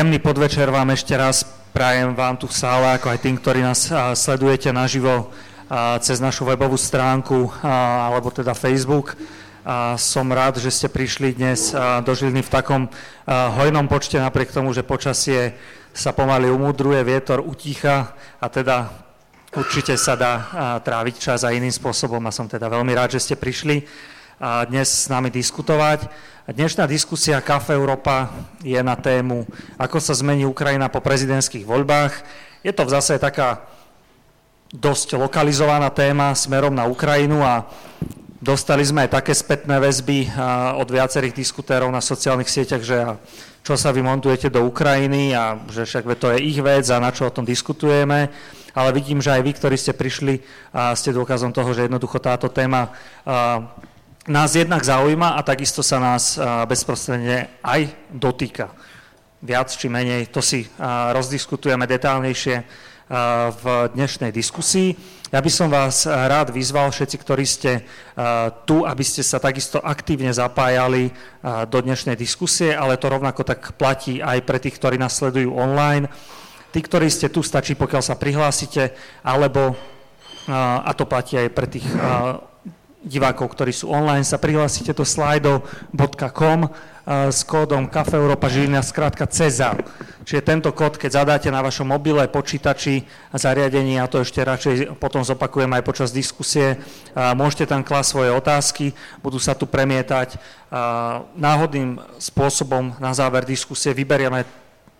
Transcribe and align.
Príjemný 0.00 0.24
podvečer 0.24 0.72
vám 0.72 0.96
ešte 0.96 1.12
raz 1.12 1.44
prajem 1.76 2.16
vám 2.16 2.32
tu 2.40 2.48
v 2.48 2.56
sále, 2.56 2.88
ako 2.96 3.12
aj 3.12 3.20
tým, 3.20 3.36
ktorí 3.36 3.60
nás 3.60 3.84
sledujete 4.16 4.72
naživo 4.72 5.28
cez 6.00 6.24
našu 6.24 6.48
webovú 6.48 6.80
stránku 6.80 7.52
alebo 7.60 8.32
teda 8.32 8.56
Facebook. 8.56 9.12
Som 10.00 10.32
rád, 10.32 10.56
že 10.56 10.72
ste 10.72 10.88
prišli 10.88 11.36
dnes 11.36 11.76
do 11.76 12.16
Žiliny 12.16 12.40
v 12.40 12.48
takom 12.48 12.88
hojnom 13.28 13.92
počte, 13.92 14.16
napriek 14.16 14.56
tomu, 14.56 14.72
že 14.72 14.88
počasie 14.88 15.52
sa 15.92 16.16
pomaly 16.16 16.48
umudruje, 16.48 17.04
vietor 17.04 17.44
utícha 17.44 18.16
a 18.40 18.48
teda 18.48 18.88
určite 19.52 20.00
sa 20.00 20.16
dá 20.16 20.32
tráviť 20.80 21.28
čas 21.28 21.44
aj 21.44 21.60
iným 21.60 21.76
spôsobom 21.76 22.24
a 22.24 22.32
som 22.32 22.48
teda 22.48 22.72
veľmi 22.72 22.96
rád, 22.96 23.20
že 23.20 23.20
ste 23.20 23.34
prišli 23.36 23.84
dnes 24.40 24.88
s 24.88 25.12
nami 25.12 25.28
diskutovať. 25.28 26.08
Dnešná 26.48 26.88
diskusia 26.88 27.44
Kafe 27.44 27.76
Európa 27.76 28.32
je 28.64 28.80
na 28.80 28.96
tému, 28.96 29.44
ako 29.76 30.00
sa 30.00 30.16
zmení 30.16 30.48
Ukrajina 30.48 30.88
po 30.88 31.04
prezidentských 31.04 31.68
voľbách. 31.68 32.24
Je 32.64 32.72
to 32.72 32.88
v 32.88 32.92
zase 32.96 33.20
taká 33.20 33.68
dosť 34.72 35.20
lokalizovaná 35.20 35.92
téma 35.92 36.32
smerom 36.32 36.72
na 36.72 36.88
Ukrajinu 36.88 37.44
a 37.44 37.68
dostali 38.40 38.80
sme 38.80 39.04
aj 39.04 39.20
také 39.20 39.36
spätné 39.36 39.76
väzby 39.76 40.32
od 40.80 40.88
viacerých 40.88 41.36
diskutérov 41.36 41.92
na 41.92 42.00
sociálnych 42.00 42.48
sieťach, 42.48 42.80
že 42.80 42.96
čo 43.60 43.76
sa 43.76 43.92
vy 43.92 44.00
montujete 44.00 44.48
do 44.48 44.64
Ukrajiny 44.64 45.36
a 45.36 45.60
že 45.68 45.84
však 45.84 46.16
to 46.16 46.32
je 46.32 46.48
ich 46.48 46.56
vec 46.64 46.88
a 46.88 46.96
na 46.96 47.12
čo 47.12 47.28
o 47.28 47.34
tom 47.34 47.44
diskutujeme. 47.44 48.32
Ale 48.72 48.90
vidím, 48.96 49.20
že 49.20 49.36
aj 49.36 49.42
vy, 49.44 49.52
ktorí 49.52 49.76
ste 49.76 49.92
prišli, 49.92 50.40
ste 50.96 51.12
dôkazom 51.12 51.52
toho, 51.52 51.76
že 51.76 51.84
jednoducho 51.84 52.16
táto 52.24 52.48
téma 52.48 52.88
nás 54.28 54.52
jednak 54.52 54.84
zaujíma 54.84 55.38
a 55.38 55.40
takisto 55.40 55.80
sa 55.80 55.96
nás 55.96 56.36
bezprostredne 56.68 57.48
aj 57.64 57.88
dotýka. 58.12 58.68
Viac 59.40 59.72
či 59.72 59.88
menej, 59.88 60.28
to 60.28 60.44
si 60.44 60.68
rozdiskutujeme 61.16 61.88
detálnejšie 61.88 62.56
v 63.50 63.64
dnešnej 63.96 64.30
diskusii. 64.30 64.92
Ja 65.32 65.40
by 65.40 65.50
som 65.50 65.72
vás 65.72 66.04
rád 66.04 66.52
vyzval, 66.52 66.92
všetci, 66.92 67.16
ktorí 67.18 67.44
ste 67.48 67.82
tu, 68.68 68.84
aby 68.84 69.02
ste 69.02 69.24
sa 69.24 69.40
takisto 69.40 69.80
aktívne 69.80 70.30
zapájali 70.30 71.10
do 71.70 71.78
dnešnej 71.80 72.14
diskusie, 72.14 72.76
ale 72.76 73.00
to 73.00 73.08
rovnako 73.08 73.42
tak 73.42 73.74
platí 73.80 74.20
aj 74.20 74.44
pre 74.44 74.60
tých, 74.60 74.76
ktorí 74.76 75.00
nás 75.00 75.16
sledujú 75.16 75.56
online. 75.56 76.06
Tí, 76.70 76.78
ktorí 76.84 77.10
ste 77.10 77.32
tu, 77.32 77.42
stačí, 77.42 77.74
pokiaľ 77.74 78.02
sa 78.04 78.14
prihlásite, 78.14 78.94
alebo, 79.24 79.74
a 80.50 80.90
to 80.94 81.02
platí 81.08 81.34
aj 81.34 81.48
pre 81.50 81.66
tých 81.66 81.86
divákov, 83.00 83.56
ktorí 83.56 83.72
sú 83.72 83.88
online, 83.88 84.28
sa 84.28 84.36
prihlásite 84.36 84.92
do 84.92 85.08
slido.com 85.08 86.58
eh, 86.64 86.70
s 87.32 87.40
kódom 87.48 87.88
Kafe 87.88 88.20
Európa 88.20 88.52
Žilina, 88.52 88.84
skrátka 88.84 89.24
CEZA. 89.24 89.80
Čiže 90.28 90.44
tento 90.44 90.70
kód, 90.76 91.00
keď 91.00 91.24
zadáte 91.24 91.48
na 91.48 91.64
vašom 91.64 91.88
mobile, 91.88 92.28
počítači 92.28 93.08
a 93.32 93.40
zariadení, 93.40 93.96
a 93.96 94.06
to 94.06 94.20
ešte 94.20 94.44
radšej 94.44 95.00
potom 95.00 95.24
zopakujem 95.24 95.72
aj 95.80 95.82
počas 95.82 96.08
diskusie, 96.12 96.76
eh, 96.76 97.32
môžete 97.32 97.72
tam 97.72 97.80
klásť 97.80 98.10
svoje 98.12 98.30
otázky, 98.36 98.92
budú 99.24 99.40
sa 99.40 99.56
tu 99.56 99.64
premietať. 99.64 100.36
Eh, 100.36 100.40
náhodným 101.40 101.96
spôsobom 102.20 103.00
na 103.00 103.16
záver 103.16 103.48
diskusie 103.48 103.96
vyberieme 103.96 104.44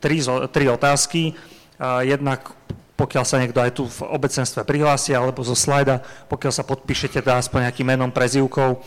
tri, 0.00 0.24
tri 0.48 0.64
otázky. 0.72 1.36
Jednak 1.80 2.52
pokiaľ 3.00 3.24
sa 3.24 3.40
niekto 3.40 3.64
aj 3.64 3.72
tu 3.72 3.88
v 3.88 4.04
obecenstve 4.04 4.68
prihlási, 4.68 5.16
alebo 5.16 5.40
zo 5.40 5.56
slajda, 5.56 6.04
pokiaľ 6.28 6.52
sa 6.52 6.68
podpíšete 6.68 7.24
teda 7.24 7.40
aspoň 7.40 7.72
nejakým 7.72 7.88
menom, 7.88 8.12
prezivkou, 8.12 8.84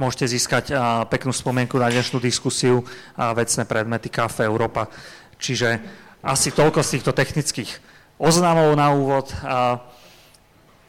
môžete 0.00 0.32
získať 0.32 0.72
peknú 1.12 1.36
spomienku 1.36 1.76
na 1.76 1.92
dnešnú 1.92 2.16
diskusiu 2.16 2.80
a 3.12 3.36
vecné 3.36 3.68
predmety 3.68 4.08
Kafe 4.08 4.48
Európa. 4.48 4.88
Čiže 5.36 5.84
asi 6.24 6.48
toľko 6.48 6.80
z 6.80 6.96
týchto 6.96 7.12
technických 7.12 7.70
oznámov 8.16 8.72
na 8.72 8.88
úvod. 8.96 9.28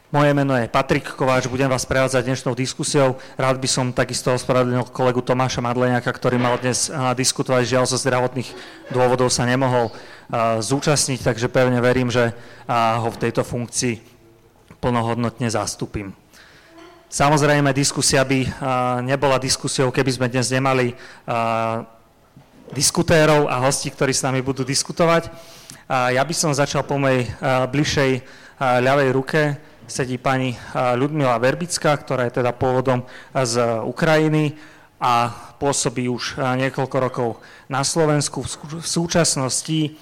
Moje 0.08 0.32
meno 0.32 0.56
je 0.56 0.72
Patrik 0.72 1.04
Kováč, 1.20 1.52
budem 1.52 1.68
vás 1.68 1.84
prevádzať 1.84 2.32
dnešnou 2.32 2.56
diskusiou. 2.56 3.20
Rád 3.36 3.60
by 3.60 3.68
som 3.68 3.92
takisto 3.92 4.32
ospravedlnil 4.32 4.88
kolegu 4.96 5.20
Tomáša 5.20 5.60
Madleniaka, 5.60 6.08
ktorý 6.08 6.40
mal 6.40 6.56
dnes 6.56 6.88
diskutovať, 7.20 7.76
žiaľ 7.76 7.92
zo 7.92 8.00
zdravotných 8.00 8.48
dôvodov 8.88 9.28
sa 9.28 9.44
nemohol 9.44 9.92
zúčastniť, 10.64 11.28
takže 11.28 11.52
pevne 11.52 11.84
verím, 11.84 12.08
že 12.08 12.32
ho 12.72 13.08
v 13.12 13.20
tejto 13.20 13.44
funkcii 13.44 14.00
plnohodnotne 14.80 15.52
zastupím. 15.52 16.16
Samozrejme, 17.12 17.76
diskusia 17.76 18.24
by 18.24 18.48
nebola 19.04 19.36
diskusiou, 19.44 19.92
keby 19.92 20.12
sme 20.16 20.32
dnes 20.32 20.48
nemali 20.48 20.96
diskutérov 22.72 23.52
a 23.52 23.60
hostí, 23.60 23.92
ktorí 23.92 24.16
s 24.16 24.24
nami 24.24 24.40
budú 24.40 24.64
diskutovať. 24.64 25.28
Ja 25.92 26.24
by 26.24 26.32
som 26.32 26.56
začal 26.56 26.88
po 26.88 26.96
mojej 26.96 27.28
bližšej 27.76 28.12
ľavej 28.64 29.10
ruke 29.12 29.60
sedí 29.88 30.20
pani 30.20 30.54
Ľudmila 30.76 31.40
Verbická, 31.40 31.96
ktorá 31.96 32.28
je 32.28 32.44
teda 32.44 32.52
pôvodom 32.52 33.08
z 33.32 33.82
Ukrajiny 33.88 34.60
a 35.00 35.32
pôsobí 35.58 36.12
už 36.12 36.38
niekoľko 36.38 36.98
rokov 37.00 37.30
na 37.72 37.82
Slovensku. 37.88 38.44
V 38.44 38.84
súčasnosti 38.84 39.96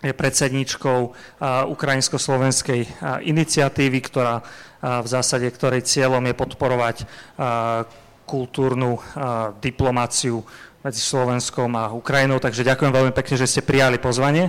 je 0.00 0.12
predsedničkou 0.16 1.00
ukrajinsko-slovenskej 1.70 2.88
iniciatívy, 3.24 3.98
ktorá 4.00 4.42
v 4.80 5.08
zásade, 5.08 5.44
ktorej 5.52 5.84
cieľom 5.84 6.24
je 6.24 6.34
podporovať 6.34 6.96
kultúrnu 8.24 8.96
diplomáciu 9.60 10.40
medzi 10.80 11.04
Slovenskom 11.04 11.76
a 11.76 11.92
Ukrajinou. 11.92 12.40
Takže 12.40 12.64
ďakujem 12.64 12.92
veľmi 12.96 13.12
pekne, 13.12 13.36
že 13.36 13.44
ste 13.44 13.60
prijali 13.60 14.00
pozvanie. 14.00 14.48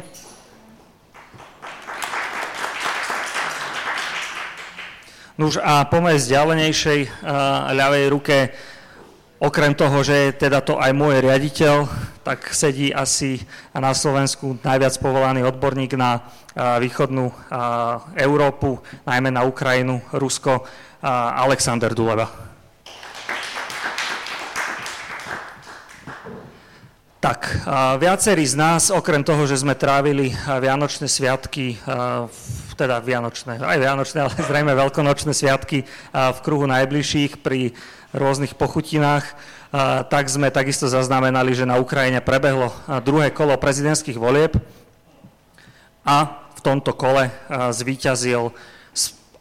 Nuž 5.41 5.57
a 5.57 5.89
po 5.89 5.97
mojej 6.05 6.21
vzdialenejšej 6.21 7.25
ľavej 7.73 8.05
ruke, 8.13 8.53
okrem 9.41 9.73
toho, 9.73 10.05
že 10.05 10.29
je 10.29 10.45
teda 10.45 10.61
to 10.61 10.77
aj 10.77 10.93
môj 10.93 11.17
riaditeľ, 11.17 11.89
tak 12.21 12.53
sedí 12.53 12.93
asi 12.93 13.41
na 13.73 13.89
Slovensku 13.89 14.61
najviac 14.61 14.93
povolaný 15.01 15.41
odborník 15.41 15.97
na 15.97 16.29
východnú 16.77 17.33
Európu, 18.13 18.85
najmä 19.09 19.33
na 19.33 19.41
Ukrajinu, 19.41 20.05
Rusko, 20.13 20.61
Alexander 21.41 21.89
Duleva. 21.97 22.29
Tak, 27.17 27.65
viacerí 27.97 28.45
z 28.45 28.61
nás, 28.61 28.93
okrem 28.93 29.25
toho, 29.25 29.49
že 29.49 29.57
sme 29.57 29.73
trávili 29.73 30.37
Vianočné 30.37 31.09
sviatky, 31.09 31.81
teda 32.73 32.99
Vianočné, 32.99 33.59
aj 33.61 33.77
Vianočné, 33.79 34.17
ale 34.23 34.33
zrejme 34.49 34.73
veľkonočné 34.75 35.31
sviatky 35.33 35.83
v 36.11 36.39
kruhu 36.43 36.65
najbližších 36.67 37.39
pri 37.39 37.75
rôznych 38.11 38.59
pochutinách, 38.59 39.23
tak 40.11 40.27
sme 40.27 40.51
takisto 40.51 40.91
zaznamenali, 40.91 41.55
že 41.55 41.63
na 41.63 41.79
Ukrajine 41.79 42.19
prebehlo 42.19 42.75
druhé 43.07 43.31
kolo 43.31 43.55
prezidentských 43.55 44.19
volieb. 44.19 44.59
A 46.03 46.43
v 46.57 46.59
tomto 46.59 46.91
kole 46.91 47.31
zvíťazil 47.71 48.51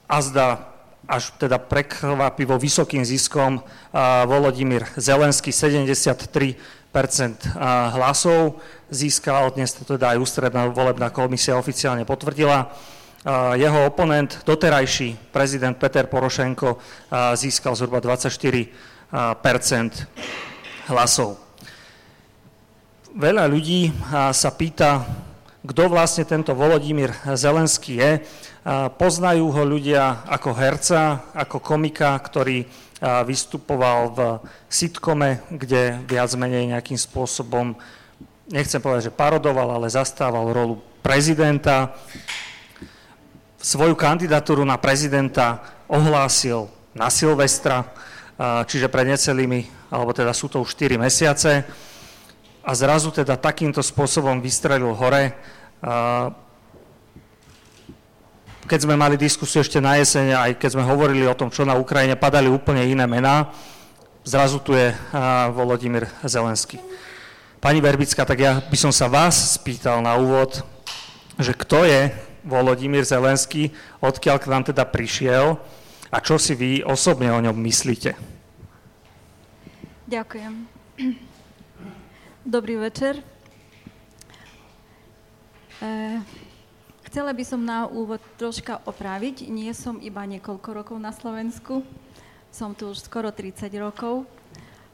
azda 0.07 0.71
až 1.11 1.35
teda 1.43 1.59
prekvapivo 1.59 2.55
vysokým 2.55 3.03
ziskom 3.03 3.59
Volodymyr 4.31 4.87
Zelenský, 4.95 5.51
73% 5.51 6.55
hlasov 7.99 8.63
získal, 8.91 9.51
dnes 9.55 9.75
to 9.75 9.83
teda 9.83 10.15
aj 10.15 10.19
ústredná 10.23 10.71
volebná 10.71 11.11
komisia 11.11 11.59
oficiálne 11.59 12.07
potvrdila. 12.07 12.71
Jeho 13.57 13.85
oponent, 13.85 14.41
doterajší 14.49 15.29
prezident 15.29 15.77
Peter 15.77 16.09
Porošenko, 16.09 16.81
získal 17.37 17.77
zhruba 17.77 18.01
24% 18.01 18.73
hlasov. 20.89 21.37
Veľa 23.13 23.45
ľudí 23.45 23.93
sa 24.33 24.51
pýta, 24.57 25.05
kto 25.61 25.93
vlastne 25.93 26.25
tento 26.25 26.57
Volodymyr 26.57 27.13
Zelenský 27.37 28.01
je. 28.01 28.25
Poznajú 28.97 29.53
ho 29.53 29.63
ľudia 29.69 30.25
ako 30.25 30.51
herca, 30.57 31.29
ako 31.37 31.61
komika, 31.61 32.17
ktorý 32.17 32.65
vystupoval 33.05 34.01
v 34.17 34.21
sitkome, 34.73 35.45
kde 35.53 36.01
viac 36.09 36.33
menej 36.41 36.73
nejakým 36.73 36.97
spôsobom, 36.97 37.77
nechcem 38.49 38.81
povedať, 38.81 39.13
že 39.13 39.17
parodoval, 39.17 39.77
ale 39.77 39.93
zastával 39.93 40.49
rolu 40.57 40.81
prezidenta. 41.05 41.93
Svoju 43.61 43.93
kandidatúru 43.93 44.65
na 44.65 44.81
prezidenta 44.81 45.61
ohlásil 45.85 46.73
na 46.97 47.13
Silvestra, 47.13 47.93
čiže 48.65 48.89
pred 48.89 49.05
necelými, 49.13 49.69
alebo 49.93 50.17
teda 50.17 50.33
sú 50.33 50.49
to 50.49 50.65
už 50.65 50.73
4 50.73 50.97
mesiace. 50.97 51.69
A 52.65 52.73
zrazu 52.73 53.13
teda 53.13 53.37
takýmto 53.37 53.85
spôsobom 53.85 54.41
vystrelil 54.41 54.97
hore 54.97 55.37
keď 58.71 58.87
sme 58.87 58.95
mali 58.95 59.19
diskusiu 59.19 59.67
ešte 59.67 59.83
na 59.83 59.99
jeseň, 59.99 60.31
aj 60.31 60.51
keď 60.63 60.79
sme 60.79 60.87
hovorili 60.87 61.27
o 61.27 61.35
tom, 61.35 61.51
čo 61.51 61.67
na 61.67 61.75
Ukrajine, 61.75 62.15
padali 62.15 62.47
úplne 62.47 62.87
iné 62.87 63.03
mená. 63.03 63.51
Zrazu 64.23 64.63
tu 64.63 64.79
je 64.79 64.95
Volodymyr 65.51 66.07
Zelenský. 66.23 66.79
Pani 67.59 67.83
Verbická, 67.83 68.23
tak 68.23 68.39
ja 68.39 68.63
by 68.63 68.77
som 68.79 68.95
sa 68.95 69.11
vás 69.11 69.59
spýtal 69.59 69.99
na 69.99 70.15
úvod, 70.15 70.63
že 71.35 71.51
kto 71.51 71.83
je 71.83 72.15
Volodímyr 72.45 73.05
Zelenský, 73.05 73.73
odkiaľ 74.01 74.37
k 74.41 74.51
nám 74.51 74.63
teda 74.69 74.85
prišiel 74.89 75.61
a 76.11 76.19
čo 76.19 76.41
si 76.41 76.59
vy 76.59 76.81
osobne 76.83 77.31
o 77.31 77.39
ňom 77.39 77.55
myslíte? 77.55 78.17
Ďakujem. 80.11 80.67
Dobrý 82.43 82.75
večer. 82.81 83.23
E, 85.79 86.19
chcela 87.07 87.31
by 87.31 87.45
som 87.47 87.63
na 87.63 87.87
úvod 87.87 88.19
troška 88.35 88.83
opraviť. 88.89 89.47
Nie 89.47 89.71
som 89.71 90.03
iba 90.03 90.27
niekoľko 90.27 90.69
rokov 90.75 90.97
na 90.99 91.15
Slovensku, 91.15 91.87
som 92.51 92.75
tu 92.75 92.91
už 92.91 93.07
skoro 93.07 93.31
30 93.31 93.71
rokov, 93.79 94.27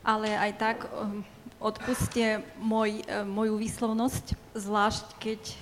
ale 0.04 0.37
aj 0.37 0.52
tak 0.60 0.76
um, 0.93 1.25
odpuste 1.67 2.47
môj, 2.63 3.03
e, 3.03 3.27
moju 3.27 3.59
výslovnosť, 3.59 4.39
zvlášť 4.55 5.07
keď 5.19 5.41
e, 5.43 5.57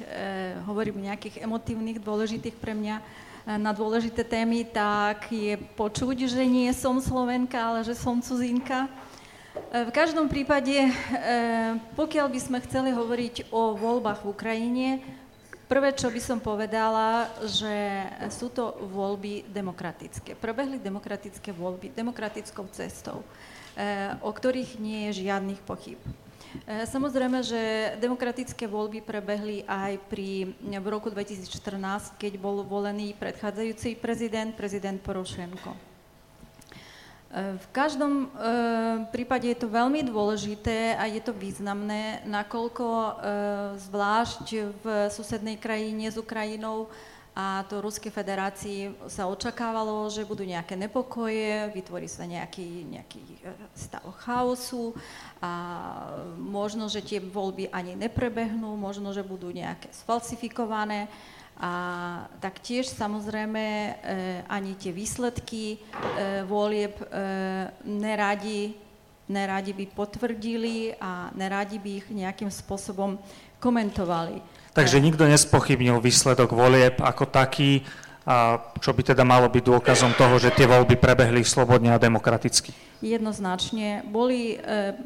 hovorím 0.68 1.00
o 1.00 1.06
nejakých 1.08 1.40
emotívnych, 1.40 2.04
dôležitých 2.04 2.56
pre 2.60 2.76
mňa 2.76 2.96
na 3.44 3.76
dôležité 3.76 4.24
témy, 4.24 4.64
tak 4.64 5.28
je 5.28 5.60
počuť, 5.76 6.24
že 6.24 6.48
nie 6.48 6.72
som 6.72 6.96
Slovenka, 6.96 7.60
ale 7.60 7.84
že 7.84 7.92
som 7.92 8.16
cudzinka. 8.24 8.88
V 9.68 9.92
každom 9.92 10.32
prípade, 10.32 10.88
pokiaľ 11.92 12.32
by 12.32 12.40
sme 12.40 12.64
chceli 12.64 12.88
hovoriť 12.88 13.52
o 13.52 13.76
voľbách 13.76 14.24
v 14.24 14.30
Ukrajine, 14.32 14.88
prvé, 15.64 15.90
čo 15.96 16.12
by 16.12 16.20
som 16.20 16.38
povedala, 16.40 17.28
že 17.48 18.06
sú 18.30 18.52
to 18.52 18.78
voľby 18.94 19.48
demokratické. 19.48 20.36
Prebehli 20.36 20.78
demokratické 20.78 21.50
voľby 21.50 21.90
demokratickou 21.90 22.68
cestou, 22.70 23.24
o 24.22 24.30
ktorých 24.30 24.78
nie 24.78 25.10
je 25.10 25.26
žiadnych 25.26 25.58
pochyb. 25.66 25.98
Eh, 26.66 26.86
samozrejme, 26.86 27.42
že 27.42 27.94
demokratické 27.98 28.70
voľby 28.70 29.02
prebehli 29.02 29.66
aj 29.66 29.98
pri, 30.06 30.54
v 30.62 30.86
roku 30.86 31.10
2014, 31.10 32.14
keď 32.14 32.32
bol 32.38 32.62
volený 32.62 33.18
predchádzajúci 33.18 33.98
prezident, 33.98 34.54
prezident 34.54 34.98
Porošenko. 35.02 35.94
V 37.34 37.66
každom 37.74 38.30
prípade 39.10 39.50
je 39.50 39.58
to 39.58 39.66
veľmi 39.66 40.06
dôležité 40.06 40.94
a 40.94 41.10
je 41.10 41.18
to 41.18 41.34
významné, 41.34 42.22
nakoľko 42.30 42.86
zvlášť 43.90 44.46
v 44.78 44.84
susednej 45.10 45.58
krajine 45.58 46.06
s 46.06 46.14
Ukrajinou 46.14 46.86
a 47.34 47.66
to 47.66 47.82
Ruskej 47.82 48.14
federácii 48.14 49.10
sa 49.10 49.26
očakávalo, 49.26 50.06
že 50.06 50.22
budú 50.22 50.46
nejaké 50.46 50.78
nepokoje, 50.78 51.66
vytvorí 51.74 52.06
sa 52.06 52.22
nejaký, 52.30 52.86
nejaký 52.86 53.22
e, 53.42 53.50
stav 53.74 54.06
chaosu 54.22 54.94
a 55.42 55.50
možno, 56.38 56.86
že 56.86 57.02
tie 57.02 57.18
voľby 57.18 57.74
ani 57.74 57.98
neprebehnú, 57.98 58.78
možno, 58.78 59.10
že 59.10 59.26
budú 59.26 59.50
nejaké 59.50 59.90
sfalsifikované. 59.90 61.10
A 61.58 61.70
taktiež 62.38 62.86
samozrejme 62.94 63.62
e, 63.62 63.92
ani 64.46 64.78
tie 64.78 64.94
výsledky 64.94 65.74
e, 65.74 65.78
volieb 66.46 66.94
e, 67.02 67.06
neradi, 67.82 68.78
neradi 69.26 69.74
by 69.74 69.86
potvrdili 69.90 70.94
a 71.02 71.34
neradi 71.34 71.82
by 71.82 71.90
ich 71.98 72.06
nejakým 72.14 72.50
spôsobom 72.50 73.18
komentovali. 73.58 74.38
Takže 74.74 74.98
nikto 74.98 75.22
nespochybnil 75.30 76.02
výsledok 76.02 76.50
volieb 76.50 76.98
ako 76.98 77.30
taký, 77.30 77.86
a 78.26 78.58
čo 78.82 78.90
by 78.90 79.14
teda 79.14 79.22
malo 79.22 79.46
byť 79.46 79.62
dôkazom 79.62 80.18
toho, 80.18 80.40
že 80.42 80.50
tie 80.50 80.66
voľby 80.66 80.98
prebehli 80.98 81.46
slobodne 81.46 81.94
a 81.94 82.02
demokraticky? 82.02 82.74
Jednoznačne. 83.04 84.02
Boli 84.08 84.56
e, 84.56 84.96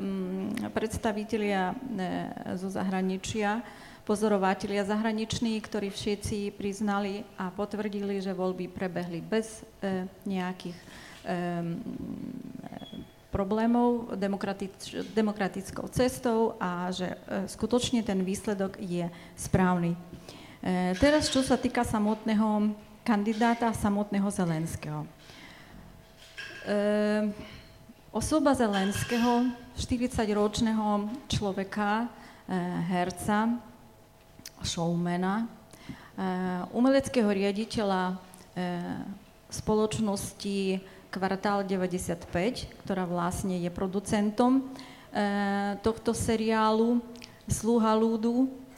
predstavitelia 0.73 1.75
e, 1.75 2.57
zo 2.57 2.73
zahraničia, 2.73 3.61
pozorovatelia 4.09 4.89
zahraniční, 4.89 5.61
ktorí 5.61 5.93
všetci 5.93 6.57
priznali 6.57 7.29
a 7.37 7.53
potvrdili, 7.53 8.25
že 8.25 8.33
voľby 8.33 8.73
prebehli 8.73 9.21
bez 9.21 9.67
e, 9.85 10.09
nejakých 10.25 10.79
e, 10.79 11.37
problémov 13.29 14.17
demokratič, 14.17 15.05
demokratickou 15.13 15.85
cestou 15.93 16.57
a 16.57 16.89
že 16.89 17.13
e, 17.13 17.17
skutočne 17.45 18.01
ten 18.01 18.25
výsledok 18.25 18.81
je 18.81 19.05
správny. 19.37 19.93
E, 19.93 19.99
teraz, 20.97 21.29
čo 21.29 21.45
sa 21.45 21.61
týka 21.61 21.85
samotného 21.85 22.73
kandidáta, 23.05 23.69
samotného 23.77 24.29
Zelenského. 24.33 25.05
E, 25.05 25.09
osoba 28.09 28.57
Zelenského, 28.57 29.53
40-ročného 29.77 31.07
človeka, 31.31 32.11
herca, 32.89 33.61
showmana, 34.65 35.47
umeleckého 36.75 37.31
riaditeľa 37.31 38.19
spoločnosti 39.53 40.83
Kvartál 41.09 41.65
95, 41.65 42.85
ktorá 42.85 43.09
vlastne 43.09 43.57
je 43.57 43.71
producentom 43.73 44.61
eh, 44.61 45.75
tohto 45.81 46.13
seriálu 46.13 47.01
Sluha 47.49 47.97
ľudu. 47.97 48.69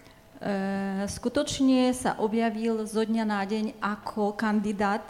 Skutočne 1.11 1.93
sa 1.93 2.17
objavil 2.17 2.87
zo 2.89 3.05
dňa 3.05 3.25
na 3.29 3.45
deň 3.45 3.77
ako 3.77 4.33
kandidát 4.33 5.05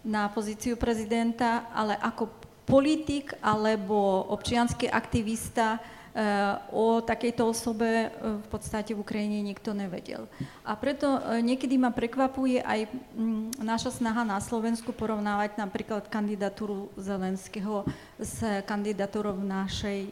na 0.00 0.26
pozíciu 0.32 0.74
prezidenta, 0.80 1.70
ale 1.70 1.94
ako 2.00 2.32
politik 2.66 3.30
alebo 3.38 4.26
občianský 4.26 4.90
aktivista 4.90 5.78
o 6.72 7.04
takejto 7.04 7.52
osobe 7.52 8.08
e, 8.08 8.08
v 8.40 8.46
podstate 8.48 8.96
v 8.96 9.04
Ukrajine 9.04 9.44
nikto 9.44 9.76
nevedel. 9.76 10.24
A 10.64 10.72
preto 10.72 11.20
e, 11.20 11.44
niekedy 11.44 11.76
ma 11.76 11.92
prekvapuje 11.92 12.64
aj 12.64 12.88
mm, 12.88 13.60
naša 13.60 13.92
snaha 13.92 14.24
na 14.24 14.40
Slovensku 14.40 14.96
porovnávať 14.96 15.60
napríklad 15.60 16.08
kandidatúru 16.08 16.88
Zelenského 16.96 17.84
s 18.16 18.40
kandidatúrou 18.64 19.36
našej 19.36 20.08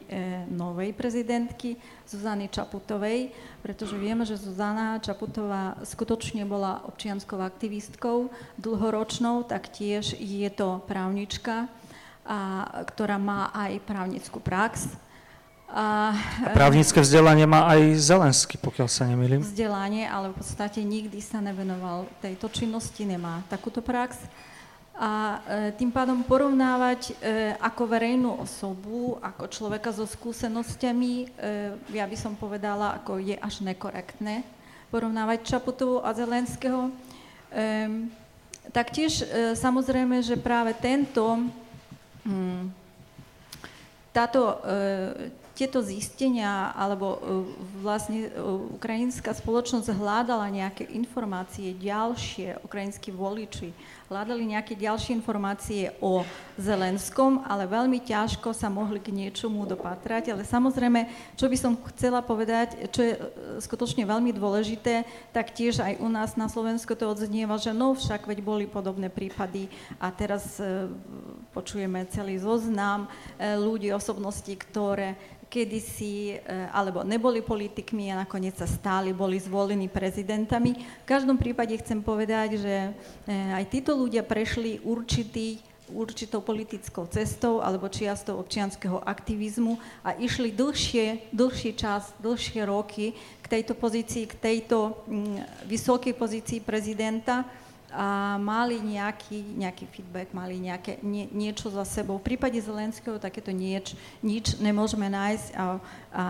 novej 0.53 0.93
prezidentky 0.93 1.81
Zuzany 2.05 2.53
Čaputovej, 2.53 3.33
pretože 3.65 3.97
vieme, 3.97 4.29
že 4.29 4.37
Zuzana 4.37 5.01
Čaputová 5.01 5.81
skutočne 5.89 6.45
bola 6.45 6.85
občianskou 6.85 7.41
aktivistkou 7.41 8.29
dlhoročnou, 8.61 9.49
tak 9.49 9.73
tiež 9.73 10.21
je 10.21 10.49
to 10.53 10.85
právnička, 10.85 11.65
a, 12.29 12.39
ktorá 12.93 13.17
má 13.17 13.49
aj 13.57 13.81
právnickú 13.89 14.37
prax 14.41 15.04
a, 15.75 16.15
a 16.47 16.55
právnické 16.55 17.03
vzdelanie 17.03 17.51
má 17.51 17.67
aj 17.67 17.99
Zelensky, 17.99 18.55
pokiaľ 18.55 18.87
sa 18.87 19.11
nemýlim. 19.11 19.43
Vzdelanie, 19.43 20.07
ale 20.07 20.31
v 20.31 20.39
podstate 20.39 20.79
nikdy 20.87 21.19
sa 21.19 21.43
nevenoval 21.43 22.07
tejto 22.23 22.47
činnosti, 22.47 23.03
nemá 23.03 23.43
takúto 23.51 23.83
prax. 23.83 24.23
A 24.95 25.43
e, 25.43 25.75
tým 25.75 25.91
pádom 25.91 26.23
porovnávať 26.23 27.11
e, 27.11 27.13
ako 27.59 27.91
verejnú 27.91 28.39
osobu, 28.39 29.19
ako 29.19 29.51
človeka 29.51 29.91
so 29.91 30.07
skúsenosťami, 30.07 31.13
e, 31.19 31.27
ja 31.91 32.07
by 32.07 32.15
som 32.15 32.39
povedala, 32.39 33.03
ako 33.03 33.19
je 33.19 33.35
až 33.35 33.67
nekorektné 33.67 34.47
porovnávať 34.95 35.43
Čaputovu 35.43 35.99
a 36.07 36.15
Zelenského. 36.15 36.87
E, 36.87 36.91
taktiež 38.71 39.27
e, 39.27 39.59
samozrejme, 39.59 40.23
že 40.23 40.39
práve 40.39 40.71
tento, 40.79 41.51
hm, 42.23 42.71
táto, 44.15 44.63
e, 44.63 45.43
tieto 45.55 45.79
zistenia, 45.79 46.75
alebo 46.75 47.07
e, 47.15 47.19
vlastne 47.79 48.27
e, 48.27 48.31
ukrajinská 48.75 49.31
spoločnosť 49.31 49.95
hľadala 49.95 50.51
nejaké 50.51 50.91
informácie 50.91 51.79
ďalšie, 51.79 52.59
ukrajinskí 52.67 53.15
voliči 53.15 53.71
hľadali 54.05 54.45
nejaké 54.53 54.77
ďalšie 54.77 55.17
informácie 55.17 55.91
o 55.99 56.23
Zelenskom, 56.61 57.41
ale 57.49 57.65
veľmi 57.65 58.05
ťažko 58.05 58.53
sa 58.53 58.69
mohli 58.69 59.01
k 59.01 59.11
niečomu 59.11 59.65
dopatrať. 59.65 60.31
Ale 60.31 60.45
samozrejme, 60.45 61.09
čo 61.35 61.49
by 61.49 61.57
som 61.57 61.73
chcela 61.95 62.21
povedať, 62.21 62.91
čo 62.93 63.01
je 63.01 63.15
e, 63.17 63.21
skutočne 63.65 64.05
veľmi 64.05 64.35
dôležité, 64.35 65.03
tak 65.33 65.55
tiež 65.57 65.81
aj 65.81 66.03
u 66.03 66.09
nás 66.11 66.37
na 66.37 66.51
Slovensku 66.51 66.93
to 66.95 67.09
odznieva, 67.09 67.57
že 67.57 67.73
no 67.73 67.97
však 67.97 68.29
veď 68.29 68.39
boli 68.45 68.67
podobné 68.69 69.09
prípady 69.09 69.71
a 69.99 70.11
teraz 70.13 70.61
počujeme 71.51 72.07
celý 72.11 72.39
zoznam 72.39 73.07
ľudí, 73.39 73.91
osobností, 73.95 74.59
ktoré 74.59 75.17
kedysi, 75.55 76.35
eh, 76.35 76.67
alebo 76.75 77.07
neboli 77.07 77.39
politikmi 77.39 78.11
a 78.11 78.27
nakoniec 78.27 78.59
sa 78.59 78.67
stáli, 78.67 79.15
boli 79.15 79.39
zvolení 79.39 79.87
prezidentami. 79.87 80.75
V 80.75 81.07
každom 81.07 81.39
prípade 81.39 81.79
chcem 81.79 82.03
povedať, 82.03 82.59
že 82.59 82.91
eh, 82.91 83.55
aj 83.55 83.71
títo 83.71 83.95
ľudia 83.95 84.27
prešli 84.27 84.83
určitý 84.83 85.63
určitou 85.85 86.41
politickou 86.41 87.05
cestou 87.13 87.61
alebo 87.61 87.93
čiastou 87.93 88.41
občianského 88.41 89.05
aktivizmu 89.05 89.77
a 90.01 90.17
išli 90.17 90.49
dlhšie, 90.49 91.29
dlhší 91.29 91.77
čas, 91.77 92.09
dlhšie 92.25 92.65
roky 92.65 93.13
k 93.45 93.47
tejto 93.47 93.77
pozícii, 93.77 94.25
k 94.25 94.35
tejto 94.41 94.97
mm, 95.05 95.69
vysokej 95.69 96.17
pozícii 96.17 96.65
prezidenta 96.65 97.45
a 97.95 98.35
mali 98.43 98.83
nejaký, 98.83 99.55
nejaký 99.55 99.87
feedback, 99.87 100.35
mali 100.35 100.59
nejaké, 100.59 100.99
nie, 101.07 101.31
niečo 101.31 101.71
za 101.71 101.87
sebou. 101.87 102.19
V 102.19 102.35
prípade 102.35 102.59
Zelenského 102.59 103.23
takéto 103.23 103.55
nieč, 103.55 103.95
nič 104.19 104.59
nemôžeme 104.59 105.07
nájsť 105.07 105.47
a, 105.55 105.79
a 106.11 106.25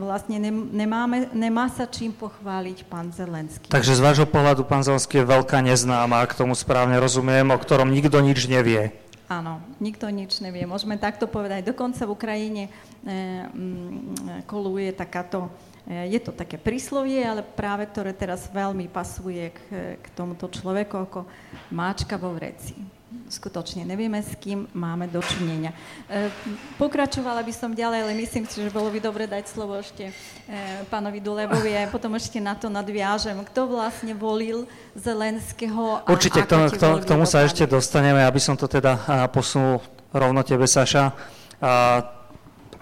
vlastne 0.00 0.40
nemáme, 0.72 1.28
nemá 1.36 1.68
sa 1.68 1.84
čím 1.84 2.16
pochváliť 2.16 2.88
pán 2.88 3.12
Zelenský. 3.12 3.68
Takže 3.68 3.92
z 3.92 4.00
vášho 4.00 4.24
pohľadu 4.24 4.64
pán 4.64 4.80
Zelenský 4.80 5.20
je 5.20 5.28
veľká 5.28 5.60
neznáma, 5.60 6.24
k 6.24 6.40
tomu 6.40 6.56
správne 6.56 6.96
rozumiem, 6.96 7.52
o 7.52 7.60
ktorom 7.60 7.92
nikto 7.92 8.16
nič 8.24 8.48
nevie. 8.48 8.96
Áno, 9.28 9.64
nikto 9.80 10.08
nič 10.12 10.40
nevie. 10.44 10.68
Môžeme 10.68 11.00
takto 11.00 11.24
povedať. 11.24 11.64
Dokonca 11.64 12.04
v 12.04 12.12
Ukrajine 12.12 12.62
e, 12.68 12.70
koluje 14.44 14.92
takáto 14.92 15.48
je 15.86 16.20
to 16.22 16.30
také 16.30 16.62
príslovie, 16.62 17.18
ale 17.26 17.42
práve 17.42 17.90
ktoré 17.90 18.14
teraz 18.14 18.46
veľmi 18.46 18.86
pasuje 18.86 19.50
k, 19.50 19.60
k 19.98 20.06
tomuto 20.14 20.46
človeku 20.46 20.94
ako 20.94 21.20
máčka 21.74 22.14
vo 22.14 22.30
vreci. 22.30 23.02
Skutočne 23.28 23.84
nevieme, 23.84 24.24
s 24.24 24.32
kým 24.40 24.72
máme 24.72 25.04
dočinenia. 25.04 25.72
E, 26.08 26.32
pokračovala 26.80 27.44
by 27.44 27.52
som 27.52 27.76
ďalej, 27.76 28.08
ale 28.08 28.12
myslím 28.24 28.48
si, 28.48 28.64
že 28.64 28.72
bolo 28.72 28.88
by 28.88 29.04
dobre 29.04 29.28
dať 29.28 29.52
slovo 29.52 29.76
ešte 29.76 30.08
e, 30.08 30.12
pánovi 30.88 31.20
Dulebovi 31.20 31.76
a 31.76 31.92
potom 31.92 32.16
ešte 32.16 32.40
na 32.40 32.56
to 32.56 32.72
nadviažem. 32.72 33.36
Kto 33.52 33.68
vlastne 33.68 34.16
volil 34.16 34.64
Zelenského 34.96 36.04
a 36.04 36.08
Určite, 36.08 36.44
k 36.44 36.48
tomu, 36.48 36.66
k 36.72 37.04
tomu 37.04 37.24
sa 37.28 37.44
ešte 37.44 37.68
dostaneme, 37.68 38.24
aby 38.24 38.40
som 38.40 38.56
to 38.56 38.64
teda 38.64 39.28
posunul 39.28 39.84
rovno 40.12 40.40
tebe, 40.40 40.64
Saša. 40.64 41.12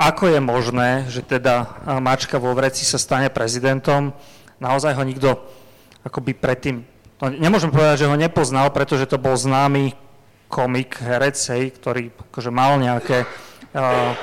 Ako 0.00 0.32
je 0.32 0.40
možné, 0.40 1.04
že 1.12 1.20
teda 1.20 1.76
Mačka 2.00 2.40
vo 2.40 2.56
Vreci 2.56 2.88
sa 2.88 2.96
stane 2.96 3.28
prezidentom? 3.28 4.16
Naozaj 4.56 4.96
ho 4.96 5.04
nikto 5.04 5.36
akoby 6.00 6.32
predtým, 6.32 6.80
no 7.20 7.28
nemôžem 7.28 7.68
povedať, 7.68 8.04
že 8.04 8.08
ho 8.08 8.16
nepoznal, 8.16 8.72
pretože 8.72 9.04
to 9.04 9.20
bol 9.20 9.36
známy 9.36 9.92
komik, 10.48 10.96
herec, 11.04 11.36
hej, 11.52 11.76
ktorý 11.76 12.16
akože 12.32 12.48
mal 12.48 12.80
nejaké... 12.80 13.28
Uh, 13.76 14.16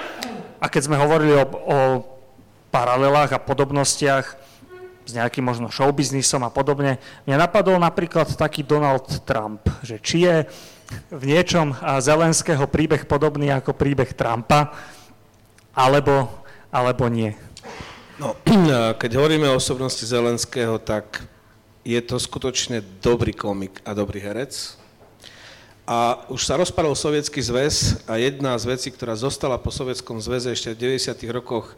a 0.57 0.65
keď 0.65 0.81
sme 0.89 0.97
hovorili 0.97 1.37
o, 1.37 1.45
o 1.45 1.77
paralelách 2.73 3.37
a 3.37 3.39
podobnostiach 3.39 4.25
s 5.05 5.11
nejakým 5.13 5.45
možno 5.45 5.69
showbiznisom 5.69 6.41
a 6.41 6.49
podobne, 6.49 6.97
mňa 7.29 7.37
napadol 7.37 7.77
napríklad 7.77 8.33
taký 8.33 8.65
Donald 8.65 9.05
Trump, 9.29 9.69
že 9.85 10.01
či 10.01 10.25
je 10.25 10.35
v 11.13 11.23
niečom 11.23 11.77
Zelenského 12.01 12.65
príbeh 12.65 13.05
podobný 13.05 13.53
ako 13.53 13.77
príbeh 13.77 14.17
Trumpa, 14.17 14.73
alebo, 15.77 16.25
alebo 16.73 17.05
nie? 17.05 17.37
No, 18.17 18.33
keď 19.01 19.11
hovoríme 19.13 19.45
o 19.53 19.61
osobnosti 19.61 20.01
Zelenského, 20.01 20.81
tak 20.81 21.21
je 21.85 22.01
to 22.01 22.17
skutočne 22.17 22.81
dobrý 22.99 23.31
komik 23.31 23.77
a 23.85 23.93
dobrý 23.93 24.17
herec. 24.17 24.73
A 25.87 26.19
už 26.27 26.43
sa 26.43 26.59
rozpadol 26.59 26.97
Sovietský 26.97 27.39
zväz 27.39 28.03
a 28.09 28.19
jedna 28.19 28.57
z 28.59 28.75
vecí, 28.75 28.89
ktorá 28.91 29.15
zostala 29.15 29.55
po 29.55 29.71
Sovietskom 29.71 30.19
zväze 30.19 30.51
ešte 30.51 30.75
v 30.75 30.99
90. 30.99 31.15
rokoch, 31.31 31.77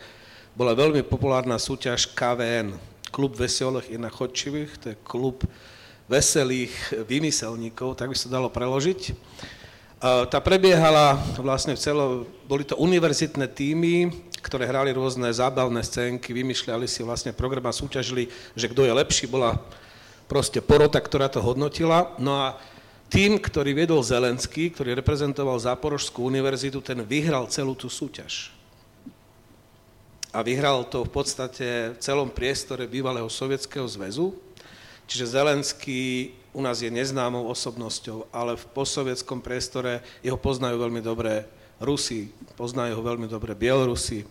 bola 0.58 0.74
veľmi 0.74 1.06
populárna 1.06 1.62
súťaž 1.62 2.10
KVN, 2.18 2.74
Klub 3.14 3.38
veselých 3.38 3.90
i 3.94 3.98
nachodčivých, 4.02 4.72
to 4.82 4.86
je 4.94 5.02
klub 5.06 5.46
veselých 6.10 6.74
vymyselníkov, 7.06 7.98
tak 7.98 8.10
by 8.10 8.18
sa 8.18 8.34
dalo 8.34 8.50
preložiť. 8.50 9.14
Tá 10.00 10.40
prebiehala 10.40 11.20
vlastne 11.44 11.76
v 11.76 11.84
celo, 11.84 12.24
boli 12.48 12.64
to 12.64 12.80
univerzitné 12.80 13.52
týmy, 13.52 14.08
ktoré 14.40 14.64
hrali 14.64 14.96
rôzne 14.96 15.28
zábavné 15.28 15.84
scénky, 15.84 16.32
vymýšľali 16.32 16.88
si 16.88 17.04
vlastne 17.04 17.36
program 17.36 17.68
a 17.68 17.76
súťažili, 17.76 18.32
že 18.56 18.72
kto 18.72 18.88
je 18.88 18.96
lepší, 18.96 19.28
bola 19.28 19.60
proste 20.32 20.64
porota, 20.64 21.04
ktorá 21.04 21.28
to 21.28 21.44
hodnotila. 21.44 22.16
No 22.16 22.40
a 22.40 22.56
tým, 23.12 23.44
ktorý 23.44 23.76
viedol 23.76 24.00
Zelenský, 24.00 24.72
ktorý 24.72 24.96
reprezentoval 24.96 25.60
Záporožskú 25.60 26.24
univerzitu, 26.32 26.80
ten 26.80 27.04
vyhral 27.04 27.52
celú 27.52 27.76
tú 27.76 27.92
súťaž. 27.92 28.56
A 30.32 30.40
vyhral 30.48 30.88
to 30.88 31.04
v 31.04 31.12
podstate 31.12 31.92
v 31.92 32.00
celom 32.00 32.32
priestore 32.32 32.88
bývalého 32.88 33.28
Sovietskeho 33.28 33.84
zväzu. 33.84 34.32
Čiže 35.12 35.36
Zelenský 35.36 36.39
u 36.54 36.62
nás 36.62 36.82
je 36.82 36.90
neznámou 36.90 37.46
osobnosťou, 37.50 38.30
ale 38.34 38.58
v 38.58 38.66
postsovietskom 38.74 39.40
priestore 39.42 40.02
jeho 40.26 40.38
poznajú 40.38 40.82
veľmi 40.82 41.02
dobre 41.02 41.46
Rusi, 41.80 42.34
poznajú 42.60 43.00
ho 43.00 43.04
veľmi 43.06 43.30
dobre 43.30 43.56
Bielorusi, 43.56 44.28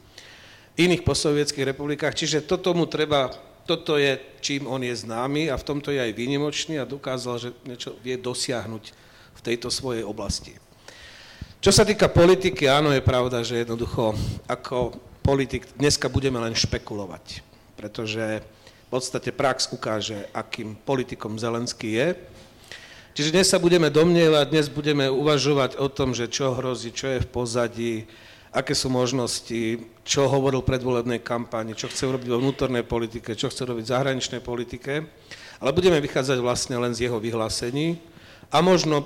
iných 0.78 1.02
postsovietských 1.02 1.74
republikách, 1.74 2.14
čiže 2.14 2.46
toto 2.46 2.76
mu 2.76 2.86
treba, 2.86 3.32
toto 3.66 3.98
je, 3.98 4.18
čím 4.38 4.68
on 4.68 4.84
je 4.84 4.94
známy 4.94 5.50
a 5.50 5.58
v 5.58 5.66
tomto 5.66 5.90
je 5.90 5.98
aj 5.98 6.12
výnimočný 6.14 6.78
a 6.78 6.86
dokázal, 6.86 7.34
že 7.40 7.48
niečo 7.66 7.96
vie 8.04 8.14
dosiahnuť 8.14 8.84
v 9.38 9.40
tejto 9.42 9.70
svojej 9.70 10.06
oblasti. 10.06 10.54
Čo 11.58 11.74
sa 11.74 11.82
týka 11.82 12.06
politiky, 12.06 12.70
áno, 12.70 12.94
je 12.94 13.02
pravda, 13.02 13.42
že 13.42 13.66
jednoducho 13.66 14.14
ako 14.46 14.94
politik 15.26 15.66
dneska 15.74 16.06
budeme 16.06 16.38
len 16.38 16.54
špekulovať, 16.54 17.42
pretože 17.74 18.46
v 18.88 18.96
podstate 18.96 19.36
prax 19.36 19.68
ukáže, 19.68 20.32
akým 20.32 20.72
politikom 20.72 21.36
Zelenský 21.36 21.92
je. 21.92 22.08
Čiže 23.12 23.36
dnes 23.36 23.46
sa 23.52 23.60
budeme 23.60 23.92
domnievať, 23.92 24.48
dnes 24.48 24.72
budeme 24.72 25.12
uvažovať 25.12 25.76
o 25.76 25.92
tom, 25.92 26.16
že 26.16 26.32
čo 26.32 26.56
hrozí, 26.56 26.88
čo 26.96 27.12
je 27.12 27.20
v 27.20 27.28
pozadí, 27.28 28.08
aké 28.48 28.72
sú 28.72 28.88
možnosti, 28.88 29.84
čo 30.08 30.24
hovoril 30.24 30.64
predvolebnej 30.64 31.20
kampani, 31.20 31.76
čo 31.76 31.92
chce 31.92 32.08
urobiť 32.08 32.32
vo 32.32 32.40
vnútornej 32.40 32.80
politike, 32.80 33.36
čo 33.36 33.52
chce 33.52 33.68
robiť 33.68 33.84
v 33.84 33.92
zahraničnej 33.92 34.40
politike, 34.40 35.04
ale 35.60 35.76
budeme 35.76 36.00
vychádzať 36.00 36.40
vlastne 36.40 36.80
len 36.80 36.96
z 36.96 37.12
jeho 37.12 37.20
vyhlásení 37.20 38.00
a 38.48 38.64
možno 38.64 39.04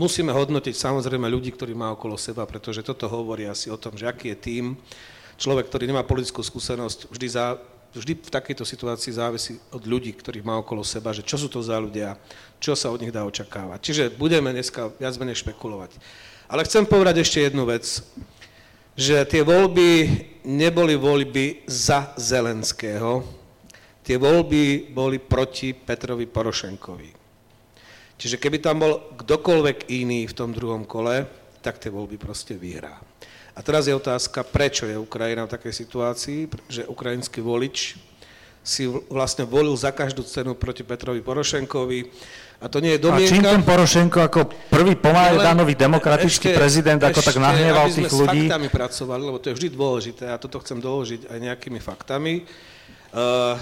musíme 0.00 0.32
hodnotiť 0.32 0.72
samozrejme 0.72 1.28
ľudí, 1.28 1.52
ktorí 1.52 1.76
má 1.76 1.92
okolo 1.92 2.16
seba, 2.16 2.48
pretože 2.48 2.80
toto 2.80 3.04
hovorí 3.12 3.44
asi 3.44 3.68
o 3.68 3.76
tom, 3.76 3.92
že 3.92 4.08
aký 4.08 4.32
je 4.32 4.38
tým. 4.40 4.64
Človek, 5.36 5.68
ktorý 5.68 5.92
nemá 5.92 6.00
politickú 6.08 6.40
skúsenosť, 6.40 7.12
vždy 7.12 7.26
za, 7.28 7.60
vždy 7.94 8.20
v 8.20 8.30
takejto 8.30 8.64
situácii 8.64 9.12
závisí 9.16 9.56
od 9.72 9.82
ľudí, 9.88 10.12
ktorých 10.12 10.44
má 10.44 10.60
okolo 10.60 10.84
seba, 10.84 11.16
že 11.16 11.24
čo 11.24 11.40
sú 11.40 11.48
to 11.48 11.64
za 11.64 11.80
ľudia, 11.80 12.20
čo 12.60 12.76
sa 12.76 12.92
od 12.92 13.00
nich 13.00 13.14
dá 13.14 13.24
očakávať. 13.24 13.80
Čiže 13.80 14.04
budeme 14.14 14.52
dneska 14.52 14.92
viac 15.00 15.14
menej 15.16 15.40
špekulovať. 15.40 15.96
Ale 16.48 16.64
chcem 16.64 16.84
povedať 16.84 17.24
ešte 17.24 17.44
jednu 17.44 17.68
vec, 17.68 17.84
že 18.98 19.22
tie 19.30 19.46
voľby 19.46 19.90
neboli 20.48 20.98
voľby 20.98 21.68
za 21.70 22.12
Zelenského, 22.18 23.22
tie 24.02 24.16
voľby 24.18 24.90
boli 24.90 25.22
proti 25.22 25.76
Petrovi 25.76 26.26
Porošenkovi. 26.26 27.10
Čiže 28.18 28.42
keby 28.42 28.58
tam 28.58 28.82
bol 28.82 29.14
kdokoľvek 29.14 29.94
iný 29.94 30.26
v 30.26 30.34
tom 30.34 30.50
druhom 30.50 30.82
kole, 30.82 31.22
tak 31.62 31.78
tie 31.78 31.94
voľby 31.94 32.18
proste 32.18 32.58
vyhrá. 32.58 33.07
A 33.58 33.60
teraz 33.66 33.90
je 33.90 33.94
otázka, 33.98 34.46
prečo 34.46 34.86
je 34.86 34.94
Ukrajina 34.94 35.42
v 35.42 35.50
takej 35.50 35.74
situácii, 35.74 36.46
že 36.70 36.86
ukrajinský 36.86 37.42
volič 37.42 37.98
si 38.62 38.86
vlastne 38.86 39.42
volil 39.42 39.74
za 39.74 39.90
každú 39.90 40.22
cenu 40.22 40.54
proti 40.54 40.86
Petrovi 40.86 41.18
Porošenkovi. 41.18 42.06
A 42.62 42.70
to 42.70 42.78
nie 42.78 42.94
je 42.94 43.02
domienka. 43.02 43.26
A 43.26 43.34
čím 43.34 43.42
ten 43.42 43.64
Porošenko 43.66 44.18
ako 44.30 44.40
prvý 44.70 44.94
pomajedanový 44.94 45.74
demokratický 45.74 46.54
ešte, 46.54 46.58
prezident 46.58 47.02
ako 47.02 47.18
ešte, 47.18 47.34
tak 47.34 47.38
nahneval 47.42 47.86
tých 47.90 48.14
ľudí? 48.14 48.46
Aby 48.46 48.46
faktami 48.46 48.68
pracovali, 48.70 49.22
lebo 49.26 49.38
to 49.42 49.46
je 49.50 49.56
vždy 49.58 49.68
dôležité 49.74 50.24
a 50.30 50.36
toto 50.38 50.62
chcem 50.62 50.78
doložiť 50.78 51.26
aj 51.26 51.38
nejakými 51.38 51.80
faktami. 51.82 52.46
Uh, 53.10 53.58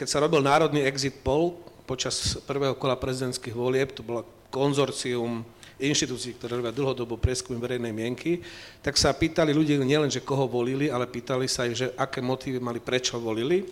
keď 0.00 0.06
sa 0.08 0.18
robil 0.24 0.40
národný 0.40 0.80
exit 0.80 1.20
poll 1.20 1.60
počas 1.84 2.40
prvého 2.48 2.72
kola 2.72 2.96
prezidentských 2.96 3.52
volieb, 3.52 3.92
to 3.92 4.00
bola 4.00 4.24
konzorcium 4.48 5.44
inštitúcií, 5.76 6.36
ktoré 6.40 6.56
robia 6.56 6.72
dlhodobo 6.72 7.20
prieskumy 7.20 7.60
verejnej 7.60 7.92
mienky, 7.92 8.40
tak 8.80 8.96
sa 8.96 9.12
pýtali 9.12 9.52
ľudí 9.52 9.76
nielen, 9.76 10.08
že 10.08 10.24
koho 10.24 10.48
volili, 10.48 10.88
ale 10.88 11.04
pýtali 11.04 11.44
sa 11.44 11.68
aj, 11.68 11.72
že 11.76 11.86
aké 12.00 12.24
motívy 12.24 12.56
mali, 12.56 12.80
prečo 12.80 13.20
volili. 13.20 13.68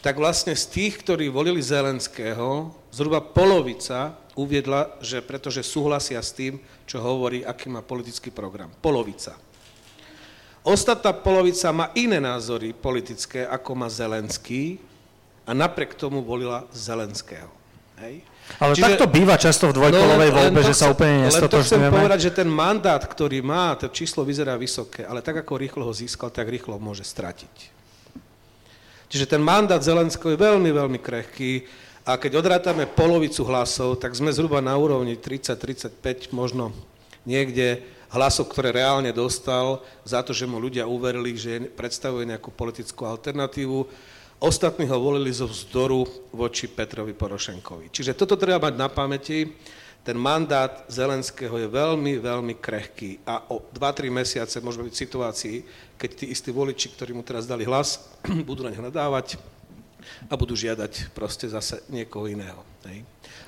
Tak 0.00 0.16
vlastne 0.16 0.56
z 0.56 0.64
tých, 0.70 1.02
ktorí 1.02 1.28
volili 1.28 1.60
Zelenského, 1.60 2.72
zhruba 2.88 3.20
polovica 3.20 4.16
uviedla, 4.36 4.96
že 5.00 5.20
pretože 5.24 5.64
súhlasia 5.64 6.20
s 6.20 6.32
tým, 6.32 6.60
čo 6.84 7.00
hovorí, 7.00 7.42
aký 7.42 7.72
má 7.72 7.80
politický 7.80 8.28
program. 8.30 8.70
Polovica. 8.80 9.36
Ostatná 10.66 11.14
polovica 11.14 11.70
má 11.70 11.94
iné 11.94 12.18
názory 12.18 12.74
politické, 12.74 13.46
ako 13.46 13.70
má 13.78 13.88
Zelenský 13.88 14.82
a 15.46 15.54
napriek 15.54 15.94
tomu 15.94 16.20
volila 16.26 16.66
Zelenského. 16.74 17.48
Hej? 18.02 18.20
Ale 18.56 18.72
Čiže, 18.72 18.84
takto 18.88 19.06
býva 19.10 19.36
často 19.36 19.68
v 19.68 19.76
dvojkolovej 19.76 20.30
no, 20.32 20.36
voľbe, 20.38 20.60
že 20.64 20.72
sa 20.72 20.88
úplne 20.88 21.28
nestotožňujeme. 21.28 21.52
Len 21.52 21.52
to 21.52 21.66
chcem 21.66 21.82
povedať, 21.92 22.20
že 22.24 22.32
ten 22.32 22.48
mandát, 22.48 23.02
ktorý 23.02 23.44
má, 23.44 23.76
to 23.76 23.92
číslo 23.92 24.24
vyzerá 24.24 24.56
vysoké, 24.56 25.04
ale 25.04 25.20
tak 25.20 25.44
ako 25.44 25.60
rýchlo 25.60 25.82
ho 25.84 25.92
získal, 25.92 26.32
tak 26.32 26.48
rýchlo 26.48 26.80
môže 26.80 27.04
stratiť. 27.04 27.76
Čiže 29.06 29.26
ten 29.28 29.42
mandát 29.42 29.78
Zelenského 29.78 30.34
je 30.34 30.40
veľmi, 30.40 30.70
veľmi 30.72 30.98
krehký 30.98 31.68
a 32.06 32.14
keď 32.14 32.38
odrátame 32.38 32.86
polovicu 32.86 33.42
hlasov, 33.44 33.98
tak 33.98 34.14
sme 34.14 34.30
zhruba 34.30 34.62
na 34.62 34.78
úrovni 34.78 35.18
30-35, 35.18 36.30
možno 36.30 36.70
niekde 37.26 37.82
hlasov, 38.14 38.48
ktoré 38.50 38.70
reálne 38.70 39.10
dostal 39.10 39.82
za 40.06 40.22
to, 40.22 40.30
že 40.30 40.46
mu 40.46 40.62
ľudia 40.62 40.86
uverili, 40.86 41.34
že 41.34 41.66
predstavuje 41.74 42.30
nejakú 42.30 42.54
politickú 42.54 43.04
alternatívu 43.04 43.90
Ostatní 44.36 44.84
ho 44.86 45.00
volili 45.00 45.32
zo 45.32 45.48
vzdoru 45.48 46.04
voči 46.36 46.68
Petrovi 46.68 47.16
Porošenkovi. 47.16 47.88
Čiže 47.88 48.12
toto 48.12 48.36
treba 48.36 48.68
mať 48.68 48.74
na 48.76 48.88
pamäti. 48.92 49.48
Ten 50.04 50.14
mandát 50.20 50.86
Zelenského 50.86 51.56
je 51.58 51.66
veľmi, 51.66 52.22
veľmi 52.22 52.54
krehký 52.62 53.26
a 53.26 53.42
o 53.50 53.64
2-3 53.74 54.06
mesiace 54.06 54.62
môžeme 54.62 54.86
byť 54.86 54.94
v 54.94 55.02
situácii, 55.02 55.56
keď 55.98 56.10
tí 56.14 56.24
istí 56.30 56.54
voliči, 56.54 56.94
ktorí 56.94 57.10
mu 57.10 57.26
teraz 57.26 57.48
dali 57.48 57.66
hlas, 57.66 58.06
budú 58.48 58.62
na 58.62 58.70
neho 58.70 58.86
nadávať 58.86 59.40
a 60.30 60.38
budú 60.38 60.54
žiadať 60.54 61.10
proste 61.10 61.50
zase 61.50 61.82
niekoho 61.90 62.30
iného. 62.30 62.62
Hej. 62.86 63.02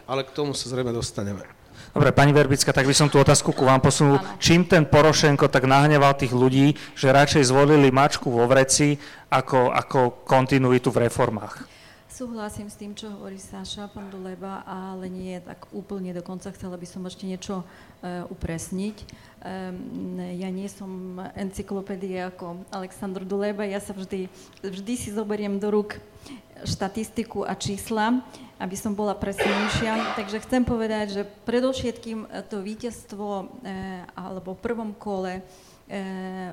Ale 0.09 0.27
k 0.27 0.35
tomu 0.35 0.51
sa 0.57 0.67
zrejme 0.67 0.91
dostaneme. 0.91 1.58
Dobre, 1.97 2.13
pani 2.13 2.37
Verbická, 2.37 2.71
tak 2.71 2.85
by 2.85 2.95
som 2.95 3.09
tú 3.09 3.19
otázku 3.19 3.51
ku 3.57 3.65
vám 3.65 3.81
posunul. 3.81 4.21
Ano. 4.21 4.37
Čím 4.37 4.69
ten 4.69 4.85
Porošenko 4.85 5.49
tak 5.49 5.65
nahneval 5.65 6.15
tých 6.15 6.37
ľudí, 6.37 6.77
že 6.93 7.09
radšej 7.11 7.49
zvolili 7.49 7.89
mačku 7.89 8.29
vo 8.29 8.45
vreci 8.45 9.01
ako, 9.33 9.73
ako 9.73 10.01
kontinuitu 10.29 10.93
v 10.93 11.09
reformách? 11.09 11.79
Súhlasím 12.19 12.67
s 12.67 12.75
tým, 12.75 12.99
čo 12.99 13.15
hovorí 13.15 13.39
Saša 13.39 13.95
Panduleba, 13.95 14.67
ale 14.67 15.07
nie 15.07 15.39
tak 15.39 15.71
úplne 15.71 16.11
dokonca. 16.11 16.51
Chcela 16.51 16.75
by 16.75 16.83
som 16.83 17.07
ešte 17.07 17.31
niečo 17.31 17.63
uh, 17.63 18.27
upresniť. 18.27 18.97
Um, 19.39 20.19
ja 20.19 20.51
nie 20.51 20.67
som 20.67 21.23
encyklopédia 21.39 22.35
ako 22.35 22.67
Aleksandr 22.75 23.23
Duleba, 23.23 23.63
ja 23.63 23.79
sa 23.79 23.95
vždy, 23.95 24.27
vždy 24.67 24.95
si 24.99 25.15
zoberiem 25.15 25.63
do 25.63 25.71
rúk 25.71 26.03
štatistiku 26.67 27.47
a 27.47 27.55
čísla 27.55 28.19
aby 28.59 28.75
som 28.75 28.93
bola 28.93 29.15
presnejšia. 29.15 30.19
Takže 30.19 30.43
chcem 30.43 30.63
povedať, 30.67 31.07
že 31.15 31.23
predovšetkým 31.47 32.27
eh, 32.27 32.43
to 32.45 32.59
víťazstvo 32.61 33.27
eh, 33.41 34.03
alebo 34.19 34.59
v 34.59 34.63
prvom 34.63 34.91
kole 34.99 35.41
eh, 35.41 35.43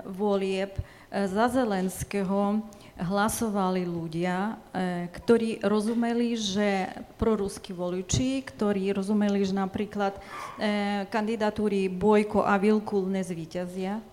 volieb 0.05 0.77
za 1.15 1.47
Zelenského 1.47 2.59
hlasovali 3.00 3.88
ľudia, 3.88 4.59
ktorí 5.15 5.63
rozumeli, 5.63 6.35
že 6.35 6.91
proruskí 7.15 7.71
voliči, 7.71 8.43
ktorí 8.43 8.91
rozumeli, 8.91 9.47
že 9.47 9.55
napríklad 9.55 10.19
kandidatúry 11.07 11.88
Bojko 11.88 12.43
a 12.43 12.59
Vilkul 12.59 13.07
nezvíťazia. 13.07 14.03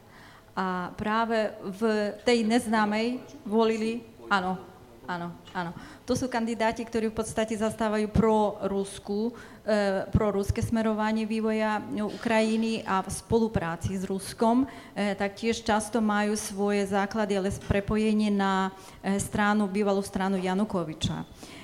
A 0.54 0.94
práve 0.94 1.50
v 1.74 2.12
tej 2.22 2.46
neznámej 2.46 3.18
volili, 3.42 4.06
áno, 4.30 4.71
áno, 5.06 5.34
áno. 5.54 5.70
To 6.06 6.14
sú 6.14 6.26
kandidáti, 6.30 6.82
ktorí 6.86 7.10
v 7.10 7.18
podstate 7.18 7.54
zastávajú 7.54 8.10
pro 8.10 8.58
Rusku, 8.66 9.32
e, 9.66 10.06
pro 10.10 10.30
ruské 10.34 10.62
smerovanie 10.62 11.26
vývoja 11.26 11.82
Ukrajiny 11.90 12.82
a 12.86 13.02
v 13.02 13.08
spolupráci 13.10 13.94
s 13.98 14.06
Ruskom. 14.06 14.66
E, 14.94 15.14
taktiež 15.14 15.62
často 15.62 16.02
majú 16.02 16.34
svoje 16.38 16.86
základy, 16.86 17.38
ale 17.38 17.54
prepojenie 17.66 18.30
na 18.30 18.74
e, 19.02 19.18
stranu, 19.18 19.70
bývalú 19.70 20.02
stranu 20.02 20.38
Janukoviča. 20.38 21.22
E, 21.22 21.61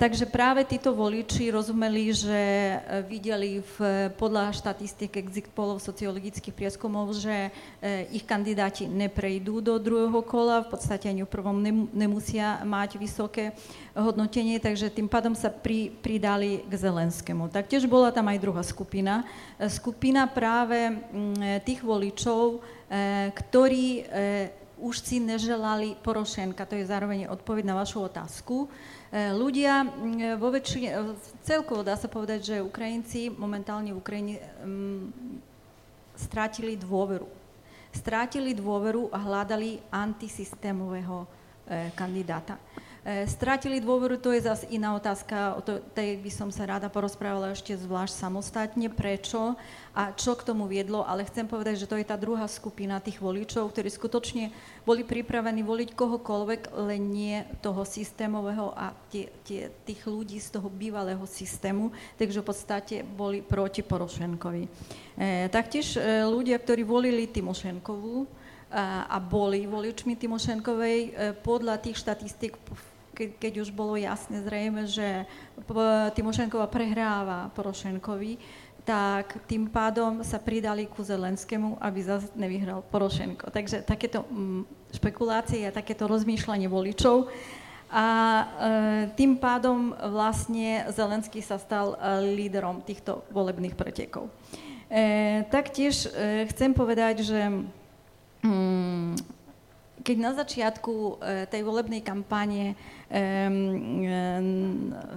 takže 0.00 0.24
práve 0.24 0.64
títo 0.64 0.96
voliči 0.96 1.52
rozumeli, 1.52 2.08
že 2.08 2.40
e, 2.40 2.76
videli 3.04 3.60
v, 3.60 4.08
podľa 4.16 4.56
štatistik 4.56 5.20
exit 5.20 5.52
polov 5.52 5.76
sociologických 5.84 6.56
prieskumov, 6.56 7.12
že 7.12 7.52
e, 7.84 8.08
ich 8.16 8.24
kandidáti 8.24 8.88
neprejdú 8.88 9.60
do 9.60 9.76
druhého 9.76 10.24
kola, 10.24 10.64
v 10.64 10.72
podstate 10.72 11.12
ani 11.12 11.20
v 11.20 11.28
prvom 11.28 11.60
nemusia 11.92 12.64
mať 12.64 12.96
vysoké 12.96 13.52
hodnotenie, 13.92 14.56
takže 14.56 14.88
tým 14.88 15.04
pádom 15.04 15.36
sa 15.36 15.52
pri, 15.52 15.92
pridali 16.00 16.64
k 16.64 16.72
Zelenskému. 16.72 17.52
Taktiež 17.52 17.84
bola 17.84 18.08
tam 18.08 18.32
aj 18.32 18.40
druhá 18.40 18.64
skupina, 18.64 19.20
e, 19.60 19.68
skupina 19.68 20.24
práve 20.24 20.96
m, 21.12 21.36
tých 21.60 21.84
voličov, 21.84 22.64
e, 22.88 23.28
ktorí 23.36 23.84
e, 24.00 24.02
už 24.80 25.00
si 25.00 25.16
neželali 25.20 25.96
Porošenka, 26.04 26.68
to 26.68 26.76
je 26.76 26.88
zároveň 26.88 27.32
odpoveď 27.32 27.64
na 27.64 27.76
vašu 27.80 28.04
otázku. 28.04 28.68
E, 29.16 29.32
ľudia 29.32 29.80
vo 30.36 30.52
väčšine, 30.52 30.88
e, 30.92 30.96
celkovo 31.40 31.80
dá 31.80 31.96
sa 31.96 32.04
povedať, 32.04 32.52
že 32.52 32.56
Ukrajinci 32.60 33.32
momentálne 33.32 33.96
v 33.96 34.00
Ukrajine 34.04 34.36
um, 34.60 35.08
strátili 36.12 36.76
dôveru. 36.76 37.24
Strátili 37.96 38.52
dôveru 38.52 39.08
a 39.08 39.16
hľadali 39.16 39.80
antisystémového 39.88 41.24
e, 41.24 41.28
kandidáta. 41.96 42.60
E, 43.06 43.22
strátili 43.30 43.78
dôveru, 43.78 44.18
to 44.18 44.34
je 44.34 44.50
zase 44.50 44.66
iná 44.66 44.90
otázka, 44.98 45.54
o 45.54 45.62
tej 45.94 46.18
by 46.18 46.26
som 46.26 46.50
sa 46.50 46.66
rada 46.66 46.90
porozprávala 46.90 47.54
ešte 47.54 47.70
zvlášť 47.78 48.18
samostatne, 48.18 48.90
prečo 48.90 49.54
a 49.94 50.10
čo 50.10 50.34
k 50.34 50.42
tomu 50.42 50.66
viedlo, 50.66 51.06
ale 51.06 51.22
chcem 51.22 51.46
povedať, 51.46 51.86
že 51.86 51.86
to 51.86 51.94
je 51.94 52.02
tá 52.02 52.18
druhá 52.18 52.50
skupina 52.50 52.98
tých 52.98 53.22
voličov, 53.22 53.70
ktorí 53.70 53.94
skutočne 53.94 54.50
boli 54.82 55.06
pripravení 55.06 55.62
voliť 55.62 55.94
kohokoľvek, 55.94 56.74
len 56.82 57.02
nie 57.06 57.46
toho 57.62 57.86
systémového 57.86 58.74
a 58.74 58.90
tie, 59.06 59.30
tie, 59.46 59.70
tých 59.86 60.02
ľudí 60.02 60.42
z 60.42 60.58
toho 60.58 60.66
bývalého 60.66 61.22
systému, 61.30 61.94
takže 62.18 62.42
v 62.42 62.48
podstate 62.50 62.94
boli 63.06 63.38
proti 63.38 63.86
Porošenkovi. 63.86 64.66
E, 64.66 64.70
taktiež 65.54 65.94
e, 65.94 66.26
ľudia, 66.26 66.58
ktorí 66.58 66.82
volili 66.82 67.30
Timošenkovú, 67.30 68.26
a, 68.66 69.06
a 69.06 69.22
boli 69.22 69.62
voličmi 69.62 70.18
Timošenkovej, 70.18 70.98
e, 70.98 71.10
podľa 71.38 71.78
tých 71.78 72.02
štatistik 72.02 72.58
keď, 73.16 73.28
keď 73.40 73.52
už 73.64 73.72
bolo 73.72 73.96
jasne 73.96 74.44
zrejme, 74.44 74.84
že 74.84 75.24
Timošenkova 76.12 76.68
prehráva 76.68 77.48
Porošenkovi, 77.56 78.36
tak 78.86 79.42
tým 79.50 79.66
pádom 79.66 80.22
sa 80.22 80.38
pridali 80.38 80.86
ku 80.86 81.02
Zelenskému, 81.02 81.80
aby 81.82 81.98
zase 82.04 82.30
nevyhral 82.38 82.86
Porošenko. 82.86 83.50
Takže 83.50 83.82
takéto 83.82 84.22
mm, 84.30 84.62
špekulácie 84.94 85.66
a 85.66 85.74
takéto 85.74 86.06
rozmýšľanie 86.06 86.70
voličov. 86.70 87.26
A 87.90 88.06
e, 88.06 88.44
tým 89.18 89.42
pádom 89.42 89.90
vlastne 90.14 90.86
Zelenský 90.94 91.42
sa 91.42 91.58
stal 91.58 91.98
e, 91.98 92.30
líderom 92.38 92.78
týchto 92.86 93.26
volebných 93.34 93.74
pretekov. 93.74 94.30
E, 94.86 95.42
taktiež 95.50 96.06
e, 96.06 96.46
chcem 96.54 96.70
povedať, 96.70 97.26
že 97.26 97.42
mm, 98.46 99.35
keď 100.02 100.16
na 100.20 100.32
začiatku 100.36 100.92
e, 100.92 101.12
tej 101.48 101.62
volebnej 101.64 102.04
kampane 102.04 102.76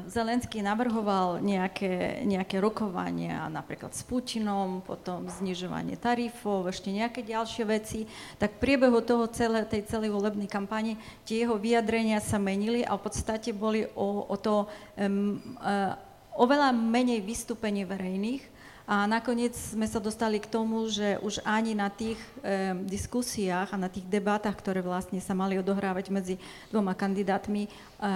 Zelenský 0.05 0.61
navrhoval 0.61 1.41
nejaké, 1.41 2.21
nejaké 2.21 2.61
rokovania 2.61 3.49
napríklad 3.49 3.97
s 3.97 4.05
Putinom, 4.05 4.85
potom 4.85 5.25
znižovanie 5.25 5.97
tarifov, 5.97 6.69
ešte 6.69 6.93
nejaké 6.93 7.25
ďalšie 7.25 7.65
veci, 7.65 8.05
tak 8.37 8.61
v 8.61 8.61
priebehu 8.61 9.01
toho 9.01 9.25
celé, 9.33 9.65
tej 9.65 9.89
celej 9.89 10.13
volebnej 10.13 10.45
kampane 10.45 11.01
tie 11.25 11.41
jeho 11.41 11.57
vyjadrenia 11.57 12.21
sa 12.21 12.37
menili 12.37 12.85
a 12.85 12.93
v 12.93 13.09
podstate 13.09 13.57
boli 13.57 13.89
o, 13.97 14.29
o 14.29 14.35
to 14.37 14.69
um, 15.01 15.41
uh, 15.57 15.97
oveľa 16.37 16.69
menej 16.69 17.25
vystúpení 17.25 17.89
verejných, 17.89 18.58
a 18.89 19.05
nakoniec 19.05 19.53
sme 19.53 19.85
sa 19.85 20.01
dostali 20.01 20.41
k 20.41 20.49
tomu, 20.49 20.89
že 20.89 21.21
už 21.21 21.45
ani 21.45 21.77
na 21.77 21.93
tých 21.93 22.17
e, 22.41 22.73
diskusiách 22.89 23.69
a 23.69 23.77
na 23.77 23.85
tých 23.85 24.01
debatách, 24.09 24.57
ktoré 24.57 24.81
vlastne 24.81 25.21
sa 25.21 25.37
mali 25.37 25.61
odohrávať 25.61 26.09
medzi 26.09 26.41
dvoma 26.73 26.97
kandidátmi, 26.97 27.69
e, 27.69 27.71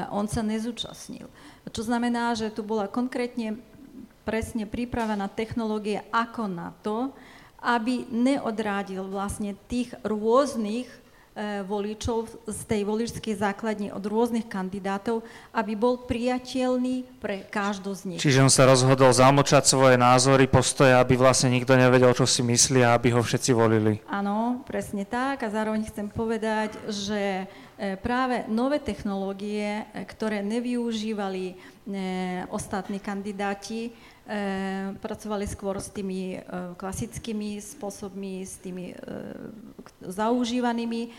on 0.10 0.26
sa 0.26 0.42
nezúčastnil. 0.42 1.30
Čo 1.70 1.86
znamená, 1.86 2.34
že 2.34 2.50
tu 2.50 2.66
bola 2.66 2.90
konkrétne 2.90 3.62
presne 4.26 4.66
pripravená 4.66 5.30
technológia 5.30 6.10
ako 6.10 6.50
na 6.50 6.74
to, 6.82 7.14
aby 7.62 8.10
neodrádil 8.10 9.06
vlastne 9.06 9.54
tých 9.70 9.94
rôznych 10.02 10.90
voličov 11.66 12.30
z 12.46 12.60
tej 12.70 12.86
voličskej 12.86 13.34
základne 13.34 13.90
od 13.90 14.06
rôznych 14.06 14.46
kandidátov, 14.46 15.26
aby 15.50 15.74
bol 15.74 16.06
priateľný 16.06 17.10
pre 17.18 17.50
každú 17.50 17.90
z 17.98 18.02
nich. 18.14 18.20
Čiže 18.22 18.46
on 18.46 18.54
sa 18.54 18.70
rozhodol 18.70 19.10
zamlčať 19.10 19.66
svoje 19.66 19.98
názory, 19.98 20.46
postoje, 20.46 20.94
aby 20.94 21.18
vlastne 21.18 21.50
nikto 21.50 21.74
nevedel, 21.74 22.14
čo 22.14 22.30
si 22.30 22.46
myslí 22.46 22.86
a 22.86 22.94
aby 22.94 23.10
ho 23.18 23.22
všetci 23.26 23.52
volili. 23.58 23.98
Áno, 24.06 24.62
presne 24.70 25.10
tak 25.10 25.42
a 25.42 25.50
zároveň 25.50 25.90
chcem 25.90 26.06
povedať, 26.06 26.78
že 26.94 27.50
e, 27.82 27.98
práve 27.98 28.46
nové 28.46 28.78
technológie, 28.78 29.90
e, 29.90 30.06
ktoré 30.06 30.46
nevyužívali 30.46 31.74
ostatní 32.48 32.96
kandidáti, 32.96 33.92
E, 33.92 34.13
pracovali 35.04 35.44
skôr 35.44 35.76
s 35.84 35.92
tými 35.92 36.40
e, 36.40 36.42
klasickými 36.80 37.60
spôsobmi, 37.60 38.48
s 38.48 38.56
tými 38.64 38.96
e, 38.96 38.98
zaužívanými. 40.00 41.12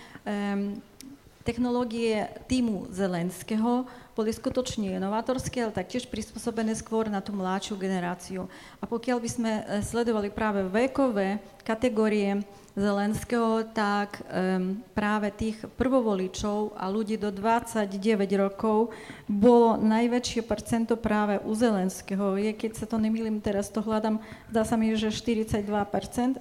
Technológie 1.44 2.24
týmu 2.48 2.88
Zelenského 2.88 3.85
boli 4.16 4.33
skutočne 4.33 4.96
inovatorské, 4.96 5.61
ale 5.61 5.76
taktiež 5.76 6.09
prispôsobené 6.09 6.72
skôr 6.72 7.12
na 7.12 7.20
tú 7.20 7.37
mladšiu 7.37 7.76
generáciu. 7.76 8.48
A 8.80 8.88
pokiaľ 8.88 9.18
by 9.20 9.28
sme 9.28 9.52
sledovali 9.85 10.33
práve 10.33 10.64
vekové 10.64 11.44
kategórie 11.61 12.40
Zelenského, 12.72 13.61
tak 13.76 14.24
um, 14.24 14.80
práve 14.96 15.28
tých 15.37 15.61
prvovoličov 15.76 16.80
a 16.80 16.88
ľudí 16.88 17.20
do 17.20 17.28
29 17.28 17.92
rokov 18.40 18.96
bolo 19.28 19.76
najväčšie 19.76 20.48
percento 20.48 20.96
práve 20.96 21.44
u 21.44 21.52
Zelenského. 21.52 22.40
Je, 22.40 22.57
keď 22.57 22.72
sa 22.80 22.87
to 22.88 22.96
nemýlim, 22.96 23.44
teraz 23.44 23.68
to 23.68 23.85
hľadám, 23.85 24.16
zdá 24.48 24.64
sa 24.64 24.80
mi, 24.80 24.96
že 24.96 25.12
42%, 25.12 25.61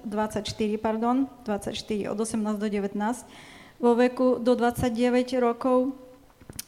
pardon, 0.80 1.28
24 1.44 1.76
od 2.08 2.16
18 2.16 2.56
do 2.56 2.72
19 2.72 3.52
vo 3.78 3.92
veku 3.94 4.38
do 4.38 4.54
29 4.54 5.38
rokov 5.42 5.94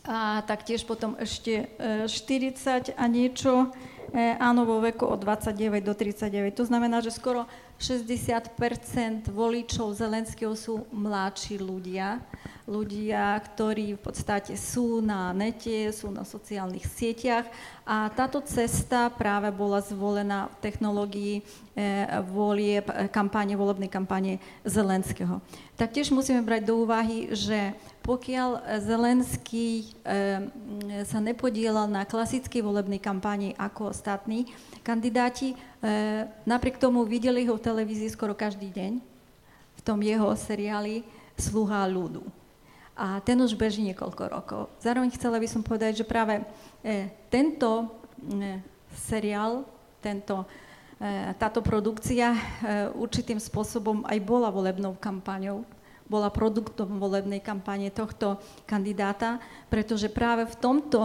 a 0.07 0.43
taktiež 0.47 0.87
potom 0.87 1.19
ešte 1.19 1.67
40 2.07 2.95
a 2.95 3.05
niečo 3.11 3.75
áno 4.17 4.65
vo 4.65 4.81
veku 4.81 5.05
od 5.05 5.21
29 5.21 5.85
do 5.85 5.93
39. 5.93 6.57
To 6.57 6.65
znamená, 6.65 7.05
že 7.05 7.13
skoro 7.13 7.45
60% 7.77 9.29
voličov 9.29 9.93
Zelenského 9.93 10.57
sú 10.57 10.89
mladší 10.89 11.61
ľudia 11.61 12.25
ľudia, 12.67 13.39
ktorí 13.39 13.95
v 13.95 14.03
podstate 14.03 14.59
sú 14.59 14.99
na 14.99 15.31
nete, 15.31 15.95
sú 15.95 16.11
na 16.11 16.27
sociálnych 16.27 16.83
sieťach 16.83 17.47
a 17.87 18.11
táto 18.11 18.43
cesta 18.43 19.07
práve 19.07 19.55
bola 19.55 19.79
zvolená 19.79 20.51
v 20.51 20.57
technológii 20.67 21.35
eh, 21.79 22.11
volie, 22.27 22.83
kampane, 23.15 23.55
volebnej 23.55 23.87
kampane 23.87 24.43
Zelenského. 24.67 25.39
Taktiež 25.79 26.11
musíme 26.11 26.43
brať 26.43 26.67
do 26.67 26.83
úvahy, 26.83 27.31
že 27.31 27.79
pokiaľ 28.07 28.79
Zelenský 28.87 29.91
eh, 30.07 30.47
sa 31.03 31.19
nepodielal 31.19 31.91
na 31.91 32.07
klasickej 32.07 32.63
volebnej 32.63 33.03
kampani 33.03 33.59
ako 33.59 33.91
ostatní 33.91 34.47
kandidáti, 34.87 35.59
eh, 35.83 36.31
napriek 36.47 36.79
tomu 36.79 37.03
videli 37.03 37.43
ho 37.51 37.59
v 37.59 37.67
televízii 37.67 38.15
skoro 38.15 38.31
každý 38.31 38.71
deň, 38.71 39.03
v 39.77 39.81
tom 39.83 39.99
jeho 39.99 40.31
seriáli 40.39 41.03
Sluha 41.37 41.85
ľudu 41.85 42.25
a 42.97 43.21
ten 43.21 43.37
už 43.37 43.53
beží 43.53 43.85
niekoľko 43.85 44.23
rokov. 44.33 44.63
Zároveň 44.81 45.13
chcela 45.13 45.37
by 45.37 45.45
som 45.45 45.61
povedať, 45.61 46.01
že 46.01 46.09
práve 46.09 46.41
tento 47.29 47.93
seriál, 49.05 49.69
tento, 50.01 50.49
táto 51.37 51.61
produkcia 51.61 52.33
určitým 52.97 53.37
spôsobom 53.37 54.01
aj 54.09 54.17
bola 54.25 54.49
volebnou 54.49 54.97
kampaňou, 54.97 55.61
bola 56.07 56.31
produktom 56.31 57.03
volebnej 57.03 57.43
kampane 57.43 57.91
tohto 57.91 58.39
kandidáta, 58.65 59.43
pretože 59.67 60.07
práve 60.07 60.47
v 60.47 60.55
tomto, 60.59 61.03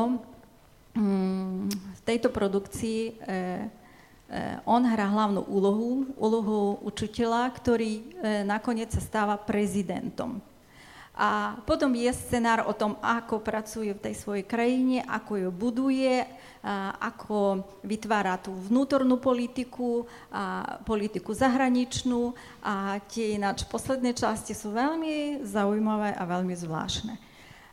mm, 0.94 1.66
v 1.70 2.02
tejto 2.06 2.30
produkcii 2.30 3.00
e, 3.06 3.12
e, 3.12 3.16
on 4.66 4.86
hrá 4.86 5.10
hlavnú 5.10 5.42
úlohu, 5.50 6.06
úlohu 6.16 6.78
učiteľa, 6.86 7.50
ktorý 7.58 7.92
e, 7.98 8.04
nakoniec 8.46 8.94
sa 8.94 9.02
stáva 9.02 9.36
prezidentom. 9.42 10.38
A 11.12 11.60
potom 11.68 11.92
je 11.92 12.08
scenár 12.16 12.66
o 12.66 12.74
tom, 12.74 12.96
ako 13.04 13.44
pracuje 13.44 13.92
v 13.92 14.04
tej 14.10 14.16
svojej 14.16 14.46
krajine, 14.48 15.04
ako 15.06 15.38
ju 15.38 15.50
buduje, 15.52 16.24
ako 17.02 17.66
vytvára 17.82 18.38
tú 18.38 18.54
vnútornú 18.54 19.18
politiku, 19.18 20.06
a 20.30 20.78
politiku 20.86 21.34
zahraničnú 21.34 22.38
a 22.62 23.02
tie 23.10 23.34
ináč 23.38 23.66
posledné 23.66 24.14
časti 24.14 24.54
sú 24.54 24.70
veľmi 24.70 25.42
zaujímavé 25.42 26.14
a 26.14 26.24
veľmi 26.26 26.54
zvláštne. 26.54 27.18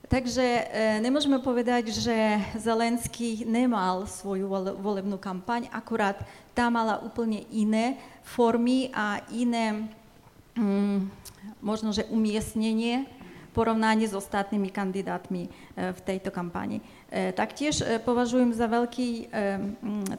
Takže 0.08 0.40
e, 0.40 0.64
nemôžeme 1.04 1.36
povedať, 1.36 1.92
že 1.92 2.16
Zelenský 2.56 3.44
nemal 3.44 4.08
svoju 4.08 4.48
volebnú 4.80 5.20
kampaň, 5.20 5.68
akurát 5.68 6.24
tá 6.56 6.72
mala 6.72 6.96
úplne 7.04 7.44
iné 7.52 8.00
formy 8.24 8.88
a 8.96 9.20
iné 9.28 9.84
mm, 10.56 11.12
možno, 11.60 11.92
že 11.92 12.08
umiestnenie 12.08 13.04
porovnaní 13.52 14.08
s 14.08 14.16
ostatnými 14.16 14.72
kandidátmi 14.72 15.44
e, 15.44 15.50
v 15.92 16.00
tejto 16.00 16.32
kampani. 16.32 16.80
E, 17.08 17.32
taktiež 17.32 17.80
e, 17.80 17.96
považujem 17.96 18.52
za 18.52 18.68
veľký 18.68 19.32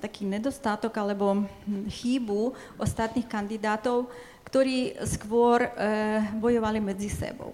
taký 0.02 0.26
nedostatok 0.26 0.98
alebo 0.98 1.46
chýbu 1.90 2.58
ostatných 2.82 3.30
kandidátov, 3.30 4.10
ktorí 4.50 4.98
skôr 5.06 5.70
bojovali 6.42 6.82
medzi 6.82 7.06
sebou. 7.06 7.54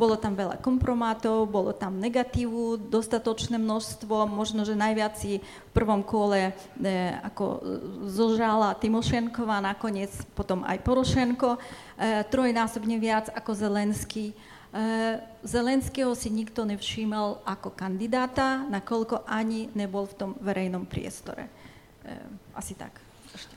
Bolo 0.00 0.16
tam 0.16 0.32
veľa 0.32 0.56
kompromátov, 0.64 1.44
bolo 1.44 1.76
tam 1.76 2.00
negatívu, 2.00 2.88
dostatočné 2.88 3.60
množstvo, 3.60 4.24
možno, 4.32 4.64
že 4.64 4.72
najviac 4.72 5.20
si 5.20 5.44
v 5.44 5.70
prvom 5.76 6.00
kole 6.00 6.48
e, 6.48 6.52
ako 7.20 7.60
zožala 8.08 8.72
Timošenková, 8.80 9.60
nakoniec 9.60 10.08
potom 10.32 10.64
aj 10.64 10.80
Porošenko, 10.80 11.52
e, 11.52 12.24
trojnásobne 12.32 12.96
viac 12.96 13.28
ako 13.28 13.52
Zelenský. 13.52 14.32
Eh, 14.32 14.50
Zelenského 15.42 16.14
si 16.14 16.30
nikto 16.30 16.62
nevšímal 16.62 17.42
ako 17.42 17.74
kandidáta, 17.74 18.70
nakoľko 18.70 19.26
ani 19.26 19.66
nebol 19.74 20.06
v 20.06 20.14
tom 20.14 20.30
verejnom 20.38 20.86
priestore. 20.86 21.50
Eh, 22.06 22.14
asi 22.54 22.78
tak. 22.78 22.94
Ešte. 23.34 23.56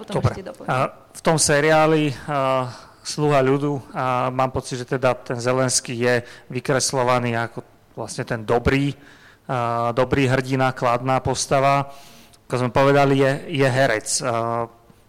Potom 0.00 0.24
Dobre. 0.24 0.32
ešte 0.32 0.64
a 0.64 0.88
v 1.12 1.20
tom 1.20 1.36
seriáli 1.36 2.08
uh, 2.08 2.64
Sluha 3.04 3.40
ľudu 3.40 3.80
a 3.92 4.28
mám 4.28 4.52
pocit, 4.52 4.80
že 4.80 4.88
teda 4.88 5.16
ten 5.16 5.40
Zelenský 5.40 5.96
je 5.96 6.24
vykreslovaný 6.52 7.40
ako 7.40 7.64
vlastne 7.96 8.20
ten 8.24 8.44
dobrý, 8.44 8.92
dobrý 9.96 10.28
hrdina, 10.28 10.76
kladná 10.76 11.16
postava. 11.24 11.88
Ako 12.44 12.54
sme 12.60 12.70
povedali, 12.72 13.24
je, 13.24 13.64
je 13.64 13.68
herec. 13.68 14.08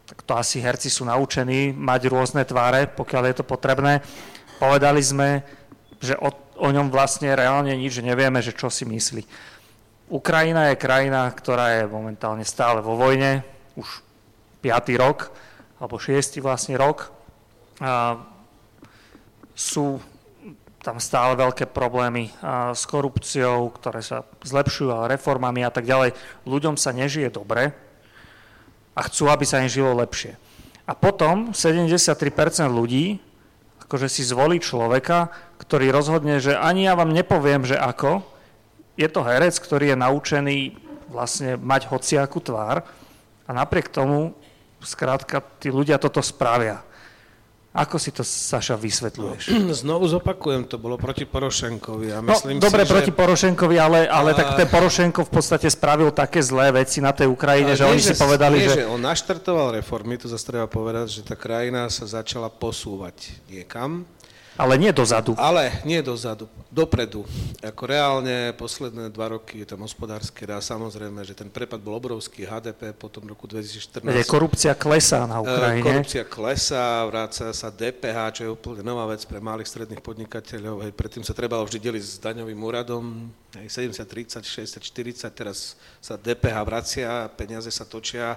Tak 0.08 0.20
to 0.24 0.32
asi 0.40 0.64
herci 0.64 0.88
sú 0.88 1.04
naučení 1.04 1.76
mať 1.76 2.08
rôzne 2.08 2.48
tváre, 2.48 2.88
pokiaľ 2.88 3.24
je 3.30 3.36
to 3.36 3.46
potrebné. 3.46 4.00
Povedali 4.60 5.00
sme, 5.00 5.42
že 6.04 6.20
o, 6.20 6.28
o 6.60 6.68
ňom 6.68 6.92
vlastne 6.92 7.32
reálne 7.32 7.72
nič 7.80 8.04
nevieme, 8.04 8.44
že 8.44 8.52
čo 8.52 8.68
si 8.68 8.84
myslí. 8.84 9.24
Ukrajina 10.12 10.74
je 10.74 10.82
krajina, 10.82 11.32
ktorá 11.32 11.80
je 11.80 11.84
momentálne 11.88 12.44
stále 12.44 12.84
vo 12.84 13.00
vojne, 13.00 13.48
už 13.80 14.04
5. 14.60 15.00
rok, 15.00 15.32
alebo 15.80 15.96
6. 15.96 16.44
vlastne 16.44 16.76
rok. 16.76 17.08
A 17.80 18.20
sú 19.56 20.04
tam 20.84 21.00
stále 21.00 21.36
veľké 21.36 21.68
problémy 21.72 22.32
s 22.76 22.84
korupciou, 22.88 23.72
ktoré 23.76 24.04
sa 24.04 24.24
zlepšujú, 24.44 24.92
ale 24.92 25.20
reformami 25.20 25.64
a 25.64 25.72
tak 25.72 25.88
ďalej. 25.88 26.16
Ľuďom 26.48 26.76
sa 26.80 26.96
nežije 26.96 27.32
dobre 27.32 27.72
a 28.96 29.00
chcú, 29.08 29.28
aby 29.32 29.44
sa 29.48 29.64
im 29.64 29.72
žilo 29.72 29.96
lepšie. 29.96 30.40
A 30.90 30.98
potom 30.98 31.54
73% 31.54 32.68
ľudí 32.72 33.22
akože 33.90 34.06
si 34.06 34.22
zvolí 34.22 34.62
človeka, 34.62 35.34
ktorý 35.58 35.90
rozhodne, 35.90 36.38
že 36.38 36.54
ani 36.54 36.86
ja 36.86 36.94
vám 36.94 37.10
nepoviem, 37.10 37.66
že 37.66 37.74
ako. 37.74 38.22
Je 38.94 39.10
to 39.10 39.26
herec, 39.26 39.58
ktorý 39.58 39.90
je 39.90 39.98
naučený 39.98 40.58
vlastne 41.10 41.58
mať 41.58 41.90
hociakú 41.90 42.38
tvár 42.38 42.86
a 43.44 43.50
napriek 43.50 43.90
tomu, 43.90 44.38
skrátka, 44.78 45.42
tí 45.58 45.74
ľudia 45.74 45.98
toto 45.98 46.22
spravia. 46.22 46.86
Ako 47.70 48.02
si 48.02 48.10
to, 48.10 48.26
Saša, 48.26 48.74
vysvetľuješ? 48.82 49.54
No, 49.54 49.78
znovu 49.86 50.10
zopakujem, 50.10 50.66
to 50.66 50.82
bolo 50.82 50.98
proti 50.98 51.30
Porošenkovi. 51.30 52.10
A 52.10 52.18
no, 52.18 52.34
myslím 52.34 52.58
no, 52.58 52.66
dobre, 52.66 52.82
si, 52.82 52.90
proti 52.90 53.12
že... 53.14 53.18
Porošenkovi, 53.18 53.76
ale, 53.78 54.00
ale 54.10 54.34
a... 54.34 54.38
tak 54.38 54.58
ten 54.58 54.66
Porošenko 54.66 55.22
v 55.30 55.32
podstate 55.32 55.70
spravil 55.70 56.10
také 56.10 56.42
zlé 56.42 56.74
veci 56.74 56.98
na 56.98 57.14
tej 57.14 57.30
Ukrajine, 57.30 57.78
že 57.78 57.86
nie, 57.86 57.94
oni 57.94 58.02
že, 58.02 58.08
si 58.10 58.14
povedali, 58.18 58.58
nie, 58.58 58.74
že... 58.74 58.82
že... 58.82 58.90
on 58.90 58.98
naštartoval 58.98 59.78
reformy, 59.78 60.18
to 60.18 60.26
zase 60.26 60.50
treba 60.50 60.66
povedať, 60.66 61.22
že 61.22 61.22
tá 61.22 61.38
krajina 61.38 61.86
sa 61.94 62.10
začala 62.10 62.50
posúvať 62.50 63.38
niekam 63.54 64.10
ale 64.60 64.76
nie 64.76 64.92
dozadu. 64.92 65.32
Ale 65.40 65.80
nie 65.88 66.04
dozadu, 66.04 66.52
dopredu. 66.68 67.24
Ako 67.64 67.88
reálne 67.88 68.52
posledné 68.60 69.08
dva 69.08 69.32
roky 69.40 69.64
je 69.64 69.68
tam 69.72 69.88
hospodársky 69.88 70.44
rast, 70.44 70.68
samozrejme, 70.68 71.24
že 71.24 71.32
ten 71.32 71.48
prepad 71.48 71.80
bol 71.80 71.96
obrovský, 71.96 72.44
HDP 72.44 72.92
potom 72.92 73.24
roku 73.24 73.48
2014. 73.48 74.04
Je 74.12 74.28
korupcia 74.28 74.76
klesá 74.76 75.24
na 75.24 75.40
Ukrajine. 75.40 76.04
Korupcia 76.04 76.28
klesá, 76.28 77.08
vráca 77.08 77.56
sa 77.56 77.72
DPH, 77.72 78.20
čo 78.36 78.42
je 78.44 78.52
úplne 78.52 78.84
nová 78.84 79.08
vec 79.08 79.24
pre 79.24 79.40
malých 79.40 79.72
stredných 79.72 80.04
podnikateľov. 80.04 80.84
Hej, 80.84 80.92
predtým 80.92 81.24
sa 81.24 81.32
trebalo 81.32 81.64
vždy 81.64 81.80
deliť 81.80 82.04
s 82.04 82.20
daňovým 82.20 82.60
úradom, 82.60 83.32
hej, 83.56 83.68
70, 83.72 84.04
30, 84.04 84.44
60, 84.44 84.84
40, 84.84 85.24
teraz 85.32 85.80
sa 86.04 86.20
DPH 86.20 86.58
vracia, 86.68 87.32
peniaze 87.32 87.72
sa 87.72 87.88
točia. 87.88 88.36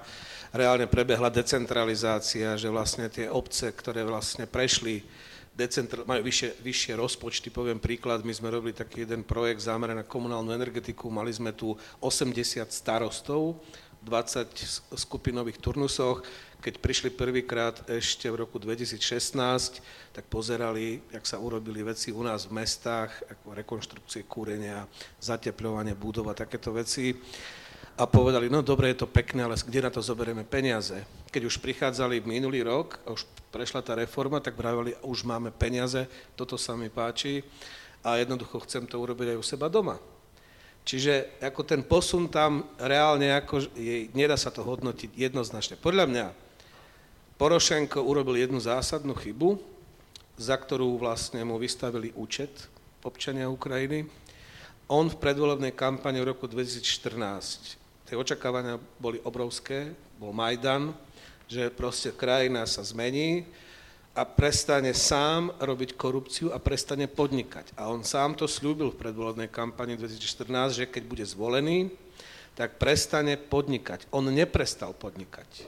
Reálne 0.55 0.87
prebehla 0.87 1.35
decentralizácia, 1.35 2.55
že 2.55 2.71
vlastne 2.71 3.11
tie 3.11 3.27
obce, 3.27 3.75
ktoré 3.75 4.07
vlastne 4.07 4.47
prešli 4.47 5.03
decentr- 5.53 6.05
majú 6.09 6.25
vyššie, 6.25 6.61
vyššie 6.65 6.93
rozpočty. 6.97 7.49
Poviem 7.53 7.79
príklad, 7.79 8.25
my 8.25 8.33
sme 8.33 8.53
robili 8.53 8.73
taký 8.73 9.05
jeden 9.05 9.23
projekt 9.23 9.65
zameraný 9.65 10.03
na 10.03 10.09
komunálnu 10.09 10.53
energetiku, 10.53 11.13
mali 11.13 11.33
sme 11.33 11.53
tu 11.53 11.77
80 12.01 12.69
starostov, 12.73 13.61
20 14.03 14.99
skupinových 14.99 15.63
turnusoch. 15.63 16.27
Keď 16.63 16.79
prišli 16.79 17.11
prvýkrát 17.15 17.87
ešte 17.91 18.31
v 18.31 18.47
roku 18.47 18.59
2016, 18.59 18.99
tak 20.15 20.25
pozerali, 20.27 21.03
jak 21.11 21.27
sa 21.27 21.39
urobili 21.39 21.83
veci 21.87 22.11
u 22.11 22.23
nás 22.23 22.47
v 22.47 22.63
mestách, 22.63 23.11
ako 23.31 23.55
rekonštrukcie 23.63 24.27
kúrenia, 24.27 24.87
zatepľovanie 25.23 25.95
budov 25.95 26.31
a 26.31 26.39
takéto 26.39 26.75
veci 26.75 27.15
a 28.03 28.11
povedali, 28.11 28.51
no 28.51 28.67
dobre, 28.67 28.91
je 28.91 29.07
to 29.07 29.07
pekné, 29.07 29.47
ale 29.47 29.55
kde 29.55 29.87
na 29.87 29.91
to 29.95 30.03
zoberieme 30.03 30.43
peniaze? 30.43 31.07
Keď 31.31 31.43
už 31.47 31.63
prichádzali 31.63 32.27
minulý 32.27 32.67
rok 32.67 32.99
a 33.07 33.15
už 33.15 33.23
prešla 33.55 33.79
tá 33.79 33.95
reforma, 33.95 34.43
tak 34.43 34.59
vraveli, 34.59 34.99
už 35.07 35.23
máme 35.23 35.55
peniaze, 35.55 36.11
toto 36.35 36.59
sa 36.59 36.75
mi 36.75 36.91
páči 36.91 37.47
a 38.03 38.19
jednoducho 38.19 38.59
chcem 38.67 38.91
to 38.91 38.99
urobiť 38.99 39.31
aj 39.31 39.39
u 39.39 39.45
seba 39.47 39.71
doma. 39.71 40.03
Čiže 40.83 41.39
ako 41.47 41.63
ten 41.63 41.87
posun 41.87 42.27
tam 42.27 42.67
reálne, 42.75 43.39
ako 43.39 43.71
je, 43.79 44.11
nedá 44.19 44.35
sa 44.35 44.51
to 44.51 44.67
hodnotiť 44.67 45.15
jednoznačne. 45.15 45.79
Podľa 45.79 46.11
mňa 46.11 46.27
Porošenko 47.39 48.03
urobil 48.03 48.35
jednu 48.35 48.59
zásadnú 48.59 49.15
chybu, 49.15 49.63
za 50.35 50.59
ktorú 50.59 50.99
vlastne 50.99 51.47
mu 51.47 51.55
vystavili 51.55 52.11
účet 52.19 52.51
občania 53.07 53.47
Ukrajiny, 53.47 54.11
on 54.91 55.07
v 55.07 55.21
predvolebnej 55.23 55.71
kampani 55.71 56.19
v 56.19 56.35
roku 56.35 56.51
2014, 56.51 57.82
tie 58.13 58.21
očakávania 58.21 58.77
boli 59.01 59.17
obrovské, 59.25 59.97
bol 60.21 60.37
Majdan, 60.37 60.93
že 61.49 61.73
proste 61.73 62.13
krajina 62.13 62.69
sa 62.69 62.85
zmení 62.85 63.49
a 64.13 64.29
prestane 64.29 64.93
sám 64.93 65.49
robiť 65.57 65.97
korupciu 65.97 66.53
a 66.53 66.61
prestane 66.61 67.09
podnikať. 67.09 67.73
A 67.73 67.89
on 67.89 68.05
sám 68.05 68.37
to 68.37 68.45
slúbil 68.45 68.93
v 68.93 69.01
predvolebnej 69.01 69.49
kampani 69.49 69.97
2014, 69.97 70.77
že 70.77 70.93
keď 70.93 71.03
bude 71.09 71.25
zvolený, 71.25 71.89
tak 72.53 72.77
prestane 72.77 73.41
podnikať. 73.41 74.05
On 74.13 74.29
neprestal 74.29 74.93
podnikať. 74.93 75.65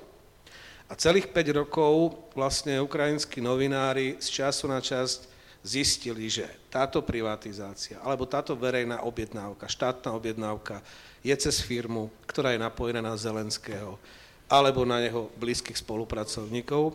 A 0.92 1.00
celých 1.00 1.33
5 1.33 1.64
rokov 1.64 2.12
vlastne 2.37 2.76
ukrajinskí 2.85 3.40
novinári 3.40 4.20
z 4.20 4.44
času 4.44 4.68
na 4.68 4.85
časť 4.85 5.33
zistili, 5.64 6.28
že 6.28 6.44
táto 6.68 7.00
privatizácia 7.00 7.96
alebo 8.04 8.28
táto 8.28 8.52
verejná 8.52 9.00
objednávka, 9.00 9.64
štátna 9.64 10.12
objednávka 10.12 10.85
je 11.24 11.34
cez 11.40 11.56
firmu, 11.64 12.12
ktorá 12.28 12.52
je 12.52 12.60
napojená 12.60 13.00
na 13.00 13.16
Zelenského 13.16 13.96
alebo 14.44 14.84
na 14.84 15.00
jeho 15.00 15.32
blízkych 15.40 15.80
spolupracovníkov, 15.80 16.92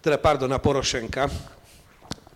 teda 0.00 0.16
pardon, 0.16 0.48
na 0.48 0.56
Porošenka. 0.56 1.28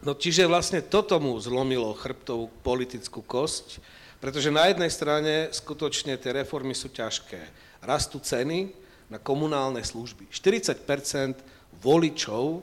No 0.05 0.13
čiže 0.13 0.45
vlastne 0.45 0.85
toto 0.85 1.17
mu 1.17 1.33
zlomilo 1.41 1.97
chrbtovú 1.97 2.53
politickú 2.61 3.25
kosť, 3.25 3.81
pretože 4.21 4.53
na 4.53 4.69
jednej 4.69 4.93
strane 4.93 5.49
skutočne 5.51 6.21
tie 6.21 6.37
reformy 6.37 6.77
sú 6.77 6.93
ťažké. 6.93 7.41
Rastú 7.81 8.21
ceny 8.21 8.71
na 9.09 9.17
komunálne 9.17 9.81
služby. 9.81 10.29
40% 10.29 10.85
voličov 11.81 12.61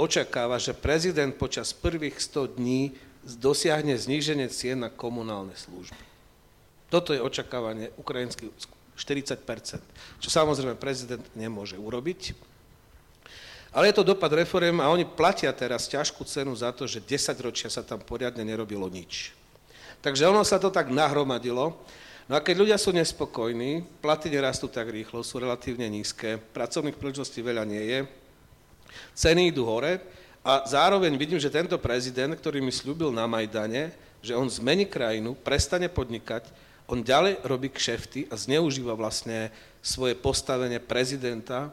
očakáva, 0.00 0.56
že 0.56 0.72
prezident 0.72 1.36
počas 1.36 1.76
prvých 1.76 2.16
100 2.16 2.56
dní 2.56 2.96
dosiahne 3.36 3.92
zníženie 3.94 4.48
cien 4.48 4.80
na 4.80 4.88
komunálne 4.88 5.52
služby. 5.52 6.09
Toto 6.90 7.14
je 7.14 7.22
očakávanie 7.22 7.94
ukrajinských 7.96 8.50
40% 9.00 9.80
čo 10.20 10.28
samozrejme 10.28 10.76
prezident 10.76 11.24
nemôže 11.32 11.80
urobiť. 11.80 12.36
Ale 13.72 13.88
je 13.88 13.96
to 13.96 14.04
dopad 14.04 14.28
reform 14.34 14.82
a 14.82 14.92
oni 14.92 15.08
platia 15.08 15.48
teraz 15.54 15.88
ťažkú 15.88 16.20
cenu 16.28 16.52
za 16.52 16.74
to, 16.74 16.84
že 16.84 17.00
10 17.00 17.32
ročia 17.40 17.72
sa 17.72 17.80
tam 17.80 18.02
poriadne 18.02 18.44
nerobilo 18.44 18.90
nič. 18.90 19.32
Takže 20.04 20.28
ono 20.28 20.44
sa 20.44 20.60
to 20.60 20.68
tak 20.68 20.90
nahromadilo. 20.92 21.78
No 22.28 22.34
a 22.36 22.44
keď 22.44 22.66
ľudia 22.66 22.76
sú 22.76 22.90
nespokojní, 22.92 23.86
platy 24.02 24.28
nerastú 24.28 24.66
tak 24.68 24.90
rýchlo, 24.90 25.22
sú 25.22 25.38
relatívne 25.40 25.86
nízke, 25.88 26.36
pracovných 26.52 26.98
príležitostí 26.98 27.40
veľa 27.40 27.64
nie 27.64 27.84
je, 27.88 27.98
Ceny 29.14 29.54
idú 29.54 29.66
hore 29.66 30.00
a 30.40 30.64
zároveň 30.66 31.14
vidím, 31.14 31.38
že 31.38 31.52
tento 31.52 31.76
prezident, 31.78 32.32
ktorý 32.34 32.58
mi 32.58 32.72
slúbil 32.72 33.12
na 33.12 33.28
Majdane, 33.28 33.92
že 34.20 34.36
on 34.36 34.48
zmení 34.48 34.84
krajinu, 34.88 35.36
prestane 35.36 35.88
podnikať, 35.88 36.48
on 36.90 37.06
ďalej 37.06 37.46
robí 37.46 37.70
kšefty 37.70 38.26
a 38.28 38.34
zneužíva 38.34 38.98
vlastne 38.98 39.54
svoje 39.78 40.18
postavenie 40.18 40.82
prezidenta, 40.82 41.70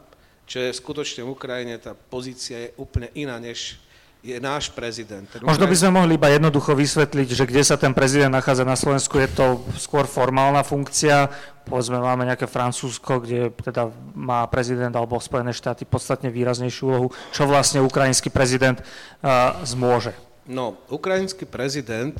čo 0.48 0.64
je 0.64 0.70
skutočne 0.72 1.26
v 1.26 1.34
Ukrajine, 1.34 1.76
tá 1.76 1.92
pozícia 1.92 2.56
je 2.56 2.74
úplne 2.80 3.12
iná, 3.12 3.36
než 3.36 3.76
je 4.18 4.34
náš 4.42 4.74
prezident. 4.74 5.28
Ten 5.30 5.46
Možno 5.46 5.68
by 5.68 5.76
sme 5.78 5.94
mohli 5.94 6.18
iba 6.18 6.26
jednoducho 6.26 6.74
vysvetliť, 6.74 7.28
že 7.38 7.44
kde 7.46 7.62
sa 7.62 7.78
ten 7.78 7.94
prezident 7.94 8.34
nachádza 8.34 8.66
na 8.66 8.74
Slovensku, 8.74 9.14
je 9.20 9.30
to 9.30 9.62
skôr 9.78 10.10
formálna 10.10 10.66
funkcia, 10.66 11.30
povedzme 11.68 12.02
máme 12.02 12.26
nejaké 12.26 12.50
Francúzsko, 12.50 13.22
kde 13.22 13.54
teda 13.54 13.92
má 14.18 14.42
prezident 14.50 14.90
alebo 14.96 15.22
Spojené 15.22 15.54
štáty 15.54 15.86
podstatne 15.86 16.34
výraznejšiu 16.34 16.82
úlohu, 16.82 17.08
čo 17.30 17.46
vlastne 17.46 17.78
ukrajinský 17.78 18.32
prezident 18.34 18.82
uh, 19.22 19.54
zmôže. 19.62 20.27
No, 20.48 20.80
ukrajinský 20.88 21.44
prezident, 21.44 22.16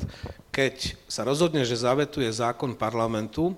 keď 0.53 0.93
sa 1.09 1.25
rozhodne, 1.25 1.65
že 1.65 1.81
zavetuje 1.81 2.29
zákon 2.29 2.77
parlamentu, 2.77 3.57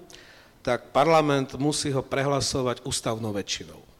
tak 0.64 0.96
parlament 0.96 1.60
musí 1.60 1.92
ho 1.92 2.00
prehlasovať 2.00 2.80
ústavnou 2.88 3.36
väčšinou. 3.36 3.92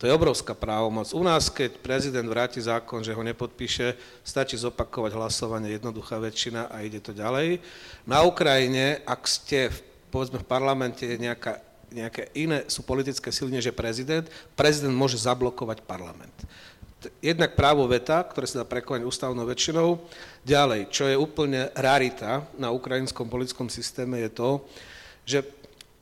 To 0.00 0.08
je 0.08 0.16
obrovská 0.16 0.56
právomoc. 0.56 1.12
U 1.12 1.22
nás, 1.22 1.52
keď 1.52 1.76
prezident 1.78 2.26
vráti 2.26 2.58
zákon, 2.58 3.04
že 3.04 3.12
ho 3.12 3.22
nepodpíše, 3.22 3.94
stačí 4.24 4.56
zopakovať 4.56 5.12
hlasovanie, 5.12 5.76
jednoduchá 5.76 6.18
väčšina 6.18 6.72
a 6.72 6.82
ide 6.82 6.98
to 7.04 7.12
ďalej. 7.12 7.60
Na 8.08 8.24
Ukrajine, 8.24 9.04
ak 9.04 9.28
ste 9.28 9.70
v, 9.70 9.78
povedzme 10.08 10.40
v 10.40 10.50
parlamente 10.50 11.04
nejaká, 11.04 11.62
nejaké 11.92 12.32
iné 12.34 12.66
sú 12.66 12.82
politické 12.82 13.30
sily, 13.30 13.60
je 13.60 13.70
prezident, 13.70 14.26
prezident 14.58 14.92
môže 14.92 15.20
zablokovať 15.20 15.86
parlament. 15.86 16.34
Jednak 17.18 17.56
právo 17.58 17.84
veta, 17.88 18.20
ktoré 18.22 18.46
sa 18.48 18.62
dá 18.62 18.66
prekonať 18.68 19.04
ústavnou 19.04 19.44
väčšinou. 19.48 20.00
Ďalej, 20.44 20.92
čo 20.92 21.08
je 21.08 21.16
úplne 21.18 21.72
rarita 21.74 22.44
na 22.56 22.70
ukrajinskom 22.70 23.26
politickom 23.26 23.72
systéme, 23.72 24.20
je 24.22 24.30
to, 24.30 24.50
že 25.24 25.38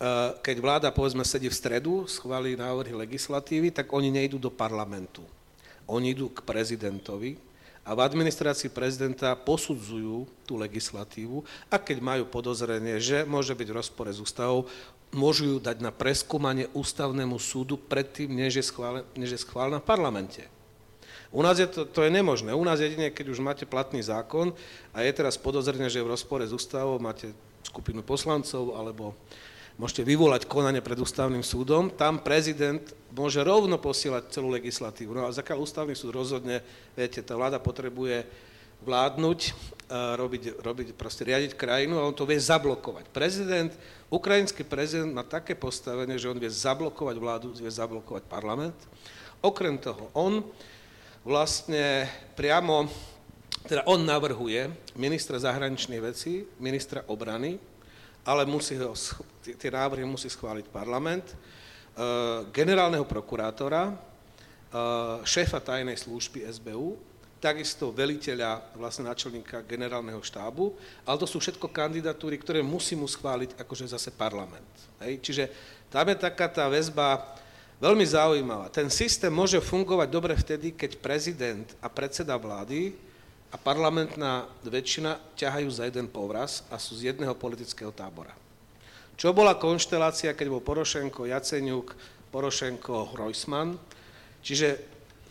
Eh, 0.03 0.31
keď 0.43 0.57
vláda, 0.59 0.89
povedzme, 0.91 1.23
sedí 1.23 1.47
v 1.47 1.55
stredu, 1.55 2.11
schválí 2.11 2.59
návrhy 2.59 2.91
legislatívy, 3.07 3.71
tak 3.71 3.87
oni 3.95 4.11
nejdú 4.11 4.35
do 4.35 4.51
parlamentu. 4.51 5.23
Oni 5.87 6.11
idú 6.11 6.27
k 6.27 6.43
prezidentovi 6.43 7.39
a 7.87 7.95
v 7.95 8.03
administrácii 8.03 8.75
prezidenta 8.75 9.31
posudzujú 9.39 10.27
tú 10.43 10.59
legislatívu 10.59 11.47
a 11.71 11.79
keď 11.79 12.03
majú 12.03 12.25
podozrenie, 12.27 12.99
že 12.99 13.23
môže 13.23 13.55
byť 13.55 13.69
rozpore 13.71 14.11
s 14.11 14.19
ústavou, 14.19 14.67
môžu 15.15 15.55
ju 15.55 15.57
dať 15.63 15.79
na 15.79 15.95
preskúmanie 15.95 16.67
ústavnému 16.75 17.39
súdu 17.39 17.79
predtým, 17.79 18.27
než 18.35 18.59
je, 18.59 18.65
schválen, 18.67 19.07
než 19.15 19.39
je 19.39 19.41
schválená 19.47 19.79
v 19.79 19.87
parlamente. 19.87 20.43
U 21.33 21.41
nás 21.41 21.57
je 21.57 21.65
to, 21.65 21.89
to 21.89 22.05
je 22.05 22.13
nemožné. 22.13 22.53
U 22.53 22.61
nás 22.61 22.77
jedine, 22.77 23.09
keď 23.09 23.33
už 23.33 23.41
máte 23.41 23.65
platný 23.65 24.05
zákon 24.05 24.53
a 24.93 25.01
je 25.01 25.13
teraz 25.17 25.41
podozrenie, 25.41 25.89
že 25.89 25.99
je 25.99 26.07
v 26.07 26.13
rozpore 26.13 26.45
s 26.45 26.53
ústavou, 26.53 27.01
máte 27.01 27.33
skupinu 27.65 28.05
poslancov 28.05 28.77
alebo 28.77 29.17
môžete 29.81 30.05
vyvolať 30.05 30.45
konanie 30.45 30.85
pred 30.85 31.01
ústavným 31.01 31.41
súdom, 31.41 31.89
tam 31.89 32.21
prezident 32.21 32.85
môže 33.17 33.41
rovno 33.41 33.81
posielať 33.81 34.29
celú 34.29 34.53
legislatívu. 34.53 35.17
No 35.17 35.25
a 35.25 35.33
zakiaľ 35.33 35.65
ústavný 35.65 35.97
súd 35.97 36.13
rozhodne, 36.13 36.61
viete, 36.93 37.25
tá 37.25 37.33
vláda 37.33 37.57
potrebuje 37.57 38.29
vládnuť, 38.85 39.41
robiť, 39.93 40.43
robiť, 40.61 40.89
proste 40.99 41.23
riadiť 41.23 41.57
krajinu 41.57 41.97
a 41.97 42.07
on 42.09 42.13
to 42.13 42.29
vie 42.29 42.37
zablokovať. 42.37 43.09
Prezident, 43.15 43.73
ukrajinský 44.13 44.67
prezident 44.67 45.15
má 45.15 45.23
také 45.25 45.57
postavenie, 45.57 46.19
že 46.19 46.29
on 46.29 46.37
vie 46.37 46.51
zablokovať 46.51 47.17
vládu, 47.17 47.49
vie 47.57 47.71
zablokovať 47.71 48.27
parlament. 48.27 48.77
Okrem 49.41 49.79
toho, 49.79 50.11
on 50.13 50.45
vlastne 51.23 52.11
priamo, 52.35 52.91
teda 53.67 53.87
on 53.87 54.03
navrhuje 54.03 54.67
ministra 54.99 55.39
zahraničných 55.39 56.03
vecí, 56.03 56.43
ministra 56.59 57.07
obrany, 57.07 57.59
ale 58.27 58.47
musí 58.47 58.75
ho, 58.79 58.95
tie 59.43 59.71
návrhy 59.71 60.03
musí 60.07 60.31
schváliť 60.31 60.67
parlament, 60.71 61.27
e, 61.31 61.35
generálneho 62.51 63.07
prokurátora, 63.07 63.91
e, 63.91 63.95
šéfa 65.23 65.63
tajnej 65.63 65.99
služby 65.99 66.47
SBU, 66.59 66.99
takisto 67.43 67.91
veliteľa, 67.91 68.79
vlastne 68.79 69.11
náčelníka 69.11 69.67
generálneho 69.67 70.23
štábu, 70.23 70.79
ale 71.03 71.19
to 71.19 71.27
sú 71.27 71.43
všetko 71.43 71.75
kandidatúry, 71.75 72.39
ktoré 72.39 72.63
musí 72.63 72.95
mu 72.95 73.11
schváliť 73.11 73.59
akože 73.59 73.91
zase 73.91 74.15
parlament. 74.15 74.71
Hej? 75.03 75.19
Čiže 75.19 75.45
tam 75.91 76.07
je 76.07 76.23
taká 76.23 76.47
tá 76.47 76.71
väzba 76.71 77.19
veľmi 77.83 78.07
zaujímavá. 78.07 78.71
Ten 78.71 78.87
systém 78.87 79.35
môže 79.35 79.59
fungovať 79.59 80.09
dobre 80.09 80.39
vtedy, 80.39 80.71
keď 80.71 81.03
prezident 81.03 81.67
a 81.83 81.91
predseda 81.91 82.39
vlády 82.39 82.95
a 83.51 83.59
parlamentná 83.59 84.47
väčšina 84.63 85.19
ťahajú 85.35 85.69
za 85.69 85.91
jeden 85.91 86.07
povraz 86.07 86.63
a 86.71 86.79
sú 86.79 86.95
z 86.95 87.11
jedného 87.11 87.35
politického 87.35 87.91
tábora. 87.91 88.39
Čo 89.19 89.35
bola 89.35 89.59
konštelácia, 89.59 90.33
keď 90.33 90.47
bol 90.49 90.63
Porošenko, 90.63 91.27
Jaceňuk, 91.27 91.93
Porošenko, 92.31 93.13
Hrojsman, 93.13 93.77
čiže 94.41 94.79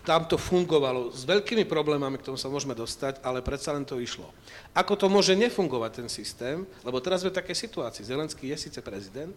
tam 0.06 0.26
to 0.26 0.38
fungovalo 0.38 1.14
s 1.14 1.26
veľkými 1.30 1.66
problémami, 1.66 2.18
k 2.18 2.30
tomu 2.30 2.38
sa 2.38 2.50
môžeme 2.50 2.74
dostať, 2.74 3.22
ale 3.22 3.46
predsa 3.46 3.74
len 3.74 3.86
to 3.86 4.02
išlo. 4.02 4.30
Ako 4.74 4.98
to 4.98 5.10
môže 5.10 5.34
nefungovať 5.38 6.04
ten 6.04 6.10
systém, 6.10 6.66
lebo 6.82 6.98
teraz 7.02 7.22
sme 7.22 7.30
v 7.34 7.40
takej 7.42 7.58
situácii, 7.58 8.06
Zelenský 8.06 8.50
je 8.50 8.58
síce 8.70 8.80
prezident, 8.82 9.34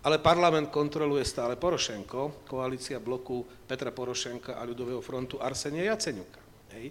ale 0.00 0.16
parlament 0.16 0.72
kontroluje 0.72 1.24
stále 1.28 1.60
Porošenko, 1.60 2.48
koalícia 2.48 2.96
bloku 2.96 3.44
Petra 3.68 3.92
Porošenka 3.92 4.56
a 4.56 4.64
ľudového 4.64 5.04
frontu 5.04 5.36
Arsenia 5.36 5.92
Jaceňuka. 5.92 6.40
Hej. 6.72 6.86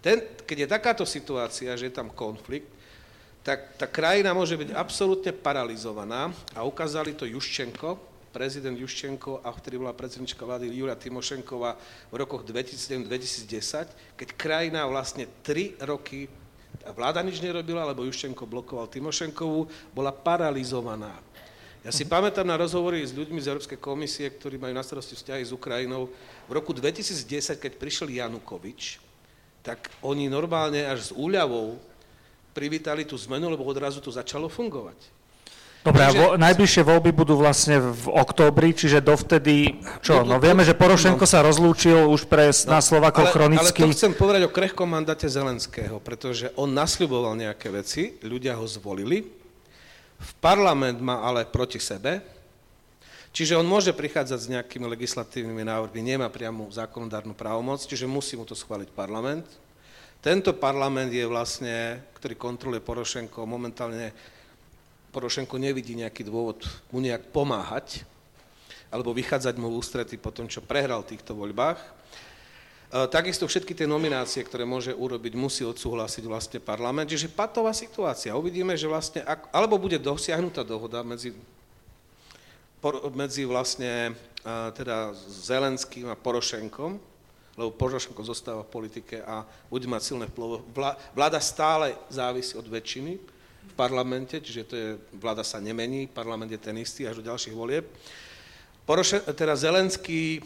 Ten, 0.00 0.16
keď 0.48 0.56
je 0.64 0.68
takáto 0.68 1.04
situácia, 1.04 1.76
že 1.76 1.92
je 1.92 1.94
tam 1.94 2.08
konflikt, 2.12 2.70
tak 3.44 3.76
tá 3.76 3.84
krajina 3.84 4.32
môže 4.32 4.56
byť 4.56 4.72
absolútne 4.72 5.28
paralizovaná 5.36 6.32
a 6.56 6.64
ukázali 6.64 7.12
to 7.12 7.28
Juščenko, 7.28 8.00
prezident 8.32 8.74
Juščenko 8.74 9.44
a 9.44 9.52
vtedy 9.52 9.76
bola 9.76 9.92
predsednička 9.92 10.48
vlády 10.48 10.72
Julia 10.72 10.96
Timošenková 10.96 11.76
v 12.08 12.14
rokoch 12.16 12.42
2007-2010, 12.48 14.16
keď 14.16 14.28
krajina 14.34 14.88
vlastne 14.88 15.28
3 15.44 15.84
roky, 15.84 16.26
vláda 16.96 17.20
nič 17.20 17.44
nerobila, 17.44 17.84
lebo 17.84 18.08
Juščenko 18.08 18.48
blokoval 18.48 18.88
Timošenkovú, 18.88 19.68
bola 19.92 20.10
paralizovaná. 20.10 21.12
Ja 21.84 21.92
si 21.92 22.08
pamätám 22.08 22.48
na 22.48 22.56
rozhovory 22.56 23.04
s 23.04 23.12
ľuďmi 23.12 23.44
z 23.44 23.52
Európskej 23.52 23.76
komisie, 23.76 24.32
ktorí 24.32 24.56
majú 24.56 24.72
na 24.72 24.80
starosti 24.80 25.20
vzťahy 25.20 25.44
s 25.44 25.52
Ukrajinou. 25.52 26.08
V 26.48 26.52
roku 26.56 26.72
2010, 26.72 27.60
keď 27.60 27.76
prišiel 27.76 28.08
Janukovič, 28.08 29.04
tak 29.60 29.92
oni 30.00 30.32
normálne 30.32 30.80
až 30.80 31.08
s 31.08 31.10
úľavou 31.12 31.76
privítali 32.56 33.04
tú 33.04 33.20
zmenu, 33.28 33.52
lebo 33.52 33.68
odrazu 33.68 34.00
to 34.00 34.08
začalo 34.08 34.48
fungovať. 34.48 34.96
Dobre, 35.84 36.00
a 36.00 36.10
vo, 36.16 36.26
najbližšie 36.40 36.80
voľby 36.88 37.12
budú 37.12 37.36
vlastne 37.36 37.76
v 37.76 38.08
októbri, 38.08 38.72
čiže 38.72 39.04
dovtedy, 39.04 39.84
čo, 40.00 40.24
no 40.24 40.40
vieme, 40.40 40.64
že 40.64 40.72
Porošenko 40.72 41.20
no, 41.20 41.28
sa 41.28 41.44
rozlúčil 41.44 42.08
už 42.08 42.24
pre 42.24 42.48
no, 42.64 42.72
na 42.72 42.80
Slovakov 42.80 43.28
ale, 43.28 43.32
chronicky. 43.36 43.84
Ale 43.84 43.92
to 43.92 43.96
chcem 44.00 44.16
povedať 44.16 44.48
o 44.48 44.54
krehkom 44.56 44.88
mandáte 44.88 45.28
Zelenského, 45.28 46.00
pretože 46.00 46.48
on 46.56 46.72
nasľuboval 46.72 47.36
nejaké 47.36 47.68
veci, 47.68 48.16
ľudia 48.24 48.56
ho 48.56 48.64
zvolili, 48.64 49.43
v 50.18 50.32
parlament 50.38 50.98
má 51.02 51.22
ale 51.22 51.44
proti 51.48 51.82
sebe, 51.82 52.22
čiže 53.34 53.58
on 53.58 53.66
môže 53.66 53.90
prichádzať 53.90 54.38
s 54.38 54.52
nejakými 54.52 54.86
legislatívnymi 54.94 55.64
návrhmi, 55.66 56.00
nemá 56.00 56.30
priamu 56.30 56.70
zákonodárnu 56.70 57.34
právomoc, 57.34 57.82
čiže 57.82 58.08
musí 58.08 58.38
mu 58.38 58.46
to 58.46 58.54
schváliť 58.54 58.94
parlament. 58.94 59.44
Tento 60.24 60.56
parlament 60.56 61.12
je 61.12 61.28
vlastne, 61.28 62.00
ktorý 62.16 62.38
kontroluje 62.40 62.80
Porošenko, 62.80 63.44
momentálne 63.44 64.14
Porošenko 65.12 65.60
nevidí 65.60 65.94
nejaký 65.94 66.26
dôvod 66.26 66.64
mu 66.90 66.98
nejak 66.98 67.30
pomáhať 67.30 68.02
alebo 68.90 69.10
vychádzať 69.14 69.54
mu 69.58 69.70
v 69.70 69.78
ústrety 69.78 70.18
po 70.18 70.30
tom, 70.30 70.46
čo 70.46 70.62
prehral 70.62 71.02
v 71.02 71.14
týchto 71.14 71.34
voľbách. 71.34 71.78
E, 72.94 73.10
takisto 73.10 73.50
všetky 73.50 73.74
tie 73.74 73.90
nominácie, 73.90 74.46
ktoré 74.46 74.62
môže 74.62 74.94
urobiť, 74.94 75.34
musí 75.34 75.66
odsúhlasiť 75.66 76.30
vlastne 76.30 76.62
parlament. 76.62 77.10
Čiže 77.10 77.26
patová 77.34 77.74
situácia. 77.74 78.38
Uvidíme, 78.38 78.78
že 78.78 78.86
vlastne, 78.86 79.26
alebo 79.50 79.82
bude 79.82 79.98
dosiahnutá 79.98 80.62
dohoda 80.62 81.02
medzi, 81.02 81.34
medzi 83.10 83.42
vlastne 83.42 84.14
e, 84.46 84.52
teda 84.78 85.10
Zelenským 85.26 86.06
a 86.06 86.14
Porošenkom, 86.14 87.02
lebo 87.58 87.70
Porošenko 87.74 88.22
zostáva 88.22 88.62
v 88.62 88.70
politike 88.70 89.26
a 89.26 89.42
bude 89.66 89.90
mať 89.90 90.14
silné 90.14 90.30
vplyv. 90.30 90.62
Vláda 91.18 91.42
stále 91.42 91.98
závisí 92.06 92.54
od 92.54 92.70
väčšiny, 92.70 93.18
v 93.64 93.74
parlamente, 93.74 94.38
čiže 94.38 94.62
to 94.70 94.74
je, 94.78 94.88
vláda 95.18 95.42
sa 95.42 95.58
nemení, 95.58 96.06
parlament 96.06 96.52
je 96.52 96.62
ten 96.62 96.76
istý 96.78 97.10
až 97.10 97.18
do 97.18 97.26
ďalších 97.26 97.56
volieb. 97.56 97.90
Poroše, 98.86 99.24
teda 99.34 99.56
Zelenský, 99.58 100.44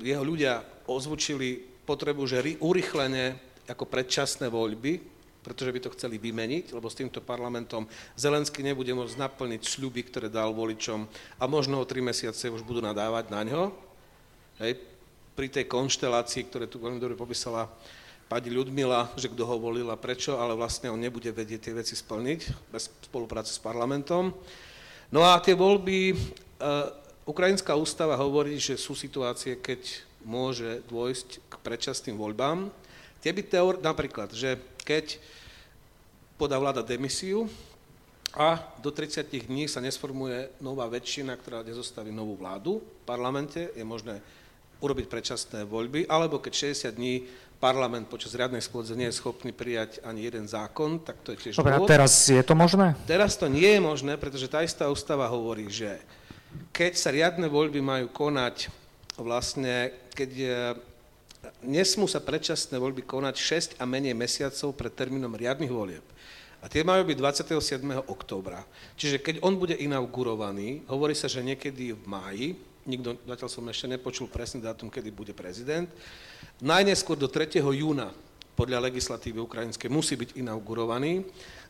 jeho 0.00 0.24
ľudia 0.24 0.64
ozvučili 0.88 1.67
potrebu, 1.88 2.28
že 2.28 2.60
urychlene 2.60 3.40
ako 3.64 3.88
predčasné 3.88 4.52
voľby, 4.52 5.00
pretože 5.40 5.72
by 5.72 5.80
to 5.80 5.94
chceli 5.96 6.20
vymeniť, 6.20 6.76
lebo 6.76 6.92
s 6.92 6.98
týmto 7.00 7.24
parlamentom 7.24 7.88
Zelenský 8.12 8.60
nebude 8.60 8.92
môcť 8.92 9.16
naplniť 9.16 9.64
sľuby, 9.64 10.04
ktoré 10.12 10.28
dal 10.28 10.52
voličom 10.52 11.08
a 11.40 11.44
možno 11.48 11.80
o 11.80 11.88
tri 11.88 12.04
mesiace 12.04 12.52
už 12.52 12.60
budú 12.68 12.84
nadávať 12.84 13.32
na 13.32 13.40
ňo. 13.48 13.62
Hej, 14.60 14.76
pri 15.32 15.48
tej 15.48 15.64
konštelácii, 15.70 16.52
ktoré 16.52 16.68
tu 16.68 16.76
veľmi 16.82 17.00
dobre 17.00 17.16
popísala 17.16 17.70
pani 18.28 18.52
Ľudmila, 18.52 19.16
že 19.16 19.32
kto 19.32 19.48
ho 19.48 19.56
volil 19.56 19.88
a 19.88 19.96
prečo, 19.96 20.36
ale 20.36 20.52
vlastne 20.52 20.92
on 20.92 21.00
nebude 21.00 21.32
vedieť 21.32 21.70
tie 21.70 21.72
veci 21.72 21.96
splniť 21.96 22.68
bez 22.68 22.92
spolupráce 23.08 23.54
s 23.54 23.62
parlamentom. 23.62 24.36
No 25.08 25.24
a 25.24 25.40
tie 25.40 25.56
voľby, 25.56 26.12
uh, 26.12 26.92
Ukrajinská 27.24 27.72
ústava 27.72 28.20
hovorí, 28.20 28.60
že 28.60 28.76
sú 28.76 28.92
situácie, 28.92 29.56
keď 29.56 30.07
môže 30.28 30.84
dôjsť 30.92 31.28
k 31.48 31.54
predčasným 31.64 32.20
voľbám. 32.20 32.68
Tie 33.24 33.32
by 33.32 33.42
teor, 33.48 33.74
napríklad, 33.80 34.36
že 34.36 34.60
keď 34.84 35.16
podá 36.36 36.60
vláda 36.60 36.84
demisiu 36.84 37.48
a 38.36 38.60
do 38.84 38.92
30 38.92 39.24
dní 39.24 39.64
sa 39.66 39.80
nesformuje 39.80 40.52
nová 40.60 40.84
väčšina, 40.86 41.32
ktorá 41.40 41.64
nezostaví 41.64 42.12
novú 42.12 42.36
vládu 42.36 42.84
v 42.84 43.02
parlamente, 43.08 43.72
je 43.72 43.82
možné 43.82 44.20
urobiť 44.78 45.10
predčasné 45.10 45.66
voľby, 45.66 46.06
alebo 46.06 46.38
keď 46.38 46.76
60 46.76 46.94
dní 46.94 47.26
parlament 47.58 48.06
počas 48.06 48.30
riadnej 48.38 48.62
schôdze 48.62 48.94
nie 48.94 49.10
je 49.10 49.18
schopný 49.18 49.50
prijať 49.50 49.98
ani 50.06 50.22
jeden 50.22 50.46
zákon, 50.46 51.02
tak 51.02 51.18
to 51.26 51.34
je 51.34 51.50
tiež 51.50 51.58
Dobre, 51.58 51.74
a 51.74 51.82
teraz 51.82 52.30
je 52.30 52.38
to 52.46 52.54
možné? 52.54 52.94
Teraz 53.10 53.34
to 53.34 53.50
nie 53.50 53.66
je 53.66 53.82
možné, 53.82 54.14
pretože 54.14 54.46
tá 54.46 54.62
istá 54.62 54.86
ústava 54.86 55.26
hovorí, 55.26 55.66
že 55.66 55.98
keď 56.70 56.92
sa 56.94 57.10
riadne 57.10 57.50
voľby 57.50 57.82
majú 57.82 58.06
konať 58.14 58.70
vlastne, 59.18 59.90
keď 60.18 60.30
je, 60.34 60.58
nesmú 61.62 62.10
sa 62.10 62.18
predčasné 62.18 62.74
voľby 62.74 63.06
konať 63.06 63.34
6 63.78 63.78
a 63.78 63.86
menej 63.86 64.18
mesiacov 64.18 64.74
pred 64.74 64.90
termínom 64.90 65.30
riadnych 65.30 65.70
volieb. 65.70 66.02
A 66.58 66.66
tie 66.66 66.82
majú 66.82 67.06
byť 67.06 67.16
27. 67.46 67.86
októbra. 68.10 68.66
Čiže 68.98 69.22
keď 69.22 69.46
on 69.46 69.54
bude 69.54 69.78
inaugurovaný, 69.78 70.82
hovorí 70.90 71.14
sa, 71.14 71.30
že 71.30 71.38
niekedy 71.38 71.94
v 71.94 72.02
máji, 72.02 72.46
nikto, 72.82 73.14
zatiaľ 73.22 73.46
som 73.46 73.70
ešte 73.70 73.86
nepočul 73.86 74.26
presný 74.26 74.66
dátum, 74.66 74.90
kedy 74.90 75.14
bude 75.14 75.30
prezident, 75.38 75.86
najneskôr 76.58 77.14
do 77.14 77.30
3. 77.30 77.62
júna 77.62 78.10
podľa 78.58 78.90
legislatívy 78.90 79.38
ukrajinskej 79.38 79.86
musí 79.86 80.18
byť 80.18 80.34
inaugurovaný. 80.42 81.22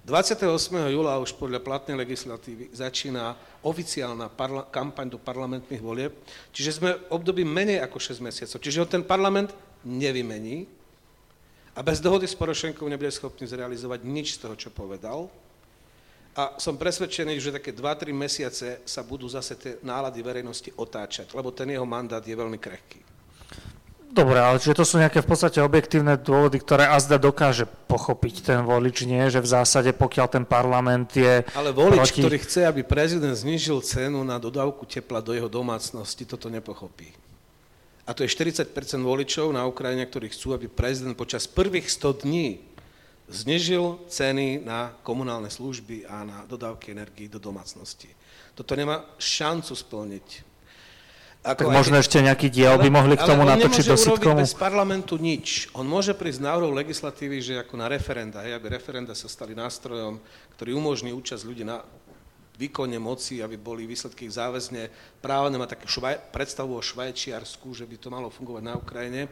28. 0.07 0.47
júla 0.95 1.19
už 1.21 1.35
podľa 1.37 1.61
platnej 1.61 1.99
legislatívy 1.99 2.71
začína 2.73 3.35
oficiálna 3.61 4.31
parla- 4.33 4.67
kampaň 4.71 5.15
do 5.15 5.19
parlamentných 5.19 5.83
volieb, 5.83 6.13
čiže 6.55 6.79
sme 6.79 6.97
v 6.97 7.03
období 7.13 7.43
menej 7.43 7.83
ako 7.83 7.99
6 7.99 8.23
mesiacov. 8.23 8.59
Čiže 8.63 8.81
ho 8.83 8.87
ten 8.89 9.03
parlament 9.05 9.53
nevymení 9.85 10.69
a 11.75 11.83
bez 11.83 12.03
dohody 12.03 12.27
s 12.27 12.35
Porošenkou 12.35 12.87
nebude 12.91 13.11
schopný 13.15 13.47
zrealizovať 13.47 14.01
nič 14.03 14.39
z 14.39 14.39
toho, 14.43 14.55
čo 14.59 14.71
povedal. 14.75 15.31
A 16.39 16.55
som 16.63 16.79
presvedčený, 16.79 17.35
že 17.43 17.55
také 17.55 17.75
2-3 17.75 18.15
mesiace 18.15 18.79
sa 18.87 19.03
budú 19.03 19.27
zase 19.27 19.59
tie 19.59 19.73
nálady 19.83 20.23
verejnosti 20.23 20.71
otáčať, 20.79 21.35
lebo 21.35 21.51
ten 21.51 21.67
jeho 21.75 21.83
mandát 21.83 22.23
je 22.23 22.35
veľmi 22.35 22.59
krehký. 22.63 23.08
Dobre, 24.09 24.41
ale 24.41 24.57
čiže 24.57 24.81
to 24.81 24.89
sú 24.89 24.97
nejaké 24.97 25.21
v 25.21 25.29
podstate 25.29 25.61
objektívne 25.61 26.17
dôvody, 26.17 26.57
ktoré 26.57 26.89
azda 26.89 27.21
dokáže 27.21 27.69
pochopiť 27.69 28.35
ten 28.41 28.61
volič, 28.65 29.05
nie? 29.05 29.29
Že 29.29 29.45
v 29.45 29.49
zásade, 29.53 29.91
pokiaľ 29.93 30.27
ten 30.33 30.45
parlament 30.49 31.13
je 31.13 31.45
Ale 31.53 31.77
volič, 31.77 32.17
proti... 32.17 32.21
ktorý 32.25 32.39
chce, 32.41 32.61
aby 32.65 32.83
prezident 32.89 33.37
znižil 33.37 33.85
cenu 33.85 34.25
na 34.25 34.41
dodávku 34.41 34.89
tepla 34.89 35.21
do 35.21 35.37
jeho 35.37 35.53
domácnosti, 35.53 36.25
toto 36.25 36.49
nepochopí. 36.49 37.13
A 38.09 38.17
to 38.17 38.25
je 38.25 38.33
40% 38.33 38.73
voličov 39.05 39.53
na 39.53 39.69
Ukrajine, 39.69 40.09
ktorí 40.09 40.33
chcú, 40.33 40.57
aby 40.57 40.73
prezident 40.73 41.13
počas 41.13 41.45
prvých 41.45 41.93
100 41.93 42.25
dní 42.25 42.65
znižil 43.29 44.09
ceny 44.09 44.65
na 44.65 44.97
komunálne 45.05 45.53
služby 45.53 46.09
a 46.09 46.25
na 46.25 46.39
dodávky 46.49 46.97
energii 46.97 47.29
do 47.29 47.37
domácnosti. 47.37 48.09
Toto 48.57 48.73
nemá 48.73 49.05
šancu 49.21 49.77
splniť. 49.77 50.48
Ako 51.47 51.71
tak 51.71 51.75
možno 51.75 51.97
keď... 51.97 52.03
ešte 52.03 52.19
nejaký 52.19 52.49
diel 52.51 52.75
by 52.75 52.89
mohli 52.91 53.15
k 53.15 53.23
tomu 53.23 53.47
natočiť 53.47 53.85
do 53.87 53.97
sitcomu? 53.97 54.43
bez 54.43 54.59
parlamentu 54.59 55.15
nič. 55.15 55.71
On 55.71 55.87
môže 55.87 56.11
prísť 56.13 56.43
návrhov 56.43 56.75
legislatívy, 56.75 57.39
že 57.39 57.55
ako 57.63 57.79
na 57.79 57.87
referenda, 57.87 58.43
hej, 58.43 58.59
aby 58.59 58.75
referenda 58.75 59.15
sa 59.15 59.31
stali 59.31 59.55
nástrojom, 59.55 60.19
ktorý 60.59 60.75
umožní 60.75 61.15
účasť 61.15 61.47
ľudí 61.47 61.63
na 61.63 61.87
výkone 62.59 62.99
moci, 62.99 63.39
aby 63.39 63.55
boli 63.55 63.87
výsledky 63.87 64.27
záväzne 64.27 64.91
právne, 65.23 65.63
má 65.63 65.71
takú 65.71 65.87
švaj, 65.87 66.35
predstavu 66.35 66.75
o 66.75 66.83
Švajčiarsku, 66.83 67.71
že 67.71 67.87
by 67.87 67.97
to 68.03 68.11
malo 68.11 68.35
fungovať 68.35 68.63
na 68.67 68.75
Ukrajine. 68.75 69.31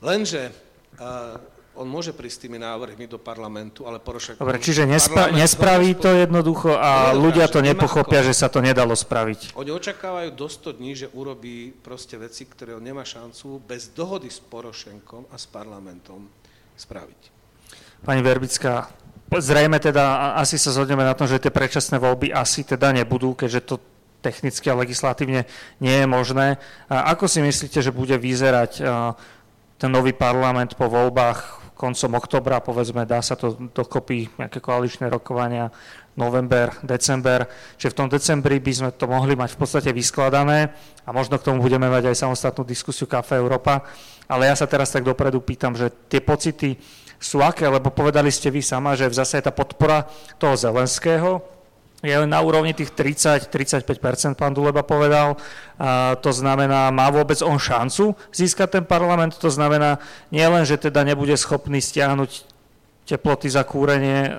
Lenže 0.00 0.48
uh, 0.48 1.36
on 1.78 1.86
môže 1.86 2.10
prísť 2.10 2.34
s 2.36 2.42
tými 2.44 2.58
návrhmi 2.58 3.06
do 3.06 3.16
parlamentu, 3.16 3.86
ale 3.86 4.02
Porošenko... 4.02 4.42
Dobre, 4.42 4.58
čiže 4.58 4.84
nespra- 4.84 5.30
nespraví 5.30 5.94
to 5.94 6.10
jednoducho 6.10 6.74
a 6.74 7.14
ľudia 7.14 7.46
to 7.46 7.62
nepochopia, 7.62 8.26
že 8.26 8.34
sa 8.34 8.50
to 8.50 8.58
nedalo 8.58 8.92
spraviť. 8.92 9.54
Oni 9.54 9.70
očakávajú 9.70 10.34
do 10.34 10.46
100 10.50 10.76
dní, 10.82 10.92
že 10.98 11.06
urobí 11.14 11.70
proste 11.70 12.18
veci, 12.18 12.44
ktoré 12.44 12.74
on 12.74 12.82
nemá 12.82 13.06
šancu 13.06 13.62
bez 13.62 13.94
dohody 13.94 14.26
s 14.28 14.42
Porošenkom 14.42 15.30
a 15.30 15.38
s 15.38 15.46
parlamentom 15.46 16.26
spraviť. 16.74 17.20
Pani 18.02 18.22
Verbická, 18.24 18.90
zrejme 19.30 19.78
teda 19.78 20.34
asi 20.34 20.58
sa 20.58 20.74
zhodneme 20.74 21.06
na 21.06 21.14
tom, 21.14 21.30
že 21.30 21.38
tie 21.38 21.54
predčasné 21.54 22.02
voľby 22.02 22.34
asi 22.34 22.66
teda 22.66 22.90
nebudú, 22.90 23.38
keďže 23.38 23.60
to 23.62 23.74
technicky 24.20 24.68
a 24.68 24.76
legislatívne 24.76 25.48
nie 25.80 25.96
je 25.96 26.06
možné. 26.08 26.60
A 26.92 27.14
ako 27.14 27.24
si 27.24 27.40
myslíte, 27.40 27.80
že 27.80 27.94
bude 27.94 28.16
vyzerať 28.20 28.84
ten 29.80 29.88
nový 29.88 30.12
parlament 30.12 30.76
po 30.76 30.92
voľbách 30.92 31.59
koncom 31.80 32.20
oktobra, 32.20 32.60
povedzme, 32.60 33.08
dá 33.08 33.24
sa 33.24 33.40
to 33.40 33.56
dokopy, 33.72 34.28
nejaké 34.36 34.60
koaličné 34.60 35.08
rokovania, 35.08 35.72
november, 36.12 36.76
december, 36.84 37.48
čiže 37.80 37.96
v 37.96 37.98
tom 38.04 38.08
decembri 38.12 38.60
by 38.60 38.72
sme 38.76 38.90
to 38.92 39.08
mohli 39.08 39.32
mať 39.32 39.56
v 39.56 39.58
podstate 39.64 39.90
vyskladané 39.96 40.76
a 41.08 41.10
možno 41.16 41.40
k 41.40 41.48
tomu 41.48 41.64
budeme 41.64 41.88
mať 41.88 42.12
aj 42.12 42.20
samostatnú 42.20 42.68
diskusiu 42.68 43.08
Kafe 43.08 43.40
Európa, 43.40 43.88
ale 44.28 44.52
ja 44.52 44.54
sa 44.54 44.68
teraz 44.68 44.92
tak 44.92 45.08
dopredu 45.08 45.40
pýtam, 45.40 45.72
že 45.72 45.88
tie 46.12 46.20
pocity 46.20 46.76
sú 47.16 47.40
aké, 47.40 47.64
lebo 47.64 47.88
povedali 47.88 48.28
ste 48.28 48.52
vy 48.52 48.60
sama, 48.60 48.92
že 48.92 49.08
zase 49.08 49.40
je 49.40 49.48
tá 49.48 49.52
podpora 49.54 50.04
toho 50.36 50.52
Zelenského, 50.60 51.40
je 52.00 52.16
na 52.24 52.40
úrovni 52.40 52.72
tých 52.72 52.96
30-35%, 52.96 54.32
pán 54.32 54.56
Duleba 54.56 54.80
povedal. 54.80 55.36
A 55.76 56.16
to 56.16 56.32
znamená, 56.32 56.88
má 56.88 57.12
vôbec 57.12 57.36
on 57.44 57.60
šancu 57.60 58.16
získať 58.32 58.80
ten 58.80 58.84
parlament? 58.88 59.36
To 59.36 59.52
znamená, 59.52 60.00
nie 60.32 60.44
len, 60.44 60.64
že 60.64 60.80
teda 60.80 61.04
nebude 61.04 61.36
schopný 61.36 61.76
stiahnuť 61.76 62.48
teploty 63.04 63.52
za 63.52 63.68
kúrenie 63.68 64.32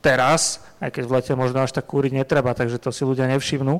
teraz, 0.00 0.64
aj 0.80 0.96
keď 0.96 1.04
v 1.04 1.14
lete 1.20 1.32
možno 1.36 1.60
až 1.60 1.76
tak 1.76 1.84
kúriť 1.84 2.16
netreba, 2.16 2.56
takže 2.56 2.80
to 2.80 2.88
si 2.88 3.04
ľudia 3.04 3.28
nevšimnú. 3.28 3.76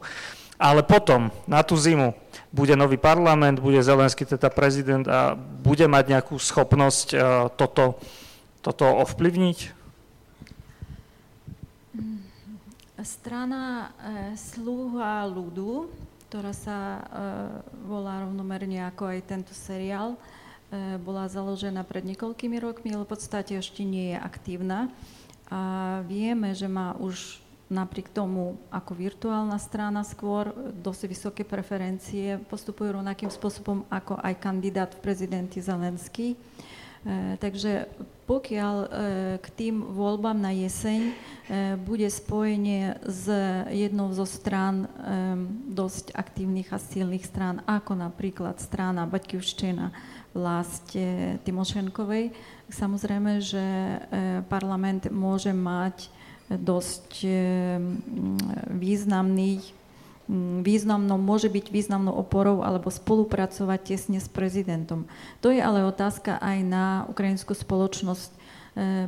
Ale 0.61 0.84
potom, 0.84 1.32
na 1.48 1.64
tú 1.64 1.72
zimu, 1.80 2.12
bude 2.53 2.76
nový 2.76 3.01
parlament, 3.01 3.64
bude 3.64 3.80
Zelenský 3.80 4.28
teda 4.28 4.53
prezident 4.53 5.09
a 5.09 5.32
bude 5.40 5.88
mať 5.88 6.05
nejakú 6.12 6.36
schopnosť 6.36 7.16
toto, 7.57 7.96
toto 8.61 8.84
ovplyvniť? 8.84 9.80
Strana 13.03 13.90
e, 13.96 14.36
Sluha 14.36 15.24
ľudu, 15.24 15.88
ktorá 16.28 16.53
sa 16.53 16.78
e, 16.78 17.03
volá 17.88 18.22
rovnomerne 18.22 18.84
ako 18.86 19.11
aj 19.11 19.18
tento 19.26 19.53
seriál, 19.57 20.14
e, 20.14 20.18
bola 21.01 21.26
založená 21.26 21.82
pred 21.82 22.05
niekoľkými 22.07 22.61
rokmi, 22.61 22.92
ale 22.92 23.09
v 23.09 23.12
podstate 23.16 23.57
ešte 23.57 23.82
nie 23.82 24.14
je 24.14 24.18
aktívna. 24.20 24.92
A 25.51 26.01
vieme, 26.07 26.55
že 26.55 26.70
má 26.70 26.94
už 27.01 27.42
napriek 27.70 28.11
tomu 28.11 28.59
ako 28.74 28.92
virtuálna 28.98 29.57
strana 29.62 30.03
skôr 30.03 30.51
dosť 30.74 31.03
vysoké 31.07 31.42
preferencie, 31.46 32.42
postupujú 32.51 32.98
rovnakým 32.98 33.30
spôsobom 33.30 33.86
ako 33.86 34.18
aj 34.18 34.34
kandidát 34.42 34.90
v 34.90 35.03
prezidenti 35.07 35.62
Zelenský. 35.62 36.34
E, 37.01 37.40
takže 37.40 37.88
pokiaľ 38.28 38.76
e, 38.76 38.88
k 39.40 39.46
tým 39.57 39.80
voľbám 39.80 40.36
na 40.36 40.53
jeseň 40.53 41.01
e, 41.09 41.12
bude 41.80 42.05
spojenie 42.12 43.01
s 43.01 43.24
jednou 43.72 44.12
zo 44.12 44.28
strán 44.28 44.84
dosť 45.72 46.12
aktívnych 46.12 46.68
a 46.68 46.78
silných 46.78 47.24
strán, 47.24 47.64
ako 47.64 47.96
napríklad 47.96 48.61
strana 48.61 49.09
Baťkivščina 49.09 49.88
vlastne 50.36 51.40
Timošenkovej, 51.42 52.36
samozrejme, 52.70 53.42
že 53.42 53.64
parlament 54.46 55.11
môže 55.11 55.51
mať 55.51 56.07
dosť 56.53 57.26
významných 58.70 59.80
Mm, 59.80 59.80
významnou, 60.62 61.18
môže 61.18 61.51
byť 61.51 61.74
významnou 61.74 62.14
oporou 62.14 62.62
alebo 62.62 62.87
spolupracovať 62.87 63.81
tesne 63.83 64.18
s 64.22 64.31
prezidentom. 64.31 65.11
To 65.43 65.51
je 65.51 65.59
ale 65.59 65.83
otázka 65.83 66.39
aj 66.39 66.59
na 66.62 66.87
ukrajinskú 67.11 67.51
spoločnosť, 67.51 68.31
e, 68.31 68.39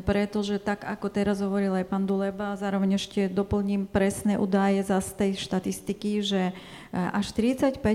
pretože 0.03 0.59
tak, 0.59 0.83
ako 0.83 1.07
teraz 1.14 1.39
hovoril 1.39 1.79
aj 1.79 1.87
pán 1.87 2.11
Duleba, 2.11 2.59
zároveň 2.59 2.99
ešte 2.99 3.31
doplním 3.31 3.87
presné 3.87 4.35
údaje 4.35 4.83
z 4.83 5.11
tej 5.14 5.33
štatistiky, 5.39 6.11
že 6.27 6.51
e, 6.51 6.53
až 6.91 7.31
35 7.31 7.79
e, 7.79 7.95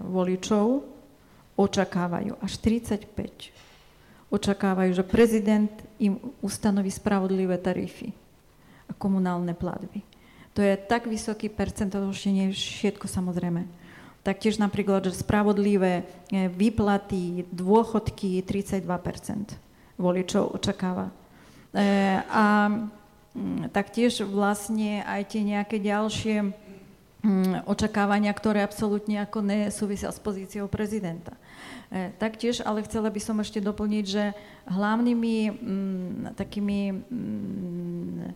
voličov 0.00 0.88
očakávajú, 1.60 2.40
až 2.40 2.52
35 2.64 3.52
očakávajú, 4.32 4.90
že 4.98 5.04
prezident 5.06 5.70
im 6.02 6.18
ustanoví 6.42 6.90
spravodlivé 6.90 7.54
tarify 7.60 8.10
a 8.90 8.92
komunálne 8.96 9.54
platby. 9.54 10.13
To 10.54 10.62
je 10.62 10.78
tak 10.78 11.10
vysoký 11.10 11.50
percent, 11.50 11.90
to 11.90 11.98
už 12.06 12.30
nie 12.30 12.54
všetko 12.54 13.10
samozrejme. 13.10 13.66
Taktiež 14.24 14.56
napríklad, 14.56 15.04
že 15.04 15.20
spravodlivé 15.20 16.06
e, 16.32 16.48
výplaty, 16.48 17.44
dôchodky 17.52 18.40
32% 18.40 18.80
voličov 20.00 20.56
očakáva. 20.56 21.12
E, 21.74 22.22
a 22.24 22.70
mm, 22.70 23.68
taktiež 23.74 24.24
vlastne 24.24 25.04
aj 25.04 25.28
tie 25.28 25.42
nejaké 25.44 25.76
ďalšie 25.76 26.36
mm, 27.20 27.68
očakávania, 27.68 28.32
ktoré 28.32 28.64
absolútne 28.64 29.20
ako 29.26 29.44
nesúvisia 29.44 30.08
s 30.08 30.22
pozíciou 30.22 30.70
prezidenta. 30.72 31.36
E, 31.92 32.14
taktiež, 32.16 32.64
ale 32.64 32.86
chcela 32.86 33.12
by 33.12 33.20
som 33.20 33.42
ešte 33.44 33.60
doplniť, 33.60 34.04
že 34.08 34.32
hlavnými 34.70 35.36
m, 35.50 35.52
takými 36.32 36.80
m, 36.94 38.32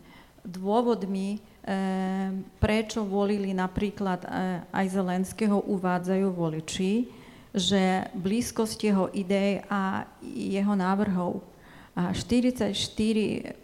dôvodmi 0.48 1.58
Ehm, 1.68 2.48
prečo 2.56 3.04
volili 3.04 3.52
napríklad 3.52 4.24
eh, 4.24 4.64
aj 4.72 4.86
Zelenského, 4.88 5.60
uvádzajú 5.68 6.26
voliči, 6.32 7.12
že 7.52 8.08
blízkosť 8.16 8.78
jeho 8.88 9.12
idej 9.12 9.60
a 9.68 10.08
jeho 10.24 10.72
návrhov 10.72 11.44
a 11.92 12.16
44% 12.16 13.60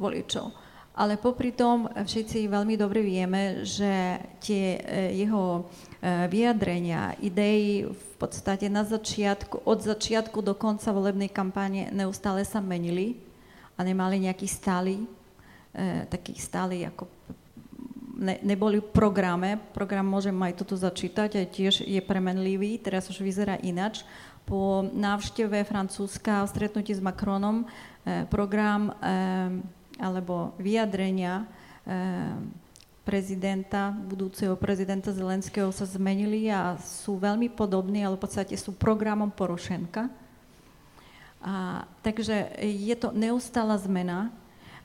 voličov. 0.00 0.56
Ale 0.98 1.20
popri 1.20 1.52
tom 1.52 1.86
všetci 1.92 2.48
veľmi 2.48 2.80
dobre 2.80 3.04
vieme, 3.04 3.60
že 3.60 4.24
tie 4.40 4.80
eh, 4.80 5.12
jeho 5.20 5.68
eh, 6.00 6.24
vyjadrenia, 6.32 7.12
idei 7.20 7.84
v 7.84 8.12
podstate 8.16 8.72
na 8.72 8.88
začiatku, 8.88 9.68
od 9.68 9.84
začiatku 9.84 10.40
do 10.40 10.56
konca 10.56 10.96
volebnej 10.96 11.28
kampáne 11.28 11.92
neustále 11.92 12.40
sa 12.48 12.64
menili 12.64 13.20
a 13.76 13.84
nemali 13.84 14.24
nejaký 14.24 14.48
stály 14.48 15.17
E, 15.78 16.10
taký 16.10 16.34
stály 16.34 16.82
ako 16.82 17.06
ne, 18.18 18.42
neboli 18.42 18.82
v 18.82 18.90
programe. 18.90 19.62
Program 19.70 20.02
môžem 20.02 20.34
aj 20.34 20.58
toto 20.58 20.74
začítať, 20.74 21.38
aj 21.38 21.46
tiež 21.54 21.74
je 21.86 22.02
premenlivý, 22.02 22.82
teraz 22.82 23.06
už 23.06 23.22
vyzerá 23.22 23.62
inač. 23.62 24.02
Po 24.42 24.82
návšteve 24.82 25.62
Francúzska 25.62 26.42
a 26.42 26.50
stretnutí 26.50 26.90
s 26.90 26.98
Macronom 26.98 27.62
e, 27.62 28.26
program 28.26 28.90
e, 28.90 28.92
alebo 30.02 30.54
vyjadrenia 30.62 31.42
prezidenta, 33.02 33.90
budúceho 33.90 34.52
prezidenta 34.60 35.08
Zelenského 35.08 35.72
sa 35.72 35.88
zmenili 35.88 36.52
a 36.52 36.76
sú 36.76 37.16
veľmi 37.16 37.48
podobní, 37.48 38.04
ale 38.04 38.20
v 38.20 38.28
podstate 38.28 38.52
sú 38.60 38.76
programom 38.76 39.32
Porošenka. 39.32 40.12
A, 41.40 41.88
takže 42.04 42.52
je 42.60 42.92
to 43.00 43.08
neustála 43.16 43.80
zmena 43.80 44.28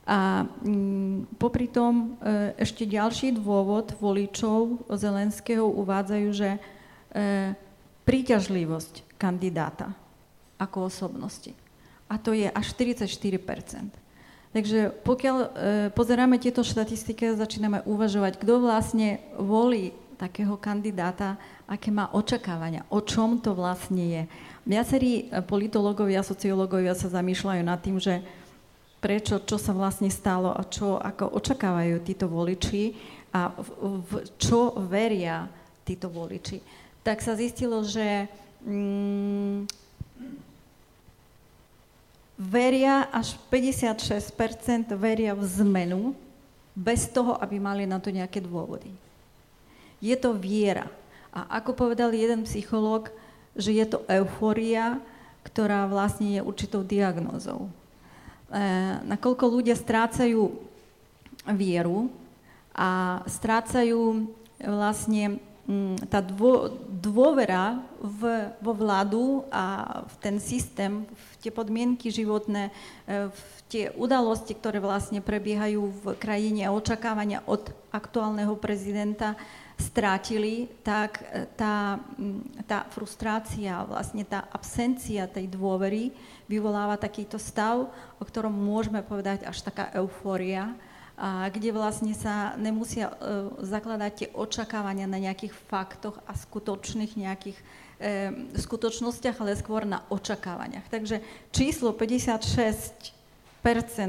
a 0.04 0.44
m, 0.60 0.68
mm, 0.68 1.40
popri 1.40 1.64
tom 1.64 2.20
e, 2.20 2.52
ešte 2.60 2.84
ďalší 2.84 3.40
dôvod 3.40 3.96
voličov 3.96 4.84
Zelenského 4.92 5.64
uvádzajú, 5.64 6.28
že 6.28 6.50
e, 6.56 6.58
príťažlivosť 8.04 9.16
kandidáta 9.16 9.96
ako 10.60 10.92
osobnosti. 10.92 11.56
A 12.12 12.20
to 12.20 12.36
je 12.36 12.52
až 12.52 12.66
44 12.76 13.08
Takže 14.52 14.92
pokiaľ 15.02 15.36
e, 15.40 15.48
pozeráme 15.96 16.36
tieto 16.36 16.60
štatistiky, 16.60 17.32
začíname 17.32 17.80
uvažovať, 17.88 18.36
kto 18.36 18.60
vlastne 18.60 19.24
volí 19.40 19.96
takého 20.20 20.54
kandidáta, 20.60 21.40
aké 21.64 21.88
má 21.88 22.12
očakávania, 22.12 22.86
o 22.92 23.00
čom 23.00 23.40
to 23.40 23.56
vlastne 23.56 24.04
je. 24.04 24.22
Viacerí 24.68 25.32
politológovia, 25.48 26.22
sociológovia 26.22 26.92
sa 26.92 27.08
zamýšľajú 27.08 27.62
nad 27.64 27.80
tým, 27.80 27.98
že 27.98 28.22
prečo, 29.04 29.36
čo 29.44 29.60
sa 29.60 29.76
vlastne 29.76 30.08
stalo 30.08 30.48
a 30.48 30.64
čo 30.64 30.96
ako 30.96 31.36
očakávajú 31.36 32.00
títo 32.00 32.24
voliči 32.24 32.96
a 33.36 33.52
v, 33.52 34.00
v 34.00 34.12
čo 34.40 34.72
veria 34.88 35.44
títo 35.84 36.08
voliči. 36.08 36.64
Tak 37.04 37.20
sa 37.20 37.36
zistilo, 37.36 37.84
že 37.84 38.24
mm, 38.64 39.68
veria 42.40 43.12
až 43.12 43.36
56% 43.52 44.88
veria 44.96 45.36
v 45.36 45.44
zmenu 45.60 46.16
bez 46.72 47.04
toho, 47.12 47.36
aby 47.36 47.60
mali 47.60 47.84
na 47.84 48.00
to 48.00 48.08
nejaké 48.08 48.40
dôvody. 48.40 48.88
Je 50.00 50.16
to 50.16 50.32
viera. 50.32 50.88
A 51.28 51.60
ako 51.60 51.76
povedal 51.76 52.08
jeden 52.16 52.48
psychológ, 52.48 53.12
že 53.52 53.76
je 53.76 53.84
to 53.84 54.00
eufória, 54.08 54.96
ktorá 55.44 55.84
vlastne 55.84 56.34
je 56.34 56.40
určitou 56.40 56.80
diagnózou. 56.80 57.68
Eh, 58.54 59.02
nakoľko 59.02 59.50
ľudia 59.50 59.74
strácajú 59.74 60.46
vieru 61.58 62.06
a 62.70 63.18
strácajú 63.26 64.30
vlastne 64.62 65.42
mm, 65.66 66.06
tá 66.06 66.22
dô, 66.22 66.70
dôvera 66.86 67.82
v, 67.98 68.54
vo 68.62 68.72
vládu 68.78 69.42
a 69.50 70.06
v 70.06 70.14
ten 70.22 70.36
systém, 70.38 71.02
v 71.02 71.32
tie 71.42 71.50
podmienky 71.50 72.14
životné, 72.14 72.70
eh, 73.10 73.26
v 73.26 73.44
tie 73.66 73.84
udalosti, 73.98 74.54
ktoré 74.54 74.78
vlastne 74.78 75.18
prebiehajú 75.18 75.90
v 75.90 76.04
krajine 76.14 76.70
a 76.70 76.74
očakávania 76.78 77.42
od 77.50 77.74
aktuálneho 77.90 78.54
prezidenta, 78.54 79.34
strátili, 79.84 80.72
tak 80.80 81.20
e, 81.28 81.44
tá, 81.52 82.00
tá 82.64 82.88
frustrácia, 82.88 83.84
vlastne 83.84 84.24
tá 84.24 84.48
absencia 84.48 85.28
tej 85.28 85.52
dôvery 85.52 86.10
vyvoláva 86.48 86.96
takýto 86.96 87.36
stav, 87.36 87.92
o 88.16 88.24
ktorom 88.24 88.52
môžeme 88.52 89.04
povedať 89.04 89.44
až 89.44 89.60
taká 89.60 89.92
eufória, 89.92 90.72
a 91.14 91.46
kde 91.46 91.70
vlastne 91.70 92.10
sa 92.10 92.58
nemusia 92.58 93.06
uh, 93.06 93.54
zakladať 93.62 94.12
tie 94.18 94.28
očakávania 94.34 95.06
na 95.06 95.22
nejakých 95.22 95.54
faktoch 95.70 96.18
a 96.26 96.34
skutočných 96.34 97.14
nejakých 97.14 97.54
uh, 97.54 98.34
skutočnostiach, 98.58 99.38
ale 99.38 99.54
skôr 99.54 99.86
na 99.86 100.02
očakávaniach. 100.10 100.90
Takže 100.90 101.22
číslo 101.54 101.94
56% 101.94 102.98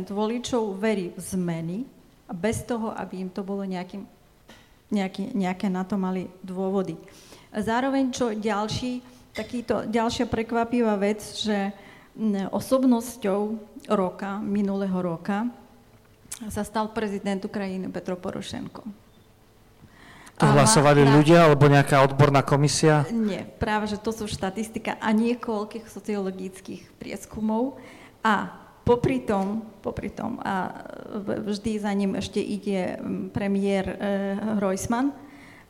voličov 0.09 0.81
verí 0.81 1.13
v 1.13 1.19
zmeny 1.21 1.77
bez 2.33 2.65
toho, 2.65 2.89
aby 2.97 3.21
im 3.21 3.29
to 3.29 3.45
bolo 3.45 3.61
nejakým 3.61 4.14
nejaký, 4.93 5.33
nejaké 5.33 5.67
na 5.71 5.85
to 5.87 5.97
mali 5.97 6.29
dôvody. 6.45 6.97
Zároveň, 7.55 8.11
čo 8.11 8.35
ďalší, 8.35 8.99
takýto, 9.31 9.87
ďalšia 9.87 10.27
prekvapivá 10.27 10.99
vec, 10.99 11.23
že 11.23 11.71
osobnosťou 12.51 13.41
roka, 13.91 14.39
minulého 14.39 14.95
roka, 14.99 15.47
sa 16.51 16.63
stal 16.67 16.91
prezident 16.91 17.39
Ukrajiny 17.39 17.87
Petro 17.91 18.19
Porošenko. 18.19 18.83
To 20.35 20.51
hlasovali 20.51 21.07
na, 21.07 21.15
ľudia 21.15 21.47
alebo 21.47 21.71
nejaká 21.71 22.03
odborná 22.03 22.43
komisia? 22.43 23.07
Nie, 23.07 23.47
práve, 23.47 23.87
že 23.87 23.95
to 23.95 24.11
sú 24.11 24.27
štatistika 24.27 24.99
a 24.99 25.15
niekoľkých 25.15 25.87
sociologických 25.87 26.91
prieskumov. 26.99 27.79
A 28.19 28.51
popri 28.85 29.25
tom, 29.25 29.65
popri 29.81 30.13
tom 30.13 30.37
a 30.45 30.85
vždy 31.25 31.81
za 31.81 31.91
ním 31.91 32.15
ešte 32.15 32.37
ide 32.39 33.01
premiér 33.33 33.85
e, 33.89 33.95
Hrojsman, 34.61 35.09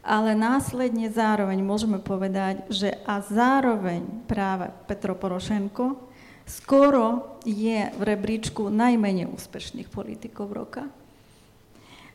ale 0.06 0.38
následne 0.38 1.10
zároveň 1.10 1.64
môžeme 1.64 1.98
povedať, 1.98 2.68
že 2.70 2.94
a 3.08 3.24
zároveň 3.24 4.28
práve 4.30 4.70
Petro 4.86 5.18
Porošenko 5.18 5.98
skoro 6.46 7.40
je 7.42 7.90
v 7.90 8.02
rebríčku 8.06 8.70
najmenej 8.70 9.32
úspešných 9.34 9.90
politikov 9.90 10.54
roka. 10.54 10.86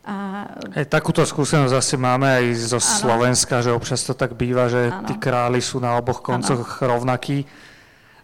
A... 0.01 0.49
Hej, 0.73 0.89
takúto 0.89 1.21
skúsenosť 1.21 1.75
asi 1.77 1.95
máme 2.01 2.25
aj 2.25 2.45
zo 2.57 2.81
ano. 2.81 2.89
Slovenska, 2.89 3.61
že 3.61 3.75
občas 3.75 4.01
to 4.01 4.17
tak 4.17 4.33
býva, 4.33 4.71
že 4.71 4.89
ano. 4.89 5.05
tí 5.05 5.15
králi 5.21 5.61
sú 5.61 5.77
na 5.77 5.99
oboch 6.01 6.25
koncoch 6.25 6.81
ano. 6.81 6.97
rovnakí. 6.97 7.45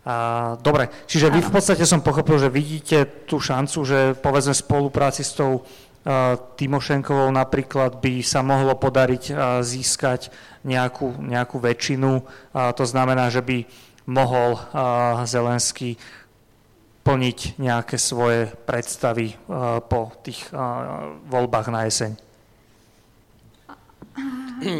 A, 0.07 0.55
dobre, 0.63 0.87
čiže 1.11 1.35
vy 1.35 1.43
v 1.43 1.51
podstate 1.51 1.83
som 1.83 1.99
pochopil, 1.99 2.39
že 2.39 2.47
vidíte 2.47 3.27
tú 3.27 3.43
šancu, 3.43 3.79
že 3.83 4.15
povedzme 4.15 4.55
spolupráci 4.55 5.27
s 5.27 5.35
tou 5.35 5.67
Timošenkovou 6.55 7.27
napríklad 7.35 7.99
by 7.99 8.23
sa 8.23 8.39
mohlo 8.39 8.79
podariť 8.79 9.35
získať 9.67 10.31
nejakú, 10.63 11.19
nejakú 11.19 11.59
väčšinu. 11.59 12.23
To 12.55 12.85
znamená, 12.87 13.27
že 13.35 13.43
by 13.43 13.67
mohol 14.07 14.55
Zelenský 15.27 15.99
plniť 17.03 17.59
nejaké 17.59 17.99
svoje 17.99 18.55
predstavy 18.71 19.35
po 19.91 20.15
tých 20.23 20.47
voľbách 21.27 21.67
na 21.75 21.91
jeseň. 21.91 22.15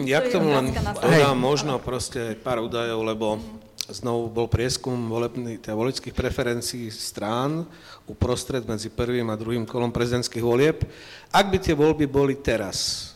Ja 0.07 0.22
k 0.22 0.31
tomu 0.31 0.55
len 0.55 0.70
dodám 0.79 1.35
možno 1.35 1.83
proste 1.83 2.39
pár 2.39 2.62
údajov, 2.62 3.03
lebo 3.03 3.43
znovu 3.87 4.26
bol 4.30 4.51
prieskum 4.51 5.07
volebný, 5.07 5.62
teda 5.62 5.78
volických 5.78 6.14
preferencií 6.14 6.91
strán 6.91 7.66
uprostred 8.11 8.66
medzi 8.66 8.91
prvým 8.91 9.30
a 9.30 9.39
druhým 9.39 9.62
kolom 9.62 9.95
prezidentských 9.95 10.43
volieb. 10.43 10.82
Ak 11.30 11.47
by 11.47 11.59
tie 11.62 11.74
voľby 11.74 12.11
boli 12.11 12.34
teraz, 12.34 13.12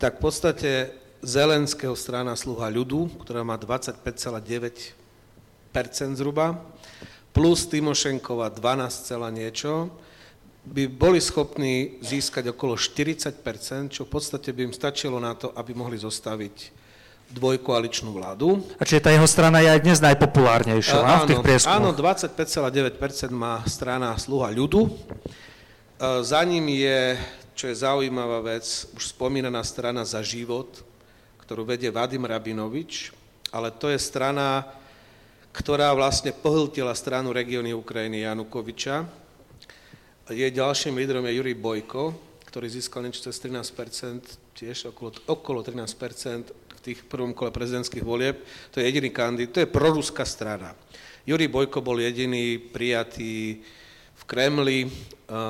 tak 0.00 0.20
v 0.20 0.28
podstate 0.28 0.70
Zelenského 1.20 1.96
strana 1.96 2.36
Sluha 2.36 2.68
ľudu, 2.68 3.08
ktorá 3.24 3.44
má 3.44 3.56
25,9% 3.56 4.94
zhruba, 6.16 6.60
plus 7.32 7.68
Timošenkova 7.68 8.48
12, 8.52 9.12
niečo, 9.32 9.92
by 10.66 10.90
boli 10.90 11.22
schopní 11.22 12.02
získať 12.02 12.50
okolo 12.50 12.74
40%, 12.74 13.92
čo 13.92 14.02
v 14.02 14.10
podstate 14.10 14.50
by 14.50 14.72
im 14.72 14.74
stačilo 14.74 15.22
na 15.22 15.36
to, 15.38 15.54
aby 15.54 15.76
mohli 15.76 15.94
zostaviť 15.94 16.85
dvojkoaličnú 17.26 18.14
vládu. 18.14 18.62
A 18.78 18.86
čiže 18.86 19.02
tá 19.02 19.10
jeho 19.10 19.26
strana 19.26 19.58
je 19.60 19.68
aj 19.74 19.80
dnes 19.82 19.98
najpopulárnejšia 19.98 20.98
áno, 21.02 21.24
v 21.26 21.28
tých 21.34 21.42
prieskumoch? 21.42 21.78
Áno, 21.78 21.90
25,9% 21.92 23.34
má 23.34 23.60
strana 23.66 24.14
Sluha 24.14 24.48
ľudu. 24.54 24.88
Za 26.00 26.40
ním 26.46 26.70
je, 26.70 27.18
čo 27.56 27.72
je 27.72 27.76
zaujímavá 27.76 28.44
vec, 28.44 28.64
už 28.94 29.16
spomínaná 29.16 29.64
strana 29.66 30.04
Za 30.06 30.22
život, 30.22 30.68
ktorú 31.42 31.66
vedie 31.66 31.90
Vadim 31.90 32.26
Rabinovič, 32.26 33.10
ale 33.54 33.70
to 33.70 33.88
je 33.90 33.98
strana, 33.98 34.66
ktorá 35.54 35.94
vlastne 35.96 36.34
pohltila 36.36 36.92
stranu 36.92 37.32
regióny 37.32 37.72
Ukrajiny 37.72 38.28
Janukoviča. 38.28 39.08
Jej 40.26 40.52
ďalším 40.52 40.98
lídrom 40.98 41.22
je 41.30 41.38
Jurij 41.38 41.56
Bojko, 41.56 42.12
ktorý 42.50 42.66
získal 42.66 43.06
niečo 43.06 43.24
cez 43.30 43.38
13%, 43.38 44.52
tiež 44.58 44.90
okolo, 44.90 45.14
okolo 45.30 45.60
13%, 45.62 46.50
tých 46.86 47.02
prvom 47.02 47.34
kole 47.34 47.50
prezidentských 47.50 48.06
volieb, 48.06 48.38
to 48.70 48.78
je 48.78 48.86
jediný 48.86 49.10
kandidát, 49.10 49.58
to 49.58 49.62
je 49.66 49.74
proruská 49.74 50.22
strana. 50.22 50.70
Jurij 51.26 51.50
Bojko 51.50 51.82
bol 51.82 51.98
jediný 51.98 52.62
prijatý 52.62 53.58
v 54.16 54.22
Kremli, 54.30 54.86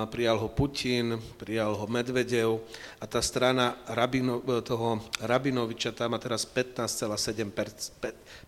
prijal 0.09 0.41
ho 0.41 0.49
Putin, 0.49 1.20
prijal 1.37 1.76
ho 1.76 1.84
Medvedev 1.84 2.64
a 2.97 3.05
tá 3.05 3.20
strana 3.20 3.76
Rabino, 3.93 4.41
toho 4.64 5.05
Rabinoviča 5.20 5.93
tam 5.93 6.16
má 6.16 6.18
teraz 6.18 6.49
15,7% 6.49 7.53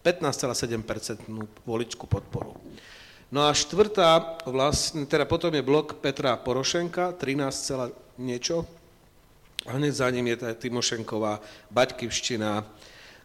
15, 0.01 1.21
voličskú 1.69 2.09
podporu. 2.09 2.57
No 3.29 3.45
a 3.45 3.53
štvrtá, 3.53 4.41
vlastne, 4.49 5.05
teda 5.05 5.29
potom 5.29 5.53
je 5.53 5.61
blok 5.61 6.01
Petra 6.01 6.41
Porošenka, 6.41 7.13
13, 7.13 8.17
niečo, 8.17 8.65
hneď 9.77 9.93
za 9.93 10.09
ním 10.09 10.33
je 10.33 10.37
tá 10.41 10.51
Timošenková 10.57 11.45
Baťkivština, 11.69 12.65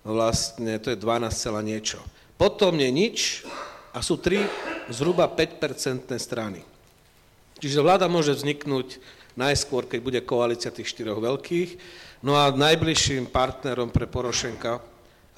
vlastne 0.04 0.80
to 0.84 0.92
je 0.92 0.98
12, 1.00 1.32
niečo. 1.64 2.00
Potom 2.36 2.76
je 2.76 2.90
nič 2.92 3.48
a 3.96 4.04
sú 4.04 4.20
tri 4.20 4.44
zhruba 4.92 5.32
5-percentné 5.32 6.18
strany. 6.20 6.60
Čiže 7.64 7.80
vláda 7.80 8.12
môže 8.12 8.36
vzniknúť 8.36 9.00
najskôr, 9.40 9.88
keď 9.88 10.00
bude 10.04 10.20
koalícia 10.28 10.74
tých 10.74 10.92
štyroch 10.92 11.24
veľkých, 11.24 11.70
no 12.28 12.36
a 12.36 12.52
najbližším 12.52 13.32
partnerom 13.32 13.90
pre 13.94 14.10
Porošenka, 14.10 14.84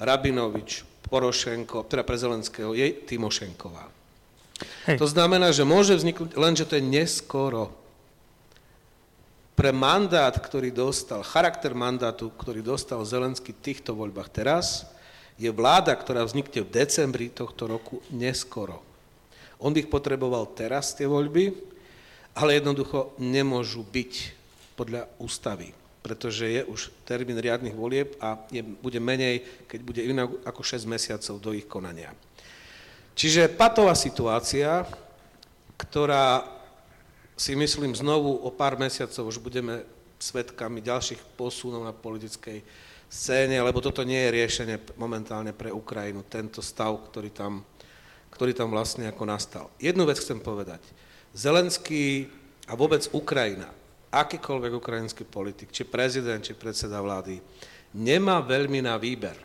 Rabinovič, 0.02 0.82
Porošenko, 1.06 1.86
teda 1.86 2.02
pre 2.02 2.18
Zelenského, 2.18 2.74
je 2.74 2.90
Timošenková. 3.06 3.86
Hej. 4.90 4.98
To 4.98 5.06
znamená, 5.06 5.52
že 5.54 5.68
môže 5.68 5.94
vzniknúť, 5.94 6.34
lenže 6.34 6.64
to 6.66 6.80
je 6.80 6.84
neskoro 6.84 7.70
pre 9.56 9.72
mandát, 9.72 10.36
ktorý 10.36 10.68
dostal, 10.68 11.24
charakter 11.24 11.72
mandátu, 11.72 12.28
ktorý 12.28 12.60
dostal 12.60 13.00
Zelenský 13.08 13.56
v 13.56 13.72
týchto 13.72 13.96
voľbách 13.96 14.28
teraz, 14.28 14.84
je 15.40 15.48
vláda, 15.48 15.96
ktorá 15.96 16.20
vznikne 16.28 16.60
v 16.60 16.72
decembri 16.84 17.32
tohto 17.32 17.64
roku 17.64 18.04
neskoro. 18.12 18.84
On 19.56 19.72
ich 19.72 19.88
potreboval 19.88 20.52
teraz, 20.52 20.92
tie 20.92 21.08
voľby, 21.08 21.56
ale 22.36 22.60
jednoducho 22.60 23.16
nemôžu 23.16 23.80
byť 23.80 24.12
podľa 24.76 25.08
ústavy, 25.16 25.72
pretože 26.04 26.44
je 26.44 26.62
už 26.68 26.92
termín 27.08 27.40
riadnych 27.40 27.72
volieb 27.72 28.12
a 28.20 28.36
je, 28.52 28.60
bude 28.60 29.00
menej, 29.00 29.40
keď 29.64 29.80
bude 29.80 30.04
inak 30.04 30.28
ako 30.44 30.60
6 30.60 30.84
mesiacov 30.84 31.40
do 31.40 31.56
ich 31.56 31.64
konania. 31.64 32.12
Čiže 33.16 33.48
patová 33.48 33.96
situácia, 33.96 34.84
ktorá 35.80 36.55
si 37.36 37.52
myslím, 37.52 37.92
znovu 37.92 38.32
o 38.32 38.48
pár 38.48 38.80
mesiacov 38.80 39.28
už 39.28 39.38
budeme 39.38 39.84
svetkami 40.16 40.80
ďalších 40.80 41.36
posunov 41.36 41.84
na 41.84 41.92
politickej 41.92 42.64
scéne, 43.12 43.60
lebo 43.60 43.84
toto 43.84 44.00
nie 44.02 44.16
je 44.16 44.34
riešenie 44.34 44.76
momentálne 44.96 45.52
pre 45.52 45.68
Ukrajinu, 45.68 46.24
tento 46.24 46.64
stav, 46.64 46.96
ktorý 47.12 47.28
tam, 47.30 47.60
ktorý 48.32 48.56
tam 48.56 48.72
vlastne 48.72 49.12
ako 49.12 49.24
nastal. 49.28 49.68
Jednu 49.76 50.08
vec 50.08 50.16
chcem 50.16 50.40
povedať. 50.40 50.80
Zelenský 51.36 52.32
a 52.66 52.72
vôbec 52.72 53.04
Ukrajina, 53.12 53.68
akýkoľvek 54.08 54.72
ukrajinský 54.72 55.28
politik, 55.28 55.68
či 55.68 55.84
prezident, 55.84 56.40
či 56.40 56.56
predseda 56.56 57.04
vlády, 57.04 57.38
nemá 57.92 58.40
veľmi 58.40 58.80
na 58.80 58.96
výber. 58.96 59.36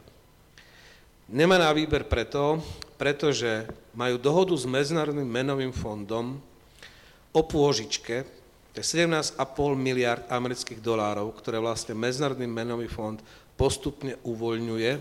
Nemá 1.28 1.60
na 1.60 1.72
výber 1.76 2.08
preto, 2.08 2.64
pretože 2.96 3.68
majú 3.92 4.16
dohodu 4.16 4.56
s 4.56 4.64
Medzinárodným 4.64 5.28
menovým 5.28 5.76
fondom, 5.76 6.40
o 7.32 7.42
pôžičke, 7.44 8.28
to 8.72 8.80
je 8.80 8.88
17,5 8.88 9.36
miliard 9.76 10.24
amerických 10.32 10.80
dolárov, 10.80 11.36
ktoré 11.36 11.60
vlastne 11.60 11.92
Medzinárodný 11.92 12.48
menový 12.48 12.88
fond 12.88 13.20
postupne 13.60 14.16
uvoľňuje. 14.24 14.92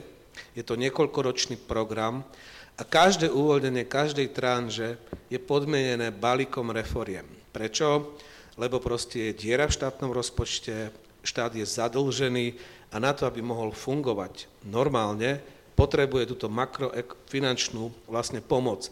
Je 0.59 0.63
to 0.67 0.75
niekoľkoročný 0.75 1.55
program 1.71 2.27
a 2.75 2.83
každé 2.83 3.31
uvoľnenie 3.31 3.87
každej 3.87 4.35
tranže 4.35 4.99
je 5.31 5.39
podmienené 5.39 6.11
balíkom 6.11 6.75
reforiem. 6.75 7.29
Prečo? 7.55 8.19
Lebo 8.59 8.83
proste 8.83 9.31
je 9.31 9.39
diera 9.39 9.71
v 9.71 9.77
štátnom 9.79 10.11
rozpočte, 10.11 10.91
štát 11.23 11.55
je 11.55 11.63
zadlžený 11.63 12.47
a 12.91 12.99
na 12.99 13.15
to, 13.15 13.29
aby 13.29 13.39
mohol 13.39 13.71
fungovať 13.71 14.51
normálne, 14.67 15.39
potrebuje 15.79 16.35
túto 16.35 16.51
makrofinančnú 16.51 18.11
vlastne 18.11 18.43
pomoc. 18.43 18.91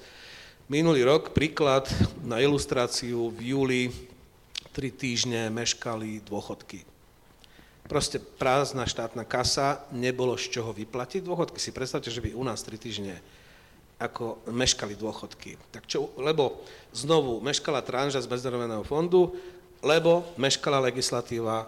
Minulý 0.68 1.00
rok, 1.00 1.32
príklad 1.32 1.88
na 2.20 2.44
ilustráciu, 2.44 3.32
v 3.32 3.56
júli 3.56 3.82
tri 4.76 4.92
týždne 4.92 5.48
meškali 5.48 6.20
dôchodky. 6.20 6.84
Proste 7.88 8.20
prázdna 8.20 8.84
štátna 8.84 9.24
kasa, 9.24 9.80
nebolo 9.96 10.36
z 10.36 10.52
čoho 10.52 10.76
vyplatiť 10.76 11.24
dôchodky. 11.24 11.56
Si 11.56 11.72
predstavte, 11.72 12.12
že 12.12 12.20
by 12.20 12.36
u 12.36 12.44
nás 12.44 12.60
tri 12.60 12.76
týždne 12.76 13.16
ako 13.96 14.44
meškali 14.52 14.92
dôchodky. 14.92 15.56
Tak 15.72 15.88
čo, 15.88 16.12
lebo 16.20 16.60
znovu 16.92 17.40
meškala 17.40 17.80
tranža 17.80 18.20
z 18.20 18.28
Medzinárodného 18.28 18.84
fondu, 18.84 19.40
lebo 19.80 20.20
meškala 20.36 20.84
legislatíva, 20.84 21.64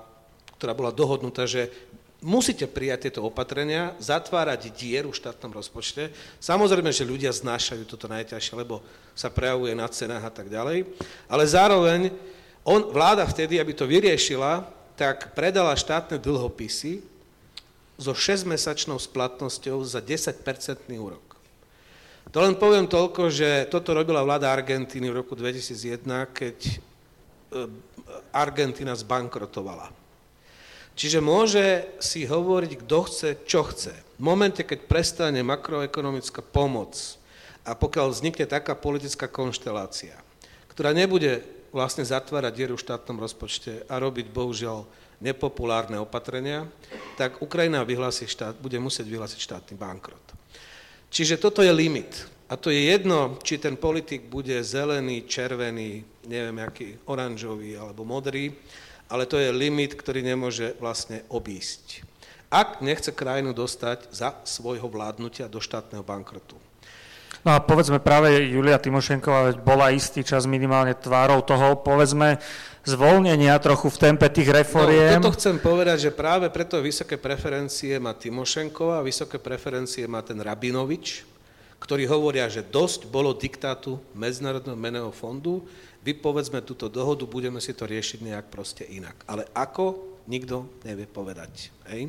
ktorá 0.61 0.77
bola 0.77 0.93
dohodnutá, 0.93 1.49
že 1.49 1.73
musíte 2.21 2.69
prijať 2.69 3.09
tieto 3.09 3.21
opatrenia, 3.25 3.97
zatvárať 3.97 4.73
dieru 4.77 5.13
v 5.13 5.21
štátnom 5.21 5.53
rozpočte. 5.57 6.13
Samozrejme, 6.41 6.93
že 6.93 7.09
ľudia 7.09 7.33
znášajú 7.33 7.89
toto 7.89 8.07
najťažšie, 8.09 8.55
lebo 8.61 8.85
sa 9.17 9.33
prejavuje 9.33 9.73
na 9.73 9.89
cenách 9.89 10.25
a 10.29 10.33
tak 10.33 10.53
ďalej, 10.53 10.85
ale 11.29 11.45
zároveň 11.45 12.01
on, 12.61 12.93
vláda 12.93 13.25
vtedy, 13.25 13.57
aby 13.57 13.73
to 13.73 13.89
vyriešila, 13.89 14.69
tak 15.01 15.33
predala 15.33 15.73
štátne 15.73 16.21
dlhopisy 16.21 17.01
so 17.97 18.13
6-mesačnou 18.13 19.01
splatnosťou 19.01 19.81
za 19.85 20.01
10-percentný 20.05 21.01
úrok. 21.01 21.25
To 22.31 22.45
len 22.45 22.55
poviem 22.55 22.85
toľko, 22.85 23.33
že 23.33 23.67
toto 23.73 23.97
robila 23.97 24.21
vláda 24.21 24.53
Argentíny 24.53 25.09
v 25.09 25.25
roku 25.25 25.33
2001, 25.35 26.05
keď 26.31 26.57
e, 26.63 26.73
Argentína 28.31 28.95
zbankrotovala. 28.95 30.00
Čiže 31.01 31.25
môže 31.25 31.89
si 31.97 32.29
hovoriť, 32.29 32.85
kto 32.85 32.99
chce, 33.09 33.31
čo 33.49 33.65
chce. 33.65 33.97
V 34.21 34.21
momente, 34.21 34.61
keď 34.61 34.85
prestane 34.85 35.41
makroekonomická 35.41 36.45
pomoc 36.45 36.93
a 37.65 37.73
pokiaľ 37.73 38.13
vznikne 38.13 38.45
taká 38.45 38.77
politická 38.77 39.25
konštelácia, 39.25 40.13
ktorá 40.69 40.93
nebude 40.93 41.41
vlastne 41.73 42.05
zatvárať 42.05 42.53
dieru 42.53 42.77
v 42.77 42.85
štátnom 42.85 43.17
rozpočte 43.17 43.89
a 43.89 43.97
robiť 43.97 44.29
bohužiaľ 44.29 44.85
nepopulárne 45.25 45.97
opatrenia, 45.97 46.69
tak 47.17 47.41
Ukrajina 47.41 47.81
vyhlási 47.81 48.29
štát, 48.29 48.61
bude 48.61 48.77
musieť 48.77 49.09
vyhlásiť 49.09 49.41
štátny 49.41 49.81
bankrot. 49.81 50.37
Čiže 51.09 51.41
toto 51.41 51.65
je 51.65 51.73
limit. 51.73 52.13
A 52.53 52.61
to 52.61 52.69
je 52.69 52.93
jedno, 52.93 53.41
či 53.41 53.57
ten 53.57 53.81
politik 53.81 54.29
bude 54.29 54.61
zelený, 54.61 55.25
červený, 55.25 56.05
neviem 56.29 56.61
aký, 56.61 57.01
oranžový 57.09 57.81
alebo 57.81 58.05
modrý, 58.05 58.53
ale 59.11 59.27
to 59.27 59.37
je 59.37 59.51
limit, 59.51 59.99
ktorý 59.99 60.23
nemôže 60.23 60.79
vlastne 60.79 61.27
obísť. 61.27 62.07
Ak 62.51 62.79
nechce 62.83 63.11
krajinu 63.11 63.51
dostať 63.51 64.11
za 64.11 64.39
svojho 64.47 64.87
vládnutia 64.87 65.51
do 65.51 65.59
štátneho 65.59 66.07
bankrotu. 66.07 66.55
No 67.41 67.57
a 67.57 67.59
povedzme 67.63 68.03
práve 68.03 68.53
Julia 68.53 68.77
Timošenková 68.77 69.57
bola 69.65 69.95
istý 69.95 70.21
čas 70.21 70.45
minimálne 70.45 70.93
tvárou 70.93 71.41
toho, 71.41 71.79
povedzme, 71.81 72.37
zvolnenia 72.85 73.57
trochu 73.63 73.89
v 73.89 73.97
tempe 73.97 74.29
tých 74.29 74.53
reforiem. 74.53 75.21
No, 75.21 75.31
toto 75.31 75.41
chcem 75.41 75.57
povedať, 75.57 76.11
že 76.11 76.11
práve 76.13 76.53
preto 76.53 76.81
vysoké 76.85 77.17
preferencie 77.17 77.97
má 77.97 78.13
Timošenková, 78.13 79.01
vysoké 79.01 79.41
preferencie 79.41 80.05
má 80.05 80.21
ten 80.21 80.37
Rabinovič, 80.37 81.25
ktorí 81.81 82.05
hovoria, 82.05 82.45
že 82.53 82.61
dosť 82.61 83.09
bolo 83.09 83.33
diktátu 83.33 83.97
Medzinárodného 84.13 84.77
meného 84.77 85.09
fondu, 85.09 85.65
vy 86.01 86.17
povedzme 86.17 86.65
túto 86.65 86.89
dohodu, 86.89 87.29
budeme 87.29 87.61
si 87.61 87.77
to 87.77 87.85
riešiť 87.85 88.25
nejak 88.25 88.47
proste 88.49 88.89
inak. 88.89 89.21
Ale 89.29 89.45
ako, 89.53 90.19
nikto 90.25 90.69
nevie 90.85 91.05
povedať. 91.05 91.69
Hej? 91.93 92.09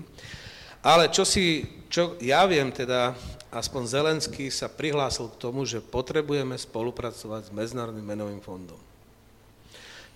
Ale 0.82 1.14
čo, 1.14 1.28
si, 1.28 1.68
čo 1.92 2.18
ja 2.18 2.42
viem 2.50 2.74
teda, 2.74 3.14
aspoň 3.54 3.82
Zelenský 3.86 4.50
sa 4.50 4.66
prihlásil 4.66 5.30
k 5.30 5.40
tomu, 5.40 5.62
že 5.68 5.84
potrebujeme 5.84 6.58
spolupracovať 6.58 7.52
s 7.52 7.52
Medzinárodným 7.54 8.08
menovým 8.08 8.42
fondom. 8.42 8.80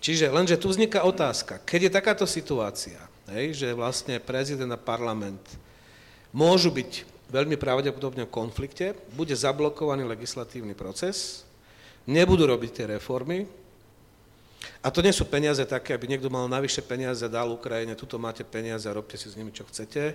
Čiže 0.01 0.29
lenže 0.29 0.57
tu 0.57 0.69
vzniká 0.69 1.05
otázka, 1.05 1.61
keď 1.61 1.89
je 1.89 1.91
takáto 1.97 2.25
situácia, 2.29 2.97
hej, 3.29 3.57
že 3.57 3.77
vlastne 3.77 4.21
prezident 4.21 4.69
a 4.73 4.79
parlament 4.79 5.41
môžu 6.29 6.69
byť 6.69 7.05
veľmi 7.29 7.57
pravdepodobne 7.57 8.29
v 8.29 8.33
konflikte, 8.33 8.93
bude 9.17 9.33
zablokovaný 9.33 10.05
legislatívny 10.05 10.77
proces, 10.77 11.45
nebudú 12.05 12.45
robiť 12.45 12.71
tie 12.73 12.85
reformy, 12.97 13.49
a 14.85 14.93
to 14.93 15.01
nie 15.01 15.09
sú 15.09 15.25
peniaze 15.25 15.65
také, 15.65 15.97
aby 15.97 16.05
niekto 16.05 16.29
mal 16.29 16.45
navyše 16.45 16.85
peniaze 16.85 17.25
dal 17.25 17.49
Ukrajine, 17.49 17.97
tuto 17.97 18.21
máte 18.21 18.45
peniaze 18.45 18.85
robte 18.93 19.17
si 19.17 19.25
s 19.25 19.33
nimi, 19.33 19.49
čo 19.49 19.65
chcete 19.65 20.13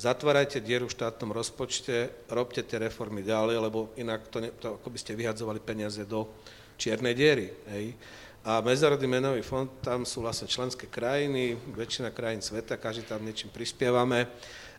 zatvárajte 0.00 0.64
dieru 0.64 0.88
v 0.88 0.96
štátnom 0.96 1.28
rozpočte, 1.36 2.08
robte 2.32 2.64
tie 2.64 2.80
reformy 2.80 3.20
ďalej, 3.20 3.56
lebo 3.60 3.92
inak 4.00 4.32
to, 4.32 4.40
ne, 4.40 4.48
to 4.56 4.80
ako 4.80 4.88
by 4.88 4.98
ste 4.98 5.12
vyhadzovali 5.12 5.60
peniaze 5.60 6.08
do 6.08 6.24
čiernej 6.80 7.12
diery. 7.12 7.52
Hej. 7.68 7.92
A 8.40 8.64
Medzinárodný 8.64 9.04
menový 9.04 9.44
fond, 9.44 9.68
tam 9.84 10.08
sú 10.08 10.24
vlastne 10.24 10.48
členské 10.48 10.88
krajiny, 10.88 11.60
väčšina 11.76 12.08
krajín 12.16 12.40
sveta, 12.40 12.80
každý 12.80 13.04
tam 13.04 13.20
niečím 13.20 13.52
prispievame 13.52 14.24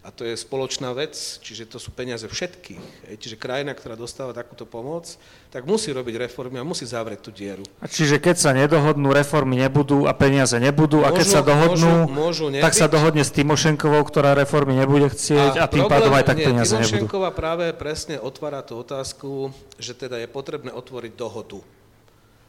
a 0.01 0.09
to 0.09 0.25
je 0.25 0.33
spoločná 0.33 0.97
vec, 0.97 1.13
čiže 1.45 1.69
to 1.69 1.77
sú 1.77 1.93
peniaze 1.93 2.25
všetkých. 2.25 3.13
Čiže 3.21 3.37
krajina, 3.37 3.77
ktorá 3.77 3.93
dostáva 3.93 4.33
takúto 4.33 4.65
pomoc, 4.65 5.05
tak 5.53 5.69
musí 5.69 5.93
robiť 5.93 6.25
reformy 6.25 6.57
a 6.57 6.65
musí 6.65 6.89
zavrieť 6.89 7.21
tú 7.21 7.29
dieru. 7.29 7.61
A 7.77 7.85
čiže 7.85 8.17
keď 8.17 8.35
sa 8.41 8.49
nedohodnú, 8.49 9.13
reformy 9.13 9.61
nebudú 9.61 10.09
a 10.09 10.13
peniaze 10.17 10.57
nebudú, 10.57 11.05
môžu, 11.05 11.13
a 11.13 11.13
keď 11.13 11.27
sa 11.29 11.41
dohodnú, 11.45 12.09
môžu, 12.09 12.49
môžu 12.49 12.61
tak 12.65 12.73
sa 12.73 12.89
dohodne 12.89 13.21
s 13.21 13.29
Timošenkovou, 13.29 14.01
ktorá 14.01 14.33
reformy 14.33 14.73
nebude 14.73 15.05
chcieť 15.05 15.53
a, 15.61 15.69
a 15.69 15.69
tým 15.69 15.85
problém, 15.85 15.93
pádom 15.93 16.11
aj 16.17 16.25
tak 16.25 16.37
nie, 16.41 16.47
peniaze 16.49 16.73
nebudú. 16.73 17.05
Timošenková 17.05 17.29
práve 17.37 17.65
presne 17.77 18.17
otvára 18.17 18.65
tú 18.65 18.81
otázku, 18.81 19.53
že 19.77 19.93
teda 19.93 20.17
je 20.17 20.25
potrebné 20.25 20.73
otvoriť 20.73 21.13
dohodu 21.13 21.61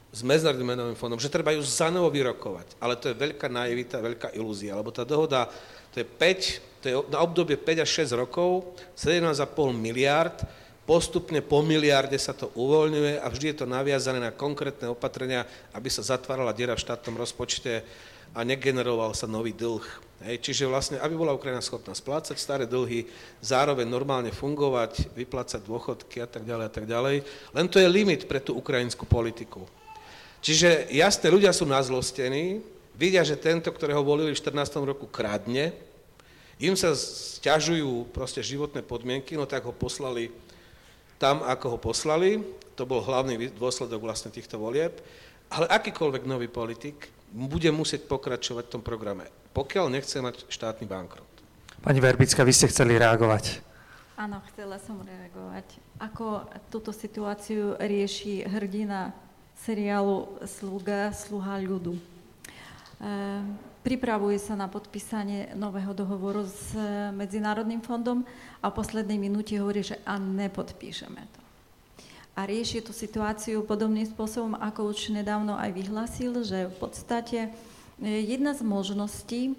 s 0.09 0.21
Medzinárodným 0.25 0.73
menovým 0.73 0.97
fondom, 0.97 1.21
že 1.21 1.29
treba 1.29 1.53
ju 1.53 1.61
zanovo 1.61 2.09
vyrokovať. 2.09 2.81
Ale 2.81 2.97
to 2.97 3.13
je 3.13 3.17
veľká 3.17 3.49
naivita, 3.53 4.01
veľká 4.01 4.29
ilúzia, 4.37 4.77
lebo 4.77 4.89
tá 4.89 5.05
dohoda, 5.05 5.49
to 5.93 6.01
je 6.01 6.07
5 6.09 6.72
to 6.83 6.87
je 6.91 6.97
na 7.15 7.23
obdobie 7.23 7.55
5 7.55 7.87
až 7.87 8.11
6 8.11 8.19
rokov, 8.19 8.75
17,5 8.99 9.39
miliard, 9.71 10.35
postupne 10.83 11.39
po 11.39 11.63
miliarde 11.63 12.19
sa 12.19 12.35
to 12.35 12.51
uvoľňuje 12.59 13.23
a 13.23 13.27
vždy 13.31 13.55
je 13.55 13.57
to 13.63 13.67
naviazané 13.71 14.19
na 14.19 14.35
konkrétne 14.35 14.91
opatrenia, 14.91 15.47
aby 15.71 15.87
sa 15.87 16.03
zatvárala 16.03 16.51
diera 16.51 16.75
v 16.75 16.83
štátnom 16.83 17.15
rozpočte 17.15 17.87
a 18.35 18.41
negeneroval 18.43 19.15
sa 19.15 19.31
nový 19.31 19.55
dlh. 19.55 19.85
Hej, 20.23 20.39
čiže 20.43 20.71
vlastne, 20.71 20.97
aby 21.03 21.19
bola 21.19 21.35
Ukrajina 21.35 21.63
schopná 21.63 21.95
splácať 21.95 22.39
staré 22.39 22.65
dlhy, 22.67 23.07
zároveň 23.43 23.87
normálne 23.87 24.31
fungovať, 24.31 25.11
vyplácať 25.15 25.63
dôchodky 25.63 26.23
a 26.23 26.29
tak 26.31 26.47
ďalej 26.47 26.65
a 26.67 26.73
tak 26.73 26.87
ďalej. 26.87 27.17
Len 27.55 27.67
to 27.67 27.79
je 27.83 27.91
limit 27.91 28.27
pre 28.31 28.39
tú 28.39 28.55
ukrajinskú 28.55 29.07
politiku. 29.07 29.67
Čiže 30.43 30.91
jasne, 30.91 31.31
ľudia 31.31 31.55
sú 31.55 31.67
nazlostení, 31.67 32.63
vidia, 32.99 33.23
že 33.23 33.39
tento, 33.39 33.71
ktorého 33.71 34.03
volili 34.03 34.35
v 34.35 34.39
14. 34.39 34.83
roku, 34.83 35.07
kradne, 35.07 35.75
im 36.61 36.77
sa 36.77 36.93
stiažujú 36.97 38.13
proste 38.13 38.45
životné 38.45 38.85
podmienky, 38.85 39.37
no 39.39 39.49
tak 39.49 39.65
ho 39.65 39.73
poslali 39.73 40.33
tam, 41.23 41.47
ako 41.47 41.77
ho 41.77 41.79
poslali. 41.79 42.43
To 42.75 42.83
bol 42.83 42.99
hlavný 42.99 43.55
dôsledok 43.55 44.03
vlastne 44.03 44.35
týchto 44.35 44.59
volieb. 44.59 44.99
Ale 45.53 45.71
akýkoľvek 45.71 46.27
nový 46.27 46.51
politik 46.51 47.13
bude 47.31 47.71
musieť 47.71 48.11
pokračovať 48.11 48.65
v 48.67 48.73
tom 48.75 48.83
programe, 48.83 49.31
pokiaľ 49.55 49.93
nechce 49.93 50.19
mať 50.19 50.49
štátny 50.51 50.89
bankrot. 50.91 51.29
Pani 51.85 52.01
Verbická, 52.03 52.43
vy 52.43 52.53
ste 52.57 52.67
chceli 52.73 52.99
reagovať. 52.99 53.63
Áno, 54.17 54.39
chcela 54.53 54.77
som 54.83 55.01
reagovať. 55.01 55.67
Ako 55.99 56.47
túto 56.69 56.93
situáciu 56.93 57.75
rieši 57.81 58.45
hrdina 58.45 59.15
seriálu 59.63 60.43
Sluga, 60.47 61.11
sluha 61.15 61.59
ľudu. 61.59 61.97
Ehm, 63.03 63.57
Pripravuje 63.83 64.39
sa 64.39 64.55
na 64.55 64.71
podpísanie 64.71 65.59
nového 65.59 65.91
dohovoru 65.91 66.47
s 66.47 66.71
eh, 66.79 67.11
Medzinárodným 67.11 67.83
fondom 67.83 68.23
a 68.63 68.71
v 68.71 68.79
poslednej 68.79 69.19
minúte 69.19 69.59
hovorí, 69.59 69.83
že 69.83 69.99
a 70.07 70.23
nepodpíšeme 70.23 71.19
to. 71.19 71.41
A 72.39 72.47
rieši 72.47 72.81
tú 72.81 72.95
situáciu 72.95 73.67
podobným 73.67 74.07
spôsobom, 74.07 74.55
ako 74.55 74.95
už 74.95 75.11
nedávno 75.11 75.59
aj 75.59 75.75
vyhlásil, 75.75 76.47
že 76.47 76.71
v 76.71 76.77
podstate 76.79 77.51
eh, 77.51 78.23
jedna 78.23 78.55
z 78.55 78.63
možností 78.63 79.59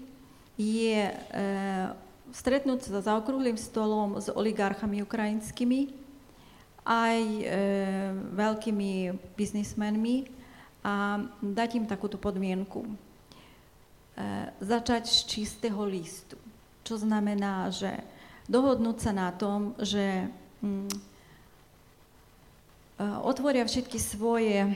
je 0.58 1.10
e, 1.10 1.14
stretnúť 2.30 2.86
sa 2.86 3.02
za 3.02 3.12
okrúhlým 3.18 3.58
stolom 3.58 4.22
s 4.22 4.30
oligarchami 4.30 5.02
ukrajinskými, 5.02 5.90
aj 6.86 7.18
e, 7.18 7.44
veľkými 8.38 8.92
biznismenmi 9.34 10.30
a 10.86 11.18
dať 11.42 11.70
im 11.82 11.86
takúto 11.90 12.20
podmienku 12.20 12.86
začať 14.62 15.10
z 15.10 15.18
čistého 15.26 15.82
listu. 15.82 16.38
Čo 16.86 17.02
znamená, 17.02 17.72
že 17.74 17.98
dohodnúť 18.46 18.98
sa 19.00 19.12
na 19.16 19.30
tom, 19.34 19.74
že 19.80 20.28
mm, 20.62 20.86
e, 20.86 20.98
otvoria 23.24 23.64
všetky 23.66 23.98
svoje 23.98 24.68
e, 24.68 24.72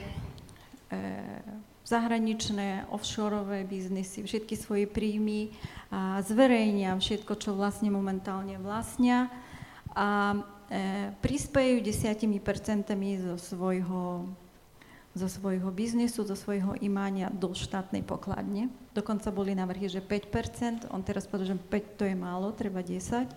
zahraničné 1.87 2.89
offshoreové 2.91 3.63
biznisy, 3.65 4.25
všetky 4.25 4.53
svoje 4.59 4.85
príjmy 4.85 5.49
a 5.89 6.21
zverejnia 6.21 6.93
všetko, 6.99 7.33
čo 7.39 7.57
vlastne 7.57 7.89
momentálne 7.89 8.61
vlastnia 8.61 9.25
a 9.97 10.37
prispejú 11.25 11.81
desiatimi 11.81 12.37
percentami 12.37 13.17
zo 13.17 13.41
svojho 13.41 14.29
zo 15.19 15.27
svojho 15.27 15.67
biznisu, 15.75 16.23
zo 16.23 16.39
svojho 16.39 16.79
imania 16.79 17.27
do 17.27 17.51
štátnej 17.51 18.07
pokladne. 18.07 18.71
Dokonca 18.95 19.27
boli 19.35 19.51
navrhy, 19.51 19.91
že 19.91 19.99
5%, 19.99 20.87
on 20.95 21.03
teraz 21.03 21.27
povedal, 21.27 21.53
že 21.53 21.59
5 21.59 21.99
to 21.99 22.03
je 22.07 22.15
málo, 22.15 22.55
treba 22.55 22.79
10. 22.79 23.27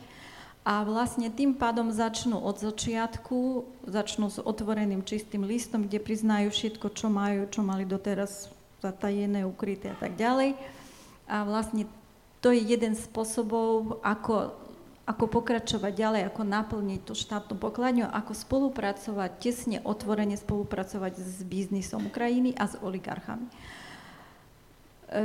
A 0.63 0.87
vlastne 0.87 1.27
tým 1.27 1.59
pádom 1.59 1.91
začnú 1.91 2.39
od 2.39 2.63
začiatku, 2.63 3.67
začnú 3.91 4.31
s 4.31 4.39
otvoreným 4.39 5.03
čistým 5.03 5.43
listom, 5.43 5.91
kde 5.91 5.99
priznajú 5.99 6.55
všetko, 6.55 6.87
čo 6.95 7.11
majú, 7.11 7.51
čo 7.51 7.67
mali 7.67 7.83
doteraz 7.83 8.47
zatajené, 8.79 9.43
ukryté 9.43 9.91
a 9.91 9.99
tak 9.99 10.15
ďalej. 10.15 10.55
A 11.27 11.43
vlastne 11.43 11.91
to 12.39 12.55
je 12.55 12.63
jeden 12.63 12.95
spôsobov, 12.95 13.99
ako 14.07 14.55
ako 15.03 15.43
pokračovať 15.43 15.93
ďalej, 15.93 16.23
ako 16.31 16.43
naplniť 16.47 17.01
tú 17.03 17.15
štátnu 17.19 17.59
pokladňu, 17.59 18.07
ako 18.07 18.33
spolupracovať, 18.39 19.31
tesne, 19.43 19.79
otvorene 19.83 20.39
spolupracovať 20.39 21.19
s 21.19 21.43
biznisom 21.43 22.07
Ukrajiny 22.07 22.55
a 22.55 22.71
s 22.71 22.79
oligarchami. 22.79 23.51
E, 25.11 25.23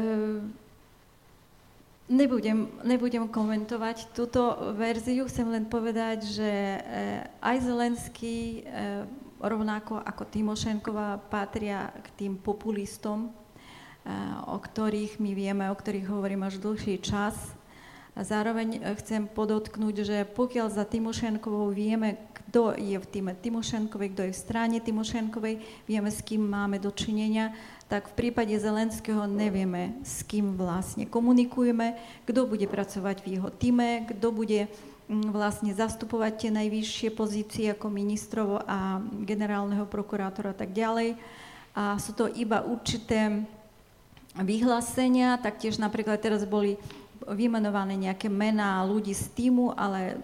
Nebudem, 2.07 2.71
nebudem 2.87 3.27
komentovať 3.27 4.15
túto 4.15 4.39
verziu, 4.79 5.27
chcem 5.27 5.43
len 5.51 5.67
povedať, 5.67 6.23
že 6.23 6.47
eh, 6.47 7.27
aj 7.43 7.67
Zelenský, 7.67 8.63
eh, 8.63 9.03
rovnako 9.43 9.99
ako 9.99 10.23
Timošenková, 10.31 11.19
patria 11.27 11.91
k 11.99 12.07
tým 12.15 12.39
populistom, 12.39 13.27
eh, 13.27 14.15
o 14.47 14.55
ktorých 14.55 15.19
my 15.19 15.35
vieme, 15.35 15.67
o 15.67 15.75
ktorých 15.75 16.07
hovorím 16.07 16.47
až 16.47 16.63
dlhší 16.63 17.03
čas. 17.03 17.35
A 18.17 18.25
zároveň 18.25 18.81
chcem 18.97 19.29
podotknúť, 19.29 19.95
že 20.01 20.17
pokiaľ 20.25 20.73
za 20.73 20.89
Timošenkovou 20.89 21.69
vieme, 21.69 22.17
kto 22.33 22.73
je 22.73 22.97
v 22.97 23.05
týme 23.05 23.37
Timošenkovej, 23.37 24.09
kto 24.17 24.21
je 24.25 24.33
v 24.33 24.41
strane 24.41 24.77
Timošenkovej, 24.81 25.61
vieme, 25.85 26.09
s 26.09 26.25
kým 26.25 26.41
máme 26.41 26.81
dočinenia, 26.81 27.53
tak 27.85 28.09
v 28.09 28.17
prípade 28.17 28.57
Zelenského 28.57 29.29
nevieme, 29.29 30.01
s 30.01 30.25
kým 30.25 30.57
vlastne 30.57 31.05
komunikujeme, 31.05 31.93
kto 32.25 32.49
bude 32.49 32.65
pracovať 32.65 33.21
v 33.21 33.37
jeho 33.37 33.53
týme, 33.53 34.09
kto 34.09 34.33
bude 34.33 34.65
mm, 34.65 35.29
vlastne 35.29 35.77
zastupovať 35.77 36.33
tie 36.41 36.51
najvyššie 36.57 37.09
pozície 37.13 37.69
ako 37.69 37.93
ministrov 37.93 38.65
a 38.65 38.97
generálneho 39.29 39.85
prokurátora 39.85 40.51
a 40.51 40.57
tak 40.57 40.73
ďalej. 40.73 41.13
A 41.77 42.01
sú 42.01 42.17
to 42.17 42.25
iba 42.33 42.65
určité 42.65 43.45
vyhlásenia, 44.33 45.37
taktiež 45.37 45.77
napríklad 45.77 46.17
teraz 46.17 46.41
boli 46.49 46.81
vymenované 47.25 47.97
nejaké 47.97 48.29
mená 48.29 48.83
ľudí 48.85 49.15
z 49.15 49.25
týmu, 49.33 49.73
ale 49.73 50.19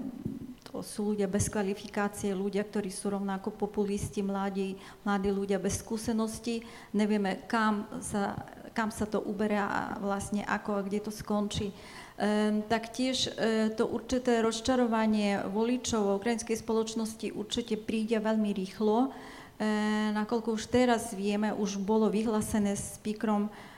to 0.73 0.81
sú 0.81 1.13
ľudia 1.13 1.29
bez 1.29 1.53
kvalifikácie, 1.53 2.33
ľudia, 2.33 2.65
ktorí 2.65 2.89
sú 2.89 3.13
rovnako 3.13 3.53
populisti, 3.53 4.25
mladí, 4.25 4.73
mladí 5.05 5.29
ľudia 5.29 5.61
bez 5.61 5.85
skúseností. 5.85 6.65
Nevieme, 6.97 7.45
kam 7.45 7.85
sa, 8.01 8.33
kam 8.73 8.89
sa 8.89 9.05
to 9.05 9.21
uberá 9.21 9.69
a 9.69 9.81
vlastne 10.01 10.41
ako 10.41 10.81
a 10.81 10.81
kde 10.81 10.99
to 11.05 11.13
skončí. 11.13 11.69
Um, 12.13 12.65
taktiež 12.65 13.29
uh, 13.29 13.69
to 13.73 13.85
určité 13.85 14.41
rozčarovanie 14.41 15.45
voličov 15.49 16.17
ukrajinskej 16.17 16.61
spoločnosti 16.61 17.33
určite 17.33 17.77
príde 17.77 18.17
veľmi 18.21 18.53
rýchlo, 18.53 19.09
uh, 19.09 20.09
nakoľko 20.13 20.57
už 20.57 20.73
teraz 20.73 21.13
vieme, 21.13 21.53
už 21.53 21.81
bolo 21.81 22.09
vyhlásené 22.13 22.77
s 22.77 23.01
píkrom 23.01 23.49
uh, 23.49 23.72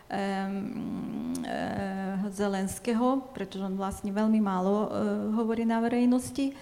Zelenského, 2.30 3.26
pretože 3.34 3.66
on 3.66 3.78
vlastne 3.78 4.14
veľmi 4.14 4.38
málo 4.38 4.74
uh, 4.74 4.88
hovorí 5.34 5.66
na 5.66 5.82
verejnosti. 5.82 6.54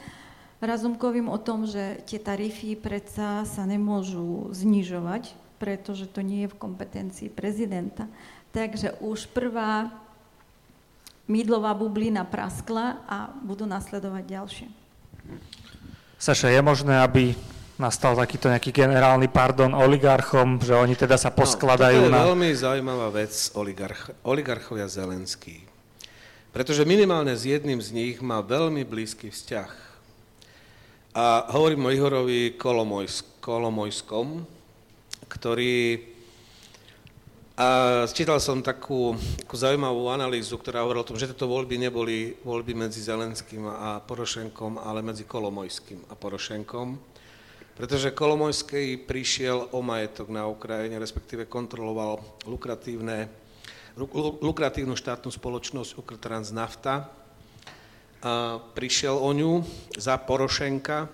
Razumkovým 0.64 1.28
o 1.28 1.36
tom, 1.36 1.68
že 1.68 2.00
tie 2.08 2.24
tarify 2.24 2.80
predsa 2.80 3.44
sa 3.44 3.64
nemôžu 3.68 4.48
znižovať, 4.56 5.36
pretože 5.60 6.08
to 6.08 6.24
nie 6.24 6.48
je 6.48 6.52
v 6.56 6.60
kompetencii 6.60 7.28
prezidenta. 7.28 8.08
Takže 8.56 8.96
už 9.04 9.28
prvá 9.36 9.92
mídlová 11.28 11.76
bublina 11.76 12.24
praskla 12.24 13.04
a 13.08 13.28
budú 13.44 13.68
nasledovať 13.68 14.24
ďalšie. 14.24 14.68
Saša, 16.16 16.48
je 16.48 16.62
možné, 16.64 16.96
aby 17.04 17.36
nastal 17.78 18.14
takýto 18.14 18.50
nejaký 18.54 18.70
generálny 18.70 19.30
pardon 19.34 19.74
oligarchom, 19.74 20.62
že 20.62 20.78
oni 20.78 20.94
teda 20.94 21.18
sa 21.18 21.34
no, 21.34 21.38
poskladajú 21.42 22.06
no, 22.06 22.06
to 22.06 22.10
je 22.10 22.14
na... 22.14 22.26
veľmi 22.30 22.50
zaujímavá 22.54 23.08
vec 23.10 23.34
oligarch, 23.58 24.14
oligarchovia 24.22 24.86
Zelenský. 24.86 25.66
Pretože 26.54 26.86
minimálne 26.86 27.34
s 27.34 27.50
jedným 27.50 27.82
z 27.82 27.90
nich 27.98 28.16
má 28.22 28.46
veľmi 28.46 28.86
blízky 28.86 29.34
vzťah 29.34 29.72
a 31.14 31.50
hovorím 31.54 31.90
o 31.90 31.94
Ihorovi 31.94 32.58
Kolomojsk, 32.58 33.42
Kolomojskom, 33.42 34.46
ktorý... 35.30 36.10
A 37.54 38.02
čítal 38.10 38.42
som 38.42 38.66
takú, 38.66 39.14
takú 39.46 39.54
zaujímavú 39.54 40.10
analýzu, 40.10 40.58
ktorá 40.58 40.82
hovorila 40.82 41.06
o 41.06 41.10
tom, 41.14 41.22
že 41.22 41.30
tieto 41.30 41.46
voľby 41.46 41.78
neboli 41.78 42.34
voľby 42.42 42.74
medzi 42.74 42.98
Zelenským 43.06 43.70
a 43.70 44.02
Porošenkom, 44.02 44.82
ale 44.82 45.06
medzi 45.06 45.30
Kolomojským 45.30 46.10
a 46.10 46.18
Porošenkom. 46.18 47.13
Pretože 47.74 48.14
Kolomojský 48.14 49.02
prišiel 49.02 49.74
o 49.74 49.82
majetok 49.82 50.30
na 50.30 50.46
Ukrajine, 50.46 51.02
respektíve 51.02 51.50
kontroloval 51.50 52.22
lukratívne, 52.46 53.26
lukratívnu 54.42 54.94
štátnu 54.94 55.34
spoločnosť 55.34 55.98
Ukrotransnafta, 55.98 57.10
prišiel 58.78 59.18
o 59.18 59.30
ňu 59.34 59.66
za 59.98 60.22
Porošenka. 60.22 61.10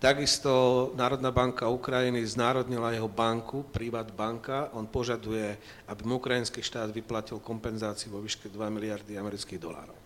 Takisto 0.00 0.94
Národná 0.96 1.28
banka 1.28 1.68
Ukrajiny 1.68 2.24
znárodnila 2.24 2.96
jeho 2.96 3.10
banku, 3.10 3.68
Privat 3.68 4.08
banka. 4.16 4.72
On 4.72 4.88
požaduje, 4.88 5.58
aby 5.90 6.02
mu 6.08 6.16
ukrajinský 6.16 6.64
štát 6.64 6.88
vyplatil 6.88 7.36
kompenzáciu 7.42 8.14
vo 8.14 8.24
výške 8.24 8.48
2 8.48 8.56
miliardy 8.72 9.20
amerických 9.20 9.60
dolárov. 9.60 9.98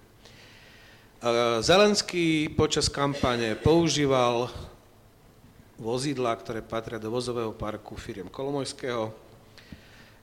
Zelenský 1.62 2.50
počas 2.52 2.90
kampane 2.90 3.54
používal 3.54 4.50
vozidla, 5.78 6.34
ktoré 6.38 6.62
patria 6.62 7.02
do 7.02 7.10
vozového 7.10 7.50
parku 7.50 7.98
firiem 7.98 8.30
Kolomojského, 8.30 9.14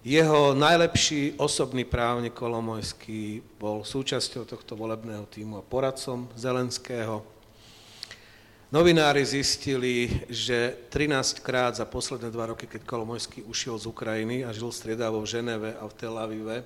jeho 0.02 0.58
najlepší 0.58 1.38
osobný 1.38 1.86
právnik 1.86 2.34
Kolomojský 2.34 3.45
bol 3.62 3.86
súčasťou 3.86 4.49
tohto 4.49 4.74
volebného 4.74 5.30
týmu 5.30 5.62
a 5.62 5.68
poradcom 5.68 6.26
Zelenského. 6.34 7.22
Novinári 8.74 9.22
zistili, 9.22 10.10
že 10.26 10.74
13 10.89 11.45
krát 11.45 11.78
za 11.78 11.86
posledné 11.86 12.34
dva 12.34 12.49
roky, 12.49 12.66
keď 12.66 12.82
Kolomojský 12.82 13.45
ušiel 13.45 13.78
z 13.78 13.86
Ukrajiny 13.93 14.41
a 14.41 14.49
žil 14.49 14.74
striedavo 14.74 15.22
v 15.22 15.30
Ženeve 15.30 15.78
a 15.78 15.86
v 15.86 15.93
Tel 15.93 16.18
Avive, 16.18 16.66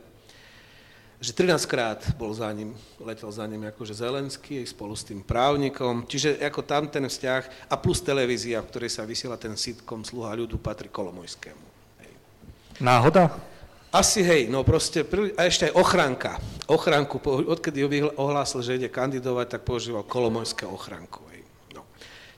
že 1.22 1.32
13 1.32 1.64
krát 1.66 2.00
bol 2.20 2.36
za 2.36 2.52
ním, 2.52 2.76
letel 3.00 3.32
za 3.32 3.48
ním 3.48 3.64
akože 3.72 3.96
Zelenský 3.96 4.62
spolu 4.68 4.94
s 4.94 5.08
tým 5.08 5.24
právnikom, 5.24 6.04
čiže 6.06 6.38
ako 6.44 6.62
tam 6.62 6.92
ten 6.92 7.08
vzťah 7.08 7.72
a 7.72 7.76
plus 7.80 8.04
televízia, 8.04 8.60
v 8.60 8.70
ktorej 8.70 8.92
sa 8.92 9.08
vysiela 9.08 9.40
ten 9.40 9.56
sitcom 9.56 10.04
Sluha 10.04 10.36
ľudu, 10.36 10.60
patrí 10.60 10.92
Kolomojskému. 10.92 11.76
Náhoda? 12.84 13.32
Asi 13.96 14.20
hej, 14.20 14.52
no 14.52 14.68
proste, 14.68 15.08
a 15.40 15.48
ešte 15.48 15.72
aj 15.72 15.74
ochranka. 15.80 16.36
Ochranku, 16.68 17.16
odkedy 17.24 17.80
ho 17.88 18.12
ohlásil, 18.20 18.60
že 18.60 18.76
ide 18.76 18.92
kandidovať, 18.92 19.56
tak 19.56 19.62
používal 19.64 20.04
kolomojské 20.04 20.68
ochranku. 20.68 21.24
Hej. 21.32 21.48
No. 21.72 21.88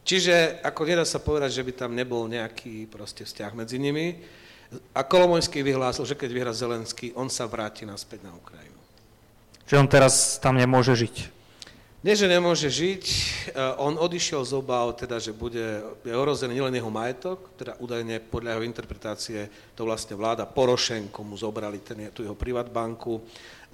Čiže 0.05 0.61
ako 0.61 0.85
nedá 0.85 1.01
sa 1.01 1.17
povedať, 1.17 1.57
že 1.57 1.65
by 1.65 1.73
tam 1.73 1.97
nebol 1.97 2.29
nejaký 2.29 2.85
proste 2.85 3.25
vzťah 3.25 3.57
medzi 3.57 3.81
nimi. 3.81 4.21
A 4.91 4.99
Kolomojský 5.01 5.63
vyhlásil, 5.63 6.03
že 6.03 6.19
keď 6.19 6.29
vyhra 6.35 6.51
Zelenský, 6.51 7.15
on 7.15 7.31
sa 7.31 7.47
vráti 7.47 7.87
naspäť 7.87 8.27
na 8.27 8.35
Ukrajinu. 8.35 8.66
Že 9.67 9.83
on 9.83 9.87
teraz 9.91 10.39
tam 10.39 10.55
nemôže 10.55 10.95
žiť? 10.95 11.37
Nie, 12.05 12.15
že 12.15 12.31
nemôže 12.31 12.71
žiť, 12.71 13.03
e, 13.03 13.15
on 13.83 13.99
odišiel 13.99 14.39
z 14.47 14.55
obav, 14.55 14.95
teda, 14.95 15.19
že 15.19 15.35
bude 15.35 15.83
je 16.07 16.13
ohrozený 16.15 16.55
nielen 16.55 16.71
jeho 16.71 16.87
majetok, 16.87 17.51
teda 17.59 17.75
údajne 17.83 18.23
podľa 18.31 18.55
jeho 18.55 18.63
interpretácie 18.63 19.39
to 19.75 19.83
vlastne 19.83 20.15
vláda 20.15 20.47
Porošenko 20.47 21.19
mu 21.25 21.35
zobrali 21.35 21.83
ten, 21.83 22.07
tú 22.15 22.23
jeho 22.23 22.37
privatbanku, 22.37 23.19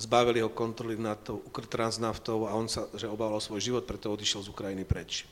zbavili 0.01 0.41
ho 0.41 0.49
kontroly 0.49 0.97
nad 0.97 1.21
tou 1.21 1.45
Transnaftou 1.69 2.49
a 2.49 2.57
on 2.57 2.65
sa, 2.65 2.89
že 2.97 3.05
obával 3.05 3.37
svoj 3.37 3.61
život, 3.61 3.85
preto 3.85 4.09
odišiel 4.09 4.41
z 4.41 4.49
Ukrajiny 4.49 4.81
preč. 4.81 5.29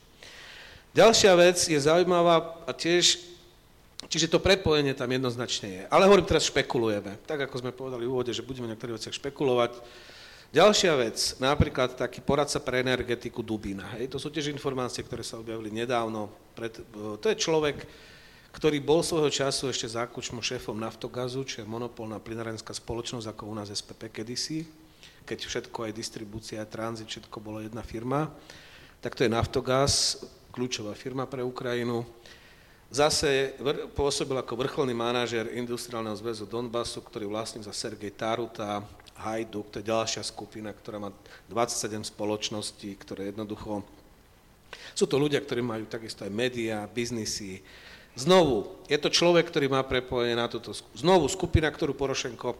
Ďalšia 0.94 1.32
vec 1.34 1.58
je 1.58 1.80
zaujímavá 1.80 2.62
a 2.68 2.76
tiež, 2.76 3.18
čiže 4.06 4.30
to 4.30 4.38
prepojenie 4.38 4.94
tam 4.94 5.10
jednoznačne 5.10 5.68
je. 5.74 5.82
Ale 5.90 6.06
hovorím, 6.06 6.28
teraz 6.28 6.46
špekulujeme. 6.46 7.18
Tak 7.26 7.50
ako 7.50 7.56
sme 7.66 7.74
povedali 7.74 8.06
v 8.06 8.12
úvode, 8.14 8.30
že 8.30 8.46
budeme 8.46 8.68
na 8.70 8.76
niektorých 8.76 9.00
veciach 9.00 9.16
špekulovať, 9.16 9.72
Ďalšia 10.52 10.92
vec, 11.00 11.16
napríklad 11.40 11.96
taký 11.96 12.20
poradca 12.20 12.60
pre 12.60 12.84
energetiku 12.84 13.40
Dubina. 13.40 13.88
Hej, 13.96 14.12
to 14.12 14.20
sú 14.20 14.28
tiež 14.28 14.52
informácie, 14.52 15.00
ktoré 15.00 15.24
sa 15.24 15.40
objavili 15.40 15.72
nedávno. 15.72 16.28
Pred, 16.52 16.92
to 16.92 17.26
je 17.32 17.40
človek, 17.40 17.88
ktorý 18.52 18.76
bol 18.84 19.00
svojho 19.00 19.32
času 19.32 19.72
ešte 19.72 19.88
zákučmo 19.96 20.44
šéfom 20.44 20.76
Naftogazu, 20.76 21.40
čo 21.48 21.64
je 21.64 21.72
monopolná 21.72 22.20
plinárenská 22.20 22.76
spoločnosť, 22.76 23.32
ako 23.32 23.48
u 23.48 23.54
nás 23.56 23.72
SPP 23.72 24.12
kedysi, 24.12 24.68
keď 25.24 25.38
všetko, 25.40 25.88
aj 25.88 25.96
distribúcia, 25.96 26.60
aj 26.60 26.68
tranzit, 26.68 27.08
všetko 27.08 27.40
bolo 27.40 27.64
jedna 27.64 27.80
firma. 27.80 28.28
Tak 29.00 29.16
to 29.16 29.24
je 29.24 29.32
Naftogaz, 29.32 30.20
kľúčová 30.52 30.92
firma 30.92 31.24
pre 31.24 31.40
Ukrajinu. 31.40 32.04
Zase 32.92 33.56
pôsobil 33.96 34.36
ako 34.36 34.52
vrcholný 34.68 34.92
manažer 34.92 35.48
industriálneho 35.56 36.12
zväzu 36.12 36.44
Donbasu, 36.44 37.00
ktorý 37.00 37.24
vlastní 37.24 37.64
za 37.64 37.72
Sergej 37.72 38.12
Taruta, 38.12 38.84
Hajduk, 39.22 39.70
to 39.70 39.78
je 39.78 39.86
ďalšia 39.86 40.26
skupina, 40.26 40.74
ktorá 40.74 40.98
má 40.98 41.10
27 41.46 42.10
spoločností, 42.10 42.98
ktoré 42.98 43.30
jednoducho... 43.30 43.86
Sú 44.98 45.06
to 45.06 45.20
ľudia, 45.20 45.38
ktorí 45.38 45.62
majú 45.62 45.86
takisto 45.86 46.26
aj 46.26 46.32
médiá, 46.34 46.90
biznisy. 46.90 47.62
Znovu, 48.18 48.68
je 48.90 48.98
to 48.98 49.08
človek, 49.08 49.48
ktorý 49.48 49.70
má 49.70 49.80
prepojenie 49.86 50.34
na 50.34 50.50
túto... 50.50 50.74
Znovu 50.98 51.30
skupina, 51.30 51.70
ktorú 51.70 51.94
Porošenko 51.94 52.58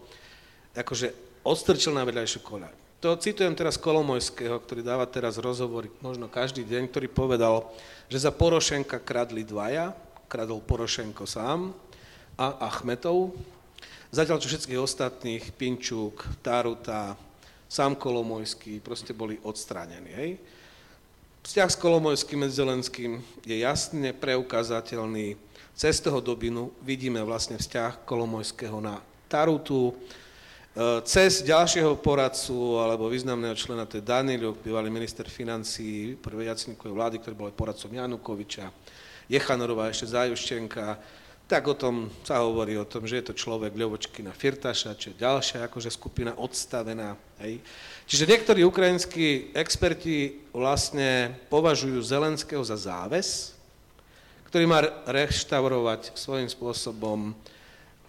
akože 0.72 1.12
odstrčil 1.44 1.92
na 1.92 2.06
vedľajšiu 2.06 2.40
koľaj. 2.40 2.74
To 3.02 3.18
citujem 3.18 3.52
teraz 3.58 3.74
Kolomojského, 3.74 4.62
ktorý 4.62 4.86
dáva 4.86 5.02
teraz 5.10 5.34
rozhovory 5.34 5.90
možno 5.98 6.30
každý 6.30 6.62
deň, 6.62 6.86
ktorý 6.86 7.10
povedal, 7.10 7.66
že 8.06 8.22
za 8.22 8.30
Porošenka 8.30 9.02
kradli 9.02 9.42
dvaja, 9.42 9.90
kradol 10.30 10.62
Porošenko 10.62 11.26
sám 11.26 11.74
a 12.38 12.62
Achmetov, 12.62 13.34
Zatiaľ, 14.12 14.44
čo 14.44 14.52
všetkých 14.52 14.76
ostatných, 14.76 15.56
Pinčuk, 15.56 16.28
Taruta, 16.44 17.16
sám 17.64 17.96
Kolomojský, 17.96 18.84
proste 18.84 19.16
boli 19.16 19.40
odstránení. 19.40 20.12
Hej? 20.12 20.30
Vzťah 21.40 21.68
s 21.72 21.80
Kolomojským 21.80 22.44
medzi 22.44 22.60
Zelenským 22.60 23.24
je 23.40 23.56
jasne 23.64 24.12
preukázateľný. 24.12 25.32
Cez 25.72 25.96
toho 26.04 26.20
dobinu 26.20 26.76
vidíme 26.84 27.24
vlastne 27.24 27.56
vzťah 27.56 28.04
Kolomojského 28.04 28.84
na 28.84 29.00
Tarutu, 29.32 29.88
e, 29.88 29.92
cez 31.08 31.40
ďalšieho 31.40 31.96
poradcu 31.96 32.84
alebo 32.84 33.08
významného 33.08 33.56
člena, 33.56 33.88
to 33.88 33.96
je 33.96 34.04
Daniluk, 34.04 34.60
bývalý 34.60 34.92
minister 34.92 35.24
financí 35.24 36.20
prvej 36.20 36.52
Jaceníkovej 36.52 36.92
vlády, 36.92 37.16
ktorý 37.16 37.32
bol 37.32 37.48
aj 37.48 37.56
poradcom 37.56 37.88
Janukoviča, 37.96 38.68
Jechanorová 39.32 39.88
ešte 39.88 40.12
Zajuščenka, 40.12 41.00
tak 41.52 41.68
o 41.68 41.76
tom 41.76 42.08
sa 42.24 42.40
hovorí 42.40 42.80
o 42.80 42.88
tom, 42.88 43.04
že 43.04 43.20
je 43.20 43.28
to 43.28 43.36
človek 43.36 43.76
Ľovočkina 43.76 44.32
Firtaša, 44.32 44.96
čo 44.96 45.12
je 45.12 45.20
ďalšia 45.20 45.68
akože 45.68 45.92
skupina 45.92 46.32
odstavená. 46.32 47.12
Hej. 47.44 47.60
Čiže 48.08 48.24
niektorí 48.24 48.64
ukrajinskí 48.64 49.52
experti 49.52 50.48
vlastne 50.56 51.36
považujú 51.52 52.00
Zelenského 52.00 52.64
za 52.64 52.80
záves, 52.80 53.52
ktorý 54.48 54.64
má 54.64 54.80
reštaurovať 55.04 56.16
svojím 56.16 56.48
spôsobom, 56.48 57.36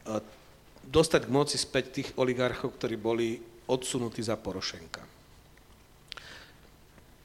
e, 0.08 0.24
dostať 0.88 1.28
k 1.28 1.36
moci 1.36 1.60
späť 1.60 2.00
tých 2.00 2.10
oligarchov, 2.16 2.80
ktorí 2.80 2.96
boli 2.96 3.44
odsunutí 3.68 4.24
za 4.24 4.40
Porošenka. 4.40 5.04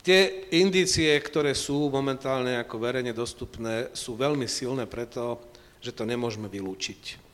Tie 0.02 0.50
indície, 0.56 1.14
ktoré 1.20 1.54
sú 1.54 1.94
momentálne 1.94 2.58
ako 2.58 2.74
verejne 2.82 3.14
dostupné, 3.14 3.94
sú 3.94 4.18
veľmi 4.18 4.50
silné 4.50 4.82
preto, 4.82 5.38
že 5.78 5.94
to 5.94 6.02
nemôžeme 6.06 6.50
vylúčiť. 6.50 7.28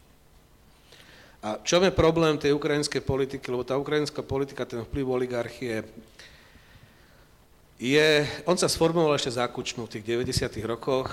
A 1.44 1.60
čo 1.60 1.76
je 1.76 1.92
problém 1.92 2.40
tej 2.40 2.56
ukrajinskej 2.56 3.04
politiky, 3.04 3.52
lebo 3.52 3.68
tá 3.68 3.76
ukrajinská 3.76 4.24
politika, 4.24 4.64
ten 4.64 4.80
vplyv 4.80 5.04
oligarchie, 5.04 5.84
je, 7.76 8.24
on 8.48 8.56
sa 8.56 8.64
sformoval 8.64 9.12
ešte 9.20 9.36
za 9.36 9.44
Kučmu 9.44 9.84
v 9.84 9.92
tých 9.98 10.04
90 10.08 10.48
rokoch. 10.64 11.12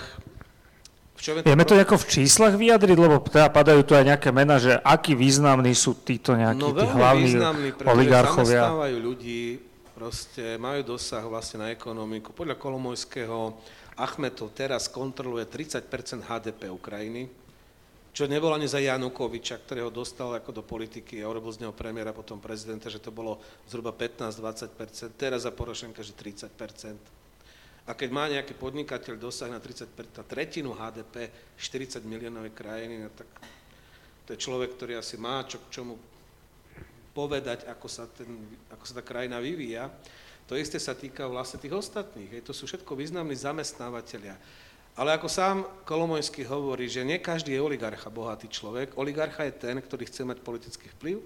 je 1.19 1.43
Vieme 1.43 1.67
to 1.67 1.75
nejako 1.75 1.99
v 1.99 2.07
číslach 2.07 2.55
vyjadriť, 2.55 2.95
lebo 2.95 3.19
teda 3.27 3.51
padajú 3.51 3.83
tu 3.83 3.91
aj 3.91 4.07
nejaké 4.07 4.31
mená, 4.31 4.55
že 4.55 4.79
akí 4.79 5.19
významní 5.19 5.75
sú 5.75 5.99
títo 5.99 6.39
nejakí 6.39 6.63
no, 6.63 6.71
tí 6.79 6.87
hlavní 6.87 7.27
významní, 7.35 7.69
oligarchovia. 7.83 8.71
zamestnávajú 8.71 8.97
ľudí, 9.03 9.43
proste 9.91 10.55
majú 10.55 10.95
dosah 10.95 11.27
vlastne 11.27 11.67
na 11.67 11.67
ekonomiku. 11.75 12.31
Podľa 12.31 12.55
Kolomojského 12.55 13.57
Achmetov 13.99 14.55
teraz 14.55 14.87
kontroluje 14.87 15.47
30% 15.47 15.87
HDP 16.23 16.71
Ukrajiny, 16.71 17.27
čo 18.11 18.27
nebolo 18.27 18.55
ani 18.59 18.67
za 18.67 18.83
Janukoviča, 18.83 19.63
ktorého 19.63 19.87
dostal 19.87 20.35
ako 20.35 20.51
do 20.51 20.63
politiky 20.63 21.23
a 21.23 21.31
urobil 21.31 21.55
z 21.55 21.63
neho 21.63 21.71
premiéra, 21.71 22.11
potom 22.11 22.43
prezidenta, 22.43 22.91
že 22.91 22.99
to 22.99 23.07
bolo 23.07 23.39
zhruba 23.71 23.95
15-20% 23.95 25.15
teraz 25.15 25.47
za 25.47 25.51
Porošenka, 25.55 26.03
že 26.03 26.11
30% 26.11 26.51
A 27.87 27.95
keď 27.95 28.09
má 28.11 28.27
nejaký 28.27 28.59
podnikateľ 28.59 29.15
dosah 29.15 29.47
na 29.47 29.63
30 29.63 29.87
na 29.95 30.23
tretinu 30.27 30.75
HDP 30.75 31.31
40 31.55 32.03
miliónovej 32.03 32.51
krajiny, 32.51 33.07
no 33.07 33.09
tak 33.15 33.27
to 34.27 34.35
je 34.35 34.43
človek, 34.43 34.75
ktorý 34.75 34.99
asi 34.99 35.15
má 35.15 35.47
čo 35.47 35.63
k 35.63 35.79
čomu 35.79 35.95
povedať, 37.11 37.67
ako 37.67 37.87
sa, 37.91 38.07
ten, 38.07 38.27
ako 38.71 38.83
sa 38.87 38.93
tá 38.99 39.03
krajina 39.03 39.39
vyvíja. 39.43 39.91
To 40.47 40.57
isté 40.57 40.79
sa 40.79 40.97
týka 40.97 41.27
vlastne 41.27 41.61
tých 41.61 41.75
ostatných. 41.75 42.39
Hej. 42.39 42.41
To 42.47 42.53
sú 42.55 42.65
všetko 42.69 42.95
významní 42.95 43.35
zamestnávateľia. 43.35 44.35
Ale 44.99 45.15
ako 45.15 45.27
sám 45.31 45.63
Kolomojský 45.87 46.43
hovorí, 46.43 46.91
že 46.91 47.07
nie 47.07 47.23
každý 47.23 47.55
je 47.55 47.63
oligarcha, 47.63 48.11
bohatý 48.11 48.51
človek. 48.51 48.99
Oligarcha 48.99 49.47
je 49.47 49.55
ten, 49.55 49.79
ktorý 49.79 50.03
chce 50.03 50.27
mať 50.27 50.43
politický 50.43 50.91
vplyv, 50.99 51.23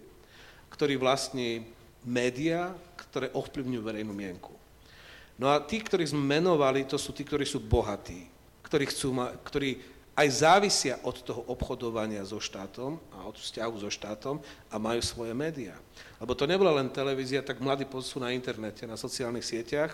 ktorý 0.70 1.01
vlastní 1.01 1.66
médiá, 2.05 2.78
ktoré 2.93 3.34
ovplyvňujú 3.34 3.82
verejnú 3.82 4.13
mienku. 4.13 4.53
No 5.41 5.49
a 5.49 5.57
tí, 5.59 5.82
ktorí 5.82 6.05
sme 6.05 6.39
menovali, 6.39 6.86
to 6.86 6.95
sú 6.95 7.11
tí, 7.11 7.26
ktorí 7.26 7.43
sú 7.43 7.59
bohatí, 7.59 8.30
ktorí, 8.61 8.86
chcú 8.88 9.18
ma, 9.18 9.34
ktorí 9.34 9.82
aj 10.16 10.28
závisia 10.32 10.95
od 11.03 11.20
toho 11.20 11.43
obchodovania 11.51 12.24
so 12.24 12.39
štátom 12.39 12.95
a 13.11 13.28
od 13.28 13.36
vzťahu 13.36 13.76
so 13.84 13.91
štátom 13.91 14.39
a 14.72 14.76
majú 14.80 15.03
svoje 15.03 15.36
médiá. 15.36 15.76
Lebo 16.26 16.34
to 16.34 16.49
nebola 16.49 16.73
len 16.82 16.89
televízia, 16.89 17.45
tak 17.45 17.61
mladí 17.61 17.86
sú 18.01 18.17
na 18.17 18.34
internete, 18.34 18.89
na 18.89 18.97
sociálnych 18.97 19.45
sieťach, 19.45 19.93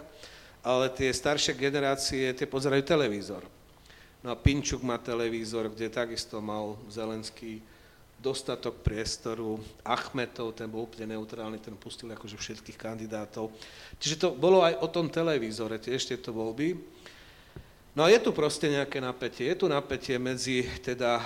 ale 0.64 0.88
tie 0.88 1.12
staršie 1.12 1.52
generácie, 1.60 2.32
tie 2.32 2.48
pozerajú 2.48 2.88
televízor. 2.88 3.44
No 4.24 4.32
a 4.32 4.40
Pinčuk 4.40 4.80
má 4.80 4.96
televízor, 4.96 5.68
kde 5.68 5.92
takisto 5.92 6.40
mal 6.40 6.80
Zelenský 6.88 7.60
dostatok 8.24 8.80
priestoru. 8.80 9.60
Achmetov, 9.84 10.56
ten 10.56 10.72
bol 10.72 10.88
úplne 10.88 11.20
neutrálny, 11.20 11.60
ten 11.60 11.76
pustil 11.76 12.08
akože 12.16 12.40
všetkých 12.40 12.80
kandidátov. 12.80 13.52
Čiže 14.00 14.16
to 14.16 14.28
bolo 14.32 14.64
aj 14.64 14.80
o 14.80 14.88
tom 14.88 15.12
televízore, 15.12 15.84
tiež 15.84 16.16
tieto 16.16 16.32
voľby. 16.32 16.80
No 17.92 18.08
a 18.08 18.14
je 18.14 18.24
tu 18.24 18.32
proste 18.32 18.72
nejaké 18.72 19.04
napätie. 19.04 19.52
Je 19.52 19.60
tu 19.60 19.68
napätie 19.68 20.16
medzi 20.16 20.64
teda 20.80 21.20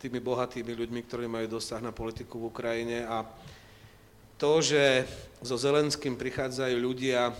tými 0.00 0.24
bohatými 0.24 0.72
ľuďmi, 0.72 1.04
ktorí 1.04 1.28
majú 1.28 1.60
dosah 1.60 1.84
na 1.84 1.92
politiku 1.92 2.40
v 2.40 2.48
Ukrajine 2.48 3.04
a 3.04 3.28
to, 4.38 4.62
že 4.62 5.02
so 5.42 5.58
Zelenským 5.58 6.14
prichádzajú 6.14 6.76
ľudia, 6.78 7.34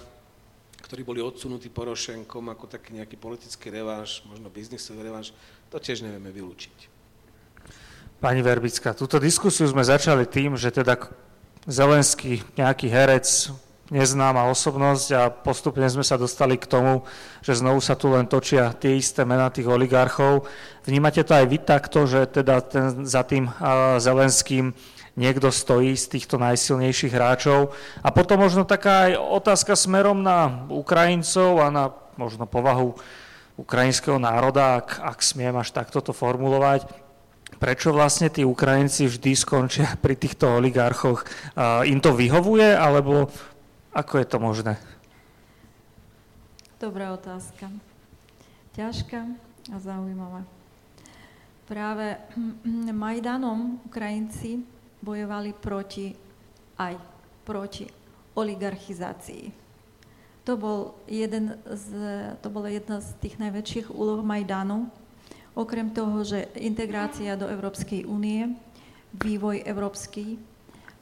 ktorí 0.83 1.07
boli 1.07 1.23
odsunutí 1.23 1.71
Porošenkom 1.71 2.51
ako 2.51 2.67
taký 2.67 2.99
nejaký 2.99 3.15
politický 3.15 3.71
reváž, 3.71 4.27
možno 4.27 4.51
biznisový 4.51 5.07
reváž, 5.07 5.31
to 5.71 5.79
tiež 5.79 6.03
nevieme 6.03 6.35
vylúčiť. 6.35 6.99
Pani 8.19 8.43
Verbická, 8.43 8.99
túto 8.99 9.23
diskusiu 9.23 9.71
sme 9.71 9.87
začali 9.87 10.27
tým, 10.27 10.59
že 10.59 10.75
teda 10.75 10.99
Zelenský, 11.71 12.43
nejaký 12.59 12.91
herec, 12.91 13.55
neznáma 13.89 14.51
osobnosť 14.53 15.09
a 15.17 15.23
postupne 15.33 15.87
sme 15.89 16.05
sa 16.05 16.21
dostali 16.21 16.61
k 16.61 16.69
tomu, 16.69 17.07
že 17.41 17.57
znovu 17.57 17.81
sa 17.81 17.97
tu 17.97 18.13
len 18.13 18.29
točia 18.29 18.75
tie 18.77 18.99
isté 18.99 19.25
mená 19.25 19.49
tých 19.49 19.71
oligarchov. 19.71 20.45
Vnímate 20.85 21.25
to 21.25 21.33
aj 21.33 21.47
vy 21.49 21.59
takto, 21.63 22.05
že 22.05 22.29
teda 22.29 22.61
ten, 22.65 23.07
za 23.09 23.25
tým 23.25 23.49
Zelenským 24.03 24.77
niekto 25.19 25.51
stojí 25.51 25.99
z 25.99 26.14
týchto 26.14 26.39
najsilnejších 26.39 27.11
hráčov. 27.11 27.75
A 28.07 28.14
potom 28.14 28.39
možno 28.39 28.62
taká 28.62 29.11
aj 29.11 29.19
otázka 29.19 29.75
smerom 29.75 30.23
na 30.23 30.71
Ukrajincov 30.71 31.59
a 31.59 31.66
na 31.75 31.85
možno 32.14 32.47
povahu 32.47 32.95
ukrajinského 33.59 34.23
národa, 34.23 34.79
ak, 34.79 35.03
ak 35.03 35.19
smiem 35.19 35.59
až 35.59 35.75
takto 35.75 35.99
to 35.99 36.14
formulovať. 36.14 36.87
Prečo 37.59 37.91
vlastne 37.91 38.31
tí 38.31 38.47
Ukrajinci 38.47 39.11
vždy 39.11 39.35
skončia 39.35 39.99
pri 40.05 40.14
týchto 40.14 40.47
oligarchoch? 40.62 41.27
Im 41.83 41.99
to 41.99 42.14
vyhovuje, 42.14 42.71
alebo 42.79 43.27
ako 43.91 44.14
je 44.23 44.27
to 44.31 44.39
možné? 44.39 44.75
Dobrá 46.79 47.11
otázka. 47.11 47.66
Ťažká 48.79 49.27
a 49.75 49.77
zaujímavá. 49.83 50.47
Práve 51.66 52.14
Majdanom 53.03 53.83
Ukrajinci 53.83 54.78
bojovali 55.09 55.57
proti 55.57 56.13
aj 56.77 56.95
proti 57.49 57.89
oligarchizácii. 58.37 59.51
To, 60.45 60.57
bol 60.57 60.97
jeden 61.09 61.57
z, 61.65 61.89
to 62.41 62.49
bola 62.49 62.69
jedna 62.69 63.01
z 63.01 63.09
tých 63.21 63.37
najväčších 63.41 63.93
úloh 63.93 64.21
Majdanu. 64.21 64.89
Okrem 65.57 65.91
toho, 65.91 66.25
že 66.25 66.49
integrácia 66.57 67.37
do 67.37 67.49
Európskej 67.49 68.05
únie, 68.05 68.53
vývoj 69.17 69.65
európsky, 69.65 70.37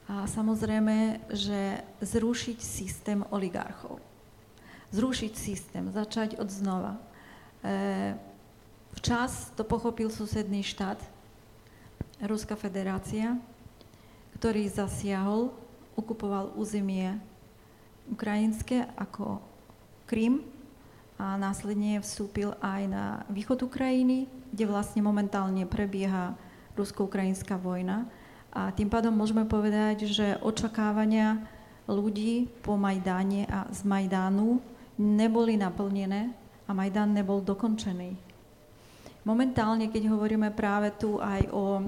a 0.07 0.23
samozrejme, 0.23 1.19
že 1.35 1.83
zrušiť 1.99 2.57
systém 2.63 3.19
oligarchov. 3.27 3.99
Zrušiť 4.95 5.33
systém, 5.35 5.83
začať 5.91 6.39
od 6.39 6.47
znova. 6.47 6.95
E, 6.95 8.15
včas 8.95 9.51
to 9.59 9.67
pochopil 9.67 10.07
susedný 10.07 10.63
štát, 10.63 10.95
Ruská 12.23 12.57
federácia, 12.57 13.37
ktorý 14.37 14.69
zasiahol, 14.69 15.49
okupoval 15.97 16.53
územie 16.53 17.17
ukrajinské 18.13 18.85
ako 18.93 19.41
Krym 20.05 20.45
a 21.17 21.35
následne 21.35 21.97
vstúpil 21.99 22.53
aj 22.61 22.81
na 22.85 23.05
východ 23.33 23.65
Ukrajiny, 23.65 24.29
kde 24.53 24.69
vlastne 24.69 25.01
momentálne 25.01 25.65
prebieha 25.65 26.37
rusko-ukrajinská 26.77 27.57
vojna. 27.57 28.05
A 28.53 28.69
tým 28.69 28.87
pádom 28.87 29.11
môžeme 29.11 29.43
povedať, 29.43 30.05
že 30.05 30.37
očakávania 30.45 31.41
ľudí 31.89 32.45
po 32.61 32.77
Majdáne 32.77 33.49
a 33.49 33.65
z 33.73 33.81
Majdánu 33.83 34.61
neboli 35.01 35.57
naplnené 35.57 36.29
a 36.67 36.71
Majdán 36.77 37.15
nebol 37.15 37.41
dokončený. 37.41 38.13
Momentálne, 39.25 39.91
keď 39.91 40.13
hovoríme 40.13 40.53
práve 40.55 40.93
tu 40.95 41.19
aj 41.19 41.51
o 41.51 41.83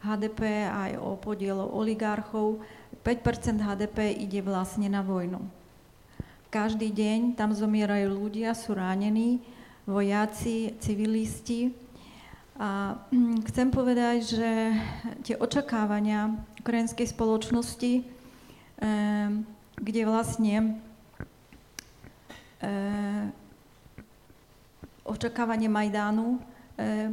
HDP, 0.00 0.66
aj 0.68 0.96
o 1.00 1.16
podielu 1.20 1.60
oligarchov, 1.60 2.60
5% 3.04 3.60
HDP 3.60 4.16
ide 4.16 4.40
vlastne 4.40 4.88
na 4.88 5.04
vojnu. 5.04 5.40
Každý 6.50 6.90
deň 6.90 7.38
tam 7.38 7.54
zomierajú 7.54 8.10
ľudia, 8.10 8.56
sú 8.56 8.74
ránení, 8.74 9.38
vojaci, 9.86 10.74
civilisti, 10.82 11.72
a 12.60 12.92
hm, 13.08 13.40
chcem 13.48 13.72
povedať, 13.72 14.36
že 14.36 14.50
tie 15.24 15.32
očakávania 15.40 16.36
ukrajinskej 16.60 17.08
spoločnosti 17.08 18.20
kde 19.80 20.02
vlastne 20.08 20.80
očakávanie 25.04 25.68
Majdánu 25.68 26.40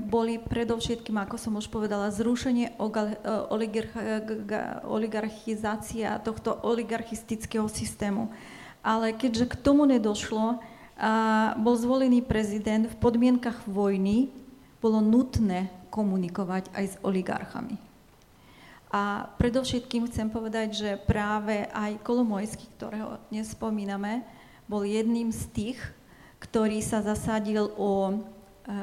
boli 0.08 0.40
predovšetkým, 0.40 1.18
ako 1.18 1.36
som 1.36 1.60
už 1.60 1.68
povedala, 1.68 2.14
zrušenie 2.14 2.80
oligarchizácia 4.88 6.22
tohto 6.24 6.56
oligarchistického 6.64 7.68
systému. 7.68 8.32
Ale 8.86 9.12
keďže 9.12 9.52
k 9.52 9.60
tomu 9.60 9.84
nedošlo, 9.84 10.62
a 10.98 11.54
bol 11.62 11.78
zvolený 11.78 12.26
prezident 12.26 12.90
v 12.90 12.98
podmienkach 12.98 13.70
vojny, 13.70 14.34
bolo 14.82 14.98
nutné 14.98 15.70
komunikovať 15.94 16.74
aj 16.74 16.86
s 16.86 16.96
oligarchami. 17.06 17.78
A 18.90 19.30
predovšetkým 19.38 20.10
chcem 20.10 20.32
povedať, 20.32 20.68
že 20.74 20.92
práve 21.06 21.70
aj 21.70 22.02
Kolomojský, 22.02 22.66
ktorého 22.80 23.22
dnes 23.30 23.52
spomíname, 23.52 24.26
bol 24.66 24.82
jedným 24.82 25.30
z 25.30 25.44
tých, 25.54 25.80
ktorý 26.42 26.80
sa 26.82 27.04
zasadil 27.04 27.70
o 27.78 27.92
e, 28.10 28.14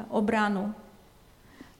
obranu 0.09 0.73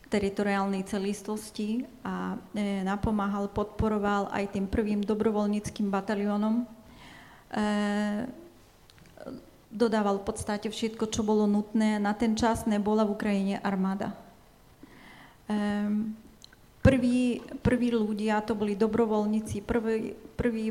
teritoriálnej 0.05 0.85
celistvosti 0.85 1.83
a 2.05 2.37
e, 2.53 2.85
napomáhal, 2.85 3.49
podporoval 3.49 4.29
aj 4.29 4.53
tým 4.53 4.69
prvým 4.69 5.01
dobrovoľníckým 5.01 5.89
bataliónom. 5.89 6.61
E, 6.61 6.65
dodával 9.73 10.21
v 10.21 10.25
podstate 10.29 10.69
všetko, 10.69 11.09
čo 11.09 11.25
bolo 11.25 11.49
nutné. 11.49 11.97
Na 11.99 12.13
ten 12.15 12.37
čas 12.37 12.63
nebola 12.69 13.03
v 13.03 13.13
Ukrajine 13.17 13.59
armáda. 13.59 14.15
Prví, 16.85 17.41
prví 17.59 17.89
ľudia, 17.91 18.45
to 18.45 18.55
boli 18.55 18.77
dobrovoľníci, 18.77 19.61
prví, 19.61 20.15
prví 20.37 20.69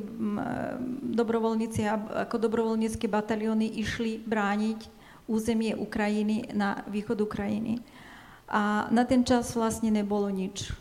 dobrovoľníci 1.14 1.84
ako 2.26 2.36
dobrovoľnícke 2.38 3.06
batalióny 3.10 3.76
išli 3.82 4.22
brániť 4.22 4.93
územie 5.24 5.72
Ukrajiny 5.76 6.52
na 6.52 6.84
východ 6.88 7.20
Ukrajiny. 7.24 7.80
A 8.48 8.88
na 8.92 9.08
ten 9.08 9.24
čas 9.24 9.56
vlastne 9.56 9.88
nebolo 9.88 10.28
nič. 10.28 10.72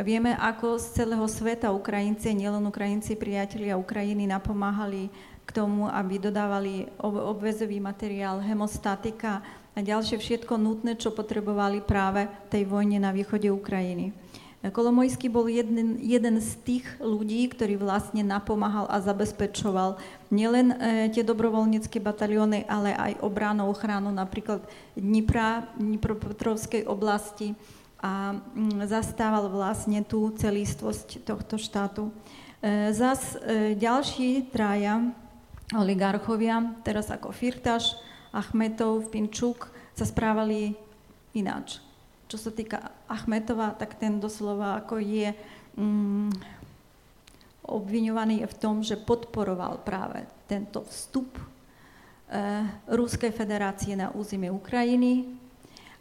Vieme, 0.00 0.34
ako 0.34 0.80
z 0.80 1.04
celého 1.04 1.26
sveta 1.28 1.70
Ukrajinci, 1.70 2.32
nielen 2.32 2.64
Ukrajinci, 2.64 3.14
priatelia 3.14 3.78
Ukrajiny 3.78 4.24
napomáhali 4.24 5.12
k 5.44 5.50
tomu, 5.52 5.84
aby 5.86 6.16
dodávali 6.16 6.88
obvezový 7.02 7.76
materiál, 7.78 8.40
hemostatika 8.40 9.44
a 9.76 9.78
ďalšie 9.78 10.16
všetko 10.16 10.56
nutné, 10.56 10.96
čo 10.96 11.12
potrebovali 11.12 11.84
práve 11.84 12.24
tej 12.48 12.64
vojne 12.64 12.98
na 12.98 13.12
východe 13.12 13.52
Ukrajiny. 13.52 14.16
Kolomojský 14.62 15.26
bol 15.26 15.50
jeden, 15.50 15.98
jeden 15.98 16.38
z 16.38 16.54
tých 16.62 16.86
ľudí, 17.02 17.50
ktorý 17.50 17.82
vlastne 17.82 18.22
napomáhal 18.22 18.86
a 18.86 19.02
zabezpečoval 19.02 19.98
nielen 20.30 20.70
e, 20.70 20.76
tie 21.10 21.26
dobrovoľnícke 21.26 21.98
batalióny, 21.98 22.70
ale 22.70 22.94
aj 22.94 23.18
obranu, 23.26 23.66
ochranu 23.66 24.14
napríklad 24.14 24.62
Dnipra, 24.94 25.66
Dnipropetrovskej 25.74 26.86
oblasti 26.86 27.58
a 27.98 28.38
mm, 28.38 28.86
zastával 28.86 29.50
vlastne 29.50 30.06
tú 30.06 30.30
celistvosť 30.30 31.26
tohto 31.26 31.58
štátu. 31.58 32.14
E, 32.62 32.94
zas 32.94 33.34
e, 33.42 33.74
ďalší 33.74 34.46
traja 34.54 35.10
oligarchovia, 35.74 36.78
teraz 36.86 37.10
ako 37.10 37.34
Firtaš, 37.34 37.98
Achmetov, 38.30 39.10
Pinčuk, 39.10 39.74
sa 39.98 40.06
správali 40.06 40.78
ináč 41.34 41.82
čo 42.32 42.40
sa 42.40 42.48
týka 42.48 42.80
Achmetova, 43.12 43.76
tak 43.76 44.00
ten 44.00 44.16
doslova 44.16 44.80
ako 44.80 44.96
je 45.04 45.36
mm, 45.76 46.32
obviňovaný 47.68 48.48
v 48.48 48.54
tom, 48.56 48.80
že 48.80 48.96
podporoval 48.96 49.84
práve 49.84 50.24
tento 50.48 50.80
vstup 50.88 51.28
e, 51.36 51.44
Ruskej 52.88 53.36
federácie 53.36 53.92
na 53.92 54.08
územie 54.16 54.48
Ukrajiny. 54.48 55.28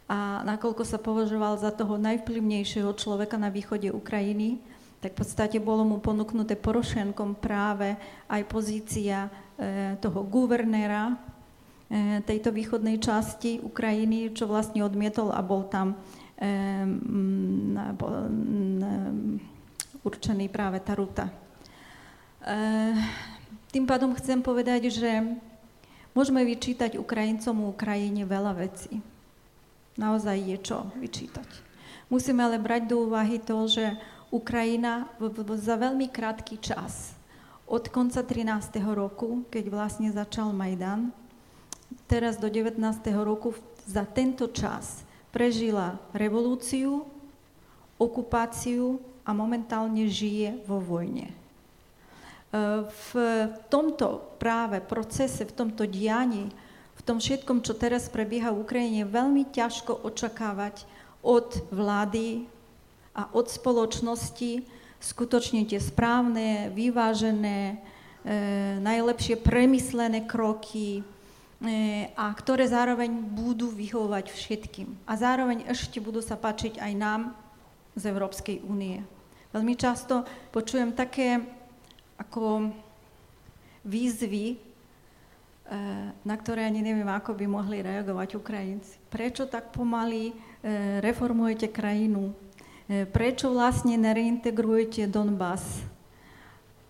A 0.07 0.39
nakoľko 0.47 0.88
sa 0.88 1.03
považoval 1.03 1.59
za 1.59 1.75
toho 1.75 1.99
najvplyvnejšieho 1.99 2.95
človeka 2.95 3.36
na 3.36 3.51
východe 3.51 3.91
Ukrajiny, 3.91 4.55
tak 5.03 5.15
v 5.15 5.19
podstate 5.19 5.59
bolo 5.59 5.84
mu 5.84 5.99
ponúknuté 5.99 6.55
Porošenkom 6.55 7.36
práve 7.43 7.99
aj 8.32 8.41
pozícia 8.47 9.27
e, 9.27 9.99
toho 9.99 10.23
guvernéra 10.23 11.11
e, 11.11 11.15
tejto 12.23 12.55
východnej 12.55 13.03
časti 13.03 13.59
Ukrajiny, 13.59 14.32
čo 14.32 14.47
vlastne 14.47 14.79
odmietol 14.79 15.36
a 15.36 15.43
bol 15.43 15.67
tam 15.67 15.99
určený 20.01 20.49
práve 20.49 20.81
Taruta. 20.81 21.29
Tým 23.69 23.85
pádom 23.85 24.17
chcem 24.17 24.41
povedať, 24.41 24.89
že 24.89 25.37
môžeme 26.17 26.41
vyčítať 26.41 26.97
Ukrajincom 26.97 27.69
u 27.69 27.71
Ukrajine 27.71 28.25
veľa 28.25 28.57
vecí. 28.57 28.99
Naozaj 29.95 30.37
je 30.41 30.57
čo 30.59 30.89
vyčítať. 30.97 31.45
Musíme 32.09 32.43
ale 32.43 32.57
brať 32.57 32.89
do 32.89 33.07
úvahy 33.07 33.39
to, 33.39 33.55
že 33.69 33.95
Ukrajina 34.33 35.07
za 35.59 35.75
veľmi 35.77 36.09
krátky 36.09 36.59
čas, 36.59 37.13
od 37.67 37.87
konca 37.87 38.19
13. 38.19 38.83
roku, 38.91 39.47
keď 39.47 39.71
vlastne 39.71 40.11
začal 40.11 40.51
Majdan, 40.51 41.13
teraz 42.07 42.35
do 42.35 42.51
19. 42.51 42.75
roku, 43.23 43.55
za 43.87 44.03
tento 44.03 44.51
čas 44.51 45.07
prežila 45.32 45.97
revolúciu, 46.11 47.07
okupáciu 47.95 48.99
a 49.23 49.32
momentálne 49.32 50.05
žije 50.11 50.59
vo 50.67 50.77
vojne. 50.77 51.32
E, 51.32 51.36
v 52.86 53.09
tomto 53.71 54.36
práve 54.38 54.84
procese, 54.84 55.47
v 55.47 55.55
tomto 55.55 55.88
dianí, 55.88 56.51
v 56.97 57.01
tom 57.01 57.17
všetkom, 57.17 57.63
čo 57.63 57.73
teraz 57.73 58.11
prebieha 58.11 58.53
v 58.53 58.61
Ukrajine, 58.61 59.07
je 59.07 59.15
veľmi 59.15 59.43
ťažko 59.49 60.05
očakávať 60.05 60.86
od 61.23 61.63
vlády 61.71 62.45
a 63.15 63.32
od 63.32 63.47
spoločnosti 63.47 64.82
skutočne 65.01 65.65
tie 65.65 65.82
správne, 65.82 66.69
vyvážené, 66.77 67.82
e, 68.21 68.77
najlepšie 68.77 69.41
premyslené 69.41 70.29
kroky, 70.29 71.01
a 72.18 72.26
ktoré 72.34 72.66
zároveň 72.66 73.14
budú 73.14 73.70
vyhovovať 73.70 74.34
všetkým. 74.34 74.97
A 75.05 75.14
zároveň 75.14 75.70
ešte 75.70 76.01
budú 76.01 76.18
sa 76.18 76.34
páčiť 76.34 76.82
aj 76.82 76.93
nám 76.97 77.22
z 77.93 78.09
Európskej 78.09 78.66
únie. 78.66 79.05
Veľmi 79.53 79.78
často 79.78 80.26
počujem 80.49 80.89
také 80.97 81.38
ako 82.18 82.74
výzvy, 83.86 84.45
e, 84.53 84.57
na 86.09 86.36
ktoré 86.38 86.66
ani 86.66 86.82
neviem, 86.82 87.05
ako 87.05 87.38
by 87.38 87.45
mohli 87.45 87.86
reagovať 87.86 88.41
Ukrajinci. 88.41 88.97
Prečo 89.14 89.45
tak 89.45 89.70
pomaly 89.70 90.34
e, 90.34 90.34
reformujete 91.05 91.70
krajinu? 91.70 92.34
Prečo 92.91 93.55
vlastne 93.55 93.95
nereintegrujete 93.95 95.07
Donbass? 95.07 95.64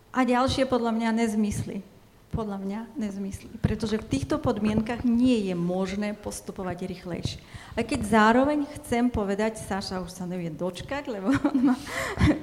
A 0.09 0.25
ďalšie 0.25 0.65
podľa 0.65 0.97
mňa 0.97 1.09
nezmysly 1.13 1.90
podľa 2.31 2.57
mňa 2.63 2.79
nezmyslí. 2.95 3.59
Pretože 3.59 3.99
v 3.99 4.07
týchto 4.07 4.39
podmienkach 4.39 5.03
nie 5.03 5.51
je 5.51 5.55
možné 5.55 6.15
postupovať 6.15 6.87
rýchlejšie. 6.87 7.39
A 7.75 7.83
keď 7.83 7.99
zároveň 8.07 8.63
chcem 8.79 9.11
povedať, 9.11 9.59
Saša 9.59 9.99
už 9.99 10.15
sa 10.15 10.23
nevie 10.23 10.47
dočkať, 10.47 11.11
lebo 11.11 11.35
on 11.51 11.75
má 11.75 11.75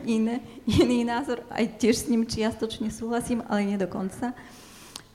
iné, 0.05 0.45
iný 0.68 1.03
názor, 1.09 1.41
aj 1.49 1.80
tiež 1.80 2.05
s 2.05 2.09
ním 2.12 2.28
čiastočne 2.28 2.93
súhlasím, 2.93 3.41
ale 3.49 3.64
nie 3.64 3.78
dokonca, 3.80 4.36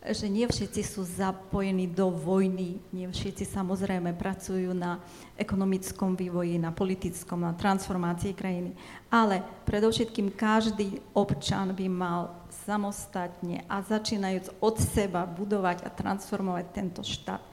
že 0.03 0.28
nie 0.28 0.43
všetci 0.43 0.84
sú 0.84 1.07
zapojení 1.07 1.88
do 1.88 2.11
vojny, 2.11 2.76
nie 2.91 3.07
všetci 3.07 3.47
samozrejme 3.47 4.11
pracujú 4.19 4.76
na 4.76 4.99
ekonomickom 5.39 6.19
vývoji, 6.19 6.59
na 6.59 6.76
politickom, 6.76 7.39
na 7.39 7.55
transformácii 7.55 8.36
krajiny. 8.36 8.76
Ale 9.07 9.39
predovšetkým 9.63 10.36
každý 10.36 10.99
občan 11.15 11.71
by 11.71 11.88
mal 11.88 12.42
samostatne 12.64 13.68
a 13.68 13.84
začínajúc 13.84 14.55
od 14.64 14.76
seba 14.80 15.28
budovať 15.28 15.84
a 15.86 15.89
transformovať 15.91 16.66
tento 16.72 17.01
štát. 17.03 17.43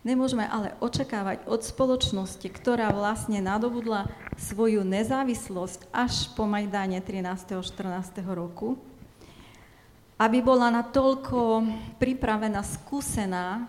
Nemôžeme 0.00 0.48
ale 0.48 0.72
očakávať 0.80 1.44
od 1.44 1.60
spoločnosti, 1.60 2.48
ktorá 2.48 2.88
vlastne 2.88 3.44
nadobudla 3.44 4.08
svoju 4.40 4.80
nezávislosť 4.80 5.92
až 5.92 6.32
po 6.32 6.48
Majdáne 6.48 7.04
13. 7.04 7.28
a 7.52 7.60
14. 7.60 8.24
roku, 8.24 8.80
aby 10.16 10.40
bola 10.40 10.72
natoľko 10.72 11.68
pripravená, 12.00 12.64
skúsená, 12.64 13.68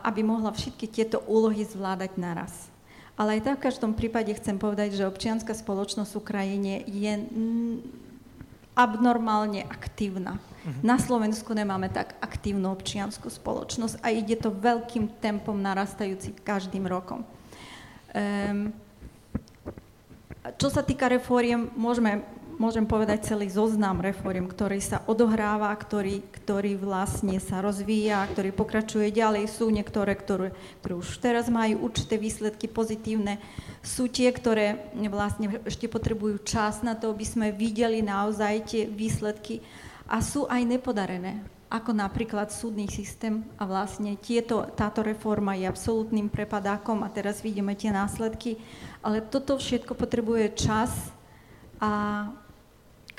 aby 0.00 0.24
mohla 0.24 0.56
všetky 0.56 0.88
tieto 0.88 1.20
úlohy 1.28 1.68
zvládať 1.68 2.16
naraz. 2.16 2.72
Ale 3.12 3.36
aj 3.36 3.44
tak 3.44 3.56
v 3.60 3.66
každom 3.68 3.92
prípade 3.92 4.32
chcem 4.40 4.56
povedať, 4.56 4.96
že 4.96 5.04
občianská 5.04 5.52
spoločnosť 5.52 6.16
v 6.16 6.20
Ukrajine 6.22 6.74
je 6.88 7.12
abnormálne 8.78 9.66
aktívna. 9.66 10.38
Uh-huh. 10.38 10.78
Na 10.86 11.02
Slovensku 11.02 11.50
nemáme 11.50 11.90
tak 11.90 12.14
aktívnu 12.22 12.70
občianskú 12.70 13.26
spoločnosť 13.26 13.98
a 14.06 14.14
ide 14.14 14.38
to 14.38 14.54
veľkým 14.54 15.18
tempom 15.18 15.58
narastajúci 15.58 16.38
každým 16.46 16.86
rokom. 16.86 17.26
Um, 18.14 18.70
čo 20.56 20.70
sa 20.70 20.86
týka 20.86 21.10
reforiem, 21.10 21.68
môžeme 21.74 22.22
môžem 22.58 22.84
povedať, 22.84 23.32
celý 23.32 23.46
zoznam 23.48 24.02
reform, 24.02 24.50
ktorý 24.50 24.82
sa 24.82 25.00
odohráva, 25.06 25.70
ktorý, 25.78 26.20
ktorý 26.42 26.74
vlastne 26.74 27.38
sa 27.38 27.62
rozvíja, 27.62 28.26
ktorý 28.34 28.50
pokračuje 28.50 29.14
ďalej. 29.14 29.46
Sú 29.46 29.70
niektoré, 29.70 30.18
ktoré, 30.18 30.50
ktoré 30.82 30.94
už 30.98 31.22
teraz 31.22 31.46
majú 31.46 31.86
určité 31.86 32.18
výsledky 32.18 32.66
pozitívne. 32.66 33.38
Sú 33.80 34.10
tie, 34.10 34.28
ktoré 34.34 34.90
vlastne 35.08 35.62
ešte 35.64 35.86
potrebujú 35.86 36.42
čas 36.42 36.82
na 36.82 36.98
to, 36.98 37.14
aby 37.14 37.24
sme 37.24 37.54
videli 37.54 38.02
naozaj 38.02 38.54
tie 38.66 38.82
výsledky. 38.90 39.62
A 40.10 40.18
sú 40.18 40.44
aj 40.50 40.60
nepodarené 40.66 41.40
ako 41.68 41.92
napríklad 41.92 42.48
súdny 42.48 42.88
systém 42.88 43.44
a 43.60 43.68
vlastne 43.68 44.16
tieto, 44.16 44.64
táto 44.72 45.04
reforma 45.04 45.52
je 45.52 45.68
absolútnym 45.68 46.32
prepadákom 46.32 47.04
a 47.04 47.12
teraz 47.12 47.44
vidíme 47.44 47.76
tie 47.76 47.92
následky, 47.92 48.56
ale 49.04 49.20
toto 49.20 49.60
všetko 49.60 49.92
potrebuje 49.92 50.56
čas 50.56 51.12
a 51.76 52.24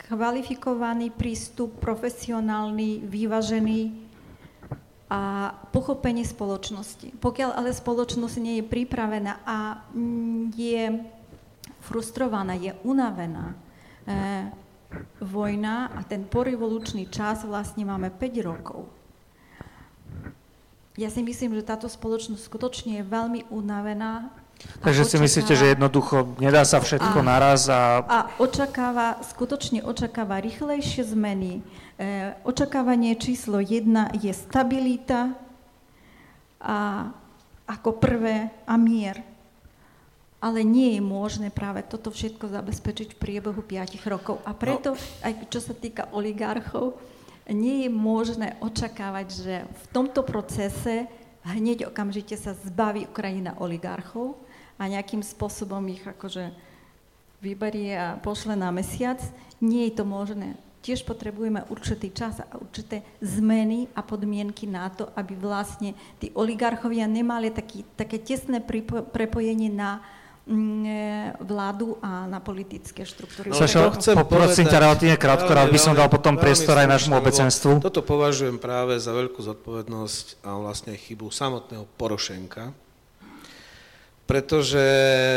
kvalifikovaný 0.10 1.14
prístup, 1.14 1.78
profesionálny, 1.78 3.06
vyvážený 3.06 4.10
a 5.10 5.54
pochopenie 5.70 6.26
spoločnosti. 6.26 7.14
Pokiaľ 7.22 7.54
ale 7.54 7.70
spoločnosť 7.70 8.36
nie 8.42 8.62
je 8.62 8.66
pripravená 8.66 9.46
a 9.46 9.86
je 10.58 10.98
frustrovaná, 11.86 12.58
je 12.58 12.74
unavená, 12.82 13.54
eh, 14.10 14.50
vojna 15.22 15.94
a 15.94 16.02
ten 16.02 16.26
porevolučný 16.26 17.06
čas 17.14 17.46
vlastne 17.46 17.86
máme 17.86 18.10
5 18.10 18.42
rokov. 18.42 18.90
Ja 20.98 21.14
si 21.14 21.22
myslím, 21.22 21.54
že 21.54 21.64
táto 21.64 21.86
spoločnosť 21.86 22.42
skutočne 22.42 23.00
je 23.00 23.06
veľmi 23.06 23.48
unavená. 23.54 24.34
Takže 24.80 25.04
si 25.08 25.16
myslíte, 25.20 25.56
že 25.56 25.76
jednoducho 25.76 26.36
nedá 26.40 26.64
sa 26.68 26.84
všetko 26.84 27.20
a, 27.20 27.26
naraz 27.26 27.68
a... 27.72 28.04
A 28.04 28.20
očakáva, 28.40 29.20
skutočne 29.24 29.84
očakáva 29.84 30.40
rýchlejšie 30.40 31.08
zmeny. 31.16 31.60
E, 32.00 32.36
očakávanie 32.44 33.16
číslo 33.16 33.64
jedna 33.64 34.12
je 34.16 34.32
stabilita 34.32 35.36
a 36.60 37.08
ako 37.68 37.96
prvé 38.00 38.52
a 38.68 38.76
mier 38.76 39.24
ale 40.40 40.64
nie 40.64 40.96
je 40.96 41.02
možné 41.04 41.52
práve 41.52 41.84
toto 41.84 42.16
všetko 42.16 42.48
zabezpečiť 42.48 43.16
v 43.16 43.20
priebehu 43.20 43.60
5 43.60 44.00
rokov. 44.08 44.40
A 44.48 44.56
preto, 44.56 44.96
no. 44.96 45.00
aj 45.20 45.52
čo 45.52 45.60
sa 45.60 45.76
týka 45.76 46.08
oligarchov, 46.16 46.96
nie 47.52 47.84
je 47.86 47.90
možné 47.92 48.56
očakávať, 48.64 49.28
že 49.28 49.56
v 49.68 49.86
tomto 49.92 50.24
procese 50.24 51.12
hneď 51.44 51.92
okamžite 51.92 52.40
sa 52.40 52.56
zbaví 52.56 53.10
Ukrajina 53.12 53.60
oligarchov 53.60 54.40
a 54.80 54.88
nejakým 54.88 55.20
spôsobom 55.20 55.84
ich 55.92 56.02
akože 56.08 56.56
vyberie 57.44 57.94
a 57.94 58.16
pošle 58.18 58.56
na 58.56 58.72
mesiac. 58.72 59.20
Nie 59.60 59.92
je 59.92 60.00
to 60.00 60.06
možné. 60.08 60.56
Tiež 60.80 61.04
potrebujeme 61.04 61.68
určitý 61.68 62.08
čas 62.16 62.40
a 62.40 62.56
určité 62.56 63.04
zmeny 63.20 63.92
a 63.92 64.00
podmienky 64.00 64.64
na 64.64 64.88
to, 64.88 65.12
aby 65.20 65.36
vlastne 65.36 65.92
tí 66.24 66.32
oligarchovia 66.32 67.04
nemali 67.04 67.52
taký, 67.52 67.84
také 68.00 68.24
tesné 68.24 68.64
prepojenie 69.12 69.68
na 69.68 70.00
Mm, 70.50 70.82
e, 70.82 71.30
vládu 71.46 72.02
a 72.02 72.26
na 72.26 72.42
politické 72.42 73.06
štruktúry. 73.06 73.54
No, 73.54 73.62
Sašo, 73.62 73.94
poprosím 74.18 74.66
ťa 74.66 74.82
relatívne 74.82 75.14
krátko, 75.14 75.54
rád 75.54 75.70
by 75.70 75.78
som 75.78 75.94
dal 75.94 76.10
potom 76.10 76.42
priestor 76.42 76.74
aj 76.74 76.90
našemu 76.90 77.22
obecenstvu. 77.22 77.72
Toto 77.86 78.02
považujem 78.02 78.58
práve 78.58 78.98
za 78.98 79.14
veľkú 79.14 79.38
zodpovednosť 79.46 80.42
a 80.42 80.58
vlastne 80.58 80.98
chybu 80.98 81.30
samotného 81.30 81.86
Porošenka, 82.02 82.74
pretože 84.30 84.78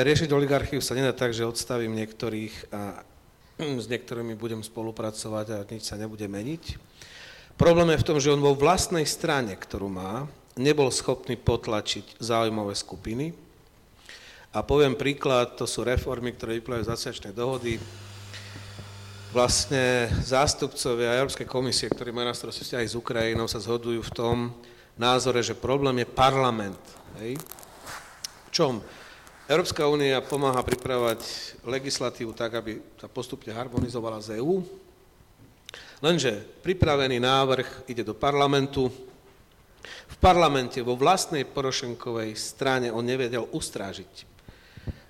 riešiť 0.05 0.29
oligarchiu 0.37 0.85
sa 0.85 0.93
nedá 0.93 1.17
tak, 1.17 1.33
že 1.33 1.49
odstavím 1.49 1.97
niektorých 1.97 2.69
a 2.77 3.01
s 3.57 3.89
niektorými 3.89 4.37
budem 4.37 4.61
spolupracovať 4.61 5.47
a 5.57 5.65
nič 5.65 5.89
sa 5.89 5.97
nebude 5.97 6.29
meniť. 6.29 6.77
Problém 7.57 7.89
je 7.97 8.03
v 8.05 8.09
tom, 8.13 8.21
že 8.21 8.29
on 8.29 8.45
vo 8.45 8.53
vlastnej 8.53 9.09
strane, 9.09 9.57
ktorú 9.57 9.89
má, 9.89 10.29
nebol 10.61 10.93
schopný 10.93 11.41
potlačiť 11.41 12.21
záujmové 12.21 12.77
skupiny, 12.77 13.33
a 14.53 14.61
poviem 14.61 14.93
príklad, 14.93 15.57
to 15.57 15.65
sú 15.65 15.81
reformy, 15.81 16.37
ktoré 16.37 16.61
vyplývajú 16.61 16.85
z 16.85 16.93
asociačnej 16.93 17.33
dohody. 17.33 17.81
Vlastne 19.33 20.13
zástupcovia 20.21 21.17
Európskej 21.25 21.49
komisie, 21.49 21.89
ktorí 21.89 22.13
majú 22.13 22.29
na 22.29 22.37
starosti 22.37 22.69
vzťahy 22.69 22.85
s 22.85 22.93
Ukrajinou, 22.93 23.49
sa 23.49 23.65
zhodujú 23.65 24.05
v 24.05 24.13
tom 24.13 24.37
názore, 25.01 25.41
že 25.41 25.57
problém 25.57 26.05
je 26.05 26.13
parlament. 26.13 26.85
Hej? 27.17 27.41
Čom? 28.53 28.85
Európska 29.49 29.89
únia 29.89 30.21
pomáha 30.21 30.61
pripravovať 30.61 31.25
legislatívu 31.65 32.37
tak, 32.37 32.61
aby 32.61 32.85
sa 33.01 33.09
postupne 33.09 33.49
harmonizovala 33.49 34.21
z 34.21 34.45
EÚ, 34.45 34.61
lenže 36.05 36.37
pripravený 36.61 37.17
návrh 37.17 37.89
ide 37.89 38.05
do 38.05 38.13
parlamentu, 38.13 38.93
v 39.83 40.17
parlamente 40.21 40.85
vo 40.85 41.01
vlastnej 41.01 41.49
Porošenkovej 41.49 42.37
strane 42.37 42.93
on 42.93 43.09
nevedel 43.09 43.49
ustrážiť. 43.57 44.29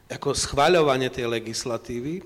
Ako 0.06 0.38
schváľovanie 0.38 1.10
tej 1.10 1.26
legislatívy 1.26 2.22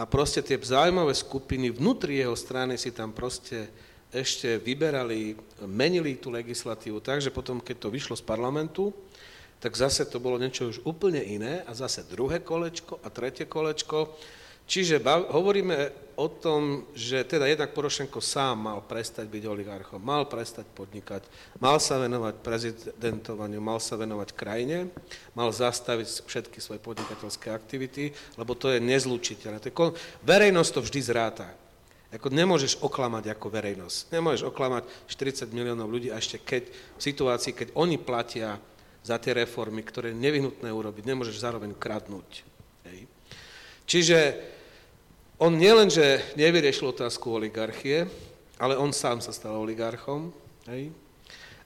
a 0.00 0.08
proste 0.08 0.40
tie 0.40 0.56
zájmové 0.56 1.12
skupiny 1.12 1.76
vnútri 1.76 2.24
jeho 2.24 2.32
strany 2.32 2.80
si 2.80 2.88
tam 2.88 3.12
proste 3.12 3.68
ešte 4.08 4.56
vyberali, 4.64 5.36
menili 5.68 6.16
tú 6.16 6.32
legislatívu 6.32 7.04
tak, 7.04 7.20
že 7.20 7.28
potom, 7.28 7.60
keď 7.60 7.84
to 7.84 7.92
vyšlo 7.92 8.16
z 8.16 8.24
parlamentu, 8.24 8.96
tak 9.64 9.72
zase 9.80 10.04
to 10.04 10.20
bolo 10.20 10.36
niečo 10.36 10.68
už 10.68 10.84
úplne 10.84 11.24
iné 11.24 11.64
a 11.64 11.72
zase 11.72 12.04
druhé 12.04 12.44
kolečko 12.44 13.00
a 13.00 13.08
tretie 13.08 13.48
kolečko 13.48 14.12
Čiže 14.64 14.96
bav, 14.96 15.28
hovoríme 15.28 15.92
o 16.16 16.24
tom, 16.32 16.88
že 16.96 17.20
teda 17.28 17.44
jednak 17.44 17.76
Porošenko 17.76 18.16
sám 18.24 18.64
mal 18.64 18.80
prestať 18.80 19.28
byť 19.28 19.44
oligarchom, 19.44 20.00
mal 20.00 20.24
prestať 20.24 20.64
podnikať, 20.72 21.20
mal 21.60 21.76
sa 21.76 22.00
venovať 22.00 22.40
prezidentovaniu, 22.40 23.60
mal 23.60 23.76
sa 23.76 24.00
venovať 24.00 24.32
krajine, 24.32 24.88
mal 25.36 25.52
zastaviť 25.52 26.24
všetky 26.24 26.64
svoje 26.64 26.80
podnikateľské 26.80 27.52
aktivity, 27.52 28.16
lebo 28.40 28.56
to 28.56 28.72
je 28.72 28.80
nezlučiteľné. 28.80 29.60
Verejnosť 30.24 30.70
to 30.72 30.80
vždy 30.80 31.00
zráta. 31.04 31.48
Ako 32.14 32.30
nemôžeš 32.30 32.78
oklamať 32.80 33.36
ako 33.36 33.52
verejnosť. 33.52 34.14
Nemôžeš 34.16 34.48
oklamať 34.48 34.86
40 35.12 35.50
miliónov 35.50 35.90
ľudí 35.90 36.08
a 36.08 36.16
ešte 36.16 36.40
keď 36.40 36.70
v 36.70 37.02
situácii, 37.04 37.52
keď 37.52 37.68
oni 37.76 37.98
platia 38.00 38.56
za 39.04 39.20
tie 39.20 39.36
reformy, 39.36 39.84
ktoré 39.84 40.10
je 40.10 40.22
nevyhnutné 40.24 40.72
urobiť, 40.72 41.04
nemôžeš 41.04 41.44
zároveň 41.44 41.76
kradnúť. 41.76 42.40
Hej. 42.88 43.04
Čiže 43.84 44.18
on 45.36 45.60
nielenže 45.60 46.24
nevyriešil 46.40 46.88
otázku 46.88 47.36
oligarchie, 47.36 48.08
ale 48.56 48.80
on 48.80 48.96
sám 48.96 49.20
sa 49.20 49.28
stal 49.28 49.60
oligarchom. 49.60 50.32
Hej? 50.64 50.88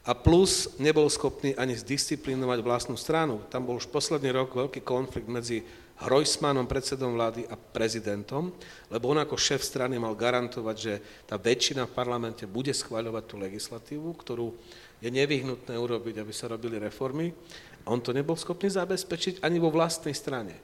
A 0.02 0.16
plus 0.16 0.74
nebol 0.82 1.06
schopný 1.06 1.54
ani 1.54 1.78
zdisciplinovať 1.78 2.58
vlastnú 2.64 2.96
stranu. 2.98 3.44
Tam 3.52 3.62
bol 3.62 3.78
už 3.78 3.92
posledný 3.92 4.34
rok 4.34 4.56
veľký 4.56 4.82
konflikt 4.82 5.30
medzi 5.30 5.62
Hrojsmanom, 5.98 6.70
predsedom 6.70 7.18
vlády 7.18 7.42
a 7.50 7.58
prezidentom, 7.58 8.54
lebo 8.86 9.10
on 9.10 9.18
ako 9.18 9.34
šéf 9.34 9.66
strany 9.66 9.98
mal 9.98 10.14
garantovať, 10.14 10.76
že 10.78 10.94
tá 11.26 11.34
väčšina 11.34 11.90
v 11.90 11.96
parlamente 11.96 12.46
bude 12.46 12.70
schváľovať 12.70 13.24
tú 13.26 13.34
legislatívu, 13.42 14.06
ktorú 14.14 14.54
je 15.02 15.10
nevyhnutné 15.10 15.74
urobiť, 15.74 16.22
aby 16.22 16.32
sa 16.34 16.50
robili 16.50 16.78
reformy. 16.78 17.34
A 17.82 17.90
on 17.90 17.98
to 17.98 18.14
nebol 18.14 18.38
schopný 18.38 18.70
zabezpečiť 18.70 19.42
ani 19.42 19.58
vo 19.58 19.74
vlastnej 19.74 20.14
strane. 20.14 20.54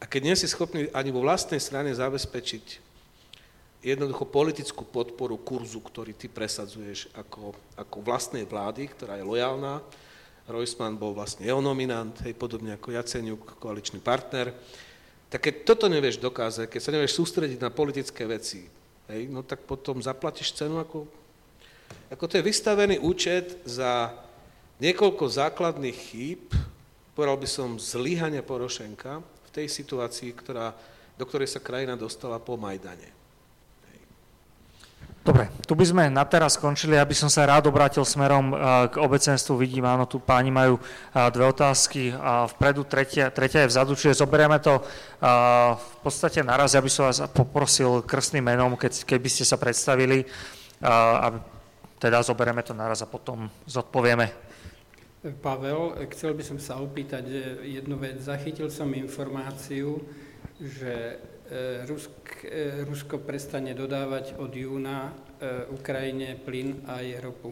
A 0.00 0.04
keď 0.08 0.32
nie 0.32 0.36
si 0.36 0.48
schopný 0.48 0.92
ani 0.92 1.08
vo 1.08 1.24
vlastnej 1.24 1.60
strane 1.60 1.92
zabezpečiť 1.92 2.90
jednoducho 3.80 4.28
politickú 4.28 4.84
podporu 4.84 5.40
kurzu, 5.40 5.80
ktorý 5.80 6.12
ty 6.12 6.28
presadzuješ 6.28 7.08
ako, 7.16 7.56
ako 7.80 7.96
vlastnej 8.04 8.44
vlády, 8.44 8.92
ktorá 8.92 9.16
je 9.16 9.24
lojálna, 9.24 9.80
Roisman 10.50 10.98
bol 10.98 11.14
vlastne 11.14 11.46
jeho 11.46 11.62
nominant, 11.62 12.14
hej, 12.26 12.34
podobne 12.34 12.74
ako 12.74 12.92
Jaceniuk, 12.92 13.56
koaličný 13.62 14.02
partner, 14.02 14.52
tak 15.30 15.46
keď 15.46 15.54
toto 15.62 15.86
nevieš 15.86 16.18
dokázať, 16.18 16.66
keď 16.66 16.80
sa 16.82 16.94
nevieš 16.94 17.16
sústrediť 17.16 17.58
na 17.62 17.70
politické 17.70 18.26
veci, 18.26 18.66
hej, 19.06 19.30
no 19.30 19.46
tak 19.46 19.62
potom 19.64 20.02
zaplatíš 20.02 20.58
cenu 20.58 20.82
ako, 20.82 21.06
ako 22.10 22.24
to 22.26 22.36
je 22.38 22.48
vystavený 22.50 22.98
účet 22.98 23.62
za 23.62 24.10
niekoľko 24.82 25.24
základných 25.30 25.98
chýb, 25.98 26.50
povedal 27.14 27.38
by 27.38 27.48
som 27.48 27.78
zlyhania 27.78 28.42
Porošenka, 28.42 29.22
v 29.22 29.50
tej 29.50 29.66
situácii, 29.66 30.30
ktorá, 30.34 30.70
do 31.18 31.26
ktorej 31.26 31.50
sa 31.50 31.58
krajina 31.58 31.98
dostala 31.98 32.38
po 32.38 32.54
Majdane. 32.54 33.19
Dobre, 35.20 35.52
tu 35.68 35.76
by 35.76 35.84
sme 35.84 36.04
na 36.08 36.24
teraz 36.24 36.56
skončili, 36.56 36.96
aby 36.96 37.12
som 37.12 37.28
sa 37.28 37.44
rád 37.44 37.68
obrátil 37.68 38.00
smerom 38.08 38.56
eh, 38.56 38.56
k 38.88 38.96
obecenstvu. 38.96 39.52
Vidím, 39.60 39.84
áno, 39.84 40.08
tu 40.08 40.16
páni 40.16 40.48
majú 40.48 40.80
eh, 40.80 41.28
dve 41.28 41.44
otázky 41.44 42.16
vpredu, 42.56 42.88
tretia, 42.88 43.28
tretia 43.28 43.68
je 43.68 43.70
vzadu, 43.76 43.92
čiže 43.92 44.24
zoberieme 44.24 44.56
to 44.64 44.80
eh, 44.80 45.76
v 45.76 45.96
podstate 46.00 46.40
naraz. 46.40 46.72
Ja 46.72 46.80
by 46.80 46.88
som 46.88 47.12
vás 47.12 47.20
poprosil 47.36 48.00
krstným 48.00 48.48
menom, 48.48 48.80
keď, 48.80 49.04
keby 49.04 49.28
ste 49.28 49.44
sa 49.44 49.60
predstavili, 49.60 50.24
a 50.80 51.36
teda 52.00 52.24
zoberieme 52.24 52.64
to 52.64 52.72
naraz 52.72 53.04
a 53.04 53.12
potom 53.12 53.52
zodpovieme. 53.68 54.32
Pavel, 55.44 55.92
chcel 56.16 56.32
by 56.32 56.40
som 56.40 56.56
sa 56.56 56.80
opýtať 56.80 57.28
jednu 57.60 58.00
vec. 58.00 58.16
Zachytil 58.24 58.72
som 58.72 58.88
informáciu, 58.96 60.00
že 60.56 61.20
Rusk, 61.90 62.46
Rusko 62.86 63.18
prestane 63.18 63.74
dodávať 63.74 64.38
od 64.38 64.54
júna 64.54 65.10
Ukrajine 65.74 66.38
plyn 66.38 66.86
a 66.86 67.02
ropu. 67.18 67.50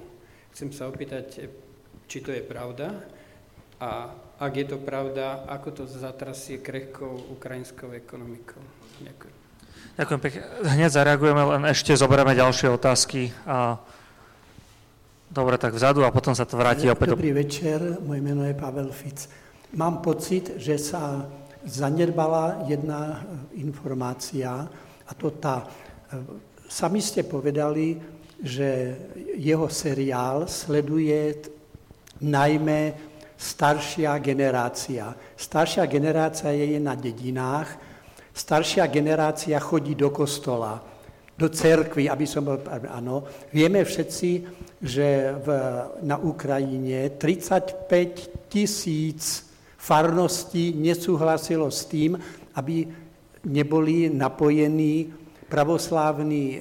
Chcem 0.54 0.70
sa 0.70 0.86
opýtať, 0.86 1.50
či 2.06 2.18
to 2.22 2.30
je 2.30 2.42
pravda 2.46 2.94
a 3.82 4.14
ak 4.38 4.52
je 4.54 4.66
to 4.70 4.78
pravda, 4.78 5.42
ako 5.50 5.82
to 5.82 5.82
zatrasie 5.90 6.62
krehkou 6.62 7.34
ukrajinskou 7.34 7.90
ekonomikou. 7.90 8.62
Ďakujem. 9.02 9.36
Ďakujem 9.98 10.20
pekne. 10.22 10.40
Hneď 10.62 10.90
zareagujeme, 10.94 11.42
len 11.58 11.62
ešte 11.66 11.90
zoberieme 11.98 12.38
ďalšie 12.38 12.70
otázky. 12.70 13.34
A... 13.50 13.82
Dobre, 15.28 15.58
tak 15.58 15.74
vzadu 15.74 16.06
a 16.06 16.14
potom 16.14 16.32
sa 16.38 16.46
to 16.46 16.56
vráti 16.56 16.88
opäť. 16.88 17.12
Dobrý 17.12 17.36
večer, 17.36 18.00
moje 18.00 18.22
meno 18.22 18.46
je 18.46 18.54
Pavel 18.54 18.88
Fic. 18.94 19.28
Mám 19.76 20.00
pocit, 20.00 20.56
že 20.56 20.80
sa 20.80 21.28
zanedbala 21.68 22.64
jedna 22.64 23.20
informácia 23.52 24.66
a 25.04 25.12
to 25.12 25.36
tá. 25.36 25.68
Sami 26.68 27.00
ste 27.04 27.24
povedali, 27.28 27.96
že 28.40 28.96
jeho 29.36 29.68
seriál 29.68 30.48
sleduje 30.48 31.36
najmä 32.24 32.80
staršia 33.38 34.18
generácia. 34.18 35.14
Staršia 35.38 35.86
generácia 35.86 36.50
je 36.50 36.78
na 36.82 36.98
dedinách, 36.98 37.68
staršia 38.34 38.86
generácia 38.90 39.58
chodí 39.62 39.94
do 39.94 40.10
kostola, 40.10 40.82
do 41.38 41.46
cerkvy, 41.46 42.10
aby 42.10 42.26
som 42.26 42.42
bol... 42.42 42.58
Áno, 42.90 43.22
vieme 43.54 43.86
všetci, 43.86 44.30
že 44.82 45.34
v, 45.38 45.48
na 46.02 46.18
Ukrajine 46.18 47.14
35 47.14 48.50
tisíc 48.50 49.47
farností 49.88 50.76
nesúhlasilo 50.76 51.72
s 51.72 51.88
tým, 51.88 52.20
aby 52.52 52.84
neboli 53.48 54.12
napojení 54.12 55.08
pravoslávni 55.48 56.60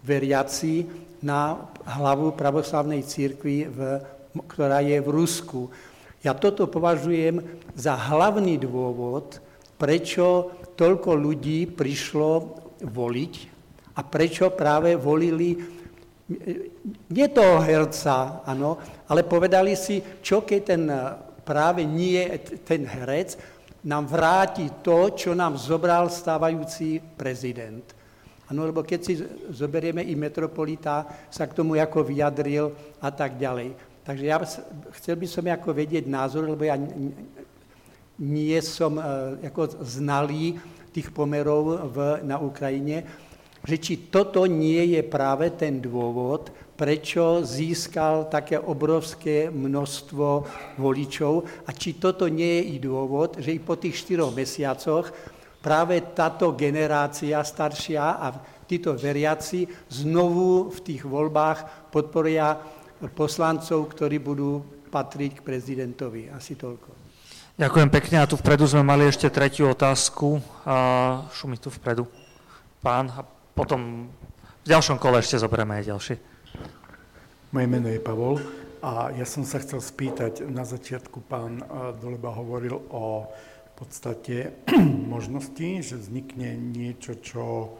veriaci 0.00 0.88
na 1.20 1.68
hlavu 1.84 2.32
pravoslávnej 2.32 3.04
církvy, 3.04 3.68
v, 3.68 3.78
ktorá 4.48 4.80
je 4.80 4.96
v 5.04 5.08
Rusku. 5.12 5.68
Ja 6.24 6.32
toto 6.32 6.64
považujem 6.64 7.44
za 7.76 7.92
hlavný 7.92 8.56
dôvod, 8.56 9.36
prečo 9.76 10.56
toľko 10.72 11.12
ľudí 11.12 11.68
prišlo 11.68 12.30
voliť 12.80 13.34
a 13.98 14.00
prečo 14.00 14.48
práve 14.54 14.96
volili 14.96 15.60
nie 17.12 17.28
toho 17.28 17.60
herca, 17.60 18.40
ano, 18.48 18.80
ale 19.12 19.26
povedali 19.28 19.76
si, 19.76 20.00
čo 20.24 20.40
keď 20.46 20.60
ten 20.64 20.82
práve 21.42 21.84
nie 21.86 22.22
ten 22.66 22.86
herec 22.86 23.38
nám 23.82 24.06
vráti 24.06 24.70
to, 24.82 25.10
čo 25.14 25.34
nám 25.34 25.58
zobral 25.58 26.06
stávajúci 26.06 27.02
prezident. 27.18 27.82
Ano, 28.46 28.68
lebo 28.68 28.84
keď 28.84 29.00
si 29.02 29.18
zoberieme 29.50 30.04
i 30.06 30.14
metropolita, 30.14 31.08
sa 31.32 31.48
k 31.48 31.56
tomu 31.56 31.74
ako 31.80 32.04
vyjadril 32.04 32.70
a 33.00 33.08
tak 33.10 33.40
ďalej. 33.40 33.74
Takže 34.02 34.24
ja 34.26 34.38
chcel 34.98 35.14
by 35.16 35.26
som 35.30 35.46
ako 35.46 35.70
vedieť 35.72 36.04
názor, 36.10 36.46
lebo 36.46 36.66
ja 36.66 36.76
nie 38.18 38.58
som 38.60 38.98
e, 38.98 39.02
ako 39.46 39.82
znalý 39.86 40.58
tých 40.92 41.14
pomerov 41.14 41.90
v, 41.90 41.96
na 42.26 42.36
Ukrajine, 42.42 43.06
že 43.62 43.78
či 43.78 44.10
toto 44.10 44.44
nie 44.44 44.98
je 44.98 45.02
práve 45.06 45.54
ten 45.54 45.78
dôvod, 45.78 46.50
prečo 46.82 47.46
získal 47.46 48.26
také 48.26 48.58
obrovské 48.58 49.46
množstvo 49.54 50.26
voličov 50.82 51.46
a 51.62 51.70
či 51.70 51.94
toto 51.94 52.26
nie 52.26 52.58
je 52.58 52.62
i 52.74 52.76
dôvod, 52.82 53.38
že 53.38 53.54
i 53.54 53.62
po 53.62 53.78
tých 53.78 54.02
štyroch 54.02 54.34
mesiacoch 54.34 55.14
práve 55.62 56.02
táto 56.10 56.58
generácia 56.58 57.38
staršia 57.38 58.18
a 58.18 58.34
títo 58.66 58.98
veriaci 58.98 59.70
znovu 59.94 60.74
v 60.74 60.78
tých 60.82 61.06
voľbách 61.06 61.86
podporia 61.94 62.58
poslancov, 63.14 63.86
ktorí 63.94 64.18
budú 64.18 64.82
patriť 64.90 65.38
k 65.38 65.44
prezidentovi. 65.46 66.34
Asi 66.34 66.58
toľko. 66.58 66.98
Ďakujem 67.62 67.88
pekne 67.94 68.16
a 68.18 68.26
tu 68.26 68.34
vpredu 68.34 68.66
sme 68.66 68.82
mali 68.82 69.06
ešte 69.06 69.30
tretiu 69.30 69.70
otázku. 69.70 70.42
A 70.66 70.74
šumi 71.30 71.62
tu 71.62 71.70
vpredu. 71.70 72.10
Pán 72.82 73.06
a 73.14 73.22
potom 73.54 74.10
v 74.62 74.66
ďalšom 74.66 74.98
kole 74.98 75.22
ešte 75.22 75.38
zoberieme 75.38 75.78
aj 75.78 75.86
ďalšie. 75.86 76.31
Moje 77.52 77.66
meno 77.68 77.88
je 77.88 78.00
Pavol 78.00 78.40
a 78.80 79.12
ja 79.12 79.28
som 79.28 79.44
sa 79.44 79.60
chcel 79.60 79.84
spýtať, 79.84 80.48
na 80.48 80.64
začiatku 80.64 81.20
pán 81.28 81.60
Doleba 82.00 82.32
hovoril 82.32 82.80
o 82.90 83.28
podstate 83.76 84.64
možnosti, 85.14 85.84
že 85.84 86.00
vznikne 86.00 86.56
niečo, 86.56 87.18
čo 87.20 87.76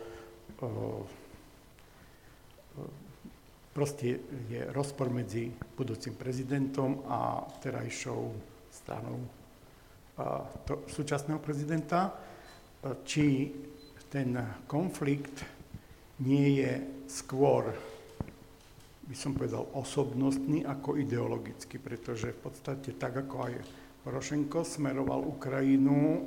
proste 3.72 4.20
je 4.52 4.60
rozpor 4.70 5.08
medzi 5.08 5.48
budúcim 5.78 6.12
prezidentom 6.14 7.08
a 7.08 7.46
terajšou 7.64 8.20
stranou 8.68 9.20
to, 10.68 10.84
súčasného 10.92 11.40
prezidenta, 11.40 12.12
či 13.08 13.48
ten 14.12 14.36
konflikt 14.68 15.40
nie 16.20 16.60
je 16.60 16.72
skôr, 17.08 17.72
by 19.12 19.16
som 19.20 19.36
povedal, 19.36 19.68
osobnostný 19.76 20.64
ako 20.64 20.96
ideologický, 20.96 21.76
pretože 21.76 22.32
v 22.32 22.40
podstate 22.48 22.96
tak 22.96 23.28
ako 23.28 23.44
aj 23.44 23.54
Porošenko 24.08 24.64
smeroval 24.64 25.20
Ukrajinu 25.20 26.00
e, 26.00 26.20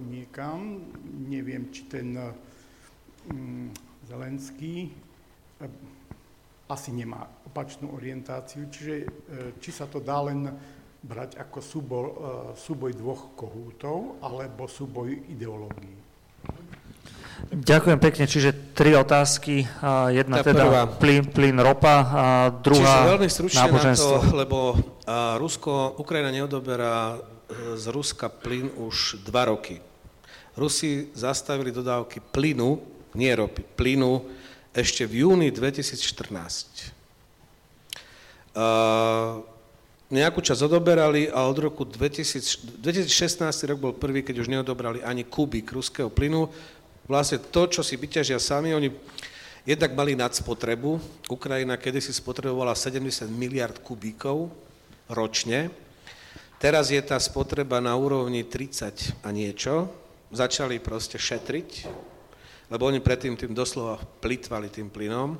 niekam, 0.00 0.80
neviem, 1.28 1.68
či 1.68 1.92
ten 1.92 2.16
mm, 2.16 3.68
Zelenský 4.08 4.88
e, 4.88 4.90
asi 6.72 6.90
nemá 6.96 7.28
opačnú 7.46 7.92
orientáciu, 7.92 8.66
čiže 8.72 8.94
e, 8.96 9.06
či 9.60 9.70
sa 9.70 9.84
to 9.84 10.00
dá 10.00 10.24
len 10.24 10.48
brať 11.04 11.36
ako 11.36 11.58
súboj, 11.60 12.06
e, 12.08 12.12
súboj 12.56 12.92
dvoch 12.96 13.36
kohútov 13.36 14.24
alebo 14.24 14.64
súboj 14.64 15.30
ideológií. 15.30 16.01
Ďakujem 17.52 17.98
pekne, 18.00 18.24
čiže 18.24 18.50
tri 18.72 18.96
otázky. 18.96 19.66
Jedna 20.14 20.40
Tá 20.40 20.46
teda 20.54 20.64
prvá. 20.64 20.82
plyn, 20.88 21.22
plyn, 21.28 21.56
ropa 21.60 21.94
a 22.08 22.24
druhá 22.48 23.04
Čiže 23.04 23.10
veľmi 23.12 23.28
stručne 23.28 23.66
na 23.68 23.92
to, 23.92 24.10
lebo 24.32 24.58
Rusko, 25.36 25.98
Ukrajina 25.98 26.30
neodoberá 26.30 27.18
e, 27.18 27.76
z 27.76 27.84
Ruska 27.90 28.30
plyn 28.30 28.70
už 28.78 29.26
dva 29.26 29.50
roky. 29.50 29.82
Rusi 30.56 31.10
zastavili 31.12 31.74
dodávky 31.74 32.20
plynu, 32.20 32.78
nie 33.18 33.32
ropy, 33.34 33.64
plynu 33.76 34.22
ešte 34.72 35.04
v 35.04 35.24
júni 35.26 35.48
2014. 35.52 36.92
Uh, 38.52 39.40
nejakú 40.12 40.44
čas 40.44 40.60
odoberali 40.60 41.32
a 41.32 41.48
od 41.48 41.56
roku 41.56 41.88
2000, 41.88 42.84
2016 42.84 43.48
rok 43.72 43.78
bol 43.80 43.96
prvý, 43.96 44.20
keď 44.20 44.44
už 44.44 44.52
neodobrali 44.52 45.00
ani 45.00 45.24
kubík 45.24 45.72
ruského 45.72 46.12
plynu. 46.12 46.52
Vlastne 47.10 47.42
to, 47.42 47.66
čo 47.66 47.82
si 47.82 47.98
vyťažia 47.98 48.38
sami, 48.38 48.70
oni 48.70 48.90
jednak 49.66 49.90
mali 49.94 50.14
nadspotrebu. 50.14 50.98
Ukrajina 51.26 51.74
kedysi 51.74 52.14
spotrebovala 52.14 52.78
70 52.78 53.26
miliard 53.30 53.78
kubíkov 53.82 54.50
ročne. 55.10 55.70
Teraz 56.62 56.94
je 56.94 57.02
tá 57.02 57.18
spotreba 57.18 57.82
na 57.82 57.98
úrovni 57.98 58.46
30 58.46 59.26
a 59.26 59.28
niečo. 59.34 59.90
Začali 60.30 60.78
proste 60.78 61.18
šetriť, 61.18 61.90
lebo 62.70 62.86
oni 62.86 63.02
predtým 63.02 63.34
tým 63.34 63.50
doslova 63.50 63.98
plitvali 64.22 64.70
tým 64.70 64.86
plynom. 64.86 65.34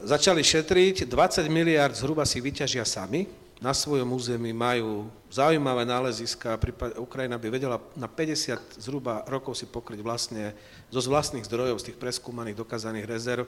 Začali 0.00 0.40
šetriť, 0.40 1.10
20 1.10 1.44
miliard 1.52 1.92
zhruba 1.92 2.24
si 2.24 2.40
vyťažia 2.40 2.88
sami, 2.88 3.28
na 3.58 3.74
svojom 3.74 4.06
území 4.14 4.54
majú 4.54 5.10
zaujímavé 5.26 5.82
náleziska, 5.82 6.58
Ukrajina 6.98 7.34
by 7.34 7.48
vedela 7.50 7.82
na 7.98 8.06
50 8.06 8.78
zhruba 8.78 9.26
rokov 9.26 9.58
si 9.58 9.66
pokryť 9.66 9.98
vlastne 9.98 10.54
zo 10.94 11.02
vlastných 11.02 11.42
zdrojov, 11.42 11.82
z 11.82 11.90
tých 11.90 11.98
preskúmaných, 11.98 12.58
dokázaných 12.62 13.10
rezerv, 13.10 13.44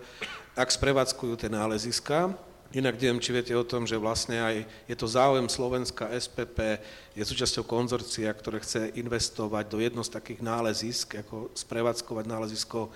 ak 0.59 0.67
sprevádzkujú 0.67 1.39
tie 1.39 1.51
náleziska. 1.51 2.35
Inak 2.71 3.03
neviem, 3.03 3.19
či 3.19 3.35
viete 3.35 3.51
o 3.55 3.67
tom, 3.67 3.83
že 3.83 3.99
vlastne 3.99 4.39
aj 4.39 4.57
je 4.87 4.95
to 4.95 5.11
záujem 5.11 5.51
Slovenska, 5.51 6.07
SPP, 6.15 6.79
je 7.19 7.23
súčasťou 7.27 7.67
konzorcia, 7.67 8.31
ktoré 8.31 8.63
chce 8.63 8.95
investovať 8.95 9.65
do 9.67 9.83
jedno 9.83 10.03
z 10.07 10.15
takých 10.15 10.39
nálezisk, 10.39 11.19
ako 11.19 11.51
sprevádzkovať 11.55 12.25
nálezisko 12.31 12.95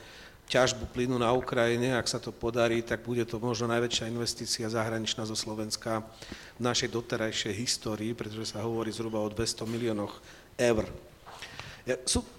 ťažbu 0.48 0.92
plynu 0.92 1.16
na 1.16 1.32
Ukrajine. 1.32 1.96
Ak 1.96 2.08
sa 2.08 2.20
to 2.20 2.30
podarí, 2.30 2.84
tak 2.84 3.02
bude 3.02 3.24
to 3.24 3.40
možno 3.40 3.70
najväčšia 3.72 4.12
investícia 4.12 4.68
zahraničná 4.68 5.24
zo 5.24 5.36
Slovenska 5.36 6.04
v 6.56 6.60
našej 6.60 6.92
doterajšej 6.92 7.54
histórii, 7.56 8.12
pretože 8.12 8.52
sa 8.52 8.62
hovorí 8.62 8.92
zhruba 8.92 9.20
o 9.24 9.32
200 9.32 9.64
miliónoch 9.64 10.20
eur. 10.60 10.84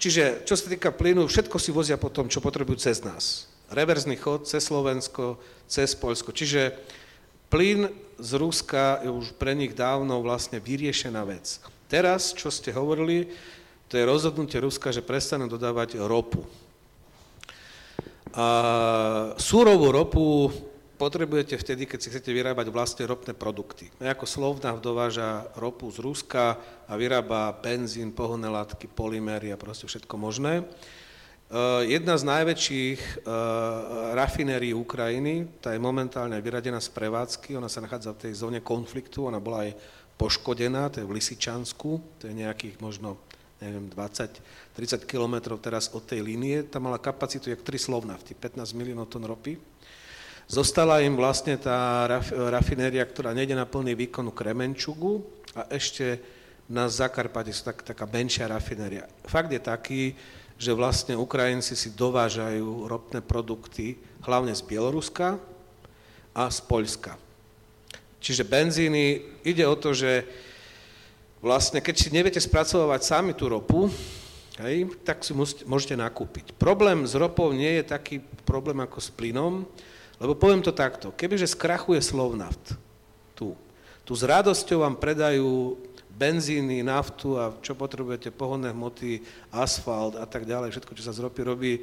Čiže 0.02 0.42
čo 0.42 0.58
sa 0.58 0.66
týka 0.66 0.90
plynu, 0.90 1.30
všetko 1.30 1.58
si 1.62 1.70
vozia 1.70 2.02
po 2.02 2.10
tom, 2.10 2.26
čo 2.26 2.42
potrebujú 2.42 2.82
cez 2.82 3.06
nás. 3.06 3.46
Reverzný 3.70 4.18
chod 4.18 4.46
cez 4.50 4.66
Slovensko, 4.66 5.38
cez 5.70 5.94
Polsko. 5.98 6.34
Čiže 6.34 6.74
plyn 7.50 7.90
z 8.18 8.32
Ruska 8.38 9.06
je 9.06 9.10
už 9.10 9.38
pre 9.38 9.54
nich 9.54 9.78
dávno 9.78 10.22
vlastne 10.22 10.58
vyriešená 10.58 11.22
vec. 11.26 11.62
Teraz, 11.86 12.34
čo 12.34 12.50
ste 12.50 12.74
hovorili, 12.74 13.30
to 13.86 14.02
je 14.02 14.10
rozhodnutie 14.10 14.58
Ruska, 14.58 14.90
že 14.90 15.06
prestanú 15.06 15.46
dodávať 15.46 16.02
ropu. 16.02 16.42
A 18.36 18.48
súrovú 19.40 19.96
ropu 19.96 20.52
potrebujete 21.00 21.56
vtedy, 21.56 21.88
keď 21.88 22.00
si 22.00 22.12
chcete 22.12 22.32
vyrábať 22.36 22.68
vlastne 22.68 23.08
ropné 23.08 23.32
produkty. 23.32 23.92
Ako 24.00 24.28
Slovnaft 24.28 24.84
dováža 24.84 25.48
ropu 25.56 25.88
z 25.92 26.04
Ruska 26.04 26.60
a 26.88 26.94
vyrába 27.00 27.56
benzín, 27.56 28.12
pohonné 28.12 28.52
látky, 28.52 28.92
polymery 28.92 29.52
a 29.52 29.60
proste 29.60 29.88
všetko 29.88 30.16
možné. 30.20 30.68
Jedna 31.86 32.18
z 32.18 32.24
najväčších 32.26 33.28
rafinérií 34.18 34.74
Ukrajiny, 34.76 35.62
tá 35.62 35.72
je 35.72 35.80
momentálne 35.80 36.40
vyradená 36.42 36.82
z 36.82 36.90
prevádzky, 36.90 37.56
ona 37.56 37.70
sa 37.70 37.86
nachádza 37.86 38.18
v 38.18 38.22
tej 38.28 38.34
zóne 38.36 38.60
konfliktu, 38.66 39.30
ona 39.30 39.38
bola 39.40 39.70
aj 39.70 39.78
poškodená, 40.16 40.90
to 40.90 41.04
je 41.04 41.08
v 41.08 41.16
Lisičansku, 41.16 42.20
to 42.20 42.24
je 42.26 42.34
nejakých 42.34 42.80
možno 42.80 43.20
neviem, 43.64 43.88
20-30 43.92 45.08
kilometrov 45.08 45.60
teraz 45.64 45.92
od 45.96 46.04
tej 46.04 46.20
línie, 46.20 46.68
tam 46.68 46.92
mala 46.92 47.00
kapacitu 47.00 47.48
jak 47.48 47.64
3 47.64 47.80
slovnafty, 47.80 48.36
15 48.36 48.76
miliónov 48.76 49.08
tón 49.08 49.24
ropy. 49.24 49.56
Zostala 50.46 51.02
im 51.02 51.18
vlastne 51.18 51.58
tá 51.58 52.06
raf, 52.06 52.30
rafinéria, 52.30 53.02
ktorá 53.02 53.34
nejde 53.34 53.58
na 53.58 53.66
plný 53.66 53.98
výkon 53.98 54.30
Kremenčugu 54.30 55.26
a 55.58 55.66
ešte 55.74 56.22
na 56.70 56.86
Zakarpate 56.86 57.50
sú 57.50 57.66
tak, 57.66 57.82
taká 57.82 58.06
menšia 58.06 58.46
rafinéria. 58.50 59.10
Fakt 59.26 59.50
je 59.50 59.62
taký, 59.62 60.14
že 60.56 60.72
vlastne 60.72 61.18
Ukrajinci 61.18 61.74
si 61.74 61.90
dovážajú 61.98 62.86
ropné 62.86 63.20
produkty 63.26 63.98
hlavne 64.22 64.54
z 64.54 64.62
Bieloruska 64.64 65.42
a 66.34 66.44
z 66.48 66.60
Poľska. 66.66 67.18
Čiže 68.22 68.46
benzíny, 68.46 69.22
ide 69.46 69.66
o 69.70 69.78
to, 69.78 69.94
že 69.94 70.26
vlastne 71.46 71.78
keď 71.78 71.94
si 71.94 72.10
neviete 72.10 72.42
spracovať 72.42 73.06
sami 73.06 73.38
tú 73.38 73.46
ropu, 73.46 73.86
hej, 74.66 74.90
tak 75.06 75.22
si 75.22 75.30
môžete 75.70 75.94
nakúpiť. 75.94 76.58
Problém 76.58 77.06
s 77.06 77.14
ropou 77.14 77.54
nie 77.54 77.78
je 77.78 77.86
taký 77.86 78.26
problém 78.50 78.82
ako 78.82 78.98
s 78.98 79.14
plynom, 79.14 79.62
lebo 80.18 80.34
poviem 80.34 80.66
to 80.66 80.74
takto, 80.74 81.14
kebyže 81.14 81.54
skrachuje 81.54 82.02
Slovnaft 82.02 82.74
tu, 83.38 83.54
tu 84.08 84.12
s 84.18 84.24
radosťou 84.26 84.82
vám 84.82 84.98
predajú 84.98 85.78
benzíny, 86.16 86.80
naftu 86.82 87.36
a 87.36 87.52
čo 87.60 87.76
potrebujete, 87.76 88.32
pohonné 88.32 88.72
hmoty, 88.72 89.20
asfalt 89.52 90.16
a 90.16 90.24
tak 90.24 90.48
ďalej, 90.48 90.72
všetko, 90.72 90.96
čo 90.96 91.04
sa 91.04 91.12
z 91.12 91.22
ropy 91.28 91.42
robí, 91.44 91.74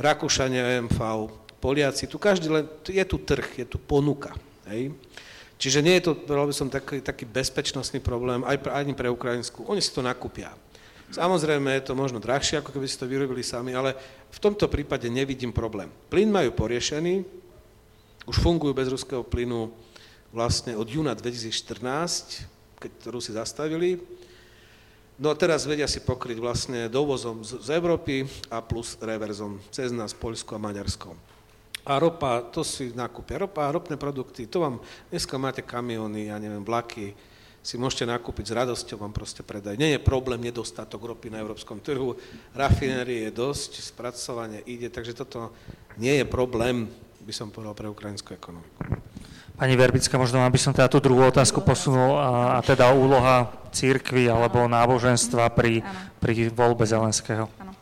Rakúšania, 0.00 0.80
OMV, 0.80 1.00
Poliaci, 1.60 2.08
tu 2.08 2.16
každý 2.20 2.52
len, 2.52 2.64
je 2.84 3.04
tu 3.04 3.16
trh, 3.20 3.64
je 3.64 3.66
tu 3.68 3.80
ponuka. 3.80 4.32
Hej? 4.68 4.92
Čiže 5.56 5.80
nie 5.80 5.96
je 5.98 6.12
to, 6.12 6.12
by 6.28 6.52
som, 6.52 6.68
taký, 6.68 7.00
taký 7.00 7.24
bezpečnostný 7.24 8.04
problém 8.04 8.44
aj 8.44 8.60
pre, 8.60 8.72
ani 8.76 8.92
pre 8.92 9.08
Ukrajinsku. 9.08 9.64
Oni 9.64 9.80
si 9.80 9.88
to 9.88 10.04
nakúpia. 10.04 10.52
Samozrejme 11.06 11.80
je 11.80 11.86
to 11.86 11.94
možno 11.96 12.20
drahšie, 12.20 12.60
ako 12.60 12.76
keby 12.76 12.84
si 12.84 12.98
to 13.00 13.08
vyrobili 13.08 13.40
sami, 13.40 13.72
ale 13.72 13.94
v 14.28 14.38
tomto 14.42 14.68
prípade 14.68 15.08
nevidím 15.08 15.54
problém. 15.54 15.88
Plyn 16.12 16.28
majú 16.28 16.52
poriešený, 16.52 17.24
už 18.26 18.36
fungujú 18.42 18.74
bez 18.74 18.90
ruského 18.90 19.22
plynu 19.22 19.70
vlastne 20.34 20.74
od 20.74 20.84
júna 20.90 21.14
2014, 21.14 22.44
keď 22.82 22.92
Rusi 23.08 23.32
zastavili. 23.32 24.02
No 25.16 25.32
a 25.32 25.38
teraz 25.38 25.64
vedia 25.64 25.88
si 25.88 26.02
pokryť 26.02 26.36
vlastne 26.36 26.80
dovozom 26.92 27.40
z, 27.40 27.64
z 27.64 27.68
Európy 27.72 28.28
a 28.52 28.60
plus 28.60 29.00
reverzom 29.00 29.56
cez 29.72 29.88
nás 29.94 30.12
Poľsko 30.12 30.58
a 30.58 30.60
Maďarsko 30.60 31.35
a 31.86 32.02
ropa, 32.02 32.42
to 32.50 32.66
si 32.66 32.90
nakúpia. 32.90 33.46
Ropa 33.46 33.70
a 33.70 33.72
ropné 33.72 33.94
produkty, 33.94 34.50
to 34.50 34.58
vám, 34.58 34.82
dneska 35.08 35.38
máte 35.38 35.62
kamiony, 35.62 36.34
ja 36.34 36.36
neviem, 36.42 36.66
vlaky, 36.66 37.14
si 37.62 37.74
môžete 37.78 38.06
nakúpiť 38.06 38.50
s 38.50 38.56
radosťou, 38.58 39.02
vám 39.02 39.14
proste 39.14 39.42
predajú. 39.42 39.74
Nie 39.74 39.98
je 39.98 40.02
problém 40.02 40.38
nedostatok 40.38 41.02
ropy 41.02 41.34
na 41.34 41.42
európskom 41.42 41.82
trhu, 41.82 42.14
rafinérie 42.54 43.26
je 43.26 43.32
dosť, 43.34 43.82
spracovanie 43.82 44.62
ide, 44.66 44.86
takže 44.90 45.18
toto 45.18 45.50
nie 45.98 46.18
je 46.18 46.26
problém, 46.26 46.86
by 47.26 47.34
som 47.34 47.50
povedal, 47.50 47.74
pre 47.74 47.90
ukrajinskú 47.90 48.34
ekonomiku. 48.34 48.82
Pani 49.56 49.72
Verbická, 49.72 50.20
možno 50.20 50.44
aby 50.44 50.60
som 50.60 50.76
teda 50.76 50.86
tú 50.86 51.00
druhú 51.00 51.26
otázku 51.26 51.64
posunul, 51.64 52.20
a, 52.20 52.54
a 52.54 52.62
teda 52.62 52.92
úloha 52.92 53.50
církvy 53.72 54.28
alebo 54.28 54.68
náboženstva 54.68 55.48
pri, 55.50 55.80
pri 56.22 56.52
voľbe 56.52 56.84
Zelenského. 56.84 57.48
Ano. 57.56 57.72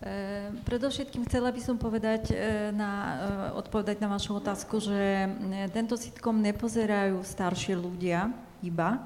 Ehm, 0.00 0.64
predovšetkým 0.64 1.28
chcela 1.28 1.52
by 1.52 1.60
som 1.60 1.76
povedať, 1.76 2.32
e, 2.32 2.72
na, 2.72 2.92
e, 2.96 3.14
odpovedať 3.60 4.00
na 4.00 4.08
vašu 4.08 4.40
otázku, 4.40 4.80
že 4.80 5.28
e, 5.28 5.28
tento 5.76 5.92
sitcom 5.92 6.40
nepozerajú 6.40 7.20
starší 7.20 7.76
ľudia 7.76 8.32
iba, 8.64 9.04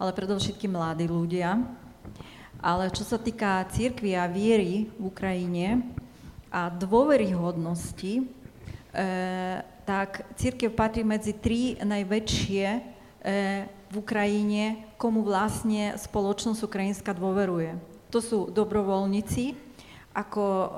ale 0.00 0.16
predovšetkým 0.16 0.72
mladí 0.72 1.04
ľudia. 1.04 1.60
Ale 2.64 2.88
čo 2.96 3.04
sa 3.04 3.20
týka 3.20 3.60
církvy 3.76 4.16
a 4.16 4.24
viery 4.24 4.88
v 4.96 5.02
Ukrajine 5.04 5.84
a 6.48 6.70
dôveryhodnosti, 6.70 8.22
tak 9.82 10.22
církev 10.38 10.70
patrí 10.70 11.02
medzi 11.02 11.34
tri 11.34 11.74
najväčšie 11.80 12.66
v 13.88 13.94
Ukrajine, 13.98 14.94
komu 14.94 15.26
vlastne 15.26 15.98
spoločnosť 15.98 16.62
ukrajinská 16.62 17.10
dôveruje. 17.16 17.74
To 18.14 18.22
sú 18.22 18.38
dobrovoľníci, 18.52 19.56
ako 20.12 20.44
uh, 20.44 20.68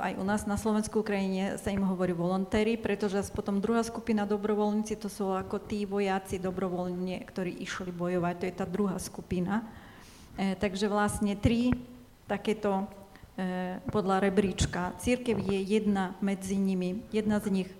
aj 0.00 0.12
u 0.16 0.24
nás 0.24 0.48
na 0.48 0.56
Slovensku 0.56 1.04
Ukrajine 1.04 1.60
sa 1.60 1.68
im 1.68 1.84
hovorí 1.84 2.16
volontéri, 2.16 2.80
pretože 2.80 3.20
potom 3.28 3.60
druhá 3.60 3.84
skupina 3.84 4.24
dobrovoľníci, 4.24 4.96
to 4.96 5.12
sú 5.12 5.36
ako 5.36 5.60
tí 5.60 5.84
vojaci 5.84 6.40
dobrovoľne, 6.40 7.20
ktorí 7.28 7.60
išli 7.60 7.92
bojovať, 7.92 8.34
to 8.40 8.48
je 8.48 8.54
tá 8.56 8.64
druhá 8.64 8.96
skupina. 8.96 9.68
E, 10.40 10.56
takže 10.56 10.88
vlastne 10.88 11.36
tri 11.36 11.76
takéto 12.24 12.88
e, 13.36 13.76
podľa 13.92 14.24
rebríčka. 14.24 14.96
Církev 14.96 15.36
je 15.44 15.60
jedna 15.60 16.16
medzi 16.24 16.56
nimi, 16.56 17.04
jedna 17.12 17.36
z 17.36 17.52
nich. 17.52 17.70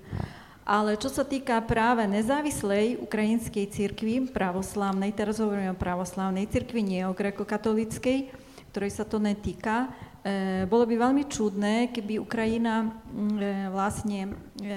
Ale 0.69 1.01
čo 1.01 1.09
sa 1.09 1.25
týka 1.25 1.57
práve 1.65 2.05
nezávislej 2.05 3.01
ukrajinskej 3.01 3.73
církvy, 3.73 4.29
pravoslávnej, 4.29 5.17
teraz 5.17 5.41
hovoríme 5.41 5.73
o 5.73 5.81
pravoslávnej 5.81 6.45
církvi, 6.45 6.85
nie 6.85 7.03
o 7.09 7.17
grekokatolíckej, 7.17 8.31
ktorej 8.71 8.93
sa 8.93 9.03
to 9.09 9.19
netýka, 9.19 9.91
bolo 10.69 10.85
by 10.85 10.95
veľmi 11.01 11.25
čudné, 11.33 11.89
keby 11.97 12.21
Ukrajina 12.21 12.85
mm, 12.85 13.37
e, 13.41 13.45
vlastne 13.73 14.21
e, 14.61 14.77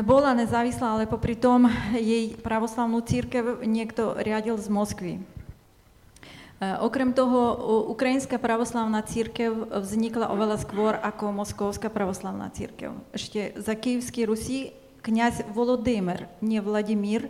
bola 0.00 0.32
nezávislá, 0.32 0.96
ale 0.96 1.04
popri 1.04 1.36
tom 1.36 1.68
jej 1.92 2.32
pravoslavnú 2.40 3.04
církev 3.04 3.60
niekto 3.68 4.16
riadil 4.16 4.56
z 4.56 4.72
Moskvy. 4.72 5.14
Okrem 6.80 7.12
toho, 7.12 7.60
Ukrajinská 7.92 8.40
pravoslavná 8.40 9.04
církev 9.04 9.68
vznikla 9.68 10.32
oveľa 10.32 10.64
skôr 10.64 10.96
ako 10.96 11.34
Moskovská 11.36 11.92
pravoslavná 11.92 12.48
církev. 12.48 12.96
Ešte 13.12 13.52
za 13.60 13.76
Kyjevský 13.76 14.24
Rusí 14.24 14.72
kňaz 15.04 15.44
Volodymyr, 15.52 16.32
nie 16.40 16.64
Vladimír, 16.64 17.28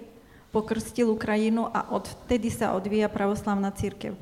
pokrstil 0.54 1.10
Ukrajinu 1.10 1.66
a 1.66 1.90
odtedy 1.90 2.46
sa 2.54 2.78
odvíja 2.78 3.10
pravoslavná 3.10 3.74
církev. 3.74 4.14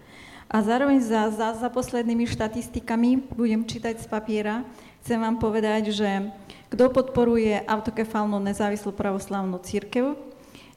A 0.52 0.60
zároveň 0.60 1.00
za, 1.00 1.32
za, 1.32 1.56
za 1.56 1.68
poslednými 1.72 2.28
štatistikami, 2.28 3.24
budem 3.32 3.64
čítať 3.64 4.04
z 4.04 4.06
papiera, 4.06 4.68
chcem 5.00 5.16
vám 5.16 5.40
povedať, 5.40 5.96
že 5.96 6.28
kto 6.68 6.92
podporuje 6.92 7.64
autokefálnu 7.64 8.36
nezávislú 8.36 8.92
pravoslavnú 8.92 9.56
církev, 9.64 10.12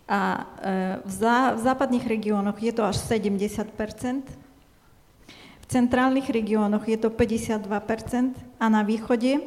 a 0.05 0.21
e, 0.37 0.41
v, 1.01 1.11
zá, 1.11 1.57
v 1.57 1.65
západných 1.65 2.05
regiónoch 2.05 2.61
je 2.61 2.69
to 2.69 2.85
až 2.85 3.01
70% 3.09 3.65
v 5.65 5.73
centrálnych 5.73 6.29
regiónoch 6.29 6.85
je 6.85 6.93
to 6.93 7.09
52% 7.09 7.65
a 8.61 8.65
na 8.69 8.85
východe 8.85 9.41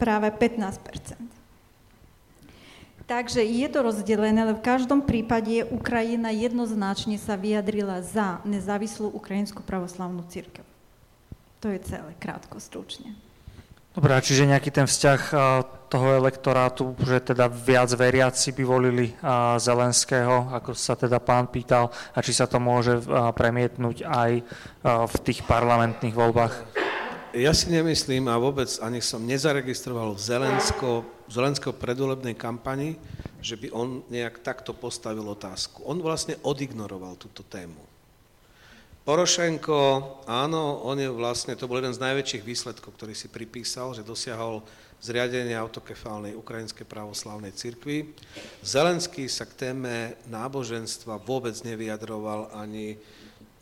práve 0.00 0.32
15 0.32 0.80
Takže 3.08 3.40
je 3.40 3.64
to 3.72 3.80
rozdelené, 3.80 4.36
ale 4.44 4.52
v 4.52 4.60
každom 4.60 5.00
prípade 5.00 5.64
Ukrajina 5.72 6.28
jednoznačne 6.28 7.16
sa 7.16 7.40
vyjadrila 7.40 8.04
za 8.04 8.44
nezávislú 8.44 9.08
ukrajinskú 9.16 9.64
pravoslavnú 9.64 10.28
církev. 10.28 10.60
To 11.64 11.72
je 11.72 11.80
celé, 11.88 12.12
krátko, 12.20 12.60
stručne. 12.60 13.16
Dobre, 13.96 14.12
čiže 14.20 14.46
nejaký 14.46 14.70
ten 14.70 14.84
vzťah 14.84 15.20
toho 15.88 16.06
elektorátu, 16.20 16.92
že 17.00 17.32
teda 17.32 17.48
viac 17.48 17.88
veriaci 17.96 18.52
by 18.52 18.62
volili 18.68 19.16
Zelenského, 19.56 20.52
ako 20.52 20.76
sa 20.76 20.92
teda 20.92 21.16
pán 21.16 21.48
pýtal, 21.48 21.88
a 22.12 22.20
či 22.20 22.36
sa 22.36 22.44
to 22.44 22.60
môže 22.60 23.00
premietnúť 23.34 24.04
aj 24.04 24.44
v 24.84 25.16
tých 25.24 25.42
parlamentných 25.48 26.12
voľbách? 26.12 26.54
Ja 27.32 27.56
si 27.56 27.72
nemyslím 27.72 28.28
a 28.28 28.36
vôbec 28.36 28.68
ani 28.84 29.00
som 29.00 29.24
nezaregistroval 29.24 30.12
v 30.12 30.20
Zelensko 30.20 30.88
Zelenského 31.28 31.76
predvolebnej 31.76 32.34
kampani, 32.34 32.96
že 33.44 33.54
by 33.54 33.68
on 33.70 34.02
nejak 34.08 34.40
takto 34.42 34.74
postavil 34.74 35.24
otázku. 35.28 35.84
On 35.84 36.00
vlastne 36.00 36.40
odignoroval 36.42 37.20
túto 37.20 37.44
tému. 37.44 37.78
Porošenko, 39.08 40.04
áno, 40.28 40.84
on 40.84 41.00
je 41.00 41.08
vlastne, 41.08 41.56
to 41.56 41.64
bol 41.64 41.80
jeden 41.80 41.96
z 41.96 42.04
najväčších 42.04 42.44
výsledkov, 42.44 42.92
ktorý 42.92 43.16
si 43.16 43.32
pripísal, 43.32 43.96
že 43.96 44.04
dosiahol 44.04 44.60
zriadenie 45.00 45.56
autokefálnej 45.56 46.36
ukrajinskej 46.36 46.84
pravoslavnej 46.84 47.56
cirkvi. 47.56 48.12
Zelenský 48.60 49.24
sa 49.32 49.48
k 49.48 49.72
téme 49.72 50.12
náboženstva 50.28 51.24
vôbec 51.24 51.56
nevyjadroval 51.64 52.52
ani 52.52 53.00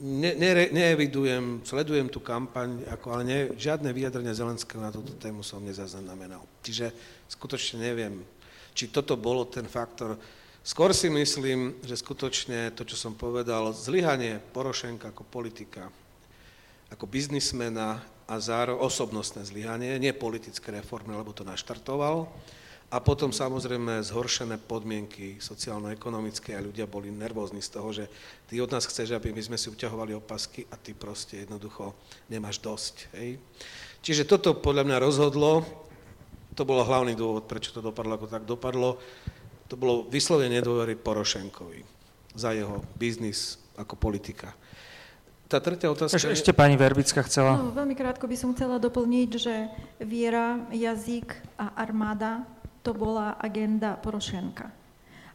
ne, 0.01 0.35
ne, 0.35 0.67
neevidujem, 0.73 1.63
sledujem 1.63 2.09
tú 2.11 2.21
kampaň, 2.21 2.85
ako, 2.91 3.07
ale 3.15 3.23
ne, 3.23 3.39
žiadne 3.55 3.93
vyjadrenie 3.93 4.35
Zelenského 4.35 4.83
na 4.83 4.91
túto 4.91 5.15
tému 5.17 5.47
som 5.47 5.63
nezaznamenal. 5.63 6.45
Čiže 6.67 6.91
skutočne 7.29 7.83
neviem, 7.83 8.23
či 8.77 8.91
toto 8.91 9.17
bolo 9.17 9.47
ten 9.49 9.65
faktor. 9.65 10.19
Skôr 10.67 10.91
si 10.91 11.07
myslím, 11.07 11.79
že 11.87 11.99
skutočne 11.99 12.75
to, 12.75 12.83
čo 12.83 12.99
som 12.99 13.15
povedal, 13.15 13.71
zlyhanie 13.71 14.43
Porošenka 14.51 15.15
ako 15.15 15.23
politika, 15.27 15.87
ako 16.91 17.07
biznismena 17.07 18.03
a 18.27 18.35
zároveň 18.43 18.83
osobnostné 18.83 19.47
zlyhanie, 19.47 19.95
nie 20.03 20.11
politické 20.11 20.75
reformy, 20.75 21.15
lebo 21.15 21.31
to 21.31 21.47
naštartoval, 21.47 22.27
a 22.87 23.03
potom 23.03 23.35
samozrejme 23.35 23.99
zhoršené 23.99 24.63
podmienky 24.63 25.43
sociálno-ekonomické 25.43 26.55
a 26.55 26.63
ľudia 26.63 26.87
boli 26.87 27.11
nervózni 27.11 27.59
z 27.59 27.71
toho, 27.75 27.91
že 27.91 28.07
ty 28.47 28.63
od 28.63 28.71
nás 28.71 28.87
chceš, 28.87 29.11
aby 29.11 29.35
my 29.35 29.43
sme 29.43 29.59
si 29.59 29.67
uťahovali 29.67 30.15
opasky 30.15 30.63
a 30.71 30.79
ty 30.79 30.95
proste 30.95 31.43
jednoducho 31.43 31.99
nemáš 32.31 32.63
dosť. 32.63 32.95
Hej? 33.19 33.43
Čiže 34.07 34.31
toto 34.31 34.55
podľa 34.55 34.87
mňa 34.87 34.99
rozhodlo, 35.03 35.67
to 36.57 36.65
bol 36.65 36.81
hlavný 36.81 37.13
dôvod, 37.13 37.45
prečo 37.45 37.71
to 37.77 37.85
dopadlo 37.85 38.17
ako 38.17 38.27
tak 38.33 38.49
dopadlo, 38.49 38.97
to 39.69 39.77
bolo 39.77 40.09
vyslovene 40.09 40.57
nedôvery 40.57 40.97
Porošenkovi 40.97 41.85
za 42.33 42.57
jeho 42.57 42.81
biznis 42.97 43.61
ako 43.77 44.01
politika. 44.01 44.57
Tá 45.47 45.63
tretia 45.63 45.93
otázka... 45.93 46.19
Eš, 46.19 46.43
ešte 46.43 46.51
pani 46.51 46.75
Verbická 46.75 47.23
chcela. 47.23 47.55
No, 47.55 47.71
veľmi 47.71 47.95
krátko 47.95 48.27
by 48.27 48.35
som 48.35 48.51
chcela 48.57 48.83
doplniť, 48.83 49.31
že 49.39 49.71
viera, 50.03 50.59
jazyk 50.75 51.39
a 51.55 51.71
armáda 51.79 52.43
to 52.83 52.91
bola 52.91 53.39
agenda 53.39 53.95
Porošenka. 54.01 54.73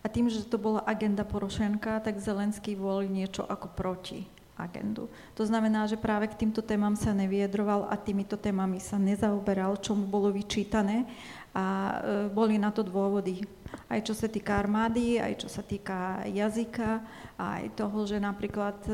A 0.02 0.06
tým, 0.10 0.28
že 0.28 0.44
to 0.44 0.60
bola 0.60 0.84
agenda 0.84 1.24
Porošenka, 1.24 2.04
tak 2.04 2.20
Zelenský 2.20 2.76
volil 2.76 3.08
niečo 3.08 3.46
ako 3.46 3.72
proti 3.72 4.41
agendu. 4.62 5.10
To 5.34 5.44
znamená, 5.44 5.90
že 5.90 5.98
práve 5.98 6.30
k 6.30 6.38
týmto 6.46 6.62
témam 6.62 6.94
sa 6.94 7.12
neviedroval 7.12 7.90
a 7.90 7.98
týmito 7.98 8.38
témami 8.38 8.78
sa 8.78 9.02
nezaoberal, 9.02 9.82
čo 9.82 9.98
mu 9.98 10.06
bolo 10.06 10.30
vyčítané 10.30 11.10
a 11.52 11.66
e, 11.66 11.96
boli 12.32 12.56
na 12.62 12.70
to 12.72 12.86
dôvody. 12.86 13.44
Aj 13.92 14.00
čo 14.04 14.16
sa 14.16 14.28
týka 14.28 14.56
armády, 14.56 15.20
aj 15.20 15.44
čo 15.44 15.48
sa 15.52 15.64
týka 15.64 16.24
jazyka, 16.28 17.04
aj 17.40 17.76
toho, 17.76 18.08
že 18.08 18.20
napríklad 18.20 18.78
e, 18.88 18.94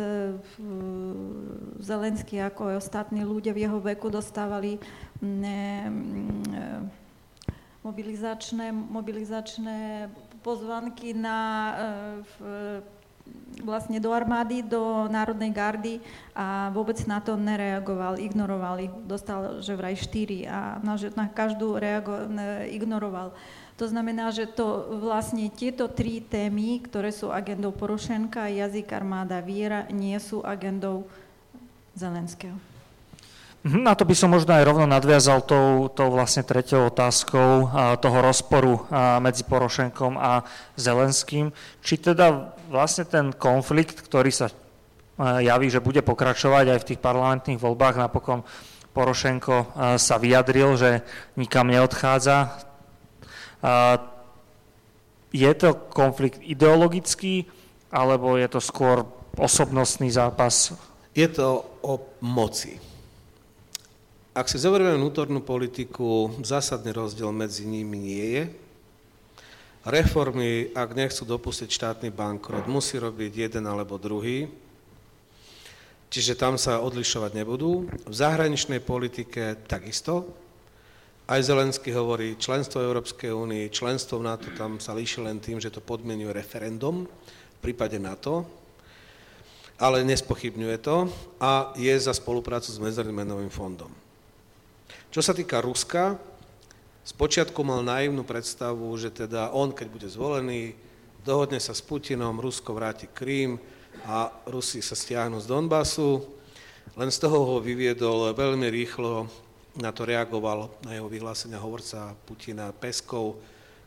Zelenský 1.82 2.42
ako 2.42 2.74
aj 2.74 2.76
ostatní 2.82 3.22
ľudia 3.22 3.54
v 3.54 3.68
jeho 3.68 3.78
veku 3.78 4.10
dostávali 4.10 4.82
ne, 5.22 5.86
e, 5.86 6.62
mobilizačné, 7.86 8.74
mobilizačné 8.74 10.10
pozvanky 10.42 11.14
na, 11.14 11.40
e, 11.40 11.74
v, 12.24 12.34
vlastne 13.62 13.98
do 13.98 14.14
armády, 14.14 14.62
do 14.62 15.10
Národnej 15.10 15.50
gardy 15.50 15.96
a 16.38 16.70
vôbec 16.72 16.98
na 17.10 17.18
to 17.18 17.36
nereagoval, 17.36 18.22
ignoroval 18.22 18.76
ich. 18.86 18.94
Dostal, 19.06 19.60
že 19.66 19.74
vraj 19.74 19.98
štyri 19.98 20.46
a 20.46 20.78
na, 20.86 20.96
na 21.18 21.26
každú 21.28 21.76
reago, 21.76 22.30
ignoroval. 22.70 23.34
To 23.78 23.86
znamená, 23.86 24.34
že 24.34 24.50
to 24.50 24.98
vlastne 25.06 25.54
tieto 25.54 25.86
tri 25.86 26.18
témy, 26.22 26.82
ktoré 26.82 27.14
sú 27.14 27.30
agendou 27.30 27.70
Porošenka, 27.70 28.50
jazyk, 28.50 28.90
armáda, 28.90 29.38
viera, 29.38 29.86
nie 29.94 30.18
sú 30.18 30.42
agendou 30.42 31.06
Zelenského. 31.94 32.58
Mhm, 33.66 33.84
na 33.84 33.98
to 33.98 34.06
by 34.06 34.16
som 34.16 34.32
možno 34.32 34.54
aj 34.54 34.64
rovno 34.64 34.86
nadviazal 34.86 35.42
tou, 35.42 35.90
tou 35.90 36.14
vlastne 36.14 36.46
tretou 36.46 36.88
otázkou 36.88 37.68
toho 38.00 38.18
rozporu 38.22 38.86
medzi 39.20 39.44
Porošenkom 39.44 40.16
a 40.16 40.46
Zelenským. 40.78 41.52
Či 41.82 42.00
teda 42.00 42.54
vlastne 42.70 43.04
ten 43.10 43.34
konflikt, 43.34 44.00
ktorý 44.00 44.30
sa 44.32 44.48
javí, 45.20 45.68
že 45.74 45.84
bude 45.84 46.06
pokračovať 46.06 46.66
aj 46.70 46.80
v 46.80 46.88
tých 46.94 47.02
parlamentných 47.02 47.60
voľbách, 47.60 47.98
napokon 47.98 48.46
Porošenko 48.94 49.74
sa 49.98 50.16
vyjadril, 50.22 50.78
že 50.78 51.02
nikam 51.36 51.68
neodchádza. 51.68 52.62
Je 55.34 55.52
to 55.58 55.70
konflikt 55.92 56.40
ideologický, 56.46 57.50
alebo 57.92 58.38
je 58.38 58.48
to 58.48 58.62
skôr 58.62 59.04
osobnostný 59.36 60.14
zápas? 60.14 60.72
Je 61.12 61.28
to 61.28 61.66
o 61.82 62.00
moci 62.22 62.87
ak 64.38 64.54
si 64.54 64.62
zoberieme 64.62 65.02
vnútornú 65.02 65.42
politiku, 65.42 66.30
zásadný 66.46 66.94
rozdiel 66.94 67.34
medzi 67.34 67.66
nimi 67.66 67.98
nie 67.98 68.28
je. 68.38 68.44
Reformy, 69.82 70.70
ak 70.78 70.94
nechcú 70.94 71.26
dopustiť 71.26 71.66
štátny 71.66 72.14
bankrot, 72.14 72.70
musí 72.70 73.02
robiť 73.02 73.50
jeden 73.50 73.66
alebo 73.66 73.98
druhý. 73.98 74.46
Čiže 76.14 76.38
tam 76.38 76.54
sa 76.62 76.86
odlišovať 76.86 77.34
nebudú. 77.34 77.90
V 78.06 78.14
zahraničnej 78.14 78.78
politike 78.78 79.58
takisto. 79.66 80.30
Aj 81.26 81.42
Zelensky 81.42 81.90
hovorí, 81.90 82.38
členstvo 82.38 82.78
Európskej 82.78 83.34
únie, 83.34 83.74
členstvo 83.74 84.22
v 84.22 84.30
NATO 84.30 84.54
tam 84.54 84.78
sa 84.78 84.94
líši 84.94 85.26
len 85.26 85.42
tým, 85.42 85.58
že 85.58 85.74
to 85.74 85.82
podmienuje 85.82 86.30
referendum 86.30 87.10
v 87.10 87.60
prípade 87.60 87.98
NATO, 87.98 88.46
ale 89.82 90.06
nespochybňuje 90.06 90.78
to 90.78 91.10
a 91.42 91.74
je 91.74 91.92
za 91.98 92.14
spoluprácu 92.14 92.70
s 92.70 92.78
Medzinárodným 92.78 93.26
menovým 93.26 93.50
fondom. 93.50 94.07
Čo 95.08 95.24
sa 95.24 95.32
týka 95.32 95.64
Ruska, 95.64 96.20
spočiatku 97.08 97.64
mal 97.64 97.80
naivnú 97.80 98.28
predstavu, 98.28 98.92
že 99.00 99.08
teda 99.08 99.56
on, 99.56 99.72
keď 99.72 99.88
bude 99.88 100.08
zvolený, 100.12 100.76
dohodne 101.24 101.64
sa 101.64 101.72
s 101.72 101.80
Putinom, 101.80 102.36
Rusko 102.44 102.76
vráti 102.76 103.08
Krím 103.08 103.56
a 104.04 104.28
Rusi 104.52 104.84
sa 104.84 105.00
stiahnu 105.00 105.40
z 105.40 105.48
Donbasu. 105.48 106.28
Len 107.00 107.08
z 107.08 107.24
toho 107.24 107.40
ho 107.40 107.58
vyviedol 107.64 108.36
veľmi 108.36 108.68
rýchlo, 108.68 109.32
na 109.80 109.96
to 109.96 110.04
reagoval 110.04 110.68
na 110.84 111.00
jeho 111.00 111.08
vyhlásenia 111.08 111.56
hovorca 111.56 112.12
Putina 112.28 112.76
Peskov, 112.76 113.40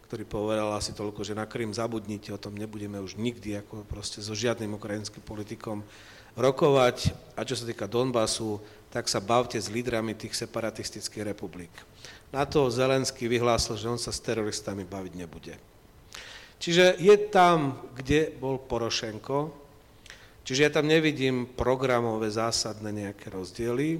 ktorý 0.09 0.25
povedal 0.25 0.73
asi 0.73 0.97
toľko, 0.97 1.21
že 1.21 1.37
na 1.37 1.45
Krym 1.45 1.77
zabudnite, 1.77 2.33
o 2.33 2.41
tom 2.41 2.57
nebudeme 2.57 2.97
už 2.97 3.21
nikdy 3.21 3.61
ako 3.61 3.85
proste 3.85 4.25
so 4.25 4.33
žiadnym 4.33 4.73
ukrajinským 4.73 5.21
politikom 5.21 5.85
rokovať. 6.33 7.13
A 7.37 7.45
čo 7.45 7.61
sa 7.61 7.69
týka 7.69 7.85
Donbasu, 7.85 8.57
tak 8.91 9.07
sa 9.07 9.23
bavte 9.23 9.57
s 9.57 9.71
lídrami 9.71 10.19
tých 10.19 10.35
separatistických 10.35 11.31
republik. 11.31 11.71
Na 12.35 12.47
to 12.47 12.71
Zelenský 12.71 13.31
vyhlásil, 13.31 13.79
že 13.79 13.91
on 13.91 13.99
sa 13.99 14.11
s 14.11 14.23
teroristami 14.23 14.83
baviť 14.87 15.13
nebude. 15.15 15.55
Čiže 16.61 17.01
je 17.01 17.17
tam, 17.33 17.81
kde 17.97 18.35
bol 18.37 18.61
Porošenko, 18.61 19.49
čiže 20.45 20.69
ja 20.69 20.71
tam 20.71 20.91
nevidím 20.91 21.49
programové 21.49 22.29
zásadné 22.29 22.93
nejaké 22.93 23.33
rozdiely. 23.33 23.97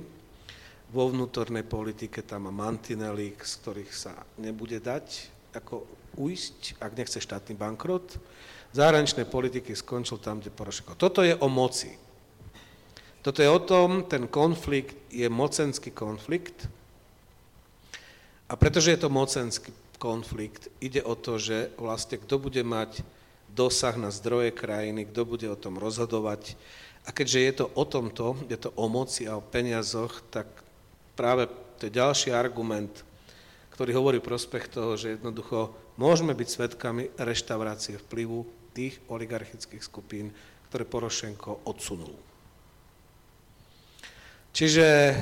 Vo 0.91 1.09
vnútornej 1.09 1.63
politike 1.63 2.21
tam 2.27 2.51
má 2.51 2.53
mantinely, 2.53 3.33
z 3.39 3.53
ktorých 3.63 3.93
sa 3.95 4.13
nebude 4.43 4.83
dať 4.83 5.39
ako 5.55 5.87
uísť, 6.19 6.83
ak 6.83 6.99
nechce 6.99 7.19
štátny 7.23 7.55
bankrot. 7.55 8.19
V 8.71 8.75
zahraničnej 8.75 9.27
politiky 9.27 9.75
skončil 9.75 10.19
tam, 10.23 10.39
kde 10.39 10.51
Porošenko. 10.55 10.95
Toto 10.99 11.23
je 11.23 11.35
o 11.35 11.49
moci. 11.51 12.10
Toto 13.21 13.45
je 13.45 13.51
o 13.53 13.61
tom, 13.61 14.09
ten 14.09 14.25
konflikt 14.25 14.97
je 15.13 15.29
mocenský 15.29 15.93
konflikt 15.93 16.69
a 18.49 18.57
pretože 18.57 18.97
je 18.97 19.01
to 19.05 19.13
mocenský 19.13 19.77
konflikt, 20.01 20.73
ide 20.81 21.05
o 21.05 21.13
to, 21.13 21.37
že 21.37 21.69
vlastne 21.77 22.17
kto 22.17 22.41
bude 22.41 22.65
mať 22.65 23.05
dosah 23.53 23.93
na 24.01 24.09
zdroje 24.09 24.57
krajiny, 24.57 25.05
kto 25.05 25.29
bude 25.29 25.47
o 25.53 25.59
tom 25.59 25.77
rozhodovať. 25.77 26.57
A 27.05 27.13
keďže 27.13 27.41
je 27.41 27.53
to 27.61 27.67
o 27.77 27.85
tomto, 27.85 28.41
je 28.49 28.57
to 28.57 28.73
o 28.73 28.89
moci 28.89 29.29
a 29.29 29.37
o 29.37 29.45
peniazoch, 29.45 30.25
tak 30.33 30.49
práve 31.13 31.45
to 31.77 31.93
je 31.93 31.99
ďalší 32.01 32.33
argument, 32.33 33.05
ktorý 33.77 33.93
hovorí 34.01 34.19
prospech 34.25 34.73
toho, 34.73 34.97
že 34.97 35.21
jednoducho 35.21 35.73
môžeme 36.01 36.33
byť 36.33 36.49
svetkami 36.49 37.13
reštaurácie 37.21 38.01
vplyvu 38.09 38.49
tých 38.73 38.97
oligarchických 39.13 39.85
skupín, 39.85 40.33
ktoré 40.73 40.89
Porošenko 40.89 41.69
odsunul. 41.69 42.30
Čiže 44.51 45.17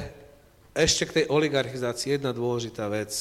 ešte 0.79 1.05
k 1.11 1.15
tej 1.23 1.25
oligarchizácii 1.29 2.17
jedna 2.17 2.31
dôležitá 2.31 2.87
vec. 2.87 3.13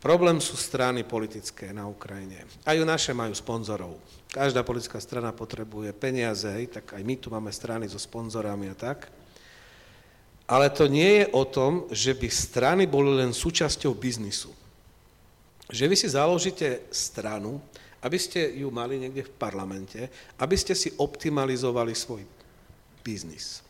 Problém 0.00 0.40
sú 0.40 0.56
strany 0.56 1.04
politické 1.04 1.76
na 1.76 1.84
Ukrajine. 1.84 2.48
Aj 2.64 2.76
naše 2.80 3.12
majú 3.12 3.36
sponzorov. 3.36 4.00
Každá 4.32 4.64
politická 4.64 4.96
strana 4.96 5.32
potrebuje 5.32 5.92
peniaze, 5.92 6.48
tak 6.72 6.96
aj 6.96 7.02
my 7.04 7.14
tu 7.20 7.28
máme 7.28 7.52
strany 7.52 7.84
so 7.84 8.00
sponzorami 8.00 8.72
a 8.72 8.76
tak. 8.76 9.12
Ale 10.48 10.72
to 10.72 10.88
nie 10.88 11.22
je 11.22 11.26
o 11.36 11.44
tom, 11.44 11.84
že 11.92 12.16
by 12.16 12.28
strany 12.32 12.84
boli 12.88 13.12
len 13.16 13.30
súčasťou 13.30 13.92
biznisu. 13.94 14.50
Že 15.70 15.84
vy 15.86 15.96
si 15.96 16.08
založíte 16.10 16.90
stranu, 16.90 17.62
aby 18.02 18.18
ste 18.18 18.56
ju 18.56 18.72
mali 18.72 18.96
niekde 18.98 19.28
v 19.28 19.36
parlamente, 19.36 20.00
aby 20.40 20.56
ste 20.56 20.72
si 20.72 20.90
optimalizovali 20.96 21.92
svoj 21.92 22.24
biznis. 23.04 23.62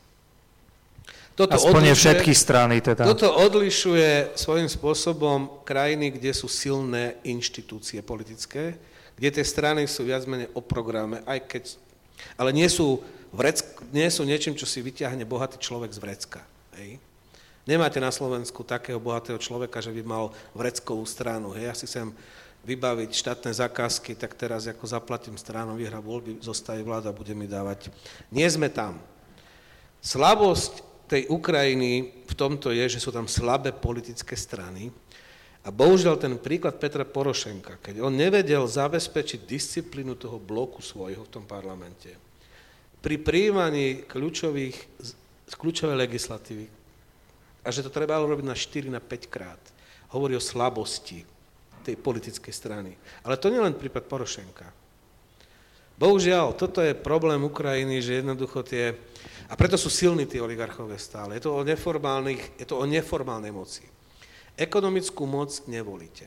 Toto 1.39 1.57
Aspoň 1.57 1.89
odlišuje, 1.89 1.97
všetky 1.97 2.33
strany 2.37 2.77
teda. 2.85 3.09
Toto 3.09 3.33
odlišuje 3.33 4.37
svojím 4.37 4.69
spôsobom 4.69 5.65
krajiny, 5.65 6.13
kde 6.13 6.37
sú 6.37 6.51
silné 6.51 7.17
inštitúcie 7.25 8.05
politické, 8.05 8.77
kde 9.17 9.29
tie 9.41 9.45
strany 9.45 9.89
sú 9.89 10.05
viac 10.05 10.29
menej 10.29 10.53
o 10.53 10.61
programe, 10.61 11.25
aj 11.25 11.39
keď, 11.49 11.65
ale 12.37 12.53
nie 12.53 12.69
sú 12.69 13.01
vreck, 13.33 13.63
nie 13.95 14.09
sú 14.11 14.27
niečím, 14.27 14.59
čo 14.59 14.67
si 14.67 14.83
vyťahne 14.83 15.25
bohatý 15.25 15.57
človek 15.57 15.91
z 15.95 16.03
vrecka. 16.03 16.41
Hej. 16.77 16.99
Nemáte 17.65 18.03
na 18.03 18.11
Slovensku 18.11 18.67
takého 18.67 18.99
bohatého 18.99 19.39
človeka, 19.39 19.79
že 19.79 19.95
by 19.95 20.03
mal 20.03 20.25
vreckovú 20.57 21.07
stranu. 21.07 21.55
Hej. 21.55 21.65
Ja 21.71 21.75
si 21.77 21.85
chcem 21.87 22.09
vybaviť 22.65 23.11
štátne 23.17 23.53
zakázky, 23.57 24.13
tak 24.13 24.37
teraz 24.37 24.69
ako 24.69 24.85
zaplatím 24.85 25.41
stranu, 25.41 25.81
vyhra 25.81 26.03
voľby, 26.03 26.45
zostaje 26.45 26.85
vláda, 26.85 27.15
bude 27.15 27.33
mi 27.33 27.49
dávať. 27.49 27.89
Nie 28.29 28.49
sme 28.53 28.69
tam. 28.69 29.01
Slabosť 30.05 30.90
tej 31.11 31.27
Ukrajiny 31.27 32.23
v 32.23 32.35
tomto 32.39 32.71
je, 32.71 32.87
že 32.87 33.03
sú 33.03 33.11
tam 33.11 33.27
slabé 33.27 33.75
politické 33.75 34.39
strany, 34.39 34.95
a 35.61 35.69
bohužiaľ 35.69 36.17
ten 36.17 36.41
príklad 36.41 36.81
Petra 36.81 37.05
Porošenka, 37.05 37.77
keď 37.85 38.01
on 38.01 38.17
nevedel 38.17 38.65
zabezpečiť 38.65 39.45
disciplínu 39.45 40.17
toho 40.17 40.41
bloku 40.41 40.81
svojho 40.81 41.29
v 41.29 41.33
tom 41.37 41.45
parlamente, 41.45 42.17
pri 43.05 43.21
príjmaní 43.21 44.09
kľúčových, 44.09 44.77
kľúčovej 45.53 46.01
legislatívy, 46.01 46.67
a 47.61 47.69
že 47.69 47.85
to 47.85 47.93
treba 47.93 48.17
robiť 48.17 48.47
na 48.47 48.57
4, 48.57 48.89
na 48.89 49.03
5 49.05 49.29
krát, 49.29 49.61
hovorí 50.17 50.33
o 50.33 50.41
slabosti 50.41 51.21
tej 51.85 51.97
politickej 52.01 52.55
strany. 52.57 52.97
Ale 53.21 53.37
to 53.37 53.53
nie 53.53 53.61
len 53.61 53.77
prípad 53.77 54.09
Porošenka. 54.09 54.80
Bohužiaľ, 56.01 56.57
toto 56.57 56.81
je 56.81 56.97
problém 56.97 57.37
Ukrajiny, 57.45 58.01
že 58.01 58.25
jednoducho 58.25 58.65
tie... 58.65 58.97
A 59.51 59.55
preto 59.59 59.77
sú 59.77 59.93
silní 59.93 60.25
tí 60.25 60.41
oligarchové 60.41 60.97
stále. 60.97 61.37
Je 61.37 61.45
to 61.45 61.53
o 61.53 61.61
neformálnych, 61.61 62.57
je 62.57 62.65
to 62.65 62.81
o 62.81 62.89
neformálnej 62.89 63.53
moci. 63.53 63.85
Ekonomickú 64.57 65.29
moc 65.29 65.53
nevolíte. 65.69 66.25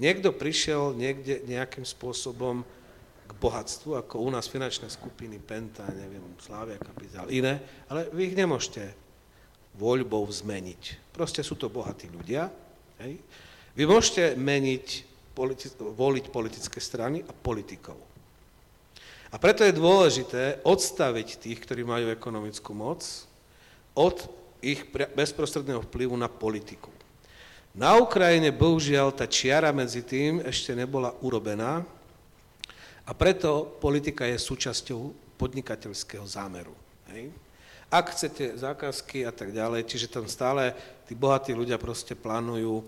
Niekto 0.00 0.32
prišiel 0.32 0.96
niekde 0.96 1.44
nejakým 1.44 1.84
spôsobom 1.84 2.64
k 3.28 3.32
bohatstvu, 3.36 4.00
ako 4.00 4.24
u 4.24 4.32
nás 4.32 4.48
finančné 4.48 4.88
skupiny, 4.88 5.36
Penta, 5.36 5.84
neviem, 5.92 6.24
Slávia 6.40 6.80
Kapitál, 6.80 7.28
iné, 7.28 7.60
ale 7.84 8.08
vy 8.16 8.32
ich 8.32 8.38
nemôžete 8.38 8.96
voľbou 9.76 10.24
zmeniť. 10.24 11.12
Proste 11.12 11.44
sú 11.44 11.52
to 11.60 11.68
bohatí 11.68 12.08
ľudia. 12.08 12.48
Hej? 12.96 13.20
Vy 13.76 13.84
môžete 13.84 14.40
meniť, 14.40 14.86
politi- 15.36 15.68
voliť 15.76 16.32
politické 16.32 16.80
strany 16.80 17.20
a 17.20 17.32
politikov. 17.36 18.09
A 19.30 19.38
preto 19.38 19.62
je 19.62 19.70
dôležité 19.70 20.58
odstaviť 20.66 21.38
tých, 21.38 21.58
ktorí 21.62 21.86
majú 21.86 22.10
ekonomickú 22.10 22.74
moc, 22.74 23.06
od 23.94 24.26
ich 24.58 24.86
bezprostredného 24.90 25.86
vplyvu 25.86 26.18
na 26.18 26.26
politiku. 26.26 26.90
Na 27.70 27.94
Ukrajine 27.94 28.50
bohužiaľ 28.50 29.14
tá 29.14 29.30
čiara 29.30 29.70
medzi 29.70 30.02
tým 30.02 30.42
ešte 30.42 30.74
nebola 30.74 31.14
urobená 31.22 31.86
a 33.06 33.10
preto 33.14 33.78
politika 33.78 34.26
je 34.26 34.34
súčasťou 34.34 35.14
podnikateľského 35.38 36.26
zámeru. 36.26 36.74
Hej? 37.14 37.30
Ak 37.90 38.14
chcete 38.14 38.58
zákazky 38.58 39.26
a 39.26 39.32
tak 39.34 39.54
ďalej, 39.54 39.86
čiže 39.86 40.10
tam 40.10 40.26
stále 40.26 40.74
tí 41.06 41.14
bohatí 41.14 41.54
ľudia 41.54 41.78
proste 41.78 42.18
plánujú 42.18 42.82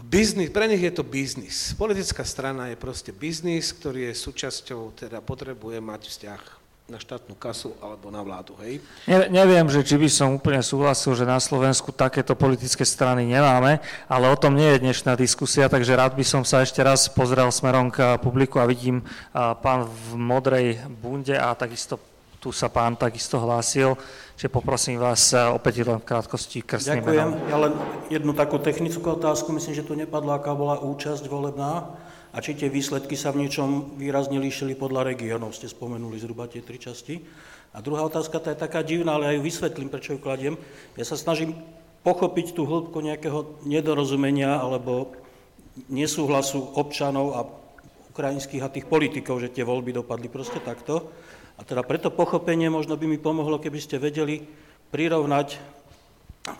Biznis, 0.00 0.48
pre 0.52 0.68
nich 0.68 0.80
je 0.80 0.92
to 0.92 1.04
biznis. 1.04 1.76
Politická 1.76 2.24
strana 2.24 2.68
je 2.72 2.76
proste 2.76 3.12
biznis, 3.12 3.72
ktorý 3.72 4.12
je 4.12 4.14
súčasťou, 4.16 4.96
teda 4.96 5.20
potrebuje 5.20 5.78
mať 5.80 6.08
vzťah 6.08 6.42
na 6.90 6.98
štátnu 7.00 7.38
kasu 7.38 7.72
alebo 7.80 8.12
na 8.12 8.20
vládu, 8.20 8.52
hej? 8.60 8.82
Ne, 9.08 9.30
neviem, 9.32 9.64
že 9.70 9.80
či 9.80 9.96
by 9.96 10.08
som 10.12 10.36
úplne 10.36 10.60
súhlasil, 10.60 11.16
že 11.16 11.24
na 11.24 11.40
Slovensku 11.40 11.88
takéto 11.94 12.36
politické 12.36 12.84
strany 12.84 13.24
nemáme, 13.24 13.80
ale 14.10 14.24
o 14.28 14.36
tom 14.36 14.52
nie 14.52 14.76
je 14.76 14.82
dnešná 14.84 15.16
diskusia, 15.16 15.72
takže 15.72 15.96
rád 15.96 16.12
by 16.18 16.24
som 16.26 16.42
sa 16.44 16.60
ešte 16.60 16.82
raz 16.84 17.08
pozrel 17.08 17.48
smerom 17.48 17.88
k 17.88 18.20
publiku 18.20 18.60
a 18.60 18.68
vidím 18.68 19.00
pán 19.32 19.88
v 19.88 20.20
modrej 20.20 20.66
bunde 21.00 21.38
a 21.38 21.54
takisto 21.56 21.96
tu 22.42 22.50
sa 22.50 22.66
pán 22.66 22.98
takisto 22.98 23.38
hlásil, 23.38 23.94
že 24.42 24.50
poprosím 24.50 24.98
vás 24.98 25.30
opäť 25.54 25.86
len 25.86 26.02
v 26.02 26.08
krátkosti 26.10 26.66
krstným 26.66 27.06
Ďakujem. 27.06 27.28
Menom. 27.30 27.46
Ja 27.46 27.58
len 27.62 27.72
jednu 28.10 28.34
takú 28.34 28.58
technickú 28.58 29.14
otázku, 29.14 29.54
myslím, 29.54 29.78
že 29.78 29.86
tu 29.86 29.94
nepadlo, 29.94 30.34
aká 30.34 30.50
bola 30.50 30.82
účasť 30.82 31.30
volebná 31.30 31.94
a 32.34 32.36
či 32.42 32.58
tie 32.58 32.66
výsledky 32.66 33.14
sa 33.14 33.30
v 33.30 33.46
niečom 33.46 33.94
výrazne 33.94 34.42
líšili 34.42 34.74
podľa 34.74 35.14
regiónov, 35.14 35.54
ste 35.54 35.70
spomenuli 35.70 36.18
zhruba 36.18 36.50
tie 36.50 36.58
tri 36.58 36.82
časti. 36.82 37.22
A 37.70 37.78
druhá 37.86 38.02
otázka, 38.02 38.42
tá 38.42 38.50
je 38.50 38.58
taká 38.58 38.82
divná, 38.82 39.14
ale 39.14 39.30
aj 39.30 39.38
ju 39.38 39.42
vysvetlím, 39.46 39.88
prečo 39.94 40.18
ju 40.18 40.18
kladiem. 40.18 40.58
Ja 40.98 41.06
sa 41.06 41.14
snažím 41.14 41.54
pochopiť 42.02 42.58
tú 42.58 42.66
hĺbku 42.66 42.98
nejakého 42.98 43.62
nedorozumenia 43.62 44.58
alebo 44.58 45.14
nesúhlasu 45.86 46.66
občanov 46.74 47.38
a 47.38 47.46
ukrajinských 48.10 48.66
a 48.66 48.74
tých 48.74 48.90
politikov, 48.90 49.38
že 49.38 49.54
tie 49.54 49.62
voľby 49.62 50.02
dopadli 50.02 50.26
proste 50.26 50.58
takto. 50.58 51.14
A 51.56 51.66
teda 51.66 51.84
preto 51.84 52.08
pochopenie 52.08 52.72
možno 52.72 52.96
by 52.96 53.06
mi 53.06 53.18
pomohlo, 53.20 53.60
keby 53.60 53.78
ste 53.78 54.00
vedeli 54.00 54.44
prirovnať 54.92 55.60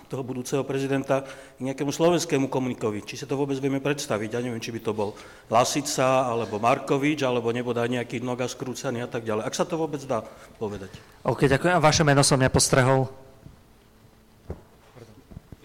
toho 0.07 0.23
budúceho 0.23 0.63
prezidenta 0.63 1.27
k 1.27 1.59
nejakému 1.59 1.91
slovenskému 1.91 2.47
komunikovi. 2.47 3.03
Či 3.03 3.25
sa 3.25 3.27
to 3.27 3.35
vôbec 3.35 3.59
vieme 3.59 3.83
predstaviť. 3.83 4.31
Ja 4.31 4.39
neviem, 4.39 4.63
či 4.63 4.71
by 4.71 4.79
to 4.79 4.95
bol 4.95 5.11
Lasica, 5.51 6.31
alebo 6.31 6.63
Markovič, 6.63 7.27
alebo 7.27 7.51
nebodaj 7.51 7.91
nejaký 7.91 8.23
noga 8.23 8.47
skrúcaný 8.47 9.03
a 9.03 9.11
tak 9.11 9.27
ďalej. 9.27 9.43
Ak 9.43 9.59
sa 9.59 9.67
to 9.67 9.75
vôbec 9.75 9.99
dá 10.07 10.23
povedať. 10.63 10.95
OK, 11.27 11.51
ďakujem. 11.51 11.75
A 11.75 11.83
vaše 11.83 12.07
meno 12.07 12.23
som 12.23 12.39
nepostrehol. 12.39 13.11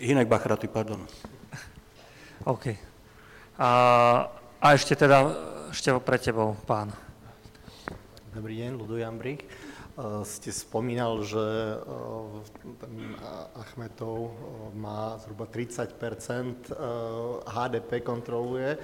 Hinek 0.01 0.25
Bachraty, 0.25 0.65
pardon. 0.65 1.05
OK. 2.41 2.73
A, 3.61 3.69
a 4.57 4.67
ešte 4.73 4.97
teda, 4.97 5.29
ešte 5.69 5.93
pre 6.01 6.17
tebou, 6.17 6.57
pán. 6.65 6.89
Dobrý 8.37 8.61
deň, 8.61 8.77
Ludo 8.77 9.01
Jambrich. 9.01 9.41
Eh, 9.41 10.21
ste 10.21 10.53
spomínal, 10.53 11.25
že 11.25 11.41
eh, 11.41 13.17
Achmetov 13.57 14.29
eh, 14.29 14.33
má 14.77 15.17
zhruba 15.17 15.49
30 15.49 15.97
HDP 17.49 18.05
kontroluje, 18.05 18.77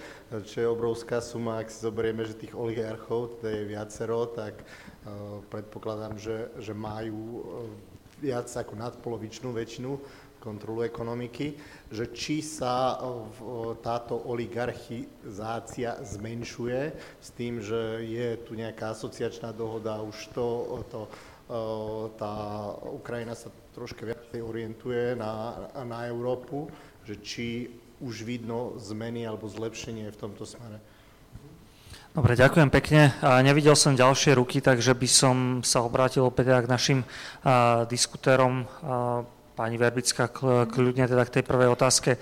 čo 0.50 0.58
je 0.58 0.66
obrovská 0.66 1.22
suma. 1.22 1.62
Ak 1.62 1.70
si 1.70 1.86
zoberieme, 1.86 2.26
že 2.26 2.34
tých 2.34 2.58
oligarchov, 2.58 3.38
to 3.38 3.46
je 3.46 3.62
viacero, 3.70 4.26
tak 4.26 4.66
predpokladám, 5.54 6.18
že, 6.18 6.50
že 6.58 6.74
majú 6.74 7.46
viac 8.18 8.50
ako 8.50 8.74
nadpolovičnú 8.74 9.54
väčšinu 9.54 9.92
kontrolu 10.44 10.84
ekonomiky, 10.84 11.56
že 11.88 12.12
či 12.12 12.44
sa 12.44 13.00
táto 13.80 14.20
oligarchizácia 14.28 16.04
zmenšuje 16.04 16.80
s 17.24 17.30
tým, 17.32 17.64
že 17.64 18.04
je 18.04 18.36
tu 18.44 18.60
nejaká 18.60 18.92
asociačná 18.92 19.56
dohoda, 19.56 20.04
už 20.04 20.36
to, 20.36 20.48
to 20.92 21.08
tá 22.20 22.36
Ukrajina 22.92 23.36
sa 23.36 23.48
troška 23.72 24.04
viacej 24.04 24.44
orientuje 24.44 25.16
na, 25.16 25.56
na 25.88 26.08
Európu, 26.12 26.68
že 27.04 27.20
či 27.20 27.48
už 28.04 28.24
vidno 28.28 28.76
zmeny 28.80 29.28
alebo 29.28 29.48
zlepšenie 29.48 30.12
v 30.12 30.18
tomto 30.20 30.44
smere. 30.44 30.80
Dobre, 32.14 32.38
ďakujem 32.38 32.70
pekne. 32.70 33.10
Nevidel 33.42 33.74
som 33.74 33.98
ďalšie 33.98 34.38
ruky, 34.38 34.62
takže 34.62 34.94
by 34.94 35.10
som 35.10 35.36
sa 35.66 35.82
obrátil 35.82 36.22
opäť 36.22 36.62
k 36.62 36.70
našim 36.70 37.00
diskutérom. 37.90 38.70
Pani 39.54 39.78
Verbická, 39.78 40.34
kľudne 40.66 41.06
teda 41.06 41.22
k 41.30 41.34
tej 41.40 41.44
prvej 41.46 41.70
otázke 41.78 42.18
e, 42.18 42.20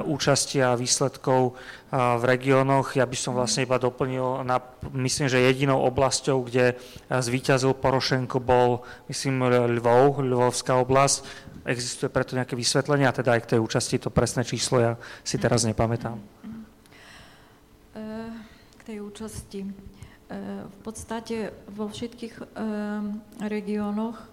účasti 0.00 0.64
a 0.64 0.72
výsledkov 0.72 1.52
e, 1.52 1.92
v 1.92 2.22
regiónoch. 2.24 2.96
Ja 2.96 3.04
by 3.04 3.16
som 3.20 3.36
vlastne 3.36 3.68
iba 3.68 3.76
doplnil, 3.76 4.48
na, 4.48 4.64
myslím, 4.96 5.28
že 5.28 5.44
jedinou 5.44 5.84
oblasťou, 5.84 6.40
kde 6.48 6.72
e, 6.72 6.74
zvíťazil 7.20 7.76
Porošenko 7.76 8.40
bol, 8.40 8.80
myslím, 9.12 9.44
Lvov, 9.76 10.24
Lvovská 10.24 10.80
oblasť. 10.80 11.28
Existuje 11.68 12.08
preto 12.08 12.32
nejaké 12.32 12.56
vysvetlenie 12.56 13.04
a 13.04 13.12
teda 13.12 13.36
aj 13.36 13.40
k 13.44 13.50
tej 13.56 13.60
účasti 13.60 14.00
to 14.00 14.08
presné 14.08 14.48
číslo 14.48 14.80
ja 14.80 14.92
si 15.20 15.36
teraz 15.36 15.68
nepamätám. 15.68 16.16
K 18.72 18.80
tej 18.88 19.04
účasti. 19.04 19.68
V 20.64 20.78
podstate 20.80 21.50
vo 21.68 21.90
všetkých 21.90 22.54
regiónoch 23.42 24.29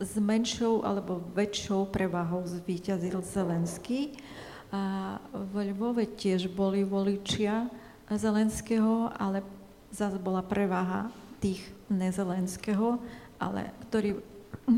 s 0.00 0.12
menšou 0.20 0.84
alebo 0.84 1.24
väčšou 1.32 1.88
prevahou 1.88 2.44
zvíťazil 2.44 3.20
Zelenský. 3.24 4.14
A 4.70 5.18
v 5.34 5.74
Lvove 5.74 6.06
tiež 6.06 6.46
boli 6.52 6.86
voličia 6.86 7.66
Zelenského, 8.06 9.10
ale 9.18 9.42
zase 9.90 10.18
bola 10.22 10.46
prevaha 10.46 11.10
tých 11.42 11.62
nezelenského, 11.90 13.02
ale 13.42 13.74
ktorí 13.88 14.14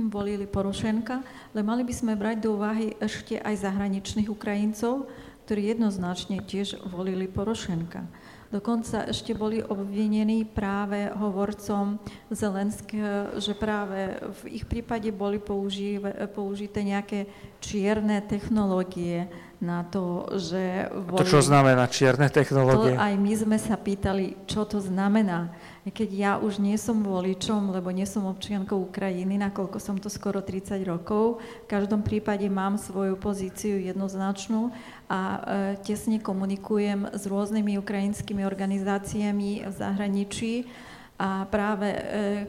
volili 0.09 0.49
Porošenka, 0.49 1.21
ale 1.53 1.61
mali 1.61 1.85
by 1.85 1.93
sme 1.93 2.17
brať 2.17 2.37
do 2.41 2.57
úvahy 2.57 2.97
ešte 2.97 3.37
aj 3.37 3.69
zahraničných 3.69 4.33
Ukrajincov, 4.33 5.11
ktorí 5.45 5.77
jednoznačne 5.77 6.41
tiež 6.41 6.81
volili 6.89 7.29
Porošenka. 7.29 8.07
Dokonca 8.53 9.09
ešte 9.09 9.33
boli 9.33 9.65
obvinení 9.65 10.45
práve 10.45 11.09
hovorcom 11.09 11.97
Zelenského, 12.29 13.41
že 13.41 13.57
práve 13.57 14.21
v 14.45 14.61
ich 14.61 14.69
prípade 14.69 15.09
boli 15.09 15.41
použité 15.41 16.85
nejaké 16.85 17.25
čierne 17.65 18.21
technológie 18.21 19.33
na 19.57 19.89
to, 19.89 20.29
že... 20.37 20.85
Boli... 20.93 21.25
To 21.25 21.33
čo 21.33 21.41
znamená 21.41 21.89
čierne 21.89 22.29
technológie? 22.29 22.93
To 22.93 23.01
aj 23.01 23.15
my 23.17 23.33
sme 23.33 23.57
sa 23.57 23.81
pýtali, 23.81 24.45
čo 24.45 24.69
to 24.69 24.85
znamená. 24.85 25.49
Keď 25.83 26.11
ja 26.15 26.33
už 26.39 26.63
nie 26.63 26.79
som 26.79 27.03
voličom, 27.03 27.75
lebo 27.75 27.91
nie 27.91 28.07
som 28.07 28.31
občiankou 28.31 28.87
Ukrajiny, 28.87 29.35
nakoľko 29.35 29.83
som 29.83 29.99
to 29.99 30.07
skoro 30.07 30.39
30 30.39 30.79
rokov, 30.87 31.43
v 31.67 31.67
každom 31.67 32.07
prípade 32.07 32.47
mám 32.47 32.79
svoju 32.79 33.19
pozíciu 33.19 33.83
jednoznačnú 33.83 34.71
a 35.11 35.19
e, 35.19 35.39
tesne 35.83 36.23
komunikujem 36.23 37.11
s 37.11 37.27
rôznymi 37.27 37.83
ukrajinskými 37.83 38.47
organizáciami 38.47 39.67
v 39.67 39.75
zahraničí 39.75 40.71
a 41.19 41.51
práve 41.51 41.87
e, 41.91 42.01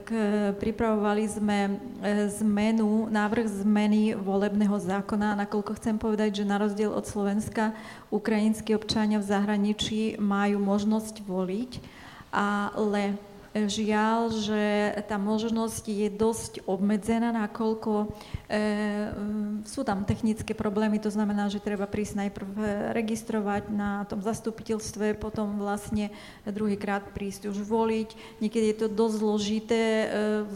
k, 0.01 0.09
pripravovali 0.57 1.25
sme 1.25 1.59
e, 1.65 1.71
zmenu, 2.41 3.09
návrh 3.09 3.65
zmeny 3.65 4.13
volebného 4.13 4.77
zákona, 4.77 5.37
nakoľko 5.41 5.77
chcem 5.81 5.97
povedať, 5.97 6.41
že 6.41 6.49
na 6.49 6.61
rozdiel 6.61 6.93
od 6.93 7.05
Slovenska 7.05 7.73
ukrajinskí 8.13 8.77
občania 8.77 9.17
v 9.17 9.29
zahraničí 9.29 10.21
majú 10.21 10.57
možnosť 10.57 11.21
voliť, 11.21 11.71
ale 12.33 13.13
Žiaľ, 13.53 14.33
že 14.33 14.63
tá 15.05 15.21
možnosť 15.21 15.85
je 15.85 16.09
dosť 16.09 16.53
obmedzená, 16.65 17.29
nakoľko 17.29 17.91
e, 18.01 18.07
sú 19.61 19.85
tam 19.85 20.09
technické 20.09 20.57
problémy, 20.57 20.97
to 20.97 21.13
znamená, 21.13 21.53
že 21.53 21.61
treba 21.61 21.85
prísť 21.85 22.25
najprv 22.25 22.49
registrovať 22.97 23.69
na 23.69 24.09
tom 24.09 24.25
zastupiteľstve, 24.25 25.21
potom 25.21 25.61
vlastne 25.61 26.09
druhýkrát 26.49 27.13
prísť 27.13 27.53
už 27.53 27.61
voliť. 27.61 28.41
Niekedy 28.41 28.73
je 28.73 28.77
to 28.85 28.87
dosť 28.89 29.15
zložité 29.21 29.81
e, 29.81 30.07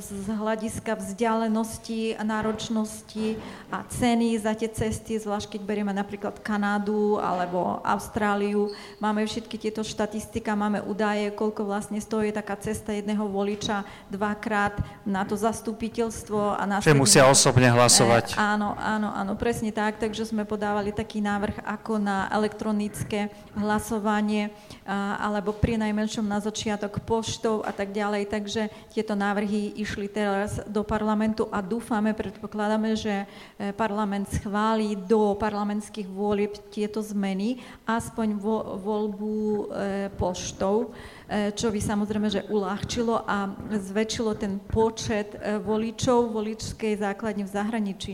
z 0.02 0.28
hľadiska 0.34 0.98
vzdialenosti 0.98 2.18
náročnosti 2.28 3.40
a 3.72 3.86
ceny 3.88 4.41
za 4.41 4.57
tie 4.57 4.68
cesty, 4.74 5.22
zvlášť 5.22 5.56
keď 5.56 5.61
berieme 5.64 5.94
napríklad 5.95 6.41
Kanádu 6.44 7.22
alebo 7.22 7.80
Austráliu. 7.86 8.74
Máme 8.99 9.24
všetky 9.24 9.56
tieto 9.56 9.86
štatistika, 9.86 10.57
máme 10.60 10.84
údaje, 10.84 11.32
koľko 11.32 11.64
vlastne 11.64 12.02
stojí 12.03 12.36
taká 12.36 12.60
cesta 12.60 12.87
jedného 12.94 13.26
voliča 13.28 13.84
dvakrát 14.12 14.80
na 15.04 15.24
to 15.24 15.36
zastupiteľstvo. 15.36 16.56
A 16.56 16.84
Že 16.84 16.98
musia 16.98 17.28
osobne 17.28 17.68
hlasovať. 17.72 18.34
E, 18.34 18.40
áno, 18.40 18.76
áno, 18.78 19.10
áno, 19.12 19.34
presne 19.40 19.72
tak, 19.72 20.00
takže 20.00 20.28
sme 20.28 20.48
podávali 20.48 20.92
taký 20.92 21.20
návrh 21.24 21.64
ako 21.64 22.00
na 22.00 22.28
elektronické 22.32 23.32
hlasovanie, 23.58 24.52
a, 24.84 25.20
alebo 25.20 25.52
pri 25.52 25.80
najmenšom 25.82 26.26
na 26.26 26.40
začiatok 26.40 27.04
poštov 27.04 27.64
a 27.64 27.72
tak 27.76 27.92
ďalej, 27.92 28.30
takže 28.30 28.70
tieto 28.92 29.14
návrhy 29.16 29.78
išli 29.80 30.08
teraz 30.08 30.60
do 30.68 30.84
parlamentu 30.84 31.48
a 31.52 31.60
dúfame, 31.64 32.14
predpokladáme, 32.14 32.96
že 32.96 33.24
e, 33.58 33.76
parlament 33.76 34.30
schváli 34.32 34.96
do 34.96 35.36
parlamentských 35.36 36.08
volieb 36.08 36.56
tieto 36.72 37.00
zmeny, 37.04 37.60
aspoň 37.86 38.28
vo, 38.38 38.78
voľbu 38.80 39.34
e, 39.34 39.64
poštov. 40.16 40.94
Eh, 41.28 41.52
čo 41.52 41.68
by 41.76 41.80
samozrejme, 41.84 42.32
že 42.32 42.48
uľahčilo 42.48 43.28
a 43.28 43.52
zväčšilo 43.68 44.32
ten 44.40 44.64
počet 44.64 45.36
eh, 45.36 45.60
voličov 45.60 46.32
voličskej 46.32 47.04
základne 47.04 47.44
v 47.44 47.52
zahraničí. 47.52 48.14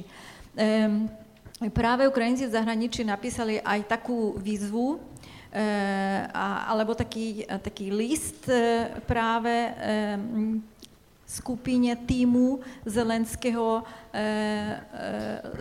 Práve 1.63 2.09
Ukrajinci 2.09 2.49
v 2.49 2.55
zahraničí 2.57 3.05
napísali 3.05 3.61
aj 3.61 3.85
takú 3.85 4.33
výzvu, 4.41 4.97
eh, 5.53 6.25
alebo 6.65 6.97
taký, 6.97 7.45
taký 7.61 7.93
list 7.93 8.49
práve 9.05 9.53
skupine 11.33 11.97
týmu 11.97 12.61
Zelenského 12.85 13.81
e, 13.81 13.83
e, 14.13 14.21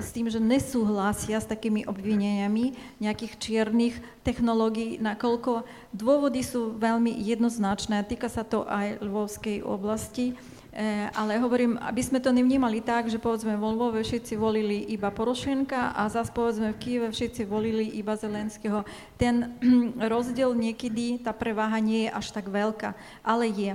s 0.05 0.12
tým, 0.12 0.28
že 0.28 0.36
nesúhlasia 0.36 1.40
s 1.40 1.49
takými 1.49 1.89
obvineniami 1.89 2.77
nejakých 3.01 3.32
čiernych 3.40 3.97
technológií, 4.20 5.01
nakoľko 5.01 5.65
dôvody 5.97 6.44
sú 6.44 6.77
veľmi 6.77 7.16
jednoznačné. 7.24 8.05
Týka 8.05 8.28
sa 8.28 8.44
to 8.44 8.69
aj 8.69 9.01
Lvovskej 9.01 9.65
oblasti, 9.65 10.36
e, 10.77 11.09
ale 11.16 11.40
hovorím, 11.40 11.81
aby 11.81 12.03
sme 12.05 12.20
to 12.20 12.28
nevnímali 12.36 12.85
tak, 12.85 13.09
že 13.09 13.16
povedzme 13.16 13.57
vo 13.57 13.73
Lvove 13.73 14.05
všetci 14.05 14.36
volili 14.36 14.93
iba 14.93 15.09
Porošenka 15.09 15.97
a 15.97 16.05
zase 16.12 16.36
povedzme 16.36 16.77
v 16.77 16.81
Kieve 16.85 17.09
všetci 17.09 17.49
volili 17.49 17.97
iba 17.97 18.12
Zelenského. 18.12 18.85
Ten 19.16 19.57
rozdiel 20.12 20.53
niekedy, 20.53 21.24
tá 21.24 21.32
preváha 21.32 21.81
nie 21.81 22.07
je 22.07 22.11
až 22.12 22.28
tak 22.28 22.53
veľká, 22.53 22.93
ale 23.24 23.49
je. 23.49 23.73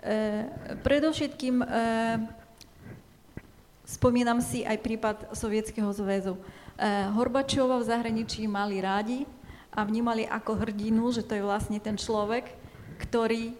E, 0.00 0.48
predovšetkým 0.80 1.60
e, 1.60 1.66
spomínam 3.84 4.40
si 4.40 4.64
aj 4.64 4.80
prípad 4.80 5.16
Sovietskeho 5.36 5.92
zväzu. 5.92 6.40
E, 6.40 6.40
Horbačova 7.12 7.76
v 7.76 7.88
zahraničí 7.92 8.48
mali 8.48 8.80
rádi 8.80 9.28
a 9.68 9.84
vnímali 9.84 10.24
ako 10.24 10.56
hrdinu, 10.56 11.12
že 11.12 11.20
to 11.20 11.36
je 11.36 11.44
vlastne 11.44 11.76
ten 11.76 12.00
človek, 12.00 12.48
ktorý 13.04 13.52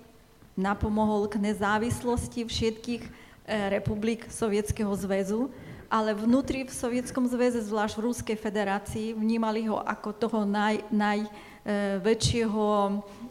napomohol 0.56 1.28
k 1.28 1.36
nezávislosti 1.44 2.48
všetkých 2.48 3.04
republik 3.50 4.28
Sovietskeho 4.30 4.92
zväzu, 4.96 5.52
ale 5.90 6.14
vnútri 6.14 6.64
v 6.64 6.72
Sovietskom 6.72 7.26
zväze, 7.26 7.60
zvlášť 7.66 7.98
v 7.98 8.04
Ruskej 8.06 8.36
federácii, 8.38 9.12
vnímali 9.12 9.66
ho 9.66 9.76
ako 9.82 10.14
toho 10.14 10.40
naj, 10.46 10.86
najväčšieho 10.94 12.64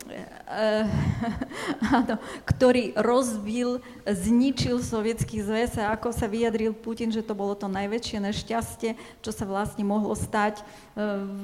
áno, 2.00 2.16
ktorý 2.46 2.98
rozbil, 2.98 3.80
zničil 4.04 4.82
sovietský 4.82 5.46
zväz 5.46 5.78
a 5.78 5.94
ako 5.94 6.10
sa 6.10 6.26
vyjadril 6.26 6.74
Putin, 6.74 7.14
že 7.14 7.22
to 7.22 7.38
bolo 7.38 7.54
to 7.54 7.70
najväčšie 7.70 8.18
nešťastie, 8.20 8.98
čo 9.22 9.32
sa 9.32 9.46
vlastne 9.46 9.86
mohlo 9.86 10.18
stať 10.18 10.60
e, 10.60 10.64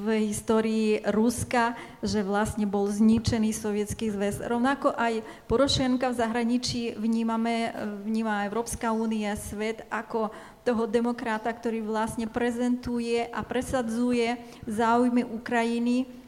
v 0.03 0.05
histórii 0.25 1.05
Ruska, 1.05 1.77
že 2.01 2.25
vlastne 2.25 2.65
bol 2.65 2.89
zničený 2.89 3.53
sovietský 3.53 4.09
zväz. 4.09 4.41
Rovnako 4.41 4.93
aj 4.97 5.21
Porošenka 5.45 6.09
v 6.09 6.19
zahraničí 6.19 6.97
vnímame, 6.97 7.71
vníma 8.01 8.49
Európska 8.49 8.89
únia, 8.89 9.37
svet 9.37 9.85
ako 9.93 10.33
toho 10.65 10.89
demokrata, 10.89 11.53
ktorý 11.53 11.85
vlastne 11.85 12.25
prezentuje 12.25 13.21
a 13.29 13.45
presadzuje 13.45 14.41
záujmy 14.65 15.21
Ukrajiny 15.21 16.24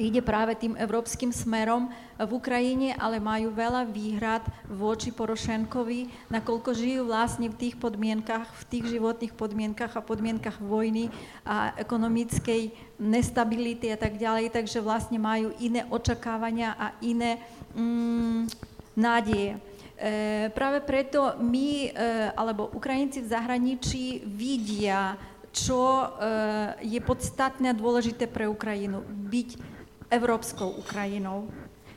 ide 0.00 0.24
práve 0.24 0.56
tým 0.56 0.72
európskym 0.72 1.28
smerom 1.28 1.92
v 2.16 2.30
Ukrajine, 2.32 2.96
ale 2.96 3.20
majú 3.20 3.52
veľa 3.52 3.84
výhrad 3.84 4.40
voči 4.64 5.12
Porošenkovi, 5.12 6.32
nakoľko 6.32 6.70
žijú 6.72 7.12
vlastne 7.12 7.52
v 7.52 7.60
tých 7.60 7.76
podmienkach, 7.76 8.48
v 8.48 8.64
tých 8.72 8.96
životných 8.96 9.36
podmienkach 9.36 9.92
a 9.92 10.00
podmienkach 10.00 10.56
vojny 10.64 11.12
a 11.44 11.76
ekonomickej 11.76 12.72
nestability 12.96 13.92
a 13.92 14.00
tak 14.00 14.16
ďalej, 14.16 14.48
takže 14.48 14.80
vlastne 14.80 15.20
majú 15.20 15.52
iné 15.60 15.84
očakávania 15.92 16.72
a 16.80 16.96
iné 17.04 17.36
mm, 17.76 18.48
nádeje. 18.96 19.60
E, 19.96 20.48
práve 20.56 20.80
preto 20.88 21.36
my, 21.40 21.92
e, 21.92 22.32
alebo 22.32 22.72
Ukrajinci 22.72 23.20
v 23.20 23.32
zahraničí 23.32 24.24
vidia 24.24 25.20
čo 25.56 25.80
eh, 25.80 26.08
je 26.84 27.00
podstatné 27.00 27.72
a 27.72 27.78
dôležité 27.78 28.28
pre 28.28 28.44
Ukrajinu. 28.44 29.00
Byť 29.08 29.56
európskou 30.12 30.76
Ukrajinou. 30.76 31.48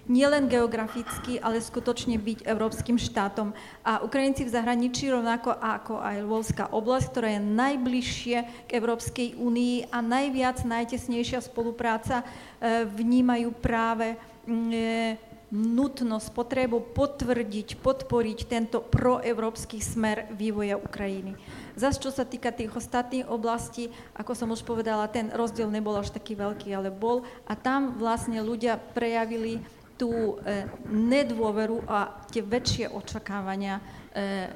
Nielen 0.09 0.49
geograficky, 0.49 1.37
ale 1.37 1.61
skutočne 1.61 2.17
byť 2.17 2.41
európskym 2.41 2.97
štátom. 2.97 3.53
A 3.85 4.01
Ukrajinci 4.01 4.41
v 4.41 4.55
zahraničí, 4.57 5.05
rovnako 5.05 5.53
ako 5.53 6.01
aj 6.01 6.25
Lvovská 6.25 6.65
oblasť, 6.73 7.05
ktorá 7.13 7.29
je 7.37 7.45
najbližšie 7.45 8.37
k 8.65 8.69
Európskej 8.73 9.37
únii 9.37 9.93
a 9.93 10.01
najviac, 10.01 10.65
najtesnejšia 10.65 11.45
spolupráca, 11.45 12.23
eh, 12.23 12.87
vnímajú 12.89 13.53
práve 13.59 14.17
eh, 14.17 15.19
nutnosť, 15.49 16.29
potrebu 16.33 16.93
potvrdiť, 16.93 17.81
podporiť 17.81 18.39
tento 18.45 18.85
proevropský 18.85 19.81
smer 19.81 20.29
vývoja 20.33 20.77
Ukrajiny. 20.77 21.33
Zas, 21.79 21.95
čo 21.95 22.11
sa 22.11 22.27
týka 22.27 22.51
tých 22.51 22.75
ostatných 22.75 23.31
oblastí, 23.31 23.87
ako 24.11 24.35
som 24.35 24.51
už 24.51 24.67
povedala, 24.67 25.07
ten 25.07 25.31
rozdiel 25.31 25.71
nebol 25.71 25.95
až 25.95 26.11
taký 26.11 26.35
veľký, 26.35 26.75
ale 26.75 26.91
bol. 26.91 27.23
A 27.47 27.55
tam 27.55 27.95
vlastne 27.95 28.43
ľudia 28.43 28.75
prejavili 28.75 29.63
tú 29.95 30.11
e, 30.11 30.67
nedôveru 30.91 31.87
a 31.87 32.19
tie 32.27 32.43
väčšie 32.43 32.91
očakávania 32.91 33.79
e, 33.79 33.83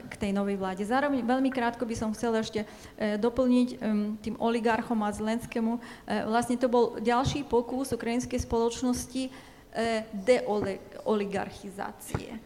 k 0.08 0.14
tej 0.20 0.32
novej 0.36 0.60
vláde. 0.60 0.84
Zároveň 0.84 1.24
veľmi 1.24 1.52
krátko 1.52 1.84
by 1.84 1.96
som 1.96 2.16
chcela 2.16 2.44
ešte 2.44 2.64
e, 2.64 2.68
doplniť 3.20 3.68
e, 3.72 3.76
tým 4.24 4.36
oligarchom 4.40 5.00
a 5.04 5.12
Zelenskému. 5.12 5.74
E, 5.76 5.80
vlastne 6.28 6.60
to 6.60 6.72
bol 6.72 6.96
ďalší 7.00 7.44
pokus 7.48 7.92
ukrajinskej 7.92 8.40
spoločnosti 8.40 9.32
E, 9.74 10.06
deoligarchizácie. 10.14 12.38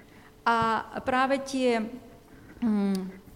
A 0.48 0.80
práve 1.04 1.44
tie, 1.44 1.84
hm, 2.64 3.27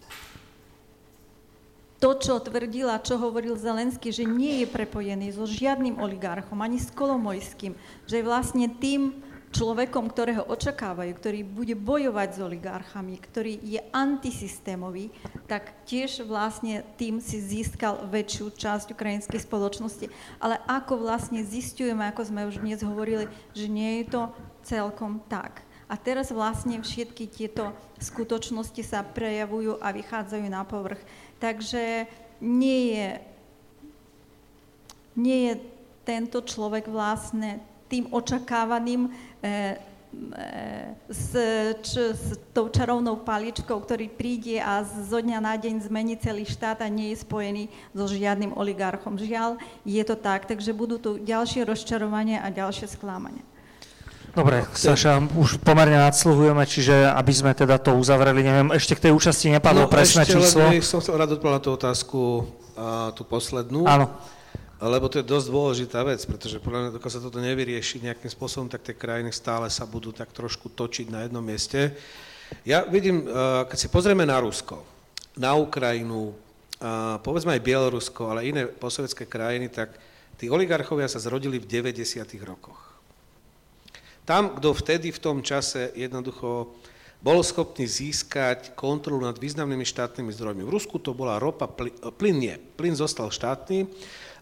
to, 2.02 2.18
čo 2.18 2.42
tvrdila, 2.42 2.98
čo 3.06 3.22
hovoril 3.22 3.54
Zelenský, 3.62 4.10
že 4.10 4.26
nie 4.26 4.66
je 4.66 4.68
prepojený 4.68 5.38
so 5.38 5.46
žiadnym 5.46 6.02
oligarchom, 6.02 6.58
ani 6.58 6.82
s 6.82 6.90
Kolomojským, 6.90 7.78
že 8.10 8.20
je 8.20 8.26
vlastne 8.26 8.66
tým 8.82 9.22
človekom, 9.52 10.10
ktorého 10.10 10.48
očakávajú, 10.48 11.12
ktorý 11.20 11.40
bude 11.44 11.76
bojovať 11.76 12.30
s 12.34 12.40
oligarchami, 12.40 13.20
ktorý 13.20 13.60
je 13.62 13.84
antisystémový, 13.92 15.12
tak 15.46 15.86
tiež 15.86 16.24
vlastne 16.26 16.88
tým 16.96 17.20
si 17.20 17.38
získal 17.38 18.08
väčšiu 18.08 18.56
časť 18.56 18.96
ukrajinskej 18.96 19.44
spoločnosti. 19.44 20.08
Ale 20.40 20.58
ako 20.66 21.04
vlastne 21.04 21.44
zistujeme, 21.44 22.08
ako 22.10 22.32
sme 22.32 22.48
už 22.48 22.64
dnes 22.64 22.80
hovorili, 22.82 23.28
že 23.52 23.68
nie 23.68 24.02
je 24.02 24.16
to 24.16 24.22
celkom 24.64 25.20
tak. 25.28 25.68
A 25.92 26.00
teraz 26.00 26.32
vlastne 26.32 26.80
všetky 26.80 27.28
tieto 27.28 27.76
skutočnosti 28.00 28.80
sa 28.80 29.04
prejavujú 29.04 29.76
a 29.84 29.92
vychádzajú 29.92 30.48
na 30.48 30.64
povrch. 30.64 31.04
Takže 31.42 32.06
nie 32.38 32.94
je, 32.94 33.10
nie 35.18 35.40
je 35.50 35.54
tento 36.06 36.46
človek 36.46 36.86
vlastne 36.86 37.58
tým 37.90 38.08
očakávaným 38.14 39.10
e, 39.10 39.12
s, 41.08 41.32
č, 41.84 41.92
s 42.14 42.36
tou 42.52 42.68
čarovnou 42.68 43.20
paličkou, 43.24 43.80
ktorý 43.80 44.12
príde 44.12 44.60
a 44.60 44.84
zo 44.84 45.20
dňa 45.20 45.40
na 45.40 45.56
deň 45.56 45.88
zmení 45.88 46.20
celý 46.20 46.44
štát 46.44 46.84
a 46.84 46.88
nie 46.92 47.16
je 47.16 47.24
spojený 47.24 47.72
so 47.96 48.08
žiadnym 48.08 48.52
oligarchom. 48.56 49.16
Žiaľ, 49.16 49.60
je 49.88 50.04
to 50.04 50.16
tak, 50.20 50.48
takže 50.48 50.76
budú 50.76 51.00
tu 51.00 51.18
ďalšie 51.20 51.64
rozčarovania 51.64 52.44
a 52.44 52.52
ďalšie 52.52 52.92
sklamania. 52.92 53.44
Dobre, 54.32 54.64
Saša, 54.72 55.20
už 55.36 55.60
pomerne 55.60 56.00
nadsluhujeme, 56.00 56.64
čiže 56.64 57.08
aby 57.12 57.34
sme 57.36 57.52
teda 57.52 57.76
to 57.76 58.00
uzavreli, 58.00 58.48
neviem, 58.48 58.72
ešte 58.72 58.96
k 58.96 59.10
tej 59.10 59.12
účasti 59.12 59.52
nepadlo 59.52 59.86
no, 59.86 59.92
presné 59.92 60.24
ešte, 60.24 60.40
číslo. 60.40 60.72
No, 60.72 60.80
som 60.80 61.04
chcel 61.04 61.20
rád 61.20 61.36
odpovedať 61.36 61.58
na 61.60 61.64
tú 61.64 61.72
otázku, 61.76 62.20
a, 62.80 63.12
tú 63.12 63.28
poslednú. 63.28 63.84
Áno 63.84 64.08
lebo 64.82 65.06
to 65.06 65.22
je 65.22 65.30
dosť 65.30 65.48
dôležitá 65.54 66.02
vec, 66.02 66.26
pretože 66.26 66.58
podľa 66.58 66.90
mňa, 66.90 66.96
dokiaľ 66.98 67.12
sa 67.14 67.22
toto 67.22 67.38
nevyrieši 67.38 68.02
nejakým 68.02 68.34
spôsobom, 68.34 68.66
tak 68.66 68.82
tie 68.82 68.98
krajiny 68.98 69.30
stále 69.30 69.70
sa 69.70 69.86
budú 69.86 70.10
tak 70.10 70.34
trošku 70.34 70.74
točiť 70.74 71.14
na 71.14 71.22
jednom 71.22 71.46
mieste. 71.46 71.94
Ja 72.66 72.82
vidím, 72.90 73.30
keď 73.70 73.78
si 73.78 73.94
pozrieme 73.94 74.26
na 74.26 74.42
Rusko, 74.42 74.82
na 75.38 75.54
Ukrajinu, 75.54 76.34
povedzme 77.22 77.54
aj 77.54 77.62
Bielorusko, 77.62 78.34
ale 78.34 78.50
iné 78.50 78.66
posovjetské 78.66 79.30
krajiny, 79.30 79.70
tak 79.70 79.94
tí 80.42 80.50
oligarchovia 80.50 81.06
sa 81.06 81.22
zrodili 81.22 81.62
v 81.62 81.70
90. 81.70 82.26
rokoch. 82.42 82.91
Tam, 84.32 84.56
kto 84.56 84.72
vtedy 84.72 85.12
v 85.12 85.20
tom 85.20 85.44
čase 85.44 85.92
jednoducho 85.92 86.72
bol 87.20 87.44
schopný 87.44 87.84
získať 87.84 88.72
kontrolu 88.80 89.20
nad 89.28 89.36
významnými 89.36 89.84
štátnymi 89.84 90.32
zdrojmi. 90.32 90.64
V 90.64 90.72
Rusku 90.72 91.04
to 91.04 91.12
bola 91.12 91.36
ropa, 91.36 91.68
plyn 91.68 92.40
nie. 92.40 92.56
Plyn 92.56 92.96
zostal 92.96 93.28
štátny, 93.28 93.92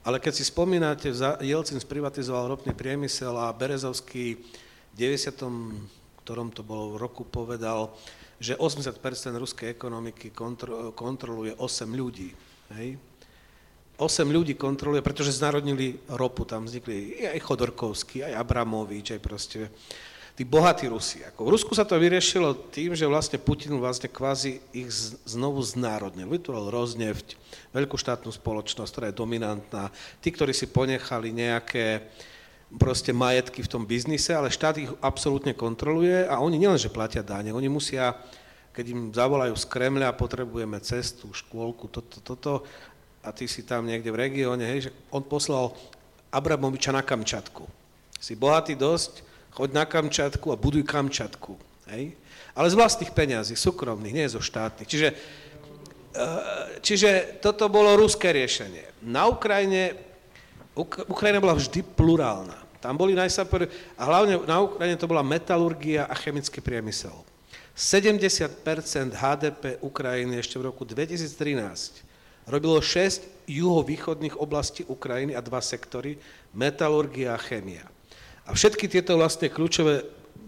ale 0.06 0.22
keď 0.22 0.34
si 0.38 0.46
spomínate, 0.46 1.10
Jelcin 1.42 1.82
sprivatizoval 1.82 2.54
ropný 2.54 2.78
priemysel 2.78 3.34
a 3.34 3.50
Berezovský 3.50 4.38
v 4.94 4.94
90. 4.94 5.34
ktorom 6.22 6.54
to 6.54 6.62
bolo 6.62 6.94
v 6.94 7.10
roku 7.10 7.26
povedal, 7.26 7.90
že 8.38 8.62
80% 8.62 8.94
ruskej 9.42 9.74
ekonomiky 9.74 10.30
kontro, 10.30 10.94
kontroluje 10.94 11.58
8 11.58 11.90
ľudí. 11.90 12.30
Hej? 12.78 12.94
8 14.00 14.24
ľudí 14.32 14.56
kontroluje, 14.56 15.04
pretože 15.04 15.36
znarodnili 15.36 16.00
ropu, 16.08 16.48
tam 16.48 16.64
vznikli 16.64 17.20
aj 17.36 17.44
Chodorkovský, 17.44 18.24
aj 18.24 18.40
Abramovič, 18.40 19.12
aj 19.14 19.22
proste 19.22 19.68
tí 20.40 20.48
bohatí 20.48 20.88
Rusi. 20.88 21.20
Ako 21.20 21.44
v 21.44 21.52
Rusku 21.52 21.76
sa 21.76 21.84
to 21.84 22.00
vyriešilo 22.00 22.72
tým, 22.72 22.96
že 22.96 23.04
vlastne 23.04 23.36
Putin 23.36 23.76
vlastne 23.76 24.08
kvázi 24.08 24.64
ich 24.72 24.88
znovu 25.28 25.60
znárodnil. 25.60 26.32
Vytvoril 26.32 26.72
Roznefť, 26.72 27.36
veľkú 27.76 28.00
štátnu 28.00 28.32
spoločnosť, 28.32 28.88
ktorá 28.88 29.06
je 29.12 29.20
dominantná. 29.20 29.92
Tí, 30.24 30.32
ktorí 30.32 30.56
si 30.56 30.72
ponechali 30.72 31.36
nejaké 31.36 32.08
proste 32.80 33.12
majetky 33.12 33.68
v 33.68 33.72
tom 33.72 33.84
biznise, 33.84 34.32
ale 34.32 34.48
štát 34.48 34.80
ich 34.80 34.92
absolútne 35.04 35.52
kontroluje 35.52 36.24
a 36.24 36.40
oni 36.40 36.56
nielenže 36.56 36.88
platia 36.88 37.20
dáne, 37.26 37.52
oni 37.52 37.68
musia, 37.68 38.16
keď 38.72 38.86
im 38.94 39.02
zavolajú 39.10 39.58
z 39.58 39.66
Kremľa, 39.66 40.16
potrebujeme 40.16 40.78
cestu, 40.80 41.34
škôlku, 41.34 41.90
toto, 41.90 42.22
toto, 42.22 42.52
a 43.20 43.30
ty 43.36 43.48
si 43.48 43.68
tam 43.68 43.84
niekde 43.84 44.10
v 44.12 44.22
regióne, 44.30 44.64
hej, 44.64 44.90
že 44.90 44.92
on 45.12 45.24
poslal 45.24 45.76
Abramoviča 46.32 46.96
na 46.96 47.04
Kamčatku. 47.04 47.68
Si 48.20 48.38
bohatý 48.38 48.80
dosť, 48.80 49.24
choď 49.52 49.70
na 49.76 49.84
Kamčatku 49.84 50.54
a 50.54 50.60
buduj 50.60 50.86
Kamčatku. 50.88 51.58
Hej? 51.92 52.16
Ale 52.56 52.68
z 52.70 52.78
vlastných 52.78 53.12
peňazí, 53.12 53.56
súkromných, 53.58 54.16
nie 54.16 54.28
zo 54.30 54.40
štátnych. 54.40 54.88
Čiže, 54.88 55.10
eh, 55.12 56.80
čiže 56.80 57.42
toto 57.44 57.68
bolo 57.68 58.00
ruské 58.00 58.32
riešenie. 58.32 59.04
Na 59.04 59.28
Ukrajine, 59.28 59.96
Ukrajina 61.08 61.44
bola 61.44 61.60
vždy 61.60 61.84
plurálna. 61.84 62.56
Tam 62.80 62.96
boli 62.96 63.12
najsapory, 63.12 63.68
a 64.00 64.08
hlavne 64.08 64.40
na 64.48 64.64
Ukrajine 64.64 64.96
to 64.96 65.12
bola 65.12 65.20
metalurgia 65.20 66.08
a 66.08 66.16
chemický 66.16 66.64
priemysel. 66.64 67.16
70% 67.76 69.16
HDP 69.16 69.80
Ukrajiny 69.84 70.40
ešte 70.40 70.60
v 70.60 70.68
roku 70.72 70.84
2013 70.84 72.09
robilo 72.50 72.82
6 72.82 73.46
juhovýchodných 73.46 74.38
oblastí 74.38 74.86
Ukrajiny 74.90 75.38
a 75.38 75.46
dva 75.46 75.62
sektory, 75.62 76.18
metalurgia 76.54 77.38
a 77.38 77.42
chemia. 77.42 77.86
A 78.50 78.58
všetky 78.58 78.90
tieto 78.90 79.14
vlastne 79.14 79.50
kľúčové 79.50 80.06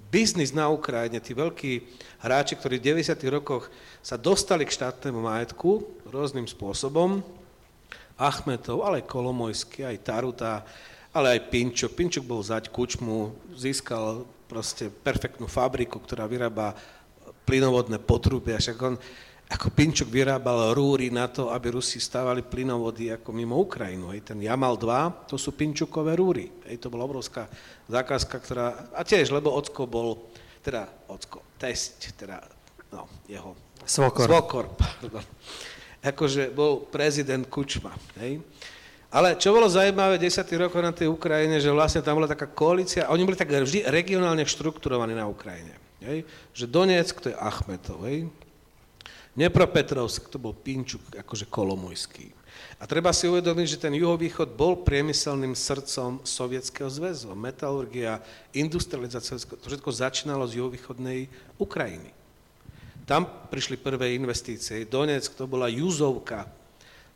biznis 0.10 0.52
na 0.52 0.68
Ukrajine, 0.68 1.22
tí 1.23 1.32
veľkí 1.32 1.72
hráči, 2.19 2.57
ktorí 2.60 2.82
v 2.82 2.99
90. 2.99 3.15
rokoch 3.32 3.72
sa 4.03 4.19
dostali 4.19 4.68
k 4.68 4.76
štátnemu 4.76 5.22
majetku 5.22 5.86
rôznym 6.10 6.49
spôsobom, 6.49 7.23
Achmetov, 8.22 8.86
ale 8.86 9.02
aj 9.02 9.10
Kolomojský, 9.10 9.82
aj 9.82 10.06
Taruta, 10.06 10.61
ale 11.10 11.38
aj 11.38 11.49
Pinčuk. 11.49 11.98
Pinčuk 11.98 12.22
bol 12.22 12.45
zať 12.45 12.69
Kučmu, 12.69 13.34
získal 13.57 14.30
proste 14.45 14.94
perfektnú 14.94 15.49
fabriku, 15.49 15.98
ktorá 15.98 16.30
vyrába 16.30 16.78
plynovodné 17.49 17.98
potrubia, 17.98 18.61
však 18.61 18.78
on, 18.78 18.95
ako 19.52 19.68
Pinčuk 19.76 20.07
vyrábal 20.07 20.72
rúry 20.72 21.11
na 21.11 21.28
to, 21.28 21.52
aby 21.52 21.76
Rusi 21.76 21.99
stávali 21.99 22.40
plynovody 22.40 23.11
ako 23.11 23.36
mimo 23.36 23.60
Ukrajinu. 23.60 24.15
Hej. 24.15 24.32
Ten 24.32 24.40
Jamal 24.40 24.80
2, 24.80 25.28
to 25.28 25.36
sú 25.36 25.52
Pinčukové 25.52 26.15
rúry. 26.15 26.48
Hej. 26.72 26.80
To 26.80 26.88
bola 26.88 27.03
obrovská 27.03 27.52
zákazka, 27.91 28.40
ktorá... 28.40 28.88
A 28.95 29.03
tiež, 29.03 29.28
lebo 29.36 29.52
Ocko 29.52 29.84
bol, 29.91 30.32
teda 30.64 30.88
Ocko, 31.11 31.44
test, 31.60 31.99
teda, 32.15 32.40
no, 32.95 33.11
jeho... 33.28 33.52
Svokor. 33.84 34.30
Svokor, 34.30 34.65
pardon. 34.78 35.26
Akože 35.99 36.48
bol 36.56 36.88
prezident 36.88 37.44
Kučma. 37.44 37.91
Hej. 38.23 38.40
Ale 39.11 39.36
čo 39.36 39.52
bolo 39.52 39.68
zaujímavé 39.68 40.15
10 40.15 40.48
rokov 40.56 40.80
na 40.80 40.95
tej 40.95 41.11
Ukrajine, 41.11 41.60
že 41.60 41.68
vlastne 41.68 41.99
tam 41.99 42.15
bola 42.15 42.32
taká 42.32 42.48
koalícia, 42.48 43.03
a 43.03 43.11
oni 43.11 43.28
boli 43.28 43.36
tak 43.36 43.52
vždy 43.52 43.84
regionálne 43.91 44.48
štrukturovaní 44.48 45.11
na 45.11 45.28
Ukrajine. 45.28 45.76
Hej. 45.99 46.23
Že 46.56 46.65
Donetsk 46.72 47.19
to 47.19 47.28
je 47.28 47.36
Achmetov, 47.36 48.07
hej. 48.07 48.32
Nepropetrovsk, 49.32 50.28
to 50.28 50.36
bol 50.36 50.52
Pinčuk, 50.52 51.02
akože 51.16 51.48
Kolomojský. 51.48 52.36
A 52.82 52.90
treba 52.90 53.16
si 53.16 53.32
uvedomiť, 53.32 53.68
že 53.78 53.82
ten 53.88 53.94
juhovýchod 53.95 54.58
bol 54.58 54.84
priemyselným 54.84 55.56
srdcom 55.56 56.20
Sovietskeho 56.26 56.90
zväzu. 56.91 57.32
Metalurgia, 57.32 58.20
industrializácia, 58.52 59.40
to 59.40 59.66
všetko 59.72 59.90
začínalo 59.94 60.44
z 60.49 60.60
juhovýchodnej 60.60 61.32
Ukrajiny. 61.56 62.12
Tam 63.08 63.24
prišli 63.26 63.80
prvé 63.80 64.18
investície. 64.18 64.84
Donetsk 64.84 65.40
to 65.40 65.48
bola 65.48 65.72
Juzovka, 65.72 66.49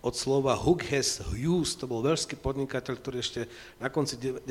od 0.06 0.14
slova 0.14 0.54
Hughes 0.54 1.18
Hughes, 1.34 1.74
to 1.74 1.90
bol 1.90 2.06
veľský 2.06 2.38
podnikateľ, 2.38 2.94
ktorý 3.02 3.18
ešte 3.26 3.50
na 3.82 3.90
konci 3.90 4.22
19. 4.22 4.46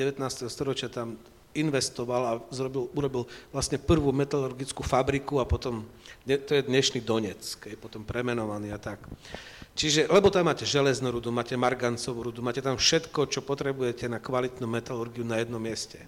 storočia 0.51 0.91
tam 0.91 1.15
investoval 1.55 2.21
a 2.27 2.33
zrobil, 2.51 2.91
urobil 2.91 3.23
vlastne 3.49 3.79
prvú 3.79 4.11
metalurgickú 4.11 4.83
fabriku 4.83 5.39
a 5.39 5.47
potom, 5.47 5.87
to 6.27 6.51
je 6.51 6.67
dnešný 6.67 7.01
Donetsk, 7.01 7.71
je 7.71 7.77
potom 7.79 8.03
premenovaný 8.03 8.75
a 8.75 8.79
tak. 8.79 8.99
Čiže, 9.75 10.07
lebo 10.07 10.31
tam 10.31 10.47
máte 10.47 10.63
železnú 10.63 11.19
rudu, 11.19 11.35
máte 11.35 11.59
margancovú 11.59 12.31
rudu, 12.31 12.39
máte 12.39 12.63
tam 12.63 12.79
všetko, 12.79 13.27
čo 13.27 13.43
potrebujete 13.43 14.07
na 14.07 14.23
kvalitnú 14.23 14.63
metalurgiu 14.63 15.27
na 15.27 15.43
jednom 15.43 15.59
mieste. 15.59 15.99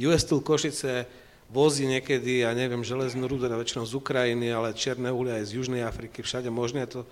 US 0.00 0.24
Steel 0.24 0.40
Košice 0.40 1.04
vozí 1.52 1.84
niekedy, 1.84 2.48
ja 2.48 2.56
neviem, 2.56 2.80
železnú 2.80 3.28
rudu, 3.28 3.44
teda 3.44 3.60
väčšinou 3.60 3.84
z 3.84 3.94
Ukrajiny, 4.00 4.48
ale 4.48 4.72
čierne 4.72 5.12
uhlia 5.12 5.36
aj 5.36 5.52
z 5.52 5.54
Južnej 5.60 5.84
Afriky, 5.84 6.24
všade 6.24 6.48
možné, 6.48 6.88
to, 6.88 7.04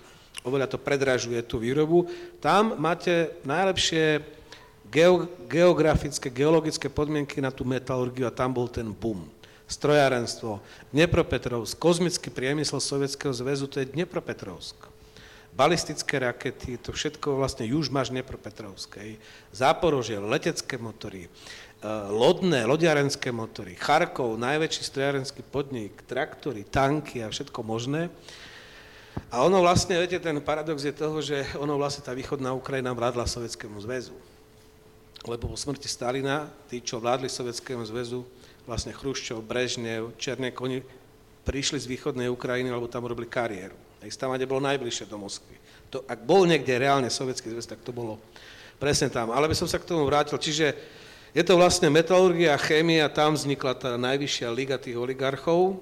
oveľa 0.48 0.72
to 0.72 0.78
predražuje 0.80 1.44
tú 1.44 1.60
výrobu. 1.60 2.08
Tam 2.40 2.74
máte 2.80 3.36
najlepšie 3.44 4.24
geografické, 5.48 6.28
geologické 6.28 6.92
podmienky 6.92 7.40
na 7.40 7.48
tú 7.48 7.64
metalurgiu 7.64 8.28
a 8.28 8.34
tam 8.34 8.52
bol 8.52 8.68
ten 8.68 8.92
boom. 8.92 9.24
Strojárenstvo, 9.64 10.60
Dnepropetrovsk, 10.92 11.80
kozmický 11.80 12.28
priemysel 12.28 12.76
Sovietskeho 12.76 13.32
zväzu, 13.32 13.64
to 13.72 13.80
je 13.80 13.88
Dnepropetrovsk. 13.88 14.76
Balistické 15.56 16.20
rakety, 16.20 16.76
to 16.76 16.92
všetko 16.92 17.40
vlastne 17.40 17.64
už 17.72 17.88
máš 17.88 18.12
Dnepropetrovsk. 18.12 19.00
Záporožie, 19.48 20.20
letecké 20.20 20.76
motory, 20.76 21.24
e, 21.24 21.28
lodné, 22.12 22.68
lodiarenské 22.68 23.32
motory, 23.32 23.76
Charkov, 23.80 24.36
najväčší 24.36 24.82
strojárenský 24.84 25.40
podnik, 25.48 26.04
traktory, 26.04 26.68
tanky 26.68 27.24
a 27.24 27.32
všetko 27.32 27.64
možné. 27.64 28.12
A 29.32 29.44
ono 29.44 29.60
vlastne, 29.64 29.96
viete, 29.96 30.20
ten 30.20 30.36
paradox 30.40 30.84
je 30.84 30.92
toho, 30.92 31.20
že 31.24 31.48
ono 31.56 31.80
vlastne 31.80 32.04
tá 32.04 32.12
východná 32.12 32.52
Ukrajina 32.52 32.92
vládla 32.92 33.24
Sovietskému 33.24 33.80
zväzu 33.80 34.31
lebo 35.26 35.50
po 35.50 35.56
smrti 35.56 35.86
Stalina 35.86 36.50
tí, 36.66 36.82
čo 36.82 36.98
vládli 36.98 37.30
Sovjetskému 37.30 37.86
zväzu, 37.86 38.26
vlastne 38.66 38.90
Chruščov, 38.90 39.42
Brežnev, 39.42 40.14
Černé 40.18 40.50
koni 40.50 40.82
prišli 41.42 41.78
z 41.78 41.90
východnej 41.90 42.30
Ukrajiny, 42.30 42.70
lebo 42.70 42.90
tam 42.90 43.06
robili 43.06 43.26
kariéru. 43.26 43.74
Hej, 44.02 44.18
tam, 44.18 44.34
kde 44.34 44.50
bolo 44.50 44.66
najbližšie 44.66 45.06
do 45.06 45.18
Moskvy. 45.18 45.54
To, 45.94 46.02
ak 46.10 46.26
bol 46.26 46.42
niekde 46.46 46.74
reálne 46.74 47.06
sovietský 47.06 47.54
zväz, 47.54 47.70
tak 47.70 47.82
to 47.86 47.94
bolo 47.94 48.18
presne 48.82 49.06
tam. 49.10 49.30
Ale 49.30 49.46
by 49.46 49.54
som 49.54 49.70
sa 49.70 49.78
k 49.78 49.86
tomu 49.86 50.02
vrátil. 50.06 50.38
Čiže 50.38 50.74
je 51.30 51.42
to 51.46 51.54
vlastne 51.54 51.86
metalurgia, 51.86 52.58
chémia, 52.58 53.06
tam 53.06 53.38
vznikla 53.38 53.78
tá 53.78 53.90
najvyššia 53.94 54.48
liga 54.50 54.74
tých 54.74 54.98
oligarchov, 54.98 55.78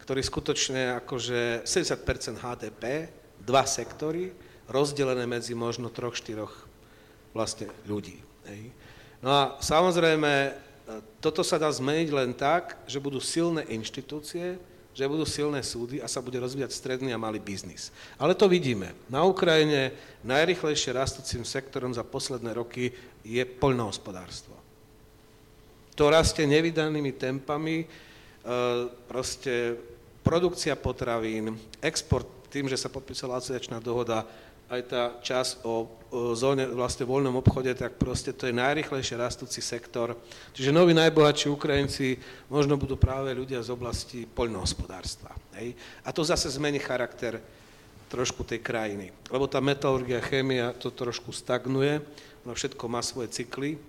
ktorí 0.00 0.24
skutočne 0.24 0.96
akože 1.04 1.68
70% 1.68 2.40
HDP, 2.40 3.12
dva 3.44 3.68
sektory, 3.68 4.32
rozdelené 4.64 5.28
medzi 5.28 5.52
možno 5.52 5.92
troch, 5.92 6.16
štyroch 6.16 6.52
vlastne 7.36 7.68
ľudí. 7.84 8.16
Hej. 8.48 8.72
No 9.18 9.30
a 9.34 9.42
samozrejme, 9.58 10.54
toto 11.18 11.42
sa 11.42 11.58
dá 11.58 11.68
zmeniť 11.68 12.08
len 12.14 12.30
tak, 12.32 12.78
že 12.86 13.02
budú 13.02 13.18
silné 13.18 13.66
inštitúcie, 13.68 14.56
že 14.94 15.06
budú 15.06 15.22
silné 15.22 15.62
súdy 15.62 16.02
a 16.02 16.10
sa 16.10 16.18
bude 16.18 16.42
rozvíjať 16.42 16.74
stredný 16.74 17.14
a 17.14 17.22
malý 17.22 17.38
biznis. 17.38 17.94
Ale 18.18 18.34
to 18.34 18.50
vidíme. 18.50 18.94
Na 19.06 19.22
Ukrajine 19.22 19.94
najrychlejšie 20.26 20.90
rastúcim 20.90 21.46
sektorom 21.46 21.94
za 21.94 22.02
posledné 22.02 22.50
roky 22.50 22.90
je 23.22 23.42
poľnohospodárstvo. 23.46 24.58
To 25.94 26.10
rastie 26.10 26.46
nevydanými 26.46 27.14
tempami, 27.14 27.82
e, 27.82 27.86
proste 29.06 29.78
produkcia 30.22 30.74
potravín, 30.74 31.58
export 31.82 32.26
tým, 32.50 32.66
že 32.66 32.80
sa 32.80 32.90
podpísala 32.90 33.38
asociačná 33.38 33.78
dohoda, 33.78 34.24
aj 34.68 34.80
tá 34.84 35.02
časť 35.24 35.64
o, 35.64 35.88
o 36.12 36.36
zóne 36.36 36.68
vlastne 36.68 37.08
voľnom 37.08 37.40
obchode, 37.40 37.72
tak 37.72 37.96
proste 37.96 38.36
to 38.36 38.44
je 38.44 38.54
najrychlejšie 38.56 39.16
rastúci 39.16 39.64
sektor. 39.64 40.12
Čiže 40.52 40.76
noví 40.76 40.92
najbohatší 40.92 41.48
Ukrajinci 41.48 42.20
možno 42.52 42.76
budú 42.76 43.00
práve 43.00 43.32
ľudia 43.32 43.64
z 43.64 43.72
oblasti 43.72 44.28
poľnohospodárstva. 44.28 45.32
Hej? 45.56 45.72
A 46.04 46.12
to 46.12 46.20
zase 46.20 46.52
zmení 46.52 46.76
charakter 46.76 47.40
trošku 48.12 48.44
tej 48.44 48.60
krajiny. 48.60 49.12
Lebo 49.32 49.48
tá 49.48 49.60
metalurgia, 49.60 50.20
chémia 50.20 50.76
to 50.76 50.92
trošku 50.92 51.32
stagnuje, 51.32 52.04
no 52.44 52.52
všetko 52.52 52.84
má 52.88 53.00
svoje 53.00 53.32
cykly. 53.32 53.80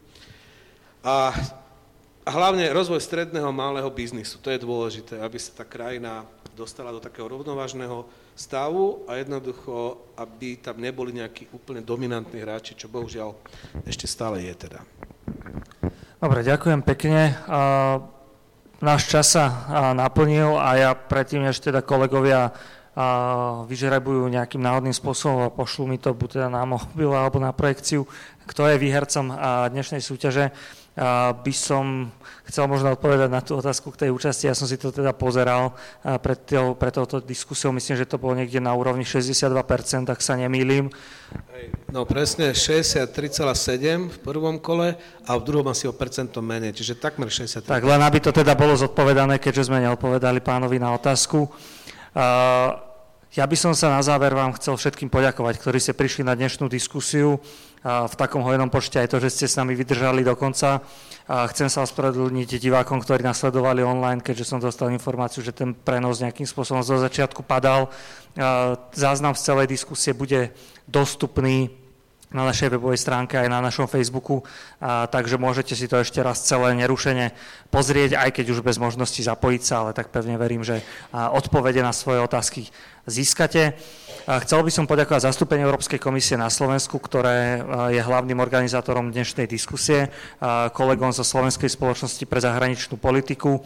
A, 1.04 1.32
a 2.24 2.30
hlavne 2.32 2.68
rozvoj 2.72 3.00
stredného 3.00 3.52
malého 3.52 3.88
biznisu, 3.92 4.40
to 4.40 4.52
je 4.52 4.60
dôležité, 4.60 5.20
aby 5.24 5.40
sa 5.40 5.64
tá 5.64 5.64
krajina 5.64 6.28
dostala 6.56 6.92
do 6.92 7.00
takého 7.00 7.32
rovnovážneho 7.32 8.04
stavu 8.40 9.04
a 9.04 9.20
jednoducho, 9.20 10.00
aby 10.16 10.56
tam 10.64 10.80
neboli 10.80 11.12
nejakí 11.20 11.52
úplne 11.52 11.84
dominantní 11.84 12.40
hráči, 12.40 12.72
čo 12.72 12.88
bohužiaľ 12.88 13.36
ešte 13.84 14.08
stále 14.08 14.40
je 14.48 14.56
teda. 14.56 14.80
Dobre, 16.24 16.48
ďakujem 16.48 16.80
pekne. 16.88 17.36
Náš 18.80 19.12
čas 19.12 19.36
sa 19.36 19.68
naplnil 19.92 20.56
a 20.56 20.80
ja 20.80 20.92
predtým, 20.96 21.44
než 21.44 21.60
teda 21.60 21.84
kolegovia 21.84 22.56
vyžrebujú 23.68 24.32
nejakým 24.32 24.64
náhodným 24.64 24.96
spôsobom 24.96 25.48
a 25.48 25.54
pošlu 25.54 25.88
mi 25.92 26.00
to 26.00 26.16
buď 26.16 26.30
teda 26.40 26.48
na 26.48 26.64
mobil 26.64 27.12
alebo 27.12 27.44
na 27.44 27.52
projekciu, 27.52 28.08
kto 28.48 28.72
je 28.72 28.80
výhercom 28.80 29.36
dnešnej 29.72 30.00
súťaže, 30.00 30.52
by 31.40 31.54
som 31.56 32.12
chcel 32.44 32.68
možno 32.68 32.92
odpovedať 32.92 33.30
na 33.32 33.40
tú 33.40 33.56
otázku 33.56 33.96
k 33.96 34.04
tej 34.06 34.10
účasti. 34.12 34.52
Ja 34.52 34.56
som 34.58 34.68
si 34.68 34.76
to 34.76 34.92
teda 34.92 35.16
pozeral 35.16 35.72
pred, 36.04 36.36
tým, 36.44 36.76
pred 36.76 36.92
touto 36.92 37.24
diskusiou. 37.24 37.72
Myslím, 37.72 37.96
že 37.96 38.10
to 38.10 38.20
bolo 38.20 38.36
niekde 38.36 38.60
na 38.60 38.76
úrovni 38.76 39.08
62%, 39.08 39.48
ak 40.12 40.20
sa 40.20 40.36
nemýlim. 40.36 40.92
No 41.96 42.04
presne 42.04 42.52
63,7 42.52 44.12
v 44.12 44.18
prvom 44.20 44.60
kole 44.60 45.00
a 45.24 45.32
v 45.40 45.42
druhom 45.48 45.72
asi 45.72 45.88
o 45.88 45.96
percento 45.96 46.44
menej, 46.44 46.76
čiže 46.76 47.00
takmer 47.00 47.32
63. 47.32 47.64
Tak 47.64 47.86
len 47.88 48.02
aby 48.04 48.20
to 48.20 48.36
teda 48.36 48.52
bolo 48.60 48.76
zodpovedané, 48.76 49.40
keďže 49.40 49.72
sme 49.72 49.80
neodpovedali 49.88 50.44
pánovi 50.44 50.84
na 50.84 50.92
otázku. 50.92 51.48
Ja 53.30 53.46
by 53.46 53.56
som 53.56 53.78
sa 53.78 53.94
na 53.94 54.02
záver 54.02 54.34
vám 54.34 54.58
chcel 54.58 54.74
všetkým 54.74 55.08
poďakovať, 55.08 55.62
ktorí 55.62 55.78
ste 55.78 55.94
prišli 55.94 56.26
na 56.26 56.34
dnešnú 56.34 56.66
diskusiu 56.66 57.38
v 57.84 58.16
takom 58.20 58.44
hojnom 58.44 58.68
počte 58.68 59.00
aj 59.00 59.16
to, 59.16 59.18
že 59.24 59.32
ste 59.32 59.46
s 59.48 59.56
nami 59.56 59.72
vydržali 59.72 60.20
do 60.28 60.36
konca. 60.36 60.84
Chcem 61.26 61.72
sa 61.72 61.88
ospravedlniť 61.88 62.60
divákom, 62.60 63.00
ktorí 63.00 63.24
nasledovali 63.24 63.88
online, 63.88 64.20
keďže 64.20 64.52
som 64.52 64.60
dostal 64.60 64.92
informáciu, 64.92 65.40
že 65.40 65.56
ten 65.56 65.72
prenos 65.72 66.20
nejakým 66.20 66.44
spôsobom 66.44 66.84
zo 66.84 67.00
začiatku 67.00 67.40
padal. 67.48 67.88
Záznam 68.92 69.32
z 69.32 69.46
celej 69.48 69.72
diskusie 69.72 70.12
bude 70.12 70.52
dostupný 70.92 71.72
na 72.30 72.46
našej 72.46 72.78
webovej 72.78 73.02
stránke 73.02 73.42
aj 73.42 73.50
na 73.50 73.58
našom 73.58 73.90
Facebooku, 73.90 74.46
a, 74.78 75.10
takže 75.10 75.42
môžete 75.42 75.74
si 75.74 75.90
to 75.90 75.98
ešte 75.98 76.22
raz 76.22 76.46
celé 76.46 76.78
nerušene 76.78 77.34
pozrieť, 77.74 78.22
aj 78.22 78.30
keď 78.38 78.46
už 78.54 78.62
bez 78.62 78.78
možnosti 78.78 79.18
zapojiť 79.18 79.62
sa, 79.66 79.86
ale 79.86 79.98
tak 79.98 80.14
pevne 80.14 80.38
verím, 80.38 80.62
že 80.62 80.86
a, 81.10 81.34
odpovede 81.34 81.82
na 81.82 81.90
svoje 81.90 82.22
otázky 82.22 82.70
získate. 83.10 83.74
A 84.30 84.38
chcel 84.46 84.62
by 84.62 84.70
som 84.70 84.86
poďakovať 84.86 85.26
zastúpeniu 85.26 85.66
Európskej 85.66 85.98
komisie 85.98 86.38
na 86.38 86.54
Slovensku, 86.54 87.02
ktoré 87.02 87.66
je 87.90 87.98
hlavným 87.98 88.38
organizátorom 88.38 89.10
dnešnej 89.10 89.50
diskusie, 89.50 90.14
kolegom 90.78 91.10
zo 91.10 91.26
Slovenskej 91.26 91.66
spoločnosti 91.66 92.30
pre 92.30 92.38
zahraničnú 92.38 93.02
politiku, 93.02 93.66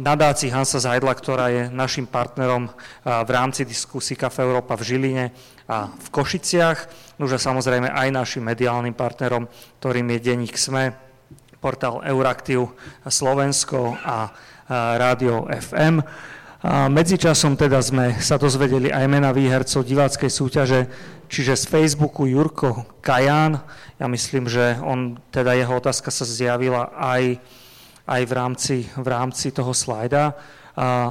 nadácii 0.00 0.48
Hansa 0.48 0.80
Zajdla, 0.80 1.12
ktorá 1.12 1.52
je 1.52 1.62
našim 1.68 2.08
partnerom 2.08 2.72
v 3.04 3.30
rámci 3.32 3.68
diskusí 3.68 4.16
Kafe 4.16 4.48
Európa 4.48 4.80
v 4.80 4.96
Žiline 4.96 5.24
a 5.68 5.92
v 5.92 6.08
Košiciach, 6.08 7.03
no 7.18 7.26
už 7.28 7.36
a 7.36 7.40
samozrejme 7.40 7.90
aj 7.90 8.08
našim 8.14 8.44
mediálnym 8.44 8.94
partnerom, 8.96 9.48
ktorým 9.80 10.10
je 10.14 10.18
denník 10.20 10.54
SME, 10.54 10.94
portál 11.58 12.04
Euraktiv 12.04 12.74
Slovensko 13.06 13.96
a 14.00 14.32
Rádio 14.70 15.48
FM. 15.48 16.00
A 16.64 16.88
medzičasom 16.88 17.60
teda 17.60 17.80
sme 17.84 18.16
sa 18.24 18.40
dozvedeli 18.40 18.88
aj 18.88 19.04
mena 19.04 19.36
výhercov 19.36 19.84
diváckej 19.84 20.30
súťaže, 20.32 20.80
čiže 21.28 21.60
z 21.60 21.64
Facebooku 21.68 22.24
Jurko 22.24 22.88
Kaján, 23.04 23.60
ja 24.00 24.06
myslím, 24.08 24.48
že 24.48 24.80
on, 24.80 25.20
teda 25.28 25.52
jeho 25.52 25.76
otázka 25.76 26.08
sa 26.08 26.24
zjavila 26.24 26.88
aj 26.96 27.40
aj 28.04 28.22
v 28.28 28.32
rámci, 28.32 28.76
v 28.84 29.06
rámci 29.08 29.48
toho 29.52 29.72
slajda. 29.72 30.36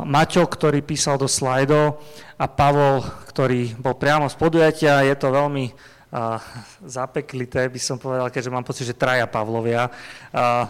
Maťo, 0.03 0.43
ktorý 0.45 0.83
písal 0.83 1.17
do 1.17 1.25
slajdo 1.25 1.97
a 2.35 2.45
Pavol, 2.45 3.01
ktorý 3.31 3.73
bol 3.79 3.95
priamo 3.95 4.27
z 4.27 4.35
podujatia, 4.35 5.07
je 5.07 5.15
to 5.15 5.31
veľmi 5.31 5.71
uh, 6.13 6.37
zapeklité, 6.85 7.65
by 7.65 7.81
som 7.81 7.97
povedal, 7.97 8.29
keďže 8.29 8.53
mám 8.53 8.61
pocit, 8.61 8.85
že 8.85 8.93
traja 8.93 9.25
Pavlovia. 9.25 9.89
Uh, 10.29 10.69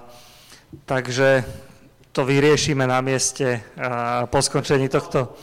takže 0.88 1.44
to 2.15 2.24
vyriešime 2.24 2.88
na 2.88 3.03
mieste 3.03 3.60
uh, 3.60 4.24
po 4.32 4.40
skončení 4.40 4.88
tohto 4.88 5.36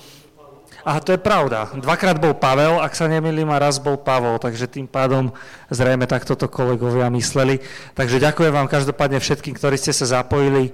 a 0.84 1.00
to 1.00 1.12
je 1.12 1.20
pravda. 1.20 1.68
Dvakrát 1.76 2.16
bol 2.16 2.32
Pavel, 2.32 2.80
ak 2.80 2.96
sa 2.96 3.04
nemýlim, 3.04 3.48
a 3.52 3.60
raz 3.60 3.76
bol 3.76 4.00
Pavol, 4.00 4.40
takže 4.40 4.64
tým 4.64 4.88
pádom 4.88 5.32
zrejme 5.68 6.08
takto 6.08 6.32
to 6.36 6.48
kolegovia 6.48 7.12
mysleli. 7.12 7.60
Takže 7.92 8.16
ďakujem 8.16 8.52
vám 8.52 8.68
každopádne 8.68 9.20
všetkým, 9.20 9.54
ktorí 9.56 9.76
ste 9.76 9.92
sa 9.92 10.20
zapojili 10.20 10.72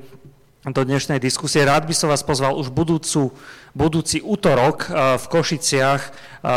do 0.64 0.82
dnešnej 0.82 1.20
diskusie. 1.20 1.60
Rád 1.60 1.84
by 1.84 1.92
som 1.92 2.08
vás 2.08 2.24
pozval 2.24 2.56
už 2.56 2.72
budúcu, 2.72 3.36
budúci 3.76 4.24
útorok 4.24 4.88
eh, 4.88 5.20
v 5.20 5.24
Košiciach 5.28 6.02
eh, 6.02 6.12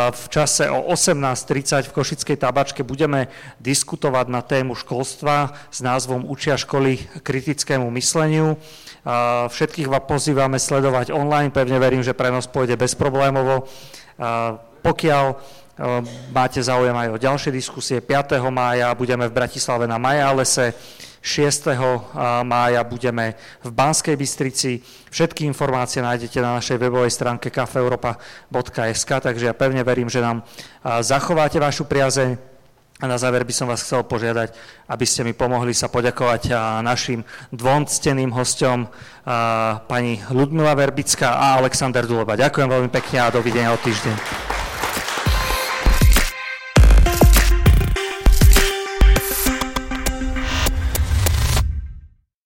v 0.08 0.24
čase 0.32 0.72
o 0.72 0.88
18.30 0.88 1.90
v 1.90 1.94
Košickej 1.94 2.36
tabačke 2.40 2.80
budeme 2.80 3.28
diskutovať 3.60 4.26
na 4.32 4.40
tému 4.40 4.72
školstva 4.72 5.52
s 5.68 5.84
názvom 5.84 6.24
Učia 6.24 6.56
školy 6.56 6.96
kritickému 7.20 7.92
mysleniu. 7.92 8.56
Všetkých 9.48 9.88
vás 9.88 10.04
pozývame 10.04 10.60
sledovať 10.60 11.08
online, 11.08 11.48
pevne 11.48 11.80
verím, 11.80 12.04
že 12.04 12.12
prenos 12.12 12.44
pôjde 12.44 12.76
bezproblémovo. 12.76 13.64
Pokiaľ 14.84 15.24
máte 16.28 16.60
záujem 16.60 16.92
aj 16.92 17.08
o 17.08 17.16
ďalšie 17.16 17.48
diskusie, 17.48 18.04
5. 18.04 18.44
mája 18.52 18.92
budeme 18.92 19.24
v 19.24 19.32
Bratislave 19.32 19.88
na 19.88 19.96
Majálese, 19.96 20.76
6. 21.20 21.76
mája 22.48 22.80
budeme 22.84 23.36
v 23.60 23.70
Banskej 23.70 24.16
Bystrici. 24.16 24.80
Všetky 25.12 25.44
informácie 25.44 26.00
nájdete 26.00 26.40
na 26.40 26.56
našej 26.56 26.80
webovej 26.80 27.12
stránke 27.12 27.52
kafeeuropa.sk, 27.52 29.10
takže 29.20 29.44
ja 29.46 29.54
pevne 29.54 29.84
verím, 29.84 30.08
že 30.08 30.24
nám 30.24 30.40
zachováte 31.04 31.60
vašu 31.60 31.84
priazeň 31.84 32.40
a 33.00 33.08
na 33.08 33.16
záver 33.16 33.48
by 33.48 33.52
som 33.56 33.64
vás 33.64 33.80
chcel 33.80 34.04
požiadať, 34.04 34.52
aby 34.92 35.04
ste 35.08 35.24
mi 35.24 35.32
pomohli 35.32 35.72
sa 35.72 35.88
poďakovať 35.88 36.52
našim 36.84 37.24
dvom 37.48 37.88
cteným 37.88 38.28
hostom, 38.36 38.92
pani 39.88 40.20
Ludmila 40.28 40.76
Verbická 40.76 41.36
a 41.36 41.56
Alexander 41.64 42.04
Duleba. 42.04 42.36
Ďakujem 42.36 42.68
veľmi 42.68 42.90
pekne 42.92 43.24
a 43.24 43.32
dovidenia 43.32 43.72
o 43.72 43.80
týždeň. 43.80 44.59